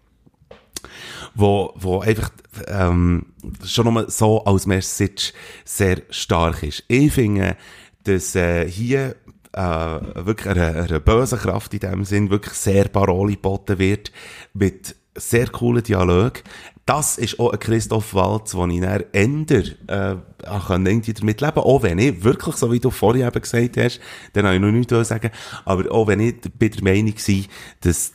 wo, 1.35 1.73
wo 1.77 2.01
einfach 2.01 2.31
ähm, 2.67 3.27
schon 3.65 3.85
nochmal 3.85 4.11
so 4.11 4.45
als 4.45 4.67
Message 4.67 5.33
sehr 5.65 6.03
stark 6.11 6.63
ist. 6.65 6.85
Ich 6.89 7.13
finde, 7.13 7.57
dass 8.05 8.35
äh, 8.35 8.69
hier 8.69 9.15
äh, 9.59 10.25
wirklich 10.27 10.49
eine, 10.49 10.83
eine 10.83 11.01
böse 11.01 11.37
Kraft 11.37 11.75
in 11.75 11.81
dem 11.81 12.05
Sinn 12.05 12.31
wirklich 12.31 12.55
sehr 12.55 12.85
Parole 12.85 13.33
geboten 13.33 13.79
wird 13.79 14.13
mit 14.55 14.95
sehr 15.17 15.49
coolen 15.49 15.83
Dialog. 15.83 16.45
Das 16.87 17.19
ist 17.19 17.41
auch 17.41 17.53
ein 17.53 17.59
Christoph 17.59 18.15
Waltz, 18.15 18.53
den 18.53 18.71
ich 18.71 18.81
dann 18.81 19.05
änder 19.13 19.63
äh, 19.89 20.17
auch 20.47 20.69
kann 20.69 20.87
irgendwie 20.87 21.13
damit 21.13 21.41
leben 21.41 21.59
auch 21.59 21.83
wenn 21.83 21.99
ich 21.99 22.23
wirklich, 22.23 22.55
so 22.55 22.71
wie 22.73 22.79
du 22.79 22.91
vorhin 22.91 23.27
eben 23.27 23.43
gesagt 23.43 23.77
hast, 23.77 24.01
dann 24.33 24.47
habe 24.47 24.55
ich 24.55 24.61
noch 24.61 24.71
nichts 24.71 25.09
sagen 25.09 25.31
aber 25.65 25.91
auch 25.91 26.07
wenn 26.07 26.21
ich 26.21 26.37
bei 26.59 26.69
der 26.69 26.85
Meinung 26.85 27.15
war, 27.15 27.45
dass 27.81 28.13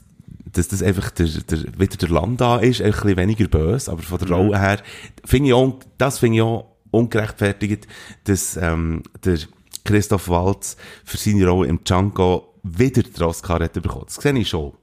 dass 0.53 0.67
das 0.67 0.83
einfach 0.83 1.09
der, 1.11 1.27
der, 1.27 1.79
wieder 1.79 1.97
der 1.97 2.09
Land 2.09 2.39
da 2.39 2.57
ist, 2.57 2.79
ein 2.79 2.91
bisschen 2.91 3.17
weniger 3.17 3.47
böse, 3.47 3.91
aber 3.91 4.03
von 4.03 4.19
der 4.19 4.29
Rolle 4.29 4.59
her, 4.59 4.83
finde 5.25 5.49
ich 5.49 5.53
auch, 5.53 5.79
das 5.97 6.19
finde 6.19 6.37
ich 6.37 6.41
auch 6.43 6.75
ungerechtfertigt, 6.91 7.87
dass, 8.25 8.55
ähm, 8.57 9.01
der 9.25 9.39
Christoph 9.83 10.29
Waltz 10.29 10.77
für 11.03 11.17
seine 11.17 11.47
Rolle 11.47 11.67
im 11.69 11.83
Django 11.83 12.53
wieder 12.63 13.03
den 13.03 13.23
Oscar 13.23 13.59
hat 13.59 13.73
bekommen. 13.73 14.05
Das 14.05 14.15
sehe 14.15 14.37
ich 14.37 14.49
schon. 14.49 14.73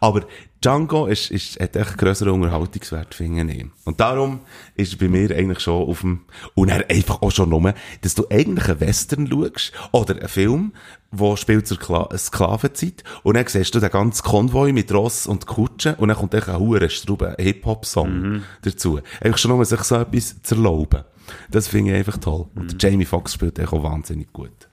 Aber 0.00 0.26
Django 0.60 1.06
ist, 1.06 1.30
ist, 1.30 1.60
hat 1.60 1.76
echt 1.76 1.96
grösseren 1.96 2.32
Unterhaltungswert, 2.32 3.14
finde 3.14 3.52
ich. 3.52 3.66
Und 3.84 4.00
darum 4.00 4.40
ist 4.74 4.94
er 4.94 4.98
bei 4.98 5.08
mir 5.08 5.30
eigentlich 5.30 5.60
schon 5.60 5.88
auf 5.88 6.00
dem, 6.00 6.22
und 6.54 6.68
er 6.68 6.88
einfach 6.90 7.22
auch 7.22 7.30
schon 7.30 7.50
nur, 7.50 7.72
dass 8.00 8.14
du 8.14 8.26
eigentlich 8.28 8.68
einen 8.68 8.80
Western 8.80 9.28
schaust, 9.28 9.72
oder 9.92 10.16
einen 10.16 10.28
Film, 10.28 10.72
wo 11.12 11.36
spielt 11.36 11.66
zur 11.68 11.78
Kla 11.78 12.08
Sklavenzeit, 12.16 13.04
und 13.22 13.36
dann 13.36 13.46
siehst 13.46 13.74
du 13.74 13.80
den 13.80 13.90
ganzen 13.90 14.24
Konvoi 14.24 14.72
mit 14.72 14.92
Ross 14.92 15.26
und 15.26 15.46
Kutsche, 15.46 15.94
und 15.96 16.08
dann 16.08 16.16
kommt 16.16 16.34
echt 16.34 16.48
ein 16.48 16.58
hoher 16.58 16.88
Strube 16.88 17.36
Hip-Hop-Song 17.38 18.42
dazu. 18.62 19.00
Einfach 19.20 19.38
schon 19.38 19.52
nur, 19.52 19.64
sich 19.64 19.82
so 19.82 19.96
etwas 19.96 20.42
zu 20.42 20.56
erlauben. 20.56 21.04
Das 21.50 21.68
finde 21.68 21.92
ich 21.92 21.98
einfach 21.98 22.18
toll. 22.18 22.46
Und 22.56 22.82
der 22.82 22.90
Jamie 22.90 23.04
Foxx 23.04 23.34
spielt 23.34 23.58
echt 23.58 23.72
auch 23.72 23.82
wahnsinnig 23.84 24.32
gut. 24.32 24.68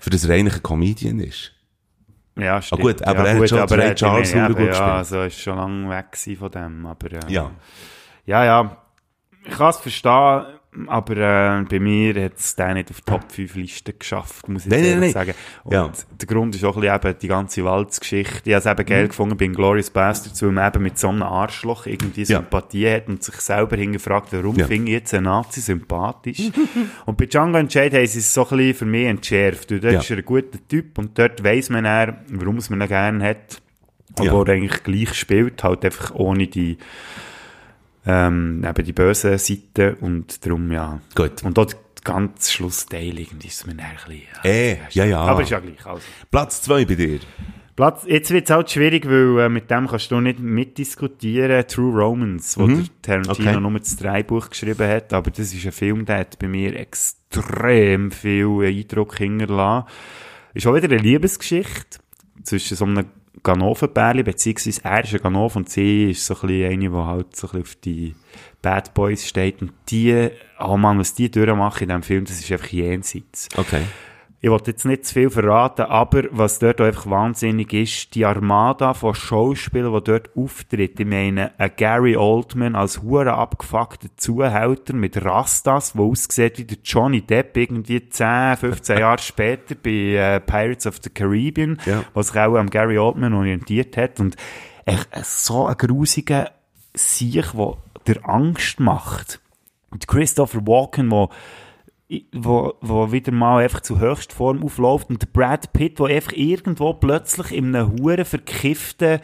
für 0.00 0.10
das 0.10 0.28
reine 0.28 0.50
Comedian 0.50 1.20
ist. 1.20 1.52
Ja, 2.40 2.60
stimmt. 2.62 2.80
Ah, 2.80 2.82
gut, 2.84 3.02
aber 3.06 3.18
ja, 3.20 3.26
er 3.26 3.40
hat 3.40 3.48
schon 3.48 3.58
aber 3.58 3.78
Ray 3.78 3.94
Charles 3.94 4.30
super 4.30 4.46
gut 4.48 4.56
gespielt. 4.56 4.76
Ja, 4.76 4.94
also 4.96 5.22
ist 5.22 5.40
schon 5.40 5.56
lange 5.56 5.90
weg 5.90 6.38
von 6.38 6.50
dem, 6.50 6.86
aber 6.86 7.12
äh, 7.12 7.20
Ja. 7.28 7.50
ja, 8.26 8.44
ja. 8.44 8.76
Ich 9.44 9.56
kann 9.56 9.70
es 9.70 9.78
verstehen, 9.78 10.44
aber 10.86 11.16
äh, 11.16 11.64
bei 11.68 11.80
mir 11.80 12.24
hat 12.24 12.38
es 12.38 12.54
den 12.54 12.74
nicht 12.74 12.90
auf 12.90 13.00
die 13.00 13.10
Top 13.10 13.32
5 13.32 13.54
Liste 13.56 13.92
geschafft, 13.92 14.48
muss 14.48 14.66
ich 14.66 14.70
Nein, 14.70 14.84
ehrlich 14.84 15.00
nein. 15.00 15.10
sagen. 15.12 15.34
Und 15.64 15.72
Ja. 15.72 15.90
der 16.20 16.28
Grund 16.28 16.54
ist 16.54 16.64
auch 16.64 16.76
ein 16.76 16.82
bisschen 16.82 16.94
eben 17.08 17.18
die 17.20 17.28
ganze 17.28 17.64
Walzgeschichte. 17.64 18.42
Ich 18.50 18.54
habe 18.54 18.60
es 18.60 18.66
eben 18.66 18.82
Mhm. 18.82 18.86
geil 18.86 19.08
gefunden 19.08 19.36
bei 19.36 19.46
Glorious 19.48 19.90
Bastards, 19.90 20.40
weil 20.42 20.52
man 20.52 20.68
eben 20.72 20.82
mit 20.84 20.96
so 20.98 21.08
einem 21.08 21.22
Arschloch 21.24 21.86
irgendwie 21.86 22.20
Ja. 22.20 22.38
Sympathie 22.38 22.88
hat 22.88 23.08
und 23.08 23.22
sich 23.24 23.34
selber 23.36 23.76
hingefragt, 23.76 24.28
warum 24.32 24.54
Ja. 24.56 24.66
finde 24.68 24.92
ich 24.92 24.98
jetzt 24.98 25.12
einen 25.14 25.24
Nazi 25.24 25.60
sympathisch? 25.60 26.38
und 27.06 27.16
bei 27.18 27.26
Django 27.26 27.58
Unchained 27.58 27.94
haben 27.94 28.06
sie 28.06 28.20
es 28.20 28.32
so 28.32 28.42
ein 28.48 28.56
bisschen 28.56 28.74
für 28.74 28.86
mich 28.86 29.06
entschärft. 29.06 29.72
Und 29.72 29.82
dort 29.82 29.92
Ja. 29.94 29.98
ist 30.00 30.10
er 30.10 30.18
ein 30.18 30.24
guter 30.24 30.58
Typ 30.68 30.98
und 30.98 31.18
dort 31.18 31.42
weiss 31.42 31.68
man 31.70 31.82
dann, 31.84 32.18
warum 32.28 32.58
es 32.58 32.70
man 32.70 32.80
ihn 32.80 32.86
gerne 32.88 33.24
hat. 33.24 33.60
Obwohl 34.18 34.48
er 34.48 34.54
eigentlich 34.54 34.82
gleich 34.82 35.14
spielt, 35.14 35.62
halt 35.64 35.84
einfach 35.84 36.14
ohne 36.14 36.46
die, 36.48 36.78
ähm, 38.06 38.64
eben 38.64 38.84
die 38.84 38.92
böse 38.92 39.36
Seite 39.38 39.96
und 40.00 40.44
darum, 40.44 40.70
ja. 40.72 41.00
Gut. 41.14 41.42
Und 41.42 41.56
dort 41.58 41.76
ganz 42.02 42.50
Schlussteil 42.50 43.18
irgendwie 43.18 43.48
ist 43.48 43.66
mir 43.66 43.72
ein 43.72 43.96
bisschen, 44.06 44.22
ja. 44.42 44.50
Eh, 44.50 44.78
ja, 44.90 45.04
ja. 45.04 45.20
Aber 45.20 45.42
ist 45.42 45.50
ja 45.50 45.58
gleich, 45.60 45.84
also. 45.84 46.02
Platz 46.30 46.62
zwei 46.62 46.84
bei 46.84 46.94
dir. 46.94 47.20
Platz, 47.76 48.04
jetzt 48.06 48.30
wird 48.30 48.44
es 48.44 48.54
halt 48.54 48.70
schwierig, 48.70 49.06
weil 49.06 49.38
äh, 49.38 49.48
mit 49.48 49.70
dem 49.70 49.86
kannst 49.86 50.10
du 50.10 50.20
nicht 50.20 50.38
mitdiskutieren. 50.38 51.66
True 51.66 51.98
Romance, 52.02 52.58
wo 52.60 52.66
der 52.66 52.84
Tarantino 53.00 53.32
Mhm. 53.34 53.48
Okay. 53.48 53.60
nur 53.60 53.78
das 53.78 53.96
Dreibuch 53.96 54.50
geschrieben 54.50 54.86
hat, 54.88 55.12
aber 55.14 55.30
das 55.30 55.54
ist 55.54 55.64
ein 55.64 55.72
Film, 55.72 56.04
der 56.04 56.18
hat 56.18 56.38
bei 56.38 56.48
mir 56.48 56.76
extrem 56.78 58.10
viel 58.10 58.64
Eindruck 58.64 59.16
hinterlassen. 59.16 59.88
Ist 60.52 60.66
auch 60.66 60.74
wieder 60.74 60.88
eine 60.88 60.98
Liebesgeschichte 60.98 62.00
zwischen 62.42 62.76
so 62.76 62.84
einem 62.84 63.06
Ganoven-Pärchen, 63.42 64.24
beziehungsweise 64.24 64.84
er 64.84 65.04
ist 65.04 65.14
ein 65.14 65.22
Ganov 65.22 65.56
und 65.56 65.68
sie 65.68 66.10
ist 66.10 66.26
so 66.26 66.34
ein 66.42 66.48
eine, 66.48 66.78
die 66.78 66.90
halt 66.90 67.36
so 67.36 67.48
ein 67.52 67.62
auf 67.62 67.74
die 67.76 68.14
Bad 68.60 68.92
Boys 68.94 69.26
steht 69.26 69.62
und 69.62 69.72
die, 69.88 70.30
oh 70.58 70.76
Mann, 70.76 70.98
was 70.98 71.14
die 71.14 71.30
durchmachen 71.30 71.84
in 71.84 71.88
diesem 71.88 72.02
Film, 72.02 72.24
das 72.24 72.40
ist 72.40 72.52
einfach 72.52 72.68
jenseits. 72.68 73.48
Okay. 73.56 73.82
Ich 74.42 74.48
wollte 74.48 74.70
jetzt 74.70 74.86
nicht 74.86 75.04
zu 75.04 75.12
viel 75.12 75.28
verraten, 75.28 75.82
aber 75.82 76.22
was 76.30 76.58
dort 76.58 76.80
auch 76.80 76.86
einfach 76.86 77.10
wahnsinnig 77.10 77.74
ist, 77.74 78.14
die 78.14 78.24
Armada 78.24 78.94
von 78.94 79.14
Schauspielern, 79.14 79.92
die 79.92 80.04
dort 80.04 80.30
auftritt. 80.34 80.98
Ich 80.98 81.06
meine, 81.06 81.52
ein 81.58 81.70
Gary 81.76 82.16
Oldman 82.16 82.74
als 82.74 83.02
hure 83.02 83.34
abgefuckter 83.34 84.08
Zuhälter 84.16 84.94
mit 84.94 85.22
Rastas, 85.22 85.92
der 85.92 86.02
aussieht 86.02 86.56
wie 86.58 86.64
der 86.64 86.78
Johnny 86.82 87.20
Depp 87.20 87.54
irgendwie 87.58 88.08
10, 88.08 88.56
15 88.56 88.98
Jahre 89.00 89.18
später 89.18 89.74
bei 89.74 89.90
äh, 90.14 90.40
Pirates 90.40 90.86
of 90.86 91.00
the 91.02 91.10
Caribbean, 91.10 91.78
Ja. 91.84 92.02
was 92.14 92.28
sich 92.28 92.36
auch 92.40 92.56
am 92.56 92.70
Gary 92.70 92.96
Oldman 92.96 93.34
orientiert 93.34 93.98
hat. 93.98 94.20
Und 94.20 94.36
echt 94.86 95.06
so 95.22 95.66
ein 95.66 95.76
grusiger 95.76 96.50
Sieg, 96.94 97.52
der 97.52 97.74
der 98.06 98.26
Angst 98.26 98.80
macht. 98.80 99.38
Und 99.90 100.08
Christopher 100.08 100.66
Walken, 100.66 101.10
der 101.10 101.28
wo, 102.32 102.74
wo 102.80 103.12
wieder 103.12 103.32
mal 103.32 103.62
einfach 103.62 103.80
zu 103.80 104.00
Höchstform 104.00 104.64
aufläuft. 104.64 105.10
Und 105.10 105.32
Brad 105.32 105.72
Pitt, 105.72 105.98
der 105.98 106.06
einfach 106.06 106.32
irgendwo 106.32 106.92
plötzlich 106.94 107.52
in 107.52 107.74
einem 107.74 107.92
hure 107.92 108.24
verkifften, 108.24 109.20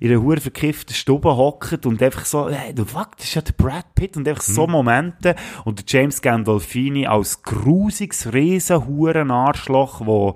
in 0.00 0.10
einer 0.10 0.22
hure 0.22 0.40
verkifften 0.40 0.94
Stube 0.94 1.36
hockt 1.36 1.86
und 1.86 2.02
einfach 2.02 2.24
so, 2.24 2.50
hey, 2.50 2.74
du 2.74 2.84
fuck, 2.84 3.16
das 3.16 3.26
ist 3.26 3.34
ja 3.34 3.42
der 3.42 3.54
Brad 3.54 3.94
Pitt 3.94 4.16
und 4.16 4.28
einfach 4.28 4.42
so 4.42 4.66
Momente. 4.66 5.34
Und 5.64 5.78
der 5.78 5.84
James 6.00 6.20
Gandolfini 6.20 7.06
als 7.06 7.42
grusiges 7.42 8.32
riesen 8.32 9.30
Arschloch, 9.30 10.04
wo 10.04 10.34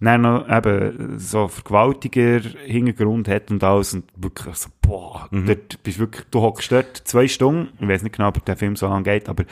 dann 0.00 0.22
noch 0.22 0.48
eben 0.48 1.18
so 1.18 1.48
Vergewaltiger 1.48 2.40
Hintergrund 2.64 3.28
hat 3.28 3.50
und 3.50 3.64
alles 3.64 3.94
und 3.94 4.04
wirklich 4.16 4.54
so, 4.56 4.68
boah, 4.82 5.28
dort 5.30 5.82
bist 5.82 5.96
du 5.96 6.02
wirklich, 6.02 6.26
du 6.30 6.40
hockst 6.40 6.70
dort 6.70 6.96
zwei 6.96 7.28
Stunden, 7.28 7.70
ich 7.80 7.88
weiß 7.88 8.02
nicht 8.02 8.16
genau, 8.16 8.28
ob 8.28 8.44
der 8.44 8.56
Film 8.56 8.76
so 8.76 8.86
lang 8.88 9.04
geht, 9.04 9.28
aber 9.28 9.44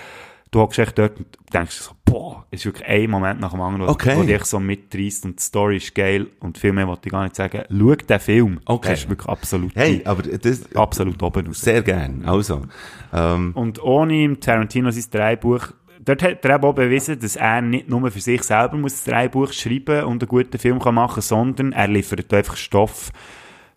du 0.55 0.61
hockst 0.61 0.79
echt 0.79 0.99
dort 0.99 1.19
und 1.19 1.27
denkst 1.53 1.75
so, 1.77 1.93
boah, 2.05 2.47
es 2.51 2.61
ist 2.61 2.67
wirklich 2.67 2.87
ein 2.89 3.11
Moment 3.11 3.41
nach 3.41 3.51
dem 3.53 3.61
anderen, 3.61 3.87
wo- 3.89 3.93
Okay. 3.93 4.17
wo 4.17 4.23
dich 4.23 4.45
so 4.45 4.61
mitreißt 4.61 5.25
und 5.25 5.39
die 5.39 5.43
Story 5.43 5.77
ist 5.79 5.95
geil 5.95 6.29
und 6.41 6.59
viel 6.59 6.73
mehr 6.73 6.87
wollte 6.87 7.03
ich 7.09 7.13
gar 7.13 7.25
nicht 7.25 7.35
sagen. 7.37 7.63
Schau 7.69 7.95
den 7.95 8.21
Film, 8.21 8.61
Okay. 8.65 8.87
der 8.89 8.95
ist 8.95 9.09
wirklich 9.09 9.29
absolut, 9.29 9.75
Hey, 9.75 10.03
aber 10.05 10.23
das, 10.23 10.75
absolut 10.77 11.23
oben 11.23 11.47
raus. 11.49 11.61
sehr 11.61 11.83
gern. 11.83 12.25
Also, 12.25 12.63
ähm, 13.13 13.53
Und 13.55 13.83
ohne 13.83 14.23
im 14.25 14.41
Tarantino 14.41 14.91
sein 14.91 15.05
Dreibuch, 15.11 15.69
dort 16.05 16.23
hat 16.23 16.45
er 16.45 16.55
eben 16.57 16.65
auch 16.65 16.73
bewiesen, 16.75 17.19
dass 17.19 17.37
er 17.37 17.61
nicht 17.63 17.89
nur 17.89 18.11
für 18.11 18.21
sich 18.21 18.43
selber 18.43 18.77
muss 18.77 18.93
das 18.93 19.05
Dreibuch 19.05 19.53
schreiben 19.53 20.05
und 20.05 20.23
einen 20.23 20.29
guten 20.29 20.59
Film 20.59 20.79
kann 20.79 20.95
machen 20.95 21.21
sondern 21.23 21.73
er 21.73 21.89
liefert 21.89 22.33
einfach 22.33 22.57
Stoff 22.57 23.11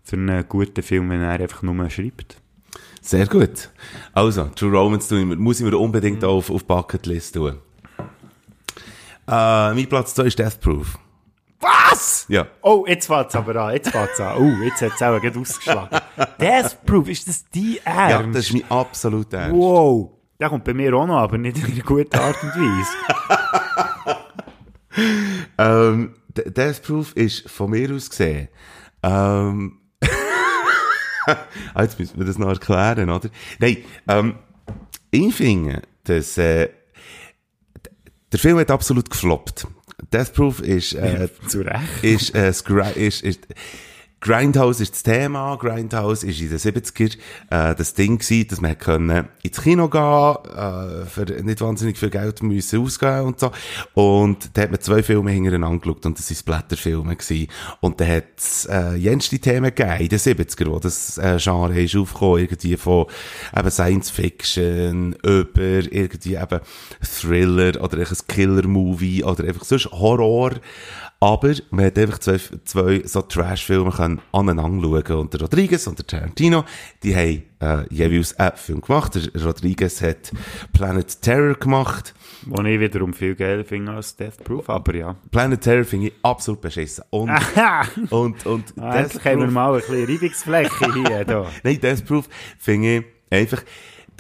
für 0.03 0.15
einen 0.15 0.47
guten 0.47 0.84
Film, 0.84 1.09
wenn 1.09 1.21
er 1.21 1.39
einfach 1.39 1.63
nur 1.63 1.89
schreibt. 1.89 2.38
Sehr 3.07 3.27
gut. 3.27 3.69
Also, 4.13 4.45
True 4.55 4.71
Romance 4.77 5.07
tue 5.07 5.19
ich 5.19 5.37
muss 5.37 5.59
ich 5.59 5.65
mir 5.65 5.77
unbedingt 5.77 6.23
auch 6.23 6.37
auf, 6.37 6.49
auf 6.49 6.65
Bucketlist 6.65 7.35
tun. 7.35 7.57
Äh, 9.27 9.73
mein 9.73 9.87
Platz 9.87 10.13
2 10.15 10.23
ist 10.23 10.39
Death 10.39 10.59
Proof. 10.59 10.97
Was? 11.59 12.25
Ja. 12.29 12.47
Oh, 12.61 12.85
jetzt 12.87 13.07
fängt's 13.07 13.35
aber 13.35 13.55
an, 13.55 13.73
jetzt 13.73 13.89
fängt's 13.89 14.19
an. 14.19 14.37
Oh, 14.37 14.63
jetzt 14.63 14.81
hat's 14.81 15.01
auch 15.01 15.19
gerade 15.19 15.39
ausgeschlagen. 15.39 15.99
Death 16.39 16.85
Proof, 16.85 17.09
ist 17.09 17.27
das 17.27 17.45
die 17.49 17.79
Ernst? 17.83 18.11
Ja, 18.11 18.23
das 18.23 18.45
ist 18.45 18.53
mein 18.53 18.71
absoluter 18.71 19.37
Ernst. 19.37 19.55
Wow. 19.55 20.11
Der 20.39 20.49
kommt 20.49 20.65
bei 20.65 20.73
mir 20.73 20.93
auch 20.93 21.07
noch, 21.07 21.17
aber 21.17 21.37
nicht 21.37 21.57
in 21.57 21.65
einer 21.65 21.83
guten 21.83 22.15
Art 22.15 22.41
und 22.43 22.49
Weise. 22.49 22.91
Ähm, 25.57 26.15
Death 26.35 26.83
Proof 26.83 27.13
ist 27.15 27.49
von 27.49 27.71
mir 27.71 27.93
aus 27.93 28.09
gesehen, 28.09 28.47
ähm, 29.03 29.79
ah, 31.73 31.82
jetzt 31.84 31.99
müssen 31.99 32.17
wir 32.17 32.25
das 32.25 32.38
noch 32.38 32.47
erklären, 32.49 33.09
oder? 33.09 33.30
Nein, 33.59 33.78
ähm, 34.07 34.36
ich 35.11 35.34
finde, 35.36 35.82
dass, 36.05 36.38
äh, 36.38 36.69
der 38.32 38.39
Film 38.39 38.57
hat 38.59 38.71
absolut 38.71 39.09
gefloppt. 39.09 39.67
Death 40.13 40.34
Proof 40.34 40.59
ist, 40.61 40.93
äh, 40.93 41.28
Zu 41.47 41.61
Recht. 41.61 42.03
ist, 42.03 42.36
äh, 42.36 42.51
Gri- 42.65 42.93
ist, 42.93 43.23
ist, 43.23 43.47
Grindhouse 44.20 44.82
ist 44.82 44.93
das 44.93 45.03
Thema. 45.03 45.55
Grindhouse 45.57 46.24
ist 46.24 46.41
in 46.41 46.49
den 46.49 46.57
70er 46.57 47.18
äh, 47.49 47.76
das 47.76 47.93
Ding 47.93 48.18
gewesen, 48.18 48.47
dass 48.47 48.61
man 48.61 48.78
können 48.78 49.28
ins 49.43 49.61
Kino 49.61 49.88
gehen, 49.89 50.36
äh, 50.55 51.05
für 51.05 51.26
nicht 51.43 51.61
wahnsinnig 51.61 51.97
viel 51.97 52.09
Geld 52.09 52.41
müssen 52.41 52.82
ausgeben 52.82 53.22
und 53.22 53.39
so. 53.39 53.51
Und 53.93 54.57
da 54.57 54.63
hat 54.63 54.72
man 54.72 54.82
zwei 54.82 55.03
Filme 55.03 55.32
hintereinander 55.32 55.68
angeschaut 55.68 56.05
und 56.05 56.18
das 56.18 56.32
waren 56.32 56.45
Blätterfilme 56.45 57.15
gewesen. 57.15 57.47
Und 57.80 58.01
da 58.01 58.05
hat 58.05 58.24
es 58.38 58.65
äh, 58.65 58.95
jenste 58.95 59.39
Themen 59.39 59.74
gegeben 59.74 59.99
in 59.99 60.09
den 60.09 60.20
70er, 60.20 60.70
wo 60.70 60.80
das 60.80 61.18
äh, 61.18 61.38
Genre 61.39 61.80
ist 61.80 61.95
aufgekommen, 61.95 62.39
irgendwie 62.39 62.78
von 62.78 63.05
eben 63.55 63.72
Science 63.72 64.09
Fiction 64.09 65.13
über 65.24 65.91
irgendwie 65.91 66.36
eben 66.36 66.59
Thriller 67.01 67.82
oder 67.84 67.97
ein 67.99 68.18
Killer-Movie 68.28 69.24
oder 69.24 69.43
einfach 69.43 69.63
sonst 69.63 69.91
Horror. 69.91 70.53
Aber 71.20 71.51
man 71.72 71.86
hat 71.86 71.97
einfach 71.97 72.20
zwei, 72.20 72.38
zwei 72.63 73.01
so 73.03 73.22
Trash-Filme 73.24 73.89
können 73.91 74.22
aneinander 74.32 74.88
schauen. 74.88 75.20
Und 75.22 75.34
der 75.34 75.41
Rodriguez 75.41 75.88
und 75.88 75.97
der 75.97 76.05
Tarantino, 76.05 76.63
die 77.01 77.15
haben 77.15 77.43
äh, 77.59 77.86
jeweils 77.93 78.38
einen 78.38 78.55
Film 78.55 78.82
gemacht. 78.82 79.15
Der 79.15 79.43
Rodriguez 79.43 79.99
hat 80.03 80.32
Planet 80.74 81.20
Terror 81.22 81.55
gemacht. 81.55 82.13
Wo 82.45 82.61
ich 82.61 82.80
wiederum 82.80 83.13
viel 83.13 83.34
geiler 83.34 83.65
finde 83.65 83.93
als 83.93 84.15
Death 84.15 84.43
Proof, 84.43 84.70
aber 84.70 84.93
ja. 84.95 85.15
Planet 85.32 85.59
Terror 85.59 85.86
finde 85.86 86.07
ich 86.09 86.13
absolut 86.22 86.61
beschissen. 86.61 87.03
Und, 87.09 87.32
und, 88.11 88.45
und 88.45 88.63
Ah, 88.78 89.01
Death 89.01 89.15
Endlich 89.15 89.26
haben 89.26 89.39
wir 89.39 89.45
Proof- 89.45 89.53
mal 89.53 89.74
ein 89.74 89.80
bisschen 89.82 90.05
Reibungsfläche 90.05 90.93
hier. 90.93 91.26
Da. 91.26 91.45
Nein, 91.63 91.80
Death 91.82 92.05
Proof 92.05 92.30
finde 92.59 92.97
ich 92.97 93.05
einfach, 93.32 93.63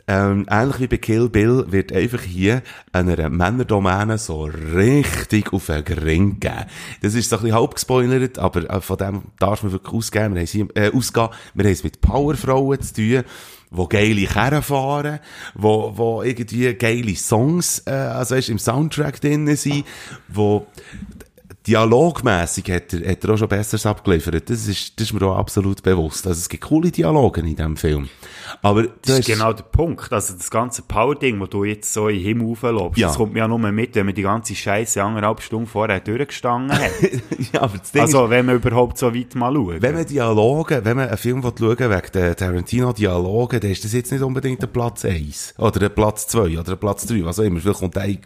ähm, 0.07 0.45
ähnlich 0.49 0.79
wie 0.79 0.87
bei 0.87 0.97
Kill 0.97 1.29
Bill 1.29 1.65
wird 1.67 1.91
einfach 1.91 2.21
hier 2.21 2.61
einer 2.93 3.29
Männerdomäne 3.29 4.17
so 4.17 4.43
richtig 4.45 5.51
auf 5.51 5.65
den 5.65 5.83
Gring 5.83 6.39
gegeben. 6.39 6.65
Das 7.01 7.13
ist 7.13 7.29
so 7.29 7.35
ein 7.35 7.41
bisschen 7.43 7.57
halb 7.57 7.75
gespoilert, 7.75 8.39
aber 8.39 8.69
äh, 8.69 8.79
von 8.79 8.97
dem 8.97 9.23
darf 9.37 9.63
man 9.63 9.73
wirklich 9.73 9.93
ausgehen. 9.93 10.33
Wir 10.33 10.39
haben 10.39 10.47
sie, 10.47 10.61
äh, 10.75 10.91
ausgehen. 10.93 11.29
Wir 11.53 11.65
haben 11.65 11.73
es 11.73 11.83
mit 11.83 12.01
Powerfrauen 12.01 12.81
zu 12.81 12.93
tun 12.93 13.23
wo 13.69 13.85
geile 13.85 14.25
Kerren 14.25 14.63
fahren, 14.63 15.19
wo, 15.53 15.91
wo 15.93 16.23
irgendwie 16.23 16.73
geile 16.75 17.15
Songs, 17.17 17.83
äh, 17.85 17.91
also 17.91 18.35
weißt, 18.35 18.47
im 18.47 18.59
Soundtrack 18.59 19.19
drin 19.19 19.53
sind, 19.57 19.85
wo 20.29 20.67
dialogmässig 21.67 22.71
hat 22.71 22.93
er, 22.93 23.11
hat 23.11 23.23
er 23.23 23.33
auch 23.33 23.37
schon 23.37 23.49
Besseres 23.49 23.85
abgeliefert. 23.85 24.49
Das 24.49 24.67
ist, 24.67 24.99
das 24.99 25.07
ist 25.07 25.13
mir 25.13 25.25
auch 25.27 25.37
absolut 25.37 25.83
bewusst. 25.83 26.25
Also 26.25 26.39
es 26.39 26.49
gibt 26.49 26.63
coole 26.63 26.91
Dialoge 26.91 27.41
in 27.41 27.55
diesem 27.55 27.77
Film. 27.77 28.09
Aber 28.61 28.83
du 28.83 28.89
Das 29.05 29.19
ist 29.19 29.27
genau 29.27 29.53
der 29.53 29.63
Punkt. 29.63 30.11
Also 30.11 30.33
das 30.33 30.49
ganze 30.49 30.81
Power-Ding, 30.81 31.39
das 31.39 31.49
du 31.49 31.63
jetzt 31.63 31.93
so 31.93 32.07
in 32.07 32.15
den 32.17 32.23
Himmel 32.23 32.47
hochlobst, 32.47 32.97
Ja. 32.97 33.07
das 33.07 33.17
kommt 33.17 33.33
mir 33.33 33.39
ja 33.39 33.47
nur 33.47 33.59
mit, 33.59 33.95
wenn 33.95 34.05
man 34.05 34.15
die 34.15 34.21
ganze 34.21 34.55
Scheiße 34.55 35.01
anderthalb 35.03 35.41
Stunden 35.41 35.67
vorher 35.67 35.99
durchgestanden 35.99 36.77
hat. 36.77 36.91
ja, 37.53 37.61
aber 37.61 37.77
das 37.77 37.91
Ding 37.91 38.03
ist, 38.03 38.15
also 38.15 38.29
wenn 38.29 38.45
man 38.45 38.55
überhaupt 38.55 38.97
so 38.97 39.13
weit 39.13 39.35
mal 39.35 39.53
schaut. 39.53 39.81
wenn 39.81 39.95
man 39.95 40.05
Dialoge, 40.05 40.83
wenn 40.83 40.97
man 40.97 41.09
einen 41.09 41.17
Film 41.17 41.41
schauen 41.41 41.59
will, 41.59 41.77
wegen 41.79 42.11
der 42.13 42.35
Tarantino-Dialoge, 42.35 43.59
dann 43.59 43.71
ist 43.71 43.83
das 43.83 43.93
jetzt 43.93 44.11
nicht 44.11 44.21
unbedingt 44.21 44.61
der 44.61 44.67
Platz 44.67 45.05
1. 45.05 45.55
Oder 45.57 45.79
der 45.79 45.89
Platz 45.89 46.27
2 46.27 46.39
oder 46.53 46.63
der 46.63 46.75
Platz 46.75 47.05
3, 47.05 47.23
was 47.25 47.39
auch 47.39 47.43
immer. 47.43 47.59
Vielleicht 47.59 47.79
kommt 47.79 47.95
der, 47.95 48.17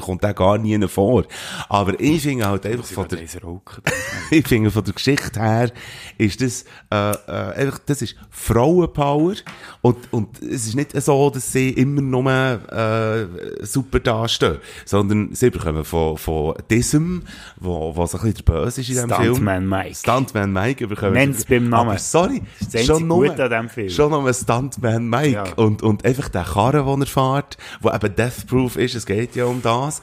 kommt 0.00 0.22
der 0.22 0.34
gar 0.34 0.58
nie 0.58 0.86
vor. 0.88 1.24
Aber 1.68 1.98
ich 2.00 2.22
finde 2.22 2.48
halt 2.48 2.66
einfach 2.66 2.84
von 2.84 3.08
der, 3.08 3.20
ich 4.30 4.48
finde, 4.48 4.70
von 4.70 4.84
der 4.84 4.94
Geschichte 4.94 5.40
her 5.40 5.70
ist 6.18 6.40
das, 6.40 6.64
äh, 6.90 7.10
äh, 7.10 7.54
einfach, 7.54 7.78
das 7.86 8.02
ist 8.02 8.16
Frauenpower. 8.30 9.34
Und, 9.80 10.12
und 10.12 10.40
es 10.42 10.66
ist 10.66 10.74
nicht 10.76 10.92
so, 11.00 11.30
dass 11.30 11.52
sie 11.52 11.70
immer 11.70 12.00
nur, 12.00 12.30
äh, 12.30 13.64
super 13.64 14.00
dastehen. 14.00 14.58
Sondern 14.84 15.34
sie 15.34 15.50
bekommen 15.50 15.84
von, 15.84 16.16
von 16.16 16.54
diesem, 16.70 17.22
wo, 17.58 17.96
was 17.96 18.14
ein 18.14 18.20
bisschen 18.20 18.44
der 18.44 18.52
Böse 18.52 18.80
ist 18.80 18.88
in 18.88 18.94
diesem 18.94 19.10
Film. 19.10 19.34
Stuntman 19.34 19.68
Mike. 19.68 19.94
Stuntman 19.96 20.52
Mike 20.52 20.86
bekommen. 20.86 21.14
Nenn's 21.14 21.44
beim 21.44 21.68
Namen. 21.68 21.90
Aber 21.90 21.98
sorry, 21.98 22.42
Das 22.60 22.68
das 22.70 22.88
einzige 22.90 23.08
Gute 23.08 23.44
an 23.44 23.50
diesem 23.50 23.68
Film. 23.68 23.88
schon 23.90 24.14
ein 24.14 24.34
Stuntman 24.34 25.08
Mike. 25.08 25.30
Ja. 25.32 25.44
Und, 25.56 25.82
und 25.82 26.04
einfach 26.04 26.28
der 26.28 26.44
Karren, 26.44 26.86
den 26.86 27.00
er 27.02 27.06
fährt, 27.06 27.56
wo 27.80 27.90
eben 27.90 28.14
Death-Proof 28.14 28.76
ist, 28.76 28.94
es 28.94 29.06
geht 29.06 29.34
ja 29.36 29.46
um 29.46 29.62
das. 29.62 30.00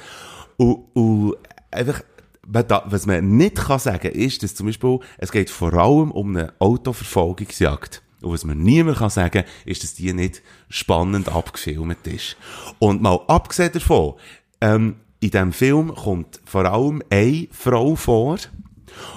Und, 0.58 0.86
und 0.94 1.36
einfach, 1.72 2.02
was 2.44 3.06
man 3.06 3.38
nicht 3.38 3.56
kann 3.56 3.80
sagen, 3.80 4.12
ist, 4.12 4.44
dass 4.44 4.56
zum 4.56 4.66
Beispiel, 4.68 5.00
es 5.18 5.32
geht 5.32 5.50
vor 5.50 5.74
allem 5.74 6.12
um 6.12 6.36
eine 6.36 6.54
Autoverfolgungsjagd. 6.60 8.02
Und 8.22 8.34
was 8.34 8.44
man 8.44 8.60
niemand 8.60 8.98
kann 8.98 9.10
sagen, 9.10 9.44
ist, 9.66 9.84
dass 9.84 9.96
die 9.96 10.14
nicht 10.14 10.42
spannend 10.70 11.30
abgefilmt 11.30 12.06
ist. 12.08 12.38
Und 12.80 13.02
mal 13.02 13.20
abgesehen 13.28 13.72
davon, 13.72 14.16
ähm, 14.62 14.96
in 15.22 15.32
diesem 15.32 15.54
Film 15.54 15.94
kommt 15.94 16.40
vor 16.46 16.66
allem 16.66 17.02
eine 17.10 17.48
Frau 17.52 17.96
vor, 17.96 18.38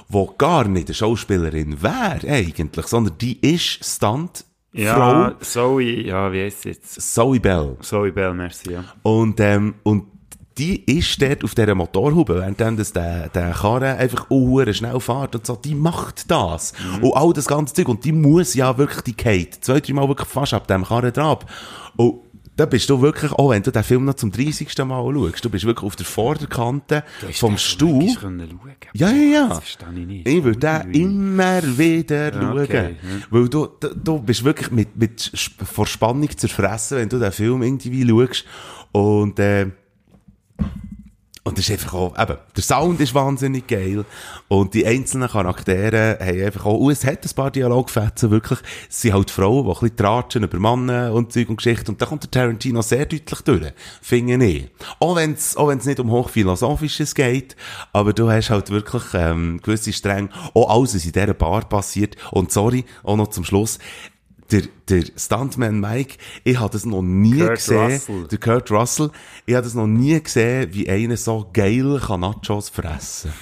die 0.09 0.26
gar 0.38 0.68
nicht 0.68 0.88
eine 0.88 0.94
Schauspielerin 0.94 1.82
wäre 1.82 2.28
eigentlich, 2.28 2.86
sondern 2.86 3.16
die 3.18 3.38
ist 3.40 3.84
Stunt 3.84 4.44
Ja, 4.72 5.36
Zoe, 5.40 6.07
ja, 6.07 6.32
wie 6.32 6.42
heisst 6.42 6.62
sie 6.62 6.70
jetzt? 6.70 7.14
Zoe 7.14 7.40
Bell. 7.40 7.76
Zoe 7.80 8.12
Bell, 8.12 8.34
merci, 8.34 8.72
ja. 8.72 8.84
Und, 9.03 9.38
ähm, 9.40 9.74
und 9.82 10.11
die 10.59 10.84
ist 10.98 11.20
dort 11.20 11.44
auf 11.44 11.55
dieser 11.55 11.74
Motorhaube, 11.74 12.40
während 12.40 12.78
das 12.78 12.92
der, 12.92 13.28
der 13.28 13.53
Karren 13.53 13.96
einfach 13.96 14.30
unhuere 14.30 14.74
schnell 14.74 15.00
fährt 15.00 15.34
und 15.34 15.46
so, 15.46 15.57
die 15.57 15.74
macht 15.74 16.30
das. 16.30 16.72
Und 17.00 17.14
all 17.14 17.32
das 17.32 17.46
ganze 17.46 17.74
Zeug. 17.74 17.88
Und 17.88 18.05
die 18.05 18.12
muss 18.12 18.55
ja 18.55 18.76
wirklich, 18.76 19.03
die 19.03 19.14
Kate, 19.14 19.61
zwei, 19.61 19.80
drei 19.80 19.92
Mal 19.94 20.09
wirklich 20.09 20.28
fast 20.28 20.55
ab 20.55 20.66
dem 20.66 20.84
Karren 20.84 21.12
dran. 21.12 21.38
Und 21.96 22.20
da 22.57 22.66
bist 22.66 22.90
du 22.90 23.00
wirklich, 23.00 23.32
auch 23.32 23.50
wenn 23.50 23.62
du 23.62 23.72
den 23.72 23.82
Film 23.82 24.05
noch 24.05 24.14
zum 24.14 24.30
30. 24.30 24.76
Mal 24.84 25.14
schaust, 25.14 25.44
du 25.44 25.48
bist 25.50 25.64
wirklich 25.64 25.86
auf 25.86 25.96
der 25.96 26.05
Vorderkante 26.05 27.03
vom 27.32 27.57
Stuhl. 27.57 28.05
Ich. 28.05 28.18
Ja, 28.92 29.11
ja, 29.11 29.14
ja. 29.14 29.48
Das 29.48 29.59
verstehe 29.61 29.88
ich 29.96 30.07
nicht. 30.07 30.28
Ich 30.28 30.44
würde 30.44 30.59
den 30.59 30.92
immer 30.92 31.62
wieder 31.78 32.32
schauen. 32.32 32.59
okay, 32.61 32.96
Weil 33.30 33.48
du, 33.48 33.68
du, 33.80 33.94
du 33.94 34.18
bist 34.20 34.44
wirklich 34.44 34.70
mit, 34.70 34.96
mit 34.96 35.32
vor 35.64 35.86
Spannung 35.86 36.28
zerfressen, 36.36 36.98
wenn 36.98 37.09
du 37.09 37.18
den 37.18 37.32
Film 37.32 37.62
irgendwie 37.62 38.07
schaust. 38.07 38.44
Und, 38.92 39.38
äh, 39.38 39.70
und 41.44 41.58
das 41.58 41.68
ist 41.68 41.72
einfach 41.72 41.94
auch, 41.94 42.16
eben, 42.16 42.38
der 42.56 42.62
Sound 42.62 43.00
ist 43.00 43.16
wahnsinnig 43.16 43.66
geil. 43.66 44.04
Und 44.46 44.74
die 44.74 44.86
einzelnen 44.86 45.28
Charaktere 45.28 46.16
haben 46.20 46.44
einfach 46.44 46.66
auch, 46.66 46.78
und 46.78 46.92
es 46.92 47.04
hat 47.04 47.24
ein 47.24 47.34
paar 47.34 47.50
Dialogfetzen, 47.50 48.30
wirklich. 48.30 48.60
Es 48.88 49.00
sind 49.00 49.12
halt 49.12 49.28
Frauen, 49.28 49.64
die 49.64 49.70
ein 49.70 49.74
bisschen 49.80 49.96
tratschen 49.96 50.44
über 50.44 50.60
Männer 50.60 51.12
und 51.12 51.32
Zeug 51.32 51.48
und 51.48 51.56
Geschichte. 51.56 51.90
Und 51.90 52.00
da 52.00 52.06
kommt 52.06 52.22
der 52.22 52.30
Tarantino 52.30 52.80
sehr 52.80 53.06
deutlich 53.06 53.40
durch. 53.40 53.72
Finde 54.00 54.44
ich. 54.46 54.68
Auch 55.00 55.16
wenn 55.16 55.32
es, 55.32 55.56
auch 55.56 55.66
wenn's 55.66 55.84
nicht 55.84 55.98
um 55.98 56.12
Hochphilosophisches 56.12 57.12
geht. 57.12 57.56
Aber 57.92 58.12
du 58.12 58.30
hast 58.30 58.50
halt 58.50 58.70
wirklich, 58.70 59.02
ähm, 59.14 59.58
gewisse 59.60 59.92
Stränge. 59.92 60.28
Auch 60.54 60.70
alles, 60.70 60.94
was 60.94 61.04
in 61.04 61.10
dieser 61.10 61.34
Bar 61.34 61.68
passiert. 61.68 62.14
Und 62.30 62.52
sorry, 62.52 62.84
auch 63.02 63.16
noch 63.16 63.28
zum 63.28 63.42
Schluss. 63.42 63.80
Der, 64.52 64.62
der 64.93 65.05
Stuntman 65.16 65.80
Mike, 65.80 66.16
ich 66.45 66.61
habe 66.61 66.70
das 66.70 66.84
noch 66.84 67.03
nie 67.03 67.38
Kurt 67.38 67.55
gesehen. 67.55 67.93
Russell. 67.93 68.26
Der 68.30 68.38
Kurt 68.38 68.70
Russell, 68.70 69.11
ich 69.47 69.55
habe 69.55 69.64
das 69.64 69.74
noch 69.74 69.86
nie 69.86 70.22
gesehen, 70.22 70.68
wie 70.72 70.88
einer 70.88 71.16
so 71.16 71.49
geil 71.53 72.01
kann 72.07 72.20
Nachos 72.20 72.68
fressen. 72.68 73.32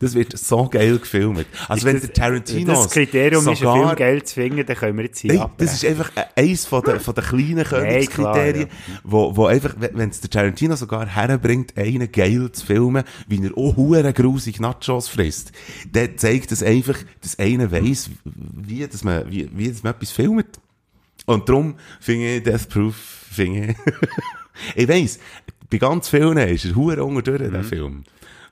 Das 0.00 0.14
wird 0.14 0.36
so 0.36 0.68
geil 0.68 0.98
gefilmt. 0.98 1.46
Also 1.68 1.86
wenn 1.86 2.00
der 2.00 2.12
Tarantino 2.12 2.72
Das 2.72 2.90
Kriterium 2.90 3.42
ist, 3.42 3.48
einen 3.48 3.56
Film 3.56 3.74
sogar 3.74 3.96
geil 3.96 4.22
zu 4.22 4.34
finden, 4.34 4.66
dann 4.66 4.76
können 4.76 4.96
wir 4.96 5.04
jetzt 5.04 5.20
hier 5.20 5.40
abbrechen. 5.40 5.54
das 5.58 5.74
ist 5.74 5.84
einfach 5.84 6.10
eins 6.34 6.66
von 6.66 6.82
der, 6.82 7.00
von 7.00 7.14
der 7.14 7.24
kleinen 7.24 7.64
Königskriterien, 7.64 8.68
klar, 8.68 8.98
wo, 9.04 9.36
wo 9.36 9.46
einfach, 9.46 9.74
wenn 9.78 10.10
es 10.10 10.20
der 10.20 10.30
Tarantino 10.30 10.76
sogar 10.76 11.06
herbringt, 11.06 11.76
einen 11.76 12.10
geil 12.10 12.50
zu 12.52 12.66
filmen, 12.66 13.04
wie 13.28 13.44
er 13.44 13.56
auch 13.56 13.76
hure 13.76 14.12
grusig 14.12 14.60
Nachos 14.60 15.08
frisst, 15.08 15.52
dann 15.92 16.18
zeigt 16.18 16.50
das 16.50 16.62
einfach, 16.62 16.98
dass 17.20 17.38
einer 17.38 17.70
weiss, 17.70 18.10
wie, 18.24 18.86
dass 18.86 19.04
man, 19.04 19.30
wie, 19.30 19.48
wie 19.52 19.68
dass 19.70 19.82
man 19.82 19.94
etwas 19.94 20.10
filmt. 20.10 20.58
Und 21.28 21.48
darum 21.48 21.74
finde 22.00 22.36
ich 22.36 22.42
Death 22.42 22.68
Proof, 22.68 22.96
finde 23.30 23.70
ich, 23.70 23.76
ich 24.74 24.88
weiss, 24.88 25.18
bei 25.70 25.76
ganz 25.78 26.08
vielen 26.08 26.38
ist 26.38 26.64
er 26.64 26.74
hure 26.74 27.04
unter 27.04 27.22
durch, 27.22 27.50
der 27.50 27.62
Film. 27.64 28.04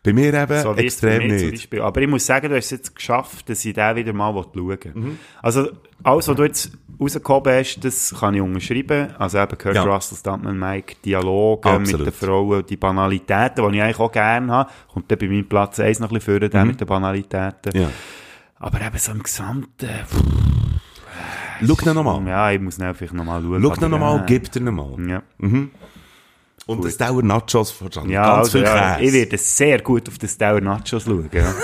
Bei 0.03 0.13
mir 0.13 0.33
eben 0.35 0.57
Mhm. 0.57 0.63
So 0.63 0.75
extrem 0.75 1.27
nicht. 1.27 1.75
Aber 1.81 2.01
ich 2.01 2.09
muss 2.09 2.25
sagen, 2.27 2.49
du 2.49 2.55
hast 2.57 2.67
es 2.67 2.71
jetzt 2.71 2.95
geschafft, 2.95 3.49
dass 3.49 3.65
ich 3.65 3.75
den 3.75 3.97
wieder 3.97 4.13
mal 4.13 4.33
schauen 4.33 4.55
will. 4.55 4.79
Mhm. 4.95 5.19
Also, 5.43 5.71
alles, 6.05 6.29
was 6.29 6.37
du 6.37 6.45
jetzt 6.45 6.71
rausgekommen 7.01 7.53
hast, 7.53 7.81
das 7.81 8.15
kann 8.19 8.35
ich 8.35 8.41
unterschreiben. 8.41 9.09
Also 9.19 9.39
eben 9.39 9.59
Kurt 9.59 9.75
Ja. 9.75 9.83
Russell, 9.83 10.19
Stuntman 10.19 10.59
Mike, 10.59 10.97
Dialoge 11.05 11.69
Absolut. 11.69 12.07
mit 12.07 12.15
den 12.15 12.29
Frauen, 12.29 12.65
die 12.67 12.77
Banalitäten, 12.77 13.69
die 13.73 13.79
ich 13.79 13.83
eigentlich 13.83 13.99
auch 13.99 14.13
gerne 14.13 14.53
habe. 14.53 14.71
Kommt 14.93 15.11
dann 15.11 15.19
bei 15.19 15.27
meinem 15.27 15.49
Platz 15.49 15.81
1 15.81 15.99
noch 15.99 16.11
ein 16.11 16.15
bisschen 16.15 16.41
vor, 16.41 16.49
der 16.49 16.65
mit 16.65 16.81
den 16.81 16.87
Banalitäten. 16.87 17.73
Mhm. 17.75 17.81
Ja. 17.81 17.91
Aber 18.59 18.81
eben 18.81 18.99
so 18.99 19.13
im 19.13 19.23
Gesamten, 19.23 19.89
Schau 21.65 21.93
nochmal. 21.95 22.27
ja, 22.27 22.51
ich 22.51 22.61
muss 22.61 22.77
vielleicht 22.77 23.13
nochmal 23.15 23.43
schauen. 23.43 23.75
Schau 23.81 23.89
nochmal, 23.89 24.25
gib 24.27 24.51
dir 24.51 24.61
nochmal. 24.61 24.97
Ja, 25.09 25.23
Und 26.67 26.85
das 26.85 26.97
Dauer 26.97 27.23
Nachos 27.23 27.71
verstanden. 27.71 28.11
ja 28.11 28.23
Ganz 28.37 28.39
also, 28.55 28.59
viel 28.59 28.63
ja, 28.67 28.99
ich 28.99 29.13
werde 29.13 29.39
sehr 29.39 29.81
gut 29.81 30.09
auf 30.09 30.19
das 30.19 30.37
Dauer 30.37 30.61
Nachos 30.61 31.05
schauen. 31.05 31.31
Ja. 31.33 31.55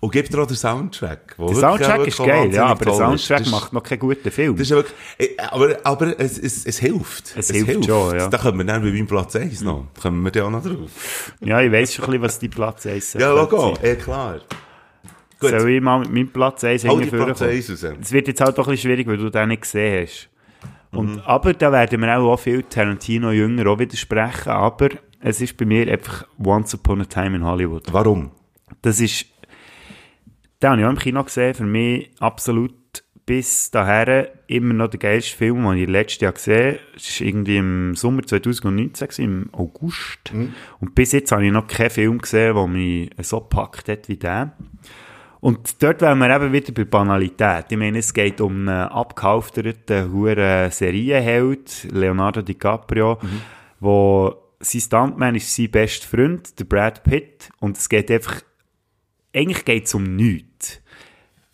Und 0.00 0.10
gib 0.12 0.28
dir 0.28 0.42
auch 0.42 0.46
den 0.46 0.56
Soundtrack. 0.56 1.34
Der 1.38 1.54
Soundtrack 1.54 2.06
ist 2.06 2.18
geil, 2.18 2.52
ja, 2.52 2.66
aber 2.66 2.84
der 2.84 2.92
ist. 2.92 2.98
Soundtrack 2.98 3.40
ist- 3.40 3.50
macht 3.50 3.72
noch 3.72 3.82
keinen 3.82 4.00
guten 4.00 4.30
Film. 4.30 4.54
Das 4.54 4.68
ist 4.68 4.70
wirklich, 4.70 4.94
aber, 5.50 5.78
aber 5.82 6.20
es, 6.20 6.36
es, 6.38 6.66
es 6.66 6.78
hilft. 6.78 7.34
Es 7.36 7.50
hilft 7.50 7.86
schon, 7.86 8.18
ja. 8.18 8.28
Da 8.28 8.36
kommen 8.36 8.58
wir 8.58 8.64
dann 8.66 8.82
bei 8.82 8.90
meinem 8.90 9.06
Platz 9.06 9.34
1 9.34 9.62
noch. 9.62 9.86
Da 9.94 10.02
kommen 10.02 10.22
wir 10.22 10.30
dann 10.30 10.42
auch 10.44 10.50
noch 10.50 10.62
drauf. 10.62 11.32
Ja, 11.40 11.60
ich 11.62 11.72
weiss 11.72 11.94
schon 11.94 12.04
ein 12.04 12.10
bisschen, 12.10 12.22
was 12.22 12.38
die 12.38 12.48
Platz 12.50 12.84
1 12.86 13.14
Ja, 13.14 13.32
Logo, 13.32 13.78
eh 13.82 13.94
klar. 13.96 14.40
Gut, 15.50 15.60
Soll 15.60 15.70
ich 15.70 15.80
mal 15.80 16.00
mit 16.00 16.12
meinem 16.12 16.28
Platz 16.28 16.64
1 16.64 16.84
hol 16.84 16.90
die 16.90 16.96
hingeführen 17.04 17.26
Platz 17.26 17.38
kommen? 17.38 17.50
1 17.50 17.70
raus. 17.70 17.94
Es 18.00 18.12
wird 18.12 18.28
jetzt 18.28 18.40
halt 18.40 18.58
doch 18.58 18.66
ein 18.66 18.72
bisschen 18.72 18.90
schwierig, 18.90 19.06
weil 19.06 19.16
du 19.16 19.30
den 19.30 19.48
nicht 19.48 19.62
gesehen 19.62 20.06
hast. 20.06 20.28
Und, 20.92 21.16
Mhm. 21.16 21.22
Aber 21.24 21.52
da 21.54 21.72
werden 21.72 22.00
wir 22.00 22.18
auch, 22.18 22.32
auch 22.32 22.38
viel 22.38 22.62
Tarantino 22.62 23.30
Jünger 23.32 23.66
auch 23.66 23.78
widersprechen, 23.78 24.50
aber 24.50 24.90
es 25.20 25.40
ist 25.40 25.56
bei 25.56 25.64
mir 25.64 25.90
einfach 25.90 26.26
Once 26.44 26.74
Upon 26.74 27.00
a 27.00 27.04
Time 27.04 27.36
in 27.36 27.44
Hollywood. 27.44 27.92
Warum? 27.92 28.30
Das 28.82 29.00
ist, 29.00 29.26
den 30.62 30.70
habe 30.70 30.80
ich 30.80 30.86
auch 30.86 30.90
im 30.90 30.98
Kino 30.98 31.24
gesehen, 31.24 31.54
für 31.54 31.64
mich 31.64 32.10
absolut 32.20 32.74
bis 33.26 33.70
dahin 33.70 34.26
immer 34.48 34.74
noch 34.74 34.88
der 34.90 35.00
geilste 35.00 35.36
Film, 35.36 35.64
den 35.64 35.78
ich 35.78 35.88
letztes 35.88 36.20
Jahr 36.20 36.32
gesehen 36.32 36.74
habe. 36.74 36.80
Es 36.94 37.20
war 37.20 37.26
irgendwie 37.26 37.56
im 37.56 37.94
Sommer 37.96 38.22
2019, 38.22 39.08
gewesen, 39.08 39.24
im 39.24 39.48
August. 39.52 40.30
Und 40.80 40.94
bis 40.94 41.12
jetzt 41.12 41.32
habe 41.32 41.46
ich 41.46 41.50
noch 41.52 41.66
keinen 41.66 41.90
Film 41.90 42.18
gesehen, 42.18 42.54
der 42.54 42.66
mich 42.66 43.10
so 43.22 43.40
gepackt 43.40 43.88
hat 43.88 44.08
wie 44.08 44.16
der. 44.16 44.52
Und 45.44 45.82
dort 45.82 46.00
wären 46.00 46.20
wir 46.20 46.34
eben 46.34 46.54
wieder 46.54 46.72
bei 46.72 46.86
Banalität. 46.86 47.66
Ich 47.68 47.76
meine, 47.76 47.98
es 47.98 48.14
geht 48.14 48.40
um 48.40 48.66
einen 48.66 48.88
abgehalfterten, 48.88 50.10
huren 50.10 50.70
Serienheld, 50.70 51.86
Leonardo 51.92 52.40
DiCaprio, 52.40 53.18
wo 53.78 54.34
sein 54.60 54.80
Stuntman 54.80 55.34
ist 55.34 55.54
sein 55.54 55.70
bester 55.70 56.08
Freund, 56.08 56.58
der 56.58 56.64
Brad 56.64 57.04
Pitt. 57.04 57.50
Und 57.60 57.76
es 57.76 57.90
geht 57.90 58.10
einfach, 58.10 58.40
eigentlich 59.34 59.66
geht 59.66 59.84
es 59.84 59.92
um 59.92 60.16
nichts. 60.16 60.80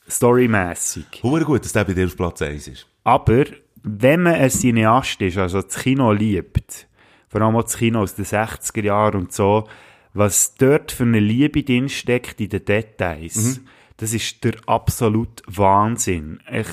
Storymässig. 0.09 1.25
Hure 1.25 1.45
gut, 1.45 1.65
dass 1.65 1.73
der 1.73 1.83
bei 1.83 1.93
dir 1.93 2.07
auf 2.07 2.17
Platz 2.17 2.43
1 2.43 2.69
ist. 2.69 2.87
Aber 3.03 3.45
wenn 3.83 4.23
man 4.23 4.35
ein 4.35 4.51
Cineast 4.51 5.21
ist, 5.21 5.37
also 5.37 5.63
das 5.63 5.77
Kino 5.77 6.13
liebt, 6.13 6.87
vor 7.27 7.41
allem 7.41 7.57
auch 7.57 7.65
das 7.65 7.77
Kino 7.77 8.03
aus 8.03 8.15
den 8.15 8.25
60er 8.25 8.85
Jahren 8.85 9.23
und 9.23 9.33
so, 9.33 9.67
was 10.15 10.55
dort 10.55 10.93
für 10.93 11.03
eine 11.03 11.19
Liebe 11.19 11.65
drin 11.65 11.89
steckt 11.89 12.41
in 12.41 12.51
den 12.51 12.65
Details, 12.65 13.61
das 14.01 14.15
ist 14.15 14.43
der 14.45 14.55
absolute 14.67 15.43
Wahnsinn. 15.47 16.41
Ich, 16.51 16.69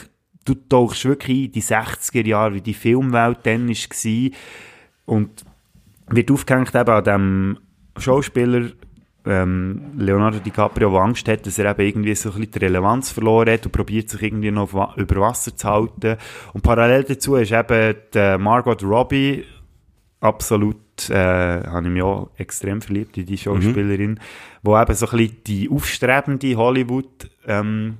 du 0.45 0.55
tauchst 0.55 1.03
wirklich 1.03 1.45
in 1.45 1.51
die 1.51 1.61
60er 1.61 2.25
Jahre, 2.25 2.53
wie 2.53 2.61
die 2.61 2.73
Filmwelt 2.73 3.39
dann 3.43 3.67
war 3.67 4.31
und 5.05 5.43
wird 6.09 6.31
aufgehängt 6.31 6.73
eben 6.73 6.89
an 6.89 7.03
dem 7.03 7.59
Schauspieler 7.97 8.69
ähm, 9.25 9.91
Leonardo 9.97 10.39
DiCaprio, 10.39 10.89
der 10.89 11.01
Angst 11.01 11.27
hat, 11.27 11.45
dass 11.45 11.59
er 11.59 11.71
eben 11.71 11.85
irgendwie 11.85 12.15
so 12.15 12.29
ein 12.29 12.35
bisschen 12.35 12.51
die 12.53 12.59
Relevanz 12.59 13.11
verloren 13.11 13.51
hat 13.51 13.65
und 13.65 13.73
probiert 13.73 14.09
sich 14.09 14.21
irgendwie 14.21 14.51
noch 14.51 14.95
über 14.95 15.15
Wasser 15.19 15.53
zu 15.53 15.67
halten. 15.67 16.15
Und 16.53 16.61
parallel 16.61 17.03
dazu 17.03 17.35
ist 17.35 17.51
eben 17.51 17.95
die 18.13 18.37
Margot 18.37 18.81
Robbie 18.83 19.43
absolut, 20.21 20.77
äh, 21.09 21.63
habe 21.67 21.87
ich 21.87 21.93
mich 21.93 22.01
auch 22.03 22.29
extrem 22.37 22.81
verliebt 22.81 23.17
in 23.17 23.25
die 23.25 23.37
Schauspielerin, 23.37 24.19
wo 24.63 24.77
eben 24.79 24.93
so 24.93 25.07
ein 25.07 25.17
bisschen 25.17 25.37
die 25.45 25.69
aufstrebende 25.69 26.55
Hollywood 26.55 27.29
ähm, 27.47 27.97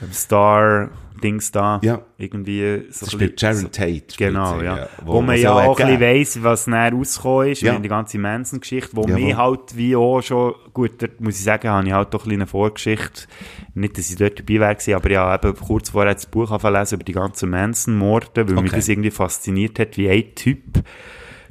ähm, 0.00 0.12
Star 0.12 0.90
Dings 1.22 1.50
da. 1.50 1.80
Ja. 1.82 2.02
Irgendwie 2.18 2.82
so 2.90 3.06
Das 3.06 3.12
spielt 3.12 3.40
Sharon 3.40 3.72
Tate. 3.72 4.02
spielt 4.12 4.16
Genau, 4.18 4.58
sie, 4.58 4.66
ja. 4.66 4.86
Wo, 5.02 5.14
Wo, 5.14 5.22
man 5.22 5.38
ja 5.38 5.50
auch 5.52 5.78
ein 5.80 5.86
bisschen 5.86 6.00
weiss, 6.02 6.42
was 6.42 6.66
näher 6.66 6.92
rausgekommen 6.92 7.48
ist, 7.52 7.62
Ja. 7.62 7.72
ja. 7.72 7.78
die 7.78 7.88
ganze 7.88 8.18
Manson-Geschichte, 8.18 8.90
wo 8.94 9.02
Jawohl. 9.06 9.14
mir 9.24 9.36
halt 9.38 9.76
wie 9.76 9.96
auch 9.96 10.20
schon, 10.20 10.54
gut, 10.74 10.92
dort 11.00 11.18
muss 11.22 11.38
ich 11.38 11.44
sagen, 11.44 11.68
habe 11.70 11.86
ich 11.86 11.92
halt 11.94 12.12
doch 12.12 12.26
ein 12.26 12.32
eine 12.32 12.46
Vorgeschichte, 12.46 13.22
nicht, 13.74 13.96
dass 13.96 14.10
ich 14.10 14.16
dort 14.16 14.38
dabei 14.38 14.74
gewesen, 14.74 14.92
aber 14.94 15.10
ja, 15.10 15.34
eben 15.34 15.54
kurz 15.56 15.88
vorher 15.88 16.12
das 16.12 16.26
Buch 16.26 16.50
angefangen 16.50 16.86
über 16.92 17.04
die 17.04 17.12
ganzen 17.12 17.48
Manson-Morde, 17.48 18.46
weil 18.48 18.54
mich 18.56 18.66
Okay. 18.72 18.76
das 18.76 18.88
irgendwie 18.88 19.10
fasziniert 19.10 19.78
hat, 19.78 19.96
wie 19.96 20.10
ein 20.10 20.34
Typ 20.34 20.82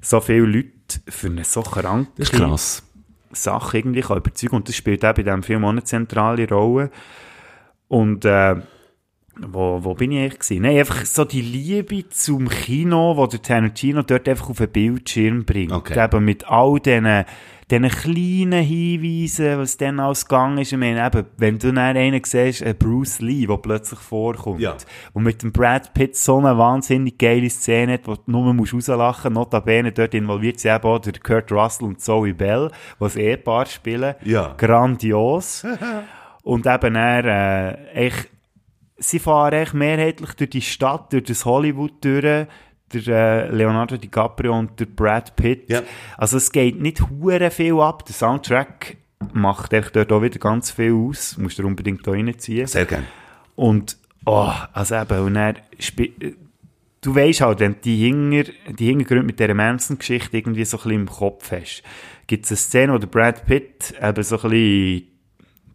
so 0.01 0.19
viele 0.21 0.45
Leute 0.45 1.01
für 1.07 1.27
eine 1.27 1.43
so 1.43 1.61
kranke 1.61 2.11
Das 2.17 2.29
ist 2.29 2.37
krass. 2.37 2.83
Sache 3.31 3.77
irgendwie 3.77 4.01
kann 4.01 4.17
überzeugen 4.17 4.55
und 4.55 4.67
das 4.69 4.75
spielt 4.75 5.03
auch 5.03 5.13
bei 5.13 5.23
diesem 5.23 5.43
Film 5.43 5.65
auch 5.65 5.69
eine 5.69 5.83
zentrale 5.83 6.47
Rolle. 6.47 6.89
Und 7.87 8.25
äh, 8.25 8.55
wo, 9.39 9.83
wo 9.83 9.93
bin 9.93 10.11
ich 10.11 10.19
eigentlich 10.19 10.39
gewesen? 10.39 10.61
Nein, 10.63 10.77
einfach 10.79 11.05
so 11.05 11.25
die 11.25 11.41
Liebe 11.41 12.07
zum 12.09 12.47
Kino, 12.49 13.17
wo 13.17 13.27
der 13.27 13.41
Tarantino 13.41 14.01
dort 14.01 14.27
einfach 14.29 14.49
auf 14.49 14.57
den 14.57 14.69
Bildschirm 14.69 15.45
bringt. 15.45 15.71
Okay. 15.71 16.03
Eben 16.03 16.23
mit 16.23 16.47
all 16.47 16.79
diesen, 16.79 17.25
diesen 17.69 17.89
kleinen 17.89 18.63
Hinweisen, 18.63 19.57
was 19.59 19.75
dann 19.77 19.99
alles 19.99 20.25
gegangen 20.27 20.59
ist. 20.59 20.71
Ich 20.71 20.77
meine, 20.77 21.05
eben, 21.05 21.25
wenn 21.37 21.59
du 21.59 21.73
dann 21.73 21.97
einen 21.97 22.21
siehst, 22.23 22.63
einen 22.63 22.77
Bruce 22.77 23.19
Lee, 23.19 23.45
der 23.45 23.57
plötzlich 23.57 23.99
vorkommt, 23.99 24.61
Ja. 24.61 24.75
und 25.13 25.23
mit 25.23 25.43
dem 25.43 25.51
Brad 25.51 25.93
Pitt 25.93 26.15
so 26.15 26.37
eine 26.37 26.57
wahnsinnig 26.57 27.17
geile 27.17 27.49
Szene 27.49 27.93
hat, 27.93 28.07
wo 28.07 28.15
du 28.15 28.21
nur 28.27 28.53
musst 28.53 28.73
rauslachen 28.73 29.33
musst. 29.33 29.51
Notabene 29.51 29.91
dort 29.91 30.13
involviert 30.13 30.59
sie 30.59 30.69
eben 30.69 30.83
auch 30.85 30.99
der 30.99 31.13
Kurt 31.13 31.51
Russell 31.51 31.87
und 31.87 31.99
Zoe 31.99 32.33
Bell, 32.33 32.71
das 32.99 33.15
Ehepaar 33.15 33.65
spielen. 33.65 34.15
Ja. 34.23 34.53
Grandios. 34.57 35.65
und 36.43 36.65
eben 36.67 36.95
er, 36.95 37.25
äh, 37.25 38.05
echt, 38.07 38.29
sie 38.97 39.19
fahren 39.19 39.53
echt 39.53 39.73
mehrheitlich 39.73 40.33
durch 40.33 40.49
die 40.49 40.61
Stadt, 40.61 41.11
durch 41.13 41.25
das 41.25 41.45
Hollywood 41.45 41.93
durch, 42.01 42.47
der 42.93 43.07
äh, 43.07 43.49
Leonardo 43.49 43.97
DiCaprio 43.97 44.57
und 44.57 44.79
der 44.79 44.85
Brad 44.85 45.35
Pitt. 45.35 45.69
Ja. 45.69 45.81
Also 46.17 46.37
es 46.37 46.51
geht 46.51 46.79
nicht 46.79 47.01
hure 47.09 47.51
viel 47.51 47.79
ab. 47.79 48.05
Der 48.05 48.13
Soundtrack 48.13 48.97
macht 49.33 49.73
echt 49.73 49.95
dort 49.95 50.11
auch 50.11 50.21
wieder 50.21 50.39
ganz 50.39 50.71
viel 50.71 50.93
aus. 50.93 51.37
Musst 51.37 51.59
du 51.59 51.65
unbedingt 51.65 52.05
da 52.05 52.11
reinziehen. 52.11 52.67
Sehr 52.67 52.85
gerne. 52.85 53.05
Und, 53.55 53.97
oh, 54.25 54.51
also 54.73 54.95
eben, 54.95 55.19
und 55.19 55.35
er 55.35 55.55
du 57.01 57.15
weisst 57.15 57.41
halt, 57.41 57.59
wenn 57.59 57.73
du 57.73 57.79
die, 57.83 57.97
Hinger, 57.97 58.43
die 58.67 58.87
Hintergründe 58.87 59.25
mit 59.25 59.39
dieser 59.39 59.53
Manson-Geschichte 59.53 60.37
irgendwie 60.37 60.65
so 60.65 60.77
ein 60.77 60.83
bisschen 60.83 61.01
im 61.01 61.09
Kopf 61.09 61.51
hast, 61.51 61.83
gibt 62.27 62.45
es 62.45 62.51
eine 62.51 62.57
Szene, 62.57 62.93
wo 62.93 62.97
der 62.97 63.07
Brad 63.07 63.45
Pitt 63.45 63.93
eben 64.01 64.23
so 64.23 64.35
ein 64.37 64.49
bisschen 64.49 65.07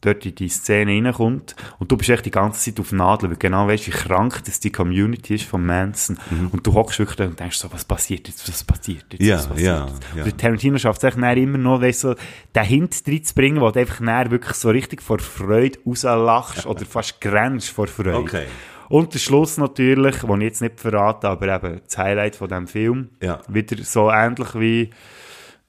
dort 0.00 0.24
in 0.26 0.34
die 0.34 0.48
Szene 0.48 0.92
reinkommt 1.04 1.54
und 1.78 1.90
du 1.92 1.96
bist 1.96 2.10
echt 2.10 2.24
die 2.26 2.30
ganze 2.30 2.60
Zeit 2.60 2.80
auf 2.80 2.92
Nadel, 2.92 3.28
weil 3.30 3.36
du 3.36 3.38
genau 3.38 3.66
weißt, 3.68 3.86
wie 3.86 3.90
krank 3.90 4.42
das 4.44 4.60
die 4.60 4.70
Community 4.70 5.34
ist 5.34 5.44
von 5.44 5.64
Manson. 5.64 6.18
Und 6.52 6.66
du 6.66 6.72
hockst 6.74 6.98
wirklich 6.98 7.16
da 7.16 7.24
und 7.26 7.38
denkst 7.38 7.58
so, 7.58 7.72
was 7.72 7.84
passiert 7.84 8.28
jetzt, 8.28 8.48
was 8.48 8.64
passiert 8.64 9.04
jetzt, 9.12 9.22
Ja, 9.22 9.36
was 9.36 9.46
passiert 9.48 9.66
ja, 9.66 9.86
jetzt. 9.86 10.00
ja. 10.14 10.22
Und 10.22 10.26
der 10.26 10.36
Tarantino 10.36 10.78
schafft 10.78 11.04
es 11.04 11.14
echt 11.14 11.16
immer 11.38 11.58
noch, 11.58 11.80
weißt, 11.80 12.00
so, 12.00 12.14
den 12.54 12.64
Hint 12.64 13.02
reinzubringen, 13.06 13.60
wo 13.60 13.70
du 13.70 13.80
einfach 13.80 14.00
wirklich 14.30 14.54
so 14.56 14.70
richtig 14.70 15.02
vor 15.02 15.18
Freude 15.18 15.78
rauslachst 15.86 16.66
oder 16.66 16.84
fast 16.86 17.20
grenzt 17.20 17.70
vor 17.70 17.86
Freude. 17.86 18.16
Okay. 18.16 18.46
Und 18.88 19.14
der 19.14 19.20
Schluss 19.20 19.56
natürlich, 19.56 20.16
den 20.16 20.40
ich 20.40 20.46
jetzt 20.48 20.62
nicht 20.62 20.80
verrate, 20.80 21.28
aber 21.28 21.54
eben 21.54 21.80
das 21.86 21.96
Highlight 21.96 22.34
von 22.34 22.48
diesem 22.48 22.66
Film, 22.66 23.10
Ja. 23.22 23.40
wieder 23.48 23.76
so 23.84 24.10
ähnlich 24.10 24.48
wie, 24.56 24.90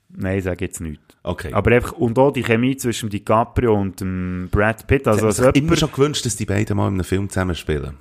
nein, 0.10 0.40
ich 0.40 0.44
sage 0.44 0.66
jetzt 0.66 0.80
nichts. 0.82 1.04
Okay. 1.24 1.54
Aber 1.54 1.72
einfach, 1.72 1.92
und 1.94 2.18
auch 2.18 2.32
die 2.32 2.44
Chemie 2.44 2.76
zwischen 2.78 3.10
DiCaprio 3.10 3.76
und 3.80 4.02
dem 4.02 4.50
Brad 4.52 4.88
Pitt, 4.88 5.08
also, 5.08 5.30
ich 5.30 5.56
immer 5.56 5.78
schon 5.78 5.92
gewünscht, 5.92 6.26
dass 6.26 6.36
die 6.36 6.46
beiden 6.46 6.76
mal 6.76 6.88
in 6.88 6.96
einem 6.96 7.04
Film 7.04 7.30
zusammen 7.30 7.56
spielen. 7.56 7.96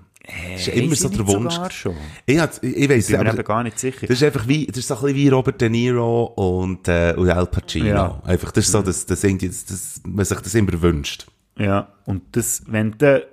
das 0.53 0.69
ist 0.69 0.69
immer 0.69 0.95
so 0.95 1.09
der 1.11 1.27
Wunsch. 1.27 1.55
schon? 1.75 1.97
Ich, 2.25 2.37
ich, 2.39 2.63
ich 2.63 2.89
bin 2.89 2.99
mir 3.11 3.21
aber 3.21 3.35
eben 3.35 3.45
gar 3.45 3.63
nicht 3.63 3.79
sicher. 3.79 4.07
das 4.07 4.17
ist 4.17 4.23
einfach 4.23 4.49
wie, 4.49 4.67
das 4.67 4.79
ist 4.79 4.89
so 4.89 4.95
ein 4.95 5.01
bisschen 5.03 5.17
wie 5.17 5.29
Robert 5.29 5.61
De 5.61 5.69
Niro 5.69 6.25
und, 6.25 6.89
äh, 6.89 7.15
und 7.17 7.29
Al 7.29 7.47
Pacino. 7.47 7.87
Ja. 7.87 8.21
Mhm. 8.25 8.31
Einfach, 8.31 8.53
das 8.53 8.65
ist 8.67 8.73
so, 8.73 8.81
dass, 8.81 9.05
dass, 9.05 9.23
irgendwie- 9.23 9.49
dass, 9.49 9.65
dass 9.67 10.01
man 10.07 10.25
sich 10.25 10.39
das 10.41 10.55
immer 10.55 10.81
wünscht. 10.81 11.27
Ja, 11.59 11.89
und 12.07 12.23
das, 12.33 12.63
wenn 12.69 12.93
du 12.97 13.27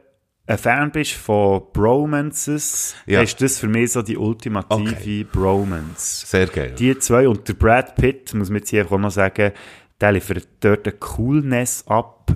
ein 0.47 0.57
Fan 0.57 0.91
bist 0.91 1.11
von 1.13 1.61
Bromances, 1.73 2.95
Ja. 3.05 3.21
ist 3.21 3.41
das 3.41 3.59
für 3.59 3.67
mich 3.67 3.91
so 3.91 4.01
die 4.01 4.17
ultimative 4.17 4.91
Okay. 4.91 5.23
Bromance. 5.29 6.25
Sehr 6.25 6.47
geil. 6.47 6.73
Die 6.77 6.97
zwei 6.99 7.27
und 7.27 7.47
der 7.47 7.53
Brad 7.53 7.95
Pitt, 7.95 8.33
muss 8.33 8.49
man 8.49 8.59
jetzt 8.59 8.69
hier 8.69 8.89
auch 8.89 8.97
noch 8.97 9.11
sagen, 9.11 9.51
der 9.99 10.11
liefert 10.13 10.47
dort 10.61 10.87
eine 10.87 10.95
Coolness 10.97 11.85
ab. 11.87 12.31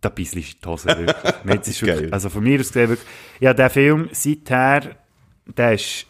Da 0.00 0.08
bisschen 0.08 0.40
in 0.42 0.46
die 0.64 0.68
Hose, 0.68 0.88
wirklich. 0.88 1.68
Ist 1.68 1.82
wirklich 1.86 2.12
also 2.12 2.28
von 2.30 2.42
mir 2.42 2.58
aus 2.58 2.68
gesehen, 2.68 2.88
wirklich, 2.88 3.08
ja, 3.40 3.52
der 3.54 3.70
Film 3.70 4.08
seither, 4.12 4.96
der 5.46 5.74
ist 5.74 6.06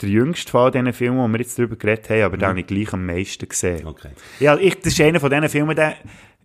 der 0.00 0.08
jüngste 0.08 0.50
von 0.50 0.72
diesen 0.72 0.92
Filmen, 0.92 1.18
wo 1.18 1.28
wir 1.28 1.38
jetzt 1.40 1.58
drüber 1.58 1.76
geredet 1.76 2.08
haben, 2.10 2.22
aber 2.22 2.36
den 2.38 2.48
habe 2.48 2.60
ich 2.60 2.66
gleich 2.66 2.92
am 2.92 3.04
meisten 3.04 3.48
gesehen. 3.48 3.86
Okay. 3.86 4.10
Ja, 4.40 4.56
ich, 4.56 4.76
das 4.80 4.92
ist 4.94 5.00
einer 5.00 5.20
von 5.20 5.30
diesen 5.30 5.48
Filmen, 5.48 5.76
der 5.76 5.96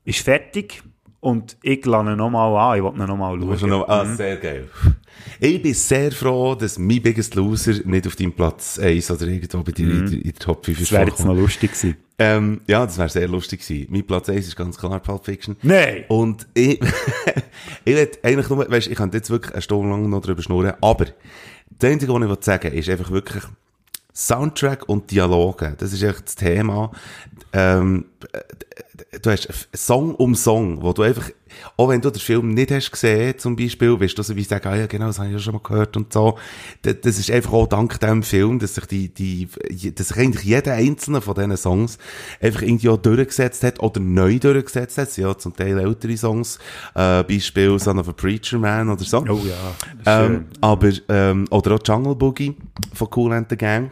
ist 0.03 0.19
fertig 0.19 0.81
und 1.21 1.57
ich 1.61 1.85
ihn 1.85 2.15
nochmal 2.17 2.55
an, 2.73 2.77
ich 2.77 2.83
will 2.83 2.99
ihn 3.01 3.07
nochmal 3.07 3.37
schauen. 3.39 3.69
noch, 3.69 3.87
ah, 3.89 4.05
sehr 4.15 4.37
geil. 4.37 4.67
Ich 5.39 5.61
bin 5.61 5.73
sehr 5.73 6.11
froh, 6.11 6.55
dass 6.55 6.77
mein 6.79 7.01
Biggest 7.01 7.35
Loser 7.35 7.73
nicht 7.85 8.07
auf 8.07 8.15
deinem 8.15 8.31
Platz 8.31 8.79
1 8.79 9.11
oder 9.11 9.27
irgendwo 9.27 9.59
bei 9.63 9.71
dir 9.73 9.89
in, 9.89 10.05
der- 10.05 10.13
in 10.13 10.23
der 10.23 10.33
Top 10.35 10.65
5 10.65 10.79
ist 10.79 10.91
Das 10.91 10.97
wäre 10.99 11.09
jetzt 11.09 11.25
noch 11.25 11.35
lustig 11.35 11.71
gewesen. 11.73 11.97
Ähm, 12.21 12.61
ja, 12.67 12.85
das 12.85 12.97
wäre 12.97 13.09
sehr 13.09 13.27
lustig 13.27 13.61
gewesen. 13.65 13.87
Mein 13.89 14.05
Platz 14.05 14.29
1 14.29 14.47
ist 14.47 14.55
ganz 14.55 14.77
klar 14.77 14.99
Pulp 14.99 15.25
Fiction. 15.25 15.55
Nein! 15.61 16.03
Und 16.07 16.47
ich, 16.53 16.79
ich 17.85 17.95
will 17.95 18.09
eigentlich 18.23 18.49
nur, 18.49 18.69
weißt, 18.69 18.87
ich 18.87 18.95
könnte 18.95 19.17
jetzt 19.17 19.29
wirklich 19.29 19.53
eine 19.53 19.61
Stunde 19.61 19.89
lang 19.89 20.09
noch 20.09 20.21
drüber 20.21 20.41
schnurren, 20.41 20.73
aber 20.81 21.05
das 21.77 21.89
Einzige, 21.91 22.13
was 22.13 22.21
ich 22.23 22.29
will 22.29 22.37
sagen 22.41 22.73
ist 22.73 22.89
einfach 22.89 23.11
wirklich 23.11 23.43
Soundtrack 24.13 24.89
und 24.89 25.11
Dialoge. 25.11 25.75
Das 25.77 25.93
ist 25.93 26.03
echt 26.03 26.25
das 26.25 26.35
Thema. 26.35 26.91
Ähm, 27.53 28.05
du 29.21 29.31
hast 29.31 29.49
Song 29.73 30.15
um 30.15 30.35
Song, 30.35 30.81
wo 30.81 30.93
du 30.93 31.03
einfach, 31.03 31.29
auch 31.77 31.89
wenn 31.89 32.01
du 32.01 32.09
den 32.09 32.19
Film 32.19 32.53
nicht 32.53 32.71
hast 32.71 32.91
gesehen, 32.91 33.37
zum 33.37 33.55
Beispiel, 33.55 33.99
wirst 33.99 34.17
du 34.17 34.23
so 34.23 34.35
wie 34.35 34.43
sagen, 34.43 34.67
ah 34.67 34.75
ja, 34.75 34.87
genau, 34.87 35.07
das 35.07 35.19
habe 35.19 35.29
ich 35.29 35.33
ja 35.35 35.39
schon 35.39 35.53
mal 35.53 35.61
gehört 35.63 35.95
und 35.97 36.13
so. 36.13 36.37
Das, 36.81 37.17
ist 37.17 37.31
einfach 37.31 37.53
auch 37.53 37.67
dank 37.67 37.99
dem 37.99 38.23
Film, 38.23 38.59
dass 38.59 38.75
sich 38.75 38.85
die, 38.85 39.13
die, 39.13 39.47
dass 39.93 40.09
sich 40.09 40.17
eigentlich 40.17 40.43
jeder 40.43 40.73
einzelne 40.73 41.21
von 41.21 41.35
diesen 41.35 41.57
Songs 41.57 41.97
einfach 42.41 42.61
irgendwie 42.61 42.89
auch 42.89 42.97
durchgesetzt 42.97 43.63
hat 43.63 43.79
oder 43.79 43.99
neu 43.99 44.39
durchgesetzt 44.39 44.97
hat. 44.97 45.15
Ja 45.17 45.37
zum 45.37 45.55
Teil 45.55 45.79
ältere 45.79 46.17
Songs, 46.17 46.59
äh, 46.93 47.23
Beispiel 47.23 47.79
Son 47.79 47.99
of 47.99 48.09
a 48.09 48.13
Preacher 48.13 48.59
Man 48.59 48.89
oder 48.89 49.03
so. 49.03 49.19
Oh 49.27 49.41
ja, 49.45 49.75
Ähm, 50.05 50.45
aber, 50.61 50.91
ähm, 51.09 51.45
oder 51.49 51.75
auch 51.75 51.79
Jungle 51.83 52.15
Boogie 52.15 52.55
von 52.93 53.07
Cool 53.15 53.33
and 53.33 53.49
the 53.49 53.57
Gang. 53.57 53.91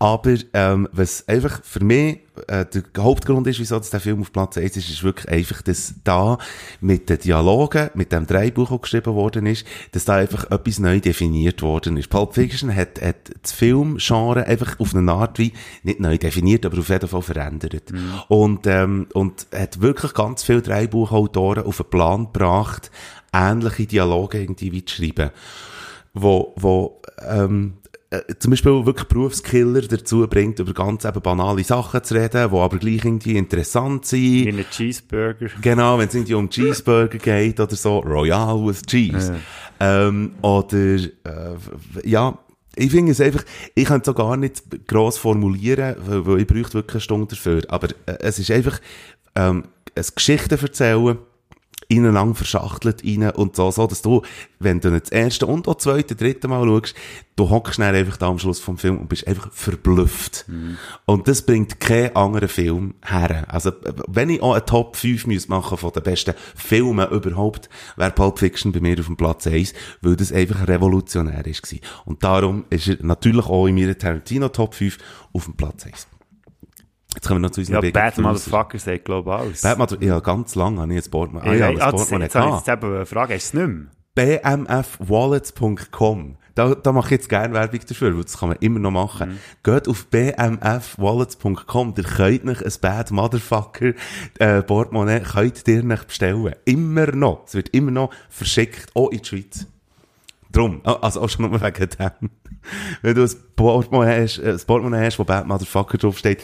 Aber 0.00 0.36
ähm, 0.52 0.88
was 0.92 1.26
einfach 1.26 1.60
für 1.64 1.82
mich 1.82 2.20
äh, 2.46 2.64
der 2.66 3.02
Hauptgrund 3.02 3.46
ist, 3.48 3.58
wieso 3.58 3.80
der 3.80 4.00
Film 4.00 4.20
auf 4.20 4.32
Platz 4.32 4.56
1 4.56 4.76
ist, 4.76 4.90
ist 4.90 5.02
wirklich 5.02 5.28
einfach, 5.28 5.60
dass 5.62 5.94
da 6.04 6.38
mit 6.80 7.10
den 7.10 7.18
Dialogen, 7.18 7.90
mit 7.94 8.12
dem 8.12 8.24
Dreibuch, 8.24 8.70
das 8.70 8.80
geschrieben 8.82 9.14
worden 9.14 9.46
ist, 9.46 9.66
dass 9.90 10.04
da 10.04 10.14
einfach 10.16 10.48
etwas 10.52 10.78
neu 10.78 11.00
definiert 11.00 11.62
worden 11.62 11.96
ist. 11.96 12.10
Pulp 12.10 12.34
Fiction 12.34 12.74
hat, 12.74 13.02
hat 13.02 13.32
das 13.42 13.50
Filmgenre 13.50 14.46
einfach 14.46 14.78
auf 14.78 14.94
eine 14.94 15.10
Art 15.10 15.38
wie, 15.40 15.52
nicht 15.82 15.98
neu 15.98 16.16
definiert, 16.16 16.64
aber 16.64 16.78
auf 16.78 16.88
jeden 16.88 17.08
Fall 17.08 17.22
verändert. 17.22 17.92
Und, 18.28 18.68
ähm, 18.68 19.08
und 19.14 19.48
hat 19.52 19.80
wirklich 19.80 20.14
ganz 20.14 20.44
viele 20.44 20.62
Dreibuchautoren 20.62 21.64
auf 21.64 21.78
den 21.78 21.90
Plan 21.90 22.24
gebracht, 22.32 22.92
ähnliche 23.32 23.86
Dialoge 23.86 24.40
irgendwie 24.40 24.70
wie 24.70 24.84
zu 24.84 24.94
schreiben 24.94 25.30
wo, 26.14 26.54
wo 26.56 27.00
ähm, 27.28 27.74
äh, 28.10 28.22
zum 28.38 28.50
Beispiel 28.50 28.86
wirklich 28.86 29.06
Berufskiller 29.08 29.82
dazu 29.82 30.26
bringt, 30.26 30.58
über 30.58 30.72
ganz 30.72 31.04
eben 31.04 31.20
banale 31.20 31.62
Sachen 31.62 32.02
zu 32.02 32.14
reden, 32.14 32.50
die 32.50 32.56
aber 32.56 32.78
gleich 32.78 33.04
irgendwie 33.04 33.36
interessant 33.36 34.06
sind. 34.06 34.20
Wie 34.22 34.48
ein 34.48 34.64
Cheeseburger. 34.70 35.48
Genau, 35.60 35.98
wenn 35.98 36.08
es 36.08 36.14
irgendwie 36.14 36.34
um 36.34 36.48
Cheeseburger 36.48 37.18
geht 37.18 37.60
oder 37.60 37.76
so, 37.76 37.98
Royal 37.98 38.66
with 38.66 38.82
Cheese. 38.82 39.36
Ähm, 39.78 40.32
oder, 40.40 40.78
äh, 40.78 41.08
ja, 42.04 42.38
ich 42.76 42.90
finde 42.90 43.12
es 43.12 43.20
einfach, 43.20 43.44
ich 43.74 43.84
kann 43.84 44.00
es 44.00 44.06
so 44.06 44.14
gar 44.14 44.36
nicht 44.36 44.62
gross 44.86 45.18
formulieren, 45.18 45.96
weil, 46.06 46.26
weil 46.26 46.40
ich 46.40 46.46
bräuchte 46.46 46.74
wirklich 46.74 46.94
eine 46.94 47.00
Stunde 47.02 47.26
dafür. 47.26 47.62
Aber 47.68 47.88
äh, 48.06 48.16
es 48.20 48.38
ist 48.38 48.50
einfach, 48.50 48.80
ähm, 49.34 49.64
ein 49.94 50.04
Geschichten 50.14 50.58
erzählen, 50.58 51.18
ineinander 51.88 52.34
verschachtelt 52.34 53.02
rein 53.02 53.30
und 53.30 53.56
so, 53.56 53.70
so, 53.70 53.86
dass 53.86 54.02
du, 54.02 54.22
wenn 54.58 54.80
du 54.80 54.90
nicht 54.90 55.06
das 55.06 55.10
erste 55.12 55.46
und 55.46 55.66
auch 55.68 55.74
das 55.74 55.84
zweite, 55.84 56.14
dritte 56.14 56.46
Mal 56.46 56.66
schaust, 56.66 56.94
du 57.34 57.48
hockst 57.48 57.78
dann 57.78 57.94
einfach 57.94 58.18
da 58.18 58.28
am 58.28 58.38
Schluss 58.38 58.60
vom 58.60 58.76
Film 58.76 58.98
und 58.98 59.08
bist 59.08 59.26
einfach 59.26 59.50
verblüfft. 59.52 60.44
Und 61.06 61.28
das 61.28 61.42
bringt 61.42 61.80
kein 61.80 62.14
anderer 62.14 62.48
Film 62.48 62.94
her. 63.02 63.46
Also, 63.48 63.72
wenn 64.06 64.28
ich 64.28 64.42
auch 64.42 64.52
eine 64.52 64.64
Top 64.66 64.96
5 64.96 65.26
müsste 65.26 65.50
machen 65.50 65.78
von 65.78 65.92
den 65.92 66.02
besten 66.02 66.34
Filmen 66.54 67.08
überhaupt, 67.08 67.70
wäre 67.96 68.10
Pulp 68.10 68.38
Fiction 68.38 68.72
bei 68.72 68.80
mir 68.80 68.98
auf 68.98 69.06
dem 69.06 69.16
Platz 69.16 69.46
1, 69.46 69.72
weil 70.02 70.16
das 70.16 70.30
einfach 70.30 70.68
revolutionär 70.68 71.46
ist. 71.46 71.74
Und 72.04 72.22
darum 72.22 72.66
ist 72.68 72.88
er 72.88 72.98
natürlich 73.00 73.46
auch 73.46 73.66
in 73.66 73.76
meiner 73.76 73.96
Tarantino 73.96 74.50
Top 74.50 74.74
5 74.74 74.98
auf 75.32 75.44
dem 75.46 75.54
Platz 75.54 75.86
1. 75.86 76.06
Jetzt 77.18 77.26
kommen 77.26 77.40
wir 77.40 77.48
noch 77.48 77.52
zu 77.52 77.62
unseren 77.62 77.82
Ja, 77.82 77.90
Bad. 77.90 78.16
Motherfucker 78.18 78.78
sagt, 78.78 79.06
glaube 79.06 79.28
ich, 79.28 79.36
alles. 79.36 79.62
Batman, 79.62 79.88
ja, 80.00 80.20
ganz 80.20 80.54
lang 80.54 80.78
habe 80.78 80.92
ich 80.92 80.98
jetzt 80.98 81.10
Portman. 81.10 81.42
Ah 81.42 81.52
ja, 81.52 81.68
ja, 81.68 81.90
das 81.90 81.90
Portman 81.90 82.22
jetzt 82.22 82.36
habe 82.36 82.50
ich 82.50 82.54
jetzt 82.64 82.68
eben 82.68 82.94
eine 82.94 83.06
Frage, 83.06 83.34
hast 83.34 83.54
du 83.54 83.58
es 83.58 83.66
nicht 83.66 83.76
mehr? 84.14 84.38
bmfwallets.com. 84.38 86.36
Da, 86.54 86.76
da 86.76 86.92
mache 86.92 87.06
ich 87.06 87.10
jetzt 87.10 87.28
gerne 87.28 87.54
Werbung 87.54 87.80
dafür, 87.88 88.14
weil 88.14 88.22
das 88.22 88.38
kann 88.38 88.50
man 88.50 88.58
immer 88.60 88.78
noch 88.78 88.92
machen. 88.92 89.30
Mhm. 89.30 89.38
Geht 89.64 89.88
auf 89.88 90.06
bmfwallets.com, 90.06 91.94
ihr 91.96 92.04
könnt 92.04 92.44
nicht 92.44 92.64
ein 92.64 92.72
Bad 92.80 93.10
Motherfucker 93.10 93.94
äh, 94.38 94.62
Portemonnaie, 94.62 95.18
könnt 95.18 95.66
ihr 95.66 95.82
nicht 95.82 96.06
bestellen. 96.06 96.54
Immer 96.66 97.08
noch. 97.08 97.46
Es 97.48 97.54
wird 97.54 97.70
immer 97.70 97.90
noch 97.90 98.10
verschickt, 98.28 98.94
auch 98.94 99.10
in 99.10 99.22
die 99.22 99.28
Schweiz. 99.28 99.66
Drum, 100.50 100.80
ah, 100.84 100.94
also 101.02 101.20
auch 101.20 101.28
schon 101.28 101.50
nur 101.50 101.60
wegen 101.60 101.88
dem. 101.90 102.30
Wenn 103.02 103.14
du 103.14 103.22
ein 103.22 103.30
Portemonnaie 103.54 104.22
hast, 104.22 104.38
äh, 104.38 104.52
ein 104.52 104.60
Portemonnaie 104.66 105.06
hast, 105.06 105.18
wo 105.18 105.24
Bad 105.24 105.46
Motherfucker 105.46 105.98
draufsteht, 105.98 106.42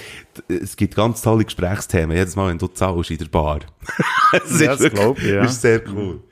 es 0.49 0.77
gibt 0.77 0.95
ganz 0.95 1.23
tolle 1.23 1.45
Gesprächsthemen, 1.45 2.17
jedes 2.17 2.37
Mal, 2.37 2.51
wenn 2.51 2.59
du 2.59 2.67
zahlst 2.69 3.11
in 3.11 3.19
der 3.19 3.27
Bar. 3.27 3.61
das 4.33 4.61
Ja, 4.61 4.67
das 4.69 4.81
wirklich- 4.81 5.25
ich, 5.25 5.31
ja. 5.31 5.45
Ist 5.45 5.61
sehr 5.61 5.83
cool. 5.89 6.23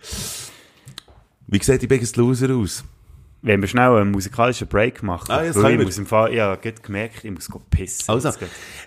Wie 1.46 1.62
sieht 1.62 1.82
die 1.82 1.86
Biggest 1.86 2.16
Loser 2.16 2.54
aus? 2.54 2.84
Wenn 3.44 3.60
wir 3.60 3.66
schnell 3.68 3.90
einen 3.96 4.12
musikalischen 4.12 4.68
Break 4.68 5.02
machen. 5.02 5.30
Ah, 5.30 5.42
das 5.42 5.60
weil 5.60 5.78
ich 5.78 5.84
muss 5.84 5.98
im 5.98 6.06
Fall, 6.06 6.38
habe 6.40 6.62
gerade 6.62 6.80
gemerkt, 6.80 7.24
ich 7.24 7.30
muss 7.32 7.48
pissen. 7.70 8.04
Also, 8.06 8.28
Jetzt 8.28 8.38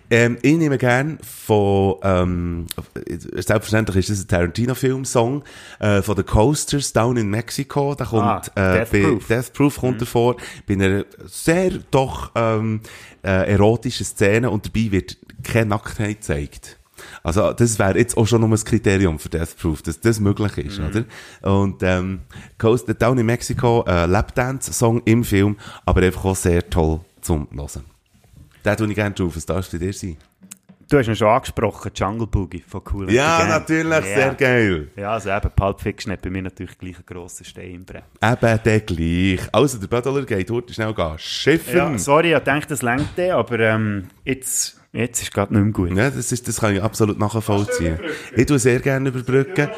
ähm, 0.10 0.38
ich 0.42 0.56
nehme 0.56 0.78
gern 0.78 1.20
von, 1.22 1.96
ähm, 2.04 2.68
selbstverständlich 3.06 3.98
ist 3.98 4.12
das 4.12 4.26
ein 4.26 4.28
Tarantino-Film-Song, 4.30 5.44
äh, 5.80 6.02
von 6.02 6.16
The 6.16 6.24
Coasters 6.24 6.94
Down 6.94 7.18
in 7.18 7.30
Mexico. 7.30 7.96
Da 7.96 8.06
kommt, 8.06 8.24
Ah, 8.24 8.42
äh, 8.56 8.80
Death 8.80 8.92
bei 8.92 9.02
Proof. 9.02 9.28
Death 9.28 9.54
Proof 9.54 9.78
kommt 9.78 10.02
er 10.02 10.08
vor, 10.08 10.38
bei 10.68 10.76
einer 10.76 11.04
sehr 11.26 11.72
doch, 11.92 12.32
ähm, 12.36 12.80
äh, 13.24 13.52
erotischen 13.52 14.06
Szene 14.06 14.50
und 14.50 14.68
dabei 14.68 14.92
wird 14.92 15.18
keine 15.44 15.66
Nacktheit 15.72 16.22
gezeigt. 16.22 16.80
Also, 17.24 17.54
das 17.54 17.80
wäre 17.80 17.98
jetzt 17.98 18.18
auch 18.18 18.26
schon 18.26 18.42
nur 18.42 18.50
ein 18.50 18.64
Kriterium 18.64 19.20
für 19.20 19.30
Death 19.30 19.58
Proof, 19.58 19.82
dass 19.82 20.00
das 20.00 20.20
möglich 20.20 20.58
ist, 20.58 20.80
oder? 20.80 21.04
Und, 21.42 21.82
ähm, 21.84 22.22
Coast 22.58 22.88
Down 23.00 23.18
in 23.18 23.26
Mexico, 23.26 23.84
äh, 23.88 24.06
Lapdance-Song 24.06 25.02
im 25.06 25.24
Film, 25.24 25.58
aber 25.86 26.02
einfach 26.02 26.26
auch 26.26 26.36
sehr 26.36 26.70
toll 26.70 27.02
zum 27.22 27.48
Hören. 27.54 27.86
Den 28.64 28.78
tue 28.78 28.88
ich 28.88 28.96
gerne 28.96 29.14
drauf. 29.14 29.36
Was 29.36 29.46
darf 29.46 29.70
bei 29.72 29.78
dir 29.78 29.94
sein? 29.94 30.18
Du 30.90 31.00
hast 31.00 31.08
ihn 31.08 31.16
schon 31.16 31.28
angesprochen, 31.28 31.92
Jungle 31.96 32.28
Boogie 32.28 32.64
von 32.68 32.82
Cool. 32.94 33.12
Ja, 33.12 33.40
Gang. 33.40 33.50
natürlich. 33.50 33.92
Ja. 33.92 34.02
Sehr 34.02 34.34
geil. 34.36 34.88
Ja, 34.96 35.14
also 35.14 35.32
eben, 35.32 35.50
Pulp 35.56 35.82
Fiction 35.82 36.14
hat 36.14 36.22
bei 36.22 36.30
mir 36.30 36.44
natürlich 36.44 36.78
gleich 36.78 36.96
einen 36.96 37.06
grossen 37.08 37.44
Stein 37.44 37.72
im 37.72 37.86
Brett. 37.86 38.04
Eben 38.22 38.60
der 38.64 38.80
gleich. 38.82 39.40
Also, 39.52 39.80
der 39.80 39.88
Bödeler 39.88 40.24
geht 40.26 40.52
heute 40.52 40.74
schnell 40.74 40.94
gehen. 40.94 41.18
Schiffen. 41.18 41.76
Ja, 41.76 41.98
sorry, 41.98 42.36
ich 42.36 42.40
dachte, 42.40 42.68
das 42.68 42.84
längt 42.84 43.20
aber 43.20 43.60
ähm, 43.62 44.10
jetzt, 44.26 44.80
jetzt 44.96 45.22
ist 45.22 45.34
gerade 45.34 45.54
nicht 45.54 45.64
mehr 45.64 45.74
gut. 45.74 45.98
das, 45.98 46.32
ist, 46.32 46.48
das 46.48 46.60
kann 46.60 46.76
ich 46.76 46.82
absolut 46.82 47.20
nachvollziehen. 47.20 48.00
Ich 48.36 48.46
tue 48.46 48.60
sehr 48.60 48.80
gerne 48.80 49.10
überbrücken. 49.10 49.70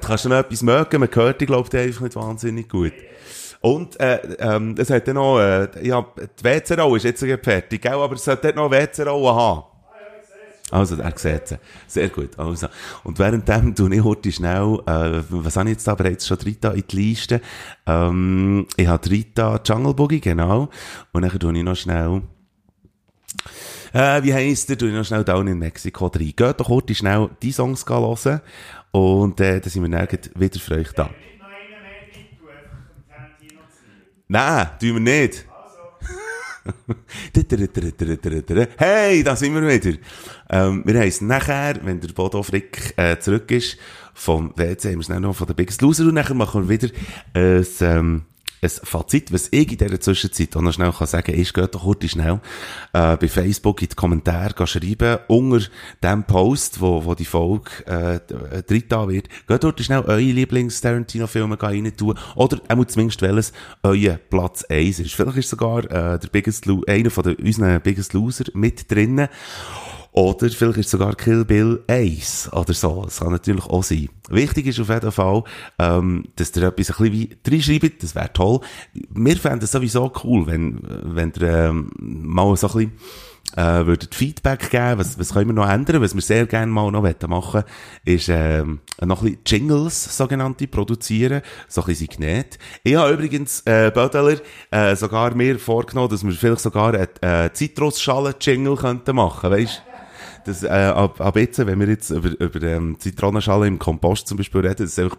Kannst 0.00 0.24
du 0.24 0.28
noch 0.28 0.36
etwas 0.36 0.62
mögen? 0.62 1.00
Man 1.00 1.08
hört 1.12 1.40
die, 1.40 1.46
glaube 1.46 1.68
ich, 1.72 1.78
einfach 1.78 2.00
nicht 2.02 2.16
wahnsinnig 2.16 2.68
gut. 2.68 2.92
Und, 3.60 3.98
äh, 4.00 4.18
ähm, 4.40 4.74
es 4.76 4.90
hat 4.90 5.06
dann 5.06 5.14
noch, 5.14 5.38
äh, 5.38 5.68
ja, 5.86 6.04
die 6.18 6.44
WC-Rolle 6.44 6.96
ist 6.96 7.04
jetzt 7.04 7.24
fertig, 7.44 7.80
gell? 7.80 7.92
Aber 7.92 8.16
es 8.16 8.24
sollte 8.24 8.52
noch 8.54 8.70
WC-Rolle 8.70 9.34
haben. 9.34 9.62
Also, 10.72 10.96
er 10.96 11.12
sieht 11.16 11.48
sie. 11.48 11.58
Sehr 11.86 12.08
gut. 12.08 12.38
Also. 12.38 12.66
Und 13.04 13.18
währenddem 13.18 13.74
tue 13.74 13.94
ich 13.94 14.02
heute 14.02 14.32
schnell, 14.32 14.80
äh, 14.86 15.22
was 15.28 15.56
habe 15.56 15.68
ich 15.68 15.74
jetzt 15.74 15.86
da 15.86 15.94
bereits 15.94 16.26
schon 16.26 16.38
drin 16.38 16.56
in 16.62 16.84
die 16.90 16.96
Liste? 16.96 17.42
Ähm, 17.86 18.66
ich 18.76 18.86
habe 18.86 19.10
Rita 19.10 19.60
Jungle 19.64 19.92
Boogie, 19.92 20.20
genau. 20.20 20.70
Und 21.12 21.22
dann 21.22 21.38
tue 21.38 21.56
ich 21.56 21.62
noch 21.62 21.76
schnell, 21.76 22.22
äh, 23.92 24.22
wie 24.22 24.34
heisst 24.34 24.68
der? 24.68 24.78
Tue 24.78 24.88
ich 24.88 24.94
noch 24.94 25.04
schnell 25.04 25.24
Down 25.24 25.48
in 25.48 25.58
Mexico 25.58 26.06
rein. 26.06 26.32
Geht 26.36 26.60
doch 26.60 26.68
heute 26.68 26.94
schnell 26.94 27.30
die 27.42 27.52
Songs 27.52 27.84
hören. 27.86 28.40
Und, 28.90 29.40
äh, 29.40 29.60
dann 29.60 29.70
sind 29.70 29.82
wir 29.82 30.06
gleich 30.06 30.30
wieder 30.34 30.60
für 30.60 30.74
euch 30.74 30.92
da. 30.92 31.10
Nein, 34.28 34.66
tun 34.80 34.94
wir 34.94 35.00
nicht. 35.00 35.46
hey, 38.78 39.22
da 39.22 39.36
sind 39.36 39.54
wir 39.54 39.62
wieder. 39.62 39.98
Ähm, 40.48 40.82
wir 40.86 41.02
es 41.02 41.20
nachher, 41.20 41.74
wenn 41.82 42.00
der 42.00 42.12
Bodo 42.12 42.42
Frick 42.42 42.94
äh, 42.96 43.18
zurück 43.18 43.50
ist, 43.50 43.76
vom 44.14 44.52
WC, 44.56 44.90
haben 44.90 44.96
wir 44.96 45.00
es 45.00 45.08
noch 45.08 45.34
von 45.34 45.46
der 45.46 45.54
Biggest 45.54 45.82
Loser 45.82 46.04
und 46.04 46.14
nachher 46.14 46.34
machen 46.34 46.68
wir 46.68 46.80
wieder 46.80 46.94
ein, 47.34 47.66
ähm, 47.80 48.22
ein 48.62 48.70
Fazit, 48.70 49.32
was 49.32 49.48
ich 49.50 49.72
in 49.72 49.78
dieser 49.78 50.00
Zwischenzeit 50.00 50.56
auch 50.56 50.60
noch 50.60 50.72
schnell 50.72 50.92
kann 50.92 51.06
sagen 51.06 51.34
ist, 51.34 51.52
geht 51.52 51.74
doch 51.74 51.82
kurz 51.82 52.08
schnell 52.08 52.40
äh, 52.92 53.16
bei 53.16 53.28
Facebook 53.28 53.82
in 53.82 53.88
die 53.88 53.96
Kommentare 53.96 54.66
schreiben, 54.66 55.18
unter 55.26 55.66
dem 56.02 56.24
Post, 56.24 56.80
wo, 56.80 57.04
wo 57.04 57.14
die 57.14 57.24
Folge 57.24 57.70
äh, 57.86 58.16
äh, 58.16 58.62
drin 58.62 58.84
da 58.88 59.08
wird, 59.08 59.28
geht 59.46 59.64
dort 59.64 59.80
schnell 59.80 60.02
eure 60.02 60.20
Lieblings-Tarantino-Filme 60.20 61.60
rein 61.60 61.92
tun 61.96 62.18
oder 62.36 62.60
auch 62.68 62.84
zumindest 62.84 63.22
welches 63.22 63.52
euer 63.82 64.18
Platz 64.30 64.64
1 64.64 65.00
ist. 65.00 65.14
Vielleicht 65.14 65.38
ist 65.38 65.50
sogar 65.50 65.84
äh, 65.84 66.18
der 66.18 66.28
Biggest 66.30 66.68
einer 66.86 67.10
von 67.10 67.24
der, 67.24 67.38
unseren 67.38 67.80
Biggest 67.80 68.12
Loser 68.12 68.44
mit 68.54 68.90
drinnen. 68.90 69.28
Oder 70.12 70.50
vielleicht 70.50 70.78
ist 70.78 70.90
sogar 70.90 71.14
Kill 71.14 71.44
Bill 71.44 71.82
1 71.86 72.52
oder 72.52 72.74
so. 72.74 73.04
Das 73.04 73.20
kann 73.20 73.32
natürlich 73.32 73.64
auch 73.64 73.82
sein. 73.82 74.10
Wichtig 74.28 74.66
ist 74.66 74.78
auf 74.78 74.90
jeden 74.90 75.10
Fall, 75.10 75.42
ähm, 75.78 76.24
dass 76.36 76.54
ihr 76.54 76.64
etwas 76.64 77.00
ein 77.00 77.10
bisschen 77.10 77.38
reinschreibt. 77.46 78.02
Das 78.02 78.14
wäre 78.14 78.32
toll. 78.32 78.60
Wir 78.92 79.36
fänden 79.36 79.62
es 79.62 79.72
sowieso 79.72 80.12
cool, 80.22 80.46
wenn, 80.46 80.80
wenn 80.82 81.32
ihr 81.40 81.48
ähm, 81.48 81.90
mal 81.96 82.54
so 82.58 82.68
ein 82.68 82.72
bisschen 82.72 82.92
äh, 83.56 83.86
würdet 83.86 84.14
Feedback 84.14 84.70
geben, 84.70 84.98
was, 84.98 85.18
was 85.18 85.32
können 85.32 85.48
wir 85.48 85.54
noch 85.54 85.68
ändern, 85.68 86.02
was 86.02 86.14
wir 86.14 86.22
sehr 86.22 86.46
gerne 86.46 86.70
mal 86.70 86.90
noch 86.90 87.02
machen 87.28 87.64
ist 88.04 88.28
ähm, 88.28 88.80
noch 89.00 89.22
ein 89.22 89.36
bisschen 89.36 89.68
Jingles, 89.68 90.16
sogenannte, 90.16 90.66
produzieren, 90.68 91.42
so 91.68 91.82
ein 91.82 91.86
bisschen 91.86 92.08
Signet. 92.10 92.58
Ich 92.82 92.94
habe 92.94 93.12
übrigens, 93.12 93.62
äh, 93.66 93.90
Bödeler, 93.92 94.38
äh, 94.70 94.96
sogar 94.96 95.34
mir 95.34 95.58
vorgenommen, 95.58 96.10
dass 96.10 96.24
wir 96.24 96.32
vielleicht 96.32 96.60
sogar 96.60 96.94
eine 96.94 97.08
äh, 97.20 97.52
Zitrusschalen-Jingle 97.52 98.76
könnten 98.76 99.16
machen, 99.16 99.50
weißt 99.50 99.82
das, 100.44 100.62
äh, 100.62 100.68
ab, 100.68 101.20
ab 101.20 101.36
jetzt, 101.36 101.58
wenn 101.58 101.80
wir 101.80 101.88
jetzt 101.88 102.10
über, 102.10 102.30
über 102.40 102.62
ähm, 102.62 102.96
Zitronenschale 102.98 103.66
im 103.66 103.78
Kompost 103.78 104.28
zum 104.28 104.38
Beispiel 104.38 104.60
reden, 104.60 104.84
das 104.84 104.90
ist 104.90 104.98
einfach 104.98 105.18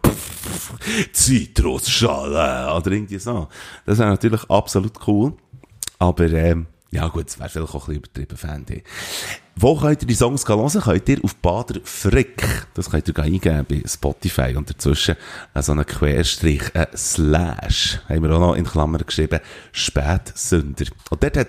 Zitrusschale 1.12 2.74
oder 2.74 2.91
irgendwie 2.91 3.20
so. 3.20 3.48
Das 3.86 4.00
wäre 4.00 4.10
natürlich 4.10 4.50
absolut 4.50 5.08
cool. 5.08 5.34
Aber 6.00 6.30
ähm, 6.32 6.68
ja 6.91 7.08
gut, 7.08 7.28
es 7.28 7.40
wäre 7.40 7.50
vielleicht 7.50 7.74
auch 7.74 7.88
ein 7.88 7.95
bisschen 7.95 7.95
übertrieben, 7.95 8.38
fände 8.38 8.74
ich. 8.76 8.84
Wo 9.56 9.76
könnt 9.76 10.02
ihr 10.02 10.08
die 10.08 10.14
Songs 10.14 10.48
hören? 10.48 10.82
Könnt 10.82 11.10
ihr 11.10 11.24
auf 11.24 11.36
Bader 11.36 11.80
Frick, 11.84 12.44
das 12.74 12.90
könnt 12.90 13.08
ihr 13.08 13.18
eingeben 13.20 13.66
bei 13.68 13.82
Spotify 13.88 14.56
und 14.56 14.70
dazwischen 14.70 15.16
äh, 15.54 15.62
so 15.62 15.72
einen 15.72 15.86
Querstrich, 15.86 16.64
äh, 16.74 16.88
Slash, 16.95 18.00
haben 18.10 18.24
wir 18.24 18.32
auch 18.32 18.40
noch 18.40 18.56
in 18.56 18.66
Klammern 18.66 19.04
geschrieben, 19.06 19.40
Spätsünder. 19.72 20.86
Und 21.10 21.24
dort 21.24 21.38
hat 21.38 21.48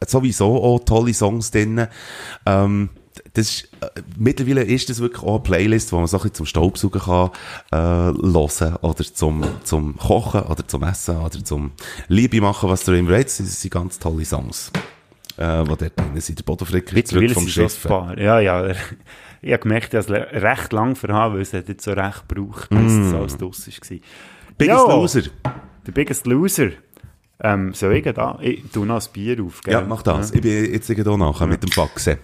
es 0.00 0.10
sowieso 0.10 0.62
auch 0.62 0.78
tolle 0.80 1.12
Songs 1.12 1.50
drin. 1.50 1.86
Ähm, 2.46 2.90
das 3.34 3.48
ist, 3.48 3.68
äh, 3.80 4.00
mittlerweile 4.16 4.62
ist 4.64 4.88
das 4.88 5.00
wirklich 5.00 5.22
auch 5.22 5.34
eine 5.34 5.42
Playlist, 5.42 5.92
wo 5.92 5.96
man 5.96 6.04
bisschen 6.04 6.34
zum 6.34 6.46
Staubsaugen 6.46 7.00
kann, 7.00 7.30
äh, 7.70 7.76
hören 7.76 8.76
oder 8.82 9.04
zum, 9.04 9.44
zum 9.64 9.96
Kochen 9.96 10.42
oder 10.42 10.66
zum 10.66 10.82
Essen 10.82 11.18
oder 11.18 11.44
zum 11.44 11.72
Liebe 12.08 12.40
machen, 12.40 12.68
was 12.68 12.84
du 12.84 12.92
immer 12.92 13.10
willst. 13.10 13.40
Das 13.40 13.60
sind 13.60 13.72
ganz 13.72 13.98
tolle 13.98 14.24
Songs, 14.24 14.70
äh, 15.36 15.62
die 15.62 15.68
dort 15.68 15.98
drin 15.98 16.20
sind. 16.20 16.38
Der 16.38 16.44
Bodenfricker 16.44 17.04
zurück 17.04 17.30
vom 17.32 17.48
Schiff. 17.48 17.84
Ja, 18.16 18.40
ja. 18.40 18.74
Ich 19.40 19.52
habe 19.52 19.62
gemerkt, 19.62 19.94
dass 19.94 20.06
es 20.06 20.10
recht 20.10 20.72
lang 20.72 20.96
verhaben, 20.96 21.36
weil 21.36 21.42
es 21.42 21.52
hat 21.52 21.68
jetzt 21.68 21.84
so 21.84 21.92
recht 21.92 22.28
gebraucht, 22.28 22.70
bis 22.70 22.92
es 22.92 23.14
alles 23.14 23.36
draus 23.36 23.68
war. 23.68 23.98
Biggest 24.58 24.86
Ja. 24.88 24.94
Loser. 24.94 25.22
Der 25.86 25.92
Biggest 25.92 26.26
Loser. 26.26 26.70
Ähm, 27.40 27.72
soll 27.72 27.94
ich 27.94 28.04
da? 28.04 28.36
Ich 28.42 28.64
tu 28.72 28.84
noch 28.84 29.00
ein 29.00 29.12
Bier 29.12 29.42
auf, 29.44 29.60
gell? 29.62 29.74
Ja, 29.74 29.80
mach 29.82 30.02
das. 30.02 30.32
Ich 30.32 30.40
bin 30.40 30.72
jetzt 30.72 30.88
hier 30.88 31.16
nachher 31.16 31.46
mit 31.46 31.62
dem 31.62 31.70
Faxen. 31.70 32.18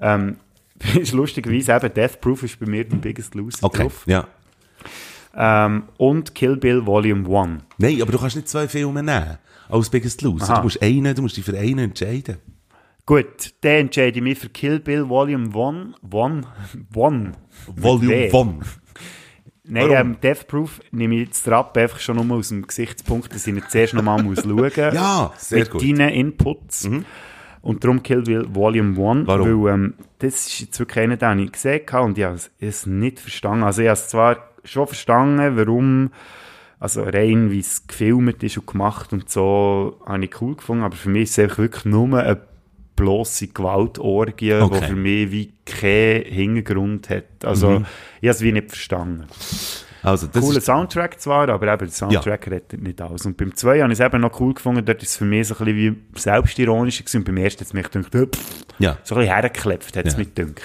Ähm, 0.00 0.36
ist 0.98 1.12
lustigerweise 1.12 1.74
eben 1.76 1.92
Death 1.94 2.20
Proof 2.20 2.42
ist 2.42 2.58
bei 2.58 2.66
mir 2.66 2.84
der 2.84 2.96
Biggest 2.96 3.34
Loser 3.34 3.58
Okay, 3.64 3.82
drauf. 3.82 4.02
ja. 4.06 4.26
Ähm, 5.34 5.84
und 5.98 6.34
Kill 6.34 6.56
Bill 6.56 6.84
Volume 6.84 7.28
1. 7.28 7.62
Nein, 7.78 8.02
aber 8.02 8.12
du 8.12 8.18
kannst 8.18 8.36
nicht 8.36 8.48
zwei 8.48 8.66
Filme 8.66 9.02
nehmen 9.02 9.38
als 9.68 9.88
Biggest 9.90 10.22
Loser. 10.22 10.44
Aha. 10.50 10.56
Du 10.58 10.62
musst 10.64 10.82
einen, 10.82 11.14
du 11.14 11.22
musst 11.22 11.36
dich 11.36 11.44
für 11.44 11.56
einen 11.56 11.78
entscheiden. 11.78 12.38
Gut, 13.06 13.54
dann 13.60 13.72
entscheide 13.72 14.18
ich 14.18 14.22
mich 14.22 14.38
für 14.38 14.48
Kill 14.48 14.80
Bill 14.80 15.08
Volume 15.08 15.44
1. 15.46 15.54
One? 15.54 16.42
One. 16.94 17.32
Volume 17.76 18.16
Mit 18.16 18.34
1. 18.34 18.66
Nein, 19.64 19.90
ähm, 19.92 20.16
Death 20.20 20.48
Proof 20.48 20.80
nehme 20.90 21.14
ich 21.16 21.28
jetzt 21.28 21.48
ab, 21.48 21.76
einfach 21.76 22.00
schon 22.00 22.16
nur 22.26 22.38
aus 22.38 22.48
dem 22.48 22.66
Gesichtspunkt, 22.66 23.32
dass 23.32 23.46
ich 23.46 23.54
nicht 23.54 23.70
zuerst 23.70 23.94
nochmal 23.94 24.20
muss 24.20 24.38
schauen 24.42 24.94
Ja, 24.94 25.32
sehr 25.36 25.60
mit 25.60 25.70
gut. 25.70 25.82
Mhm. 25.82 25.94
deinen 25.96 26.08
Inputs. 26.14 26.88
Und 27.62 27.84
darum 27.84 28.02
Kill 28.02 28.22
Bill 28.22 28.46
Volume 28.52 28.90
1, 29.10 29.26
Warum? 29.26 29.64
weil 29.64 29.74
ähm, 29.74 29.94
das 30.18 30.46
ist 30.46 30.60
jetzt 30.60 30.78
wirklich 30.78 31.04
einer, 31.04 31.16
den 31.16 31.40
ich 31.40 31.52
gesehen 31.52 31.82
habe 31.92 32.04
und 32.06 32.16
ich 32.18 32.24
habe 32.24 32.38
es- 32.60 32.86
nicht 32.86 33.20
verstanden. 33.20 33.64
Also 33.64 33.82
ich 33.82 33.88
habe 33.88 33.94
es 33.98 34.08
zwar 34.08 34.36
schon 34.64 34.86
verstanden, 34.86 35.56
warum, 35.56 36.10
also 36.78 37.02
rein 37.02 37.50
wie 37.50 37.60
es 37.60 37.86
gefilmt 37.86 38.42
ist 38.42 38.56
und 38.56 38.66
gemacht 38.66 39.12
und 39.12 39.28
so, 39.28 40.00
habe 40.06 40.24
ich 40.24 40.40
cool 40.40 40.56
gefunden, 40.56 40.84
aber 40.84 40.96
für 40.96 41.10
mich 41.10 41.24
ist 41.24 41.32
es 41.32 41.38
einfach 41.44 41.58
wirklich 41.58 41.84
nur 41.84 42.18
eine 42.18 42.40
bloße 42.96 43.48
Gewaltorgie, 43.48 44.54
Okay. 44.54 44.80
die 44.80 44.86
für 44.86 44.96
mich 44.96 45.30
wie 45.30 45.52
keinen 45.66 46.24
Hintergrund 46.24 47.08
hat. 47.10 47.44
Also 47.44 47.70
Mhm. 47.80 47.86
ich 48.22 48.28
habe 48.28 48.36
es 48.36 48.40
wie 48.42 48.52
nicht 48.52 48.68
verstanden. 48.70 49.24
Also, 50.02 50.26
das 50.26 50.42
Cooler 50.42 50.60
Soundtrack 50.60 51.20
zwar, 51.20 51.48
aber 51.48 51.66
eben 51.72 51.78
der 51.86 51.88
Soundtrack 51.90 52.46
rettet 52.50 52.82
nicht 52.82 53.00
alles. 53.00 53.26
Und 53.26 53.36
beim 53.36 53.54
2 53.54 53.80
habe 53.82 53.92
ich 53.92 53.98
es 53.98 54.04
eben 54.04 54.20
noch 54.20 54.40
cool 54.40 54.54
gefunden, 54.54 54.84
dort 54.84 55.02
ist 55.02 55.10
es 55.10 55.16
für 55.16 55.24
mich 55.24 55.48
so 55.48 55.54
ein 55.56 55.64
bisschen 55.64 55.76
wie 56.14 56.18
selbstironisch 56.18 56.98
gewesen. 56.98 57.18
Und 57.18 57.24
beim 57.24 57.36
ersten 57.36 57.60
hat 57.60 57.66
es 57.66 57.72
mich 57.74 57.90
gedacht, 57.90 58.34
pff, 58.36 58.64
ja. 58.78 58.96
so 59.04 59.14
ein 59.14 59.20
bisschen 59.20 59.34
hergeklebt, 59.34 59.96
hat 59.96 60.06
es 60.06 60.12
Ja. 60.14 60.18
mich 60.18 60.34
gedacht. 60.34 60.62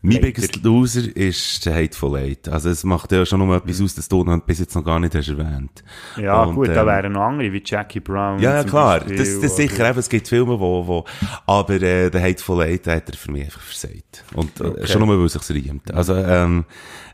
Mein. 0.00 0.20
Biggest 0.20 0.62
Loser 0.62 1.16
ist 1.16 1.66
der 1.66 1.74
Hateful 1.74 2.16
Eight. 2.16 2.48
Also, 2.48 2.70
es 2.70 2.84
macht 2.84 3.10
ja 3.10 3.26
schon 3.26 3.40
noch 3.44 3.52
etwas 3.56 3.80
aus, 3.80 3.96
das 3.96 4.08
du 4.08 4.24
bis 4.46 4.60
jetzt 4.60 4.76
noch 4.76 4.84
gar 4.84 5.00
nicht 5.00 5.12
hast 5.14 5.28
erwähnt. 5.28 5.82
Ja, 6.16 6.44
Und, 6.44 6.54
gut, 6.54 6.68
da 6.68 6.82
ähm, 6.82 6.86
wären 6.86 7.12
noch 7.12 7.22
andere, 7.22 7.52
wie 7.52 7.62
Jackie 7.64 7.98
Brown. 7.98 8.38
Ja, 8.38 8.54
ja, 8.58 8.64
klar. 8.64 9.00
Beispiel, 9.00 9.16
Das, 9.16 9.28
das 9.28 9.38
oder- 9.38 9.48
sicher. 9.48 9.90
Eben, 9.90 9.98
es 9.98 10.08
gibt 10.08 10.28
Filme, 10.28 10.60
wo, 10.60 10.86
wo, 10.86 11.04
aber, 11.46 11.82
äh, 11.82 12.10
der 12.10 12.22
Hateful 12.22 12.62
Eight 12.62 12.86
hat 12.86 13.08
er 13.10 13.16
für 13.16 13.32
mich 13.32 13.44
einfach 13.46 13.60
versagt. 13.60 14.24
Und, 14.34 14.60
äh, 14.60 14.64
Okay. 14.64 14.86
schon 14.86 15.04
nur, 15.04 15.18
weil 15.18 15.26
es 15.26 15.32
sich 15.32 15.50
riemt. 15.56 15.92
Also, 15.92 16.14
ähm, 16.14 16.64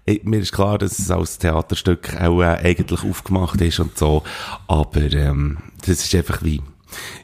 ich, 0.04 0.22
mir 0.24 0.40
ist 0.40 0.52
klar, 0.52 0.76
dass 0.76 0.98
es 0.98 1.10
als 1.10 1.38
Theaterstück 1.38 2.20
auch 2.20 2.42
äh, 2.42 2.44
eigentlich 2.44 3.02
aufgemacht 3.02 3.58
ist 3.62 3.80
und 3.80 3.96
so. 3.96 4.22
Aber, 4.68 5.00
ähm, 5.10 5.56
das 5.80 6.04
ist 6.04 6.14
einfach 6.14 6.42
wie, 6.44 6.60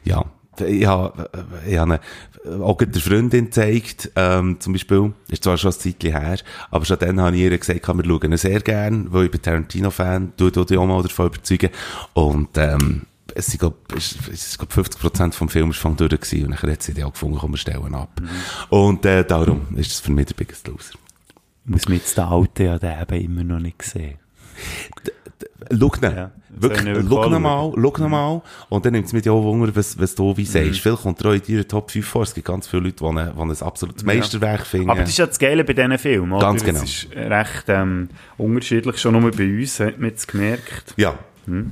ja. 0.03 0.25
Ich 0.67 0.85
habe, 0.85 1.29
ich 1.67 1.77
habe 1.77 1.99
eine- 2.45 2.63
auch 2.63 2.77
der 2.77 3.01
Freundin 3.01 3.45
gezeigt, 3.45 4.11
ähm, 4.15 4.59
zum 4.59 4.73
Beispiel, 4.73 5.13
ist 5.29 5.43
zwar 5.43 5.57
schon 5.57 5.71
ein 5.71 5.77
Zeitchen 5.79 6.11
her, 6.11 6.37
aber 6.71 6.85
schon 6.85 6.97
dann 6.99 7.21
habe 7.21 7.35
ich 7.35 7.43
ihr 7.43 7.57
gesagt, 7.57 7.87
wir 7.87 8.03
schauen 8.05 8.31
ihn 8.31 8.37
sehr 8.37 8.59
gern, 8.61 9.11
weil 9.13 9.25
ich 9.25 9.31
bin 9.31 9.41
Tarantino-Fan, 9.41 10.33
du, 10.37 10.49
du 10.49 10.63
dich 10.63 10.77
auch 10.77 10.85
mal 10.87 11.03
davon 11.03 11.27
überzeugen. 11.27 11.69
Und, 12.13 12.57
ähm, 12.57 13.03
es 13.35 13.45
sind, 13.45 13.59
glaub, 13.59 13.77
es 13.95 14.57
glaub, 14.57 14.71
50% 14.73 15.33
vom 15.35 15.47
Film 15.49 15.69
ist 15.69 15.77
von 15.79 15.95
durch 15.95 16.09
gewesen, 16.09 16.45
und 16.45 16.49
nachher 16.51 16.71
hat 16.71 16.83
sie 16.83 16.93
die 16.93 17.03
auch 17.03 17.13
gefunden, 17.13 17.37
komm, 17.39 17.51
wir 17.51 17.57
stellen 17.57 17.93
ab. 17.95 18.21
Und, 18.69 19.05
äh, 19.05 19.23
darum 19.23 19.67
ist 19.75 19.91
es 19.91 19.99
für 19.99 20.11
mich 20.11 20.25
der 20.25 20.33
Biggest 20.35 20.67
Loser. 20.67 20.95
Muss 21.65 21.87
man 21.87 21.97
jetzt 21.99 22.17
den 22.17 22.23
Alten 22.25 22.63
ja 22.65 22.79
den 22.79 23.01
eben 23.01 23.23
immer 23.25 23.43
noch 23.43 23.59
nicht 23.59 23.81
sehen. 23.83 24.17
Schau 25.69 25.91
ihn. 25.95 26.15
Ja, 26.15 26.31
Wirklich, 26.49 26.81
schau 27.09 27.25
ihn 27.25 27.41
mal, 27.41 27.71
schau 27.75 27.97
ihn 27.97 28.09
mal. 28.09 28.41
Und 28.69 28.85
dann 28.85 28.93
nimmt 28.93 29.07
es 29.07 29.13
mich 29.13 29.29
auch 29.29 29.43
Wunder, 29.43 29.73
was, 29.75 29.97
was 29.99 30.15
du 30.15 30.35
wie 30.35 30.45
sagst. 30.45 30.67
Mhm. 30.69 30.73
Vielleicht 30.73 31.01
kommt 31.03 31.21
er 31.21 31.31
auch 31.31 31.33
in 31.33 31.41
deiner 31.41 31.67
Top 31.67 31.91
5 31.91 32.05
vor. 32.05 32.23
Es 32.23 32.33
gibt 32.33 32.47
ganz 32.47 32.67
viele 32.67 32.83
Leute, 32.83 32.97
die 32.97 33.05
ein, 33.05 33.31
die 33.35 33.41
ein 33.41 33.61
absolutes 33.61 34.03
Meisterwerk 34.03 34.65
finden. 34.65 34.89
Aber 34.89 35.01
das 35.01 35.09
ist 35.09 35.17
ja 35.17 35.27
das 35.27 35.39
Geile 35.39 35.63
bei 35.63 35.73
diesen 35.73 35.97
Filmen, 35.97 36.31
oder? 36.31 36.47
Ganz 36.47 36.63
genau. 36.63 36.81
Es 36.81 37.03
ist 37.03 37.15
recht 37.15 37.65
ähm, 37.67 38.09
unterschiedlich, 38.37 38.97
schon 38.97 39.19
nur 39.19 39.31
bei 39.31 39.59
uns, 39.59 39.79
hat 39.79 39.99
man 39.99 40.09
jetzt 40.09 40.27
gemerkt. 40.27 40.93
ja. 40.97 41.17
Mhm. 41.45 41.71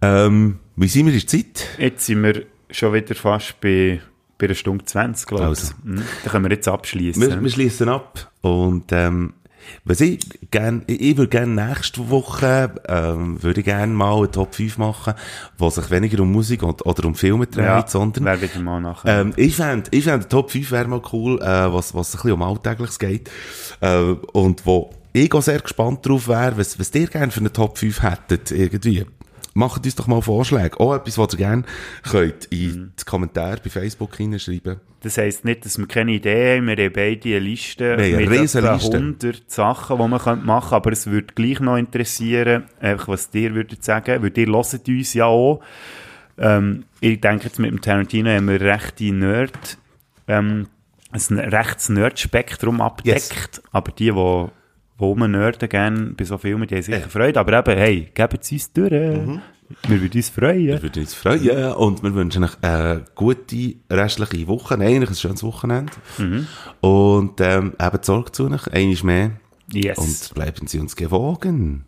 Ähm, 0.00 0.58
wie 0.76 0.88
sind 0.88 1.06
wir 1.06 1.12
in 1.12 1.20
der 1.20 1.28
Zeit? 1.28 1.68
Jetzt 1.78 2.06
sind 2.06 2.22
wir 2.22 2.42
schon 2.70 2.92
wieder 2.92 3.14
fast 3.14 3.60
bei, 3.60 4.00
bei 4.38 4.46
einer 4.46 4.54
Stunde 4.54 4.84
20, 4.84 5.26
glaube 5.28 5.44
ich. 5.44 5.48
Also. 5.50 5.74
Mhm. 5.84 6.02
Da 6.24 6.30
können 6.30 6.44
wir 6.44 6.50
jetzt 6.50 6.66
abschließen. 6.66 7.22
Wir, 7.22 7.42
wir 7.42 7.50
schließen 7.50 7.88
ab. 7.88 8.32
Und, 8.40 8.90
ähm, 8.90 9.34
was 9.84 10.00
ich 10.00 10.20
gern, 10.50 10.82
ich, 10.86 11.16
würde 11.16 11.28
gerne 11.28 11.66
nächste 11.68 12.08
Woche, 12.10 12.74
ähm, 12.88 13.42
würde 13.42 13.60
ich 13.60 13.66
gerne 13.66 13.92
mal 13.92 14.18
eine 14.18 14.30
Top 14.30 14.54
5 14.54 14.78
machen, 14.78 15.14
wo 15.58 15.70
sich 15.70 15.90
weniger 15.90 16.22
um 16.22 16.32
Musik 16.32 16.62
und, 16.62 16.84
oder 16.86 17.04
um 17.06 17.14
Filme 17.14 17.46
dreht, 17.46 17.64
ja, 17.64 17.86
sondern, 17.86 18.24
wäre 18.24 18.42
wieder 18.42 18.60
mal 18.60 18.80
nachher. 18.80 19.20
Ähm, 19.20 19.32
ich 19.36 19.56
fände, 19.56 19.90
ich 19.90 20.04
fände, 20.04 20.28
Top 20.28 20.50
5 20.50 20.70
wäre 20.70 20.88
mal 20.88 21.02
cool, 21.12 21.40
äh, 21.40 21.72
was, 21.72 21.94
was 21.94 22.14
ein 22.14 22.18
bisschen 22.18 22.32
um 22.32 22.42
Alltägliches 22.42 22.98
geht. 22.98 23.30
Äh, 23.80 24.14
und 24.32 24.66
wo 24.66 24.90
ich 25.12 25.32
auch 25.34 25.42
sehr 25.42 25.60
gespannt 25.60 26.06
drauf 26.06 26.28
wäre, 26.28 26.56
was, 26.56 26.78
was 26.78 26.94
ihr 26.94 27.06
gerne 27.06 27.32
für 27.32 27.40
eine 27.40 27.52
Top 27.52 27.78
5 27.78 28.02
hättet, 28.02 28.50
irgendwie. 28.50 29.06
Macht 29.54 29.84
uns 29.84 29.94
doch 29.94 30.06
mal 30.06 30.22
Vorschläge. 30.22 30.80
Auch 30.80 30.94
etwas, 30.94 31.18
was 31.18 31.34
ihr 31.34 31.38
gerne 31.38 31.64
könnt 32.02 32.46
in 32.46 32.92
die 32.98 33.04
Kommentare 33.04 33.58
bei 33.62 33.70
Facebook 33.70 34.16
hineinschreiben. 34.16 34.80
Das 35.00 35.18
heisst 35.18 35.44
nicht, 35.44 35.64
dass 35.64 35.78
wir 35.78 35.86
keine 35.86 36.12
Idee 36.12 36.56
haben. 36.56 36.68
Wir 36.68 36.76
haben 36.76 36.92
beide 36.92 37.28
eine 37.28 37.38
Liste 37.40 37.92
haben 37.92 38.02
eine 38.02 38.16
mit 38.16 38.54
etwa 38.54 38.74
Liste. 38.74 38.96
100 38.96 39.50
Sachen, 39.50 39.96
die 39.96 40.08
man 40.08 40.10
machen 40.10 40.46
könnte. 40.46 40.76
Aber 40.76 40.92
es 40.92 41.06
würde 41.06 41.34
gleich 41.34 41.60
noch 41.60 41.76
interessieren, 41.76 42.64
einfach 42.80 43.08
was 43.08 43.28
ihr 43.32 43.54
würdet 43.54 43.84
sagen. 43.84 44.22
Weil 44.22 44.32
ihr 44.36 44.46
hört 44.46 44.88
uns 44.88 45.14
ja 45.14 45.26
auch. 45.26 45.60
Ähm, 46.38 46.84
ich 47.00 47.20
denke 47.20 47.44
jetzt 47.44 47.58
mit 47.58 47.70
dem 47.70 47.80
Tarantino 47.80 48.30
haben 48.30 48.48
wir 48.48 48.60
rechte 48.60 49.12
Nerd, 49.12 49.78
ähm, 50.28 50.68
ein 51.10 51.38
rechtes 51.38 51.88
Nerd-Spektrum 51.90 52.80
abdeckt. 52.80 53.60
Aber 53.70 53.92
die, 53.92 54.04
die, 54.04 54.12
die 54.12 54.48
rumnerden 55.02 55.68
gerne 55.68 56.14
bei 56.16 56.24
so 56.24 56.38
Filmen, 56.38 56.66
die 56.66 56.74
haben 56.76 56.82
sicher 56.82 57.00
Ja. 57.00 57.08
Freude. 57.08 57.40
Aber 57.40 57.58
eben, 57.58 57.78
hey, 57.78 58.08
gebt 58.14 58.42
es 58.44 58.52
uns 58.52 58.72
durch. 58.72 58.90
Wir 58.90 60.00
würden 60.02 60.12
uns 60.16 60.28
freuen. 60.28 60.66
Wir 60.66 60.82
würden 60.82 61.02
uns 61.02 61.14
freuen 61.14 61.72
und 61.74 62.02
wir 62.02 62.14
wünschen 62.14 62.44
euch 62.44 62.56
eine 62.62 63.04
gute 63.14 63.74
restliche 63.90 64.46
Woche, 64.46 64.74
eigentlich 64.74 65.10
ein 65.10 65.16
schönes 65.16 65.42
Wochenende. 65.42 65.92
Und 66.80 67.40
ähm, 67.40 67.72
eben 67.80 67.98
Sorge 68.02 68.32
zu 68.32 68.50
euch, 68.50 68.66
eines 68.72 69.02
mehr. 69.02 69.32
Yes. 69.72 69.98
Und 69.98 70.34
bleiben 70.34 70.66
Sie 70.66 70.78
uns 70.78 70.94
gewogen. 70.96 71.84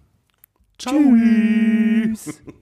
Tschüss. 0.79 2.43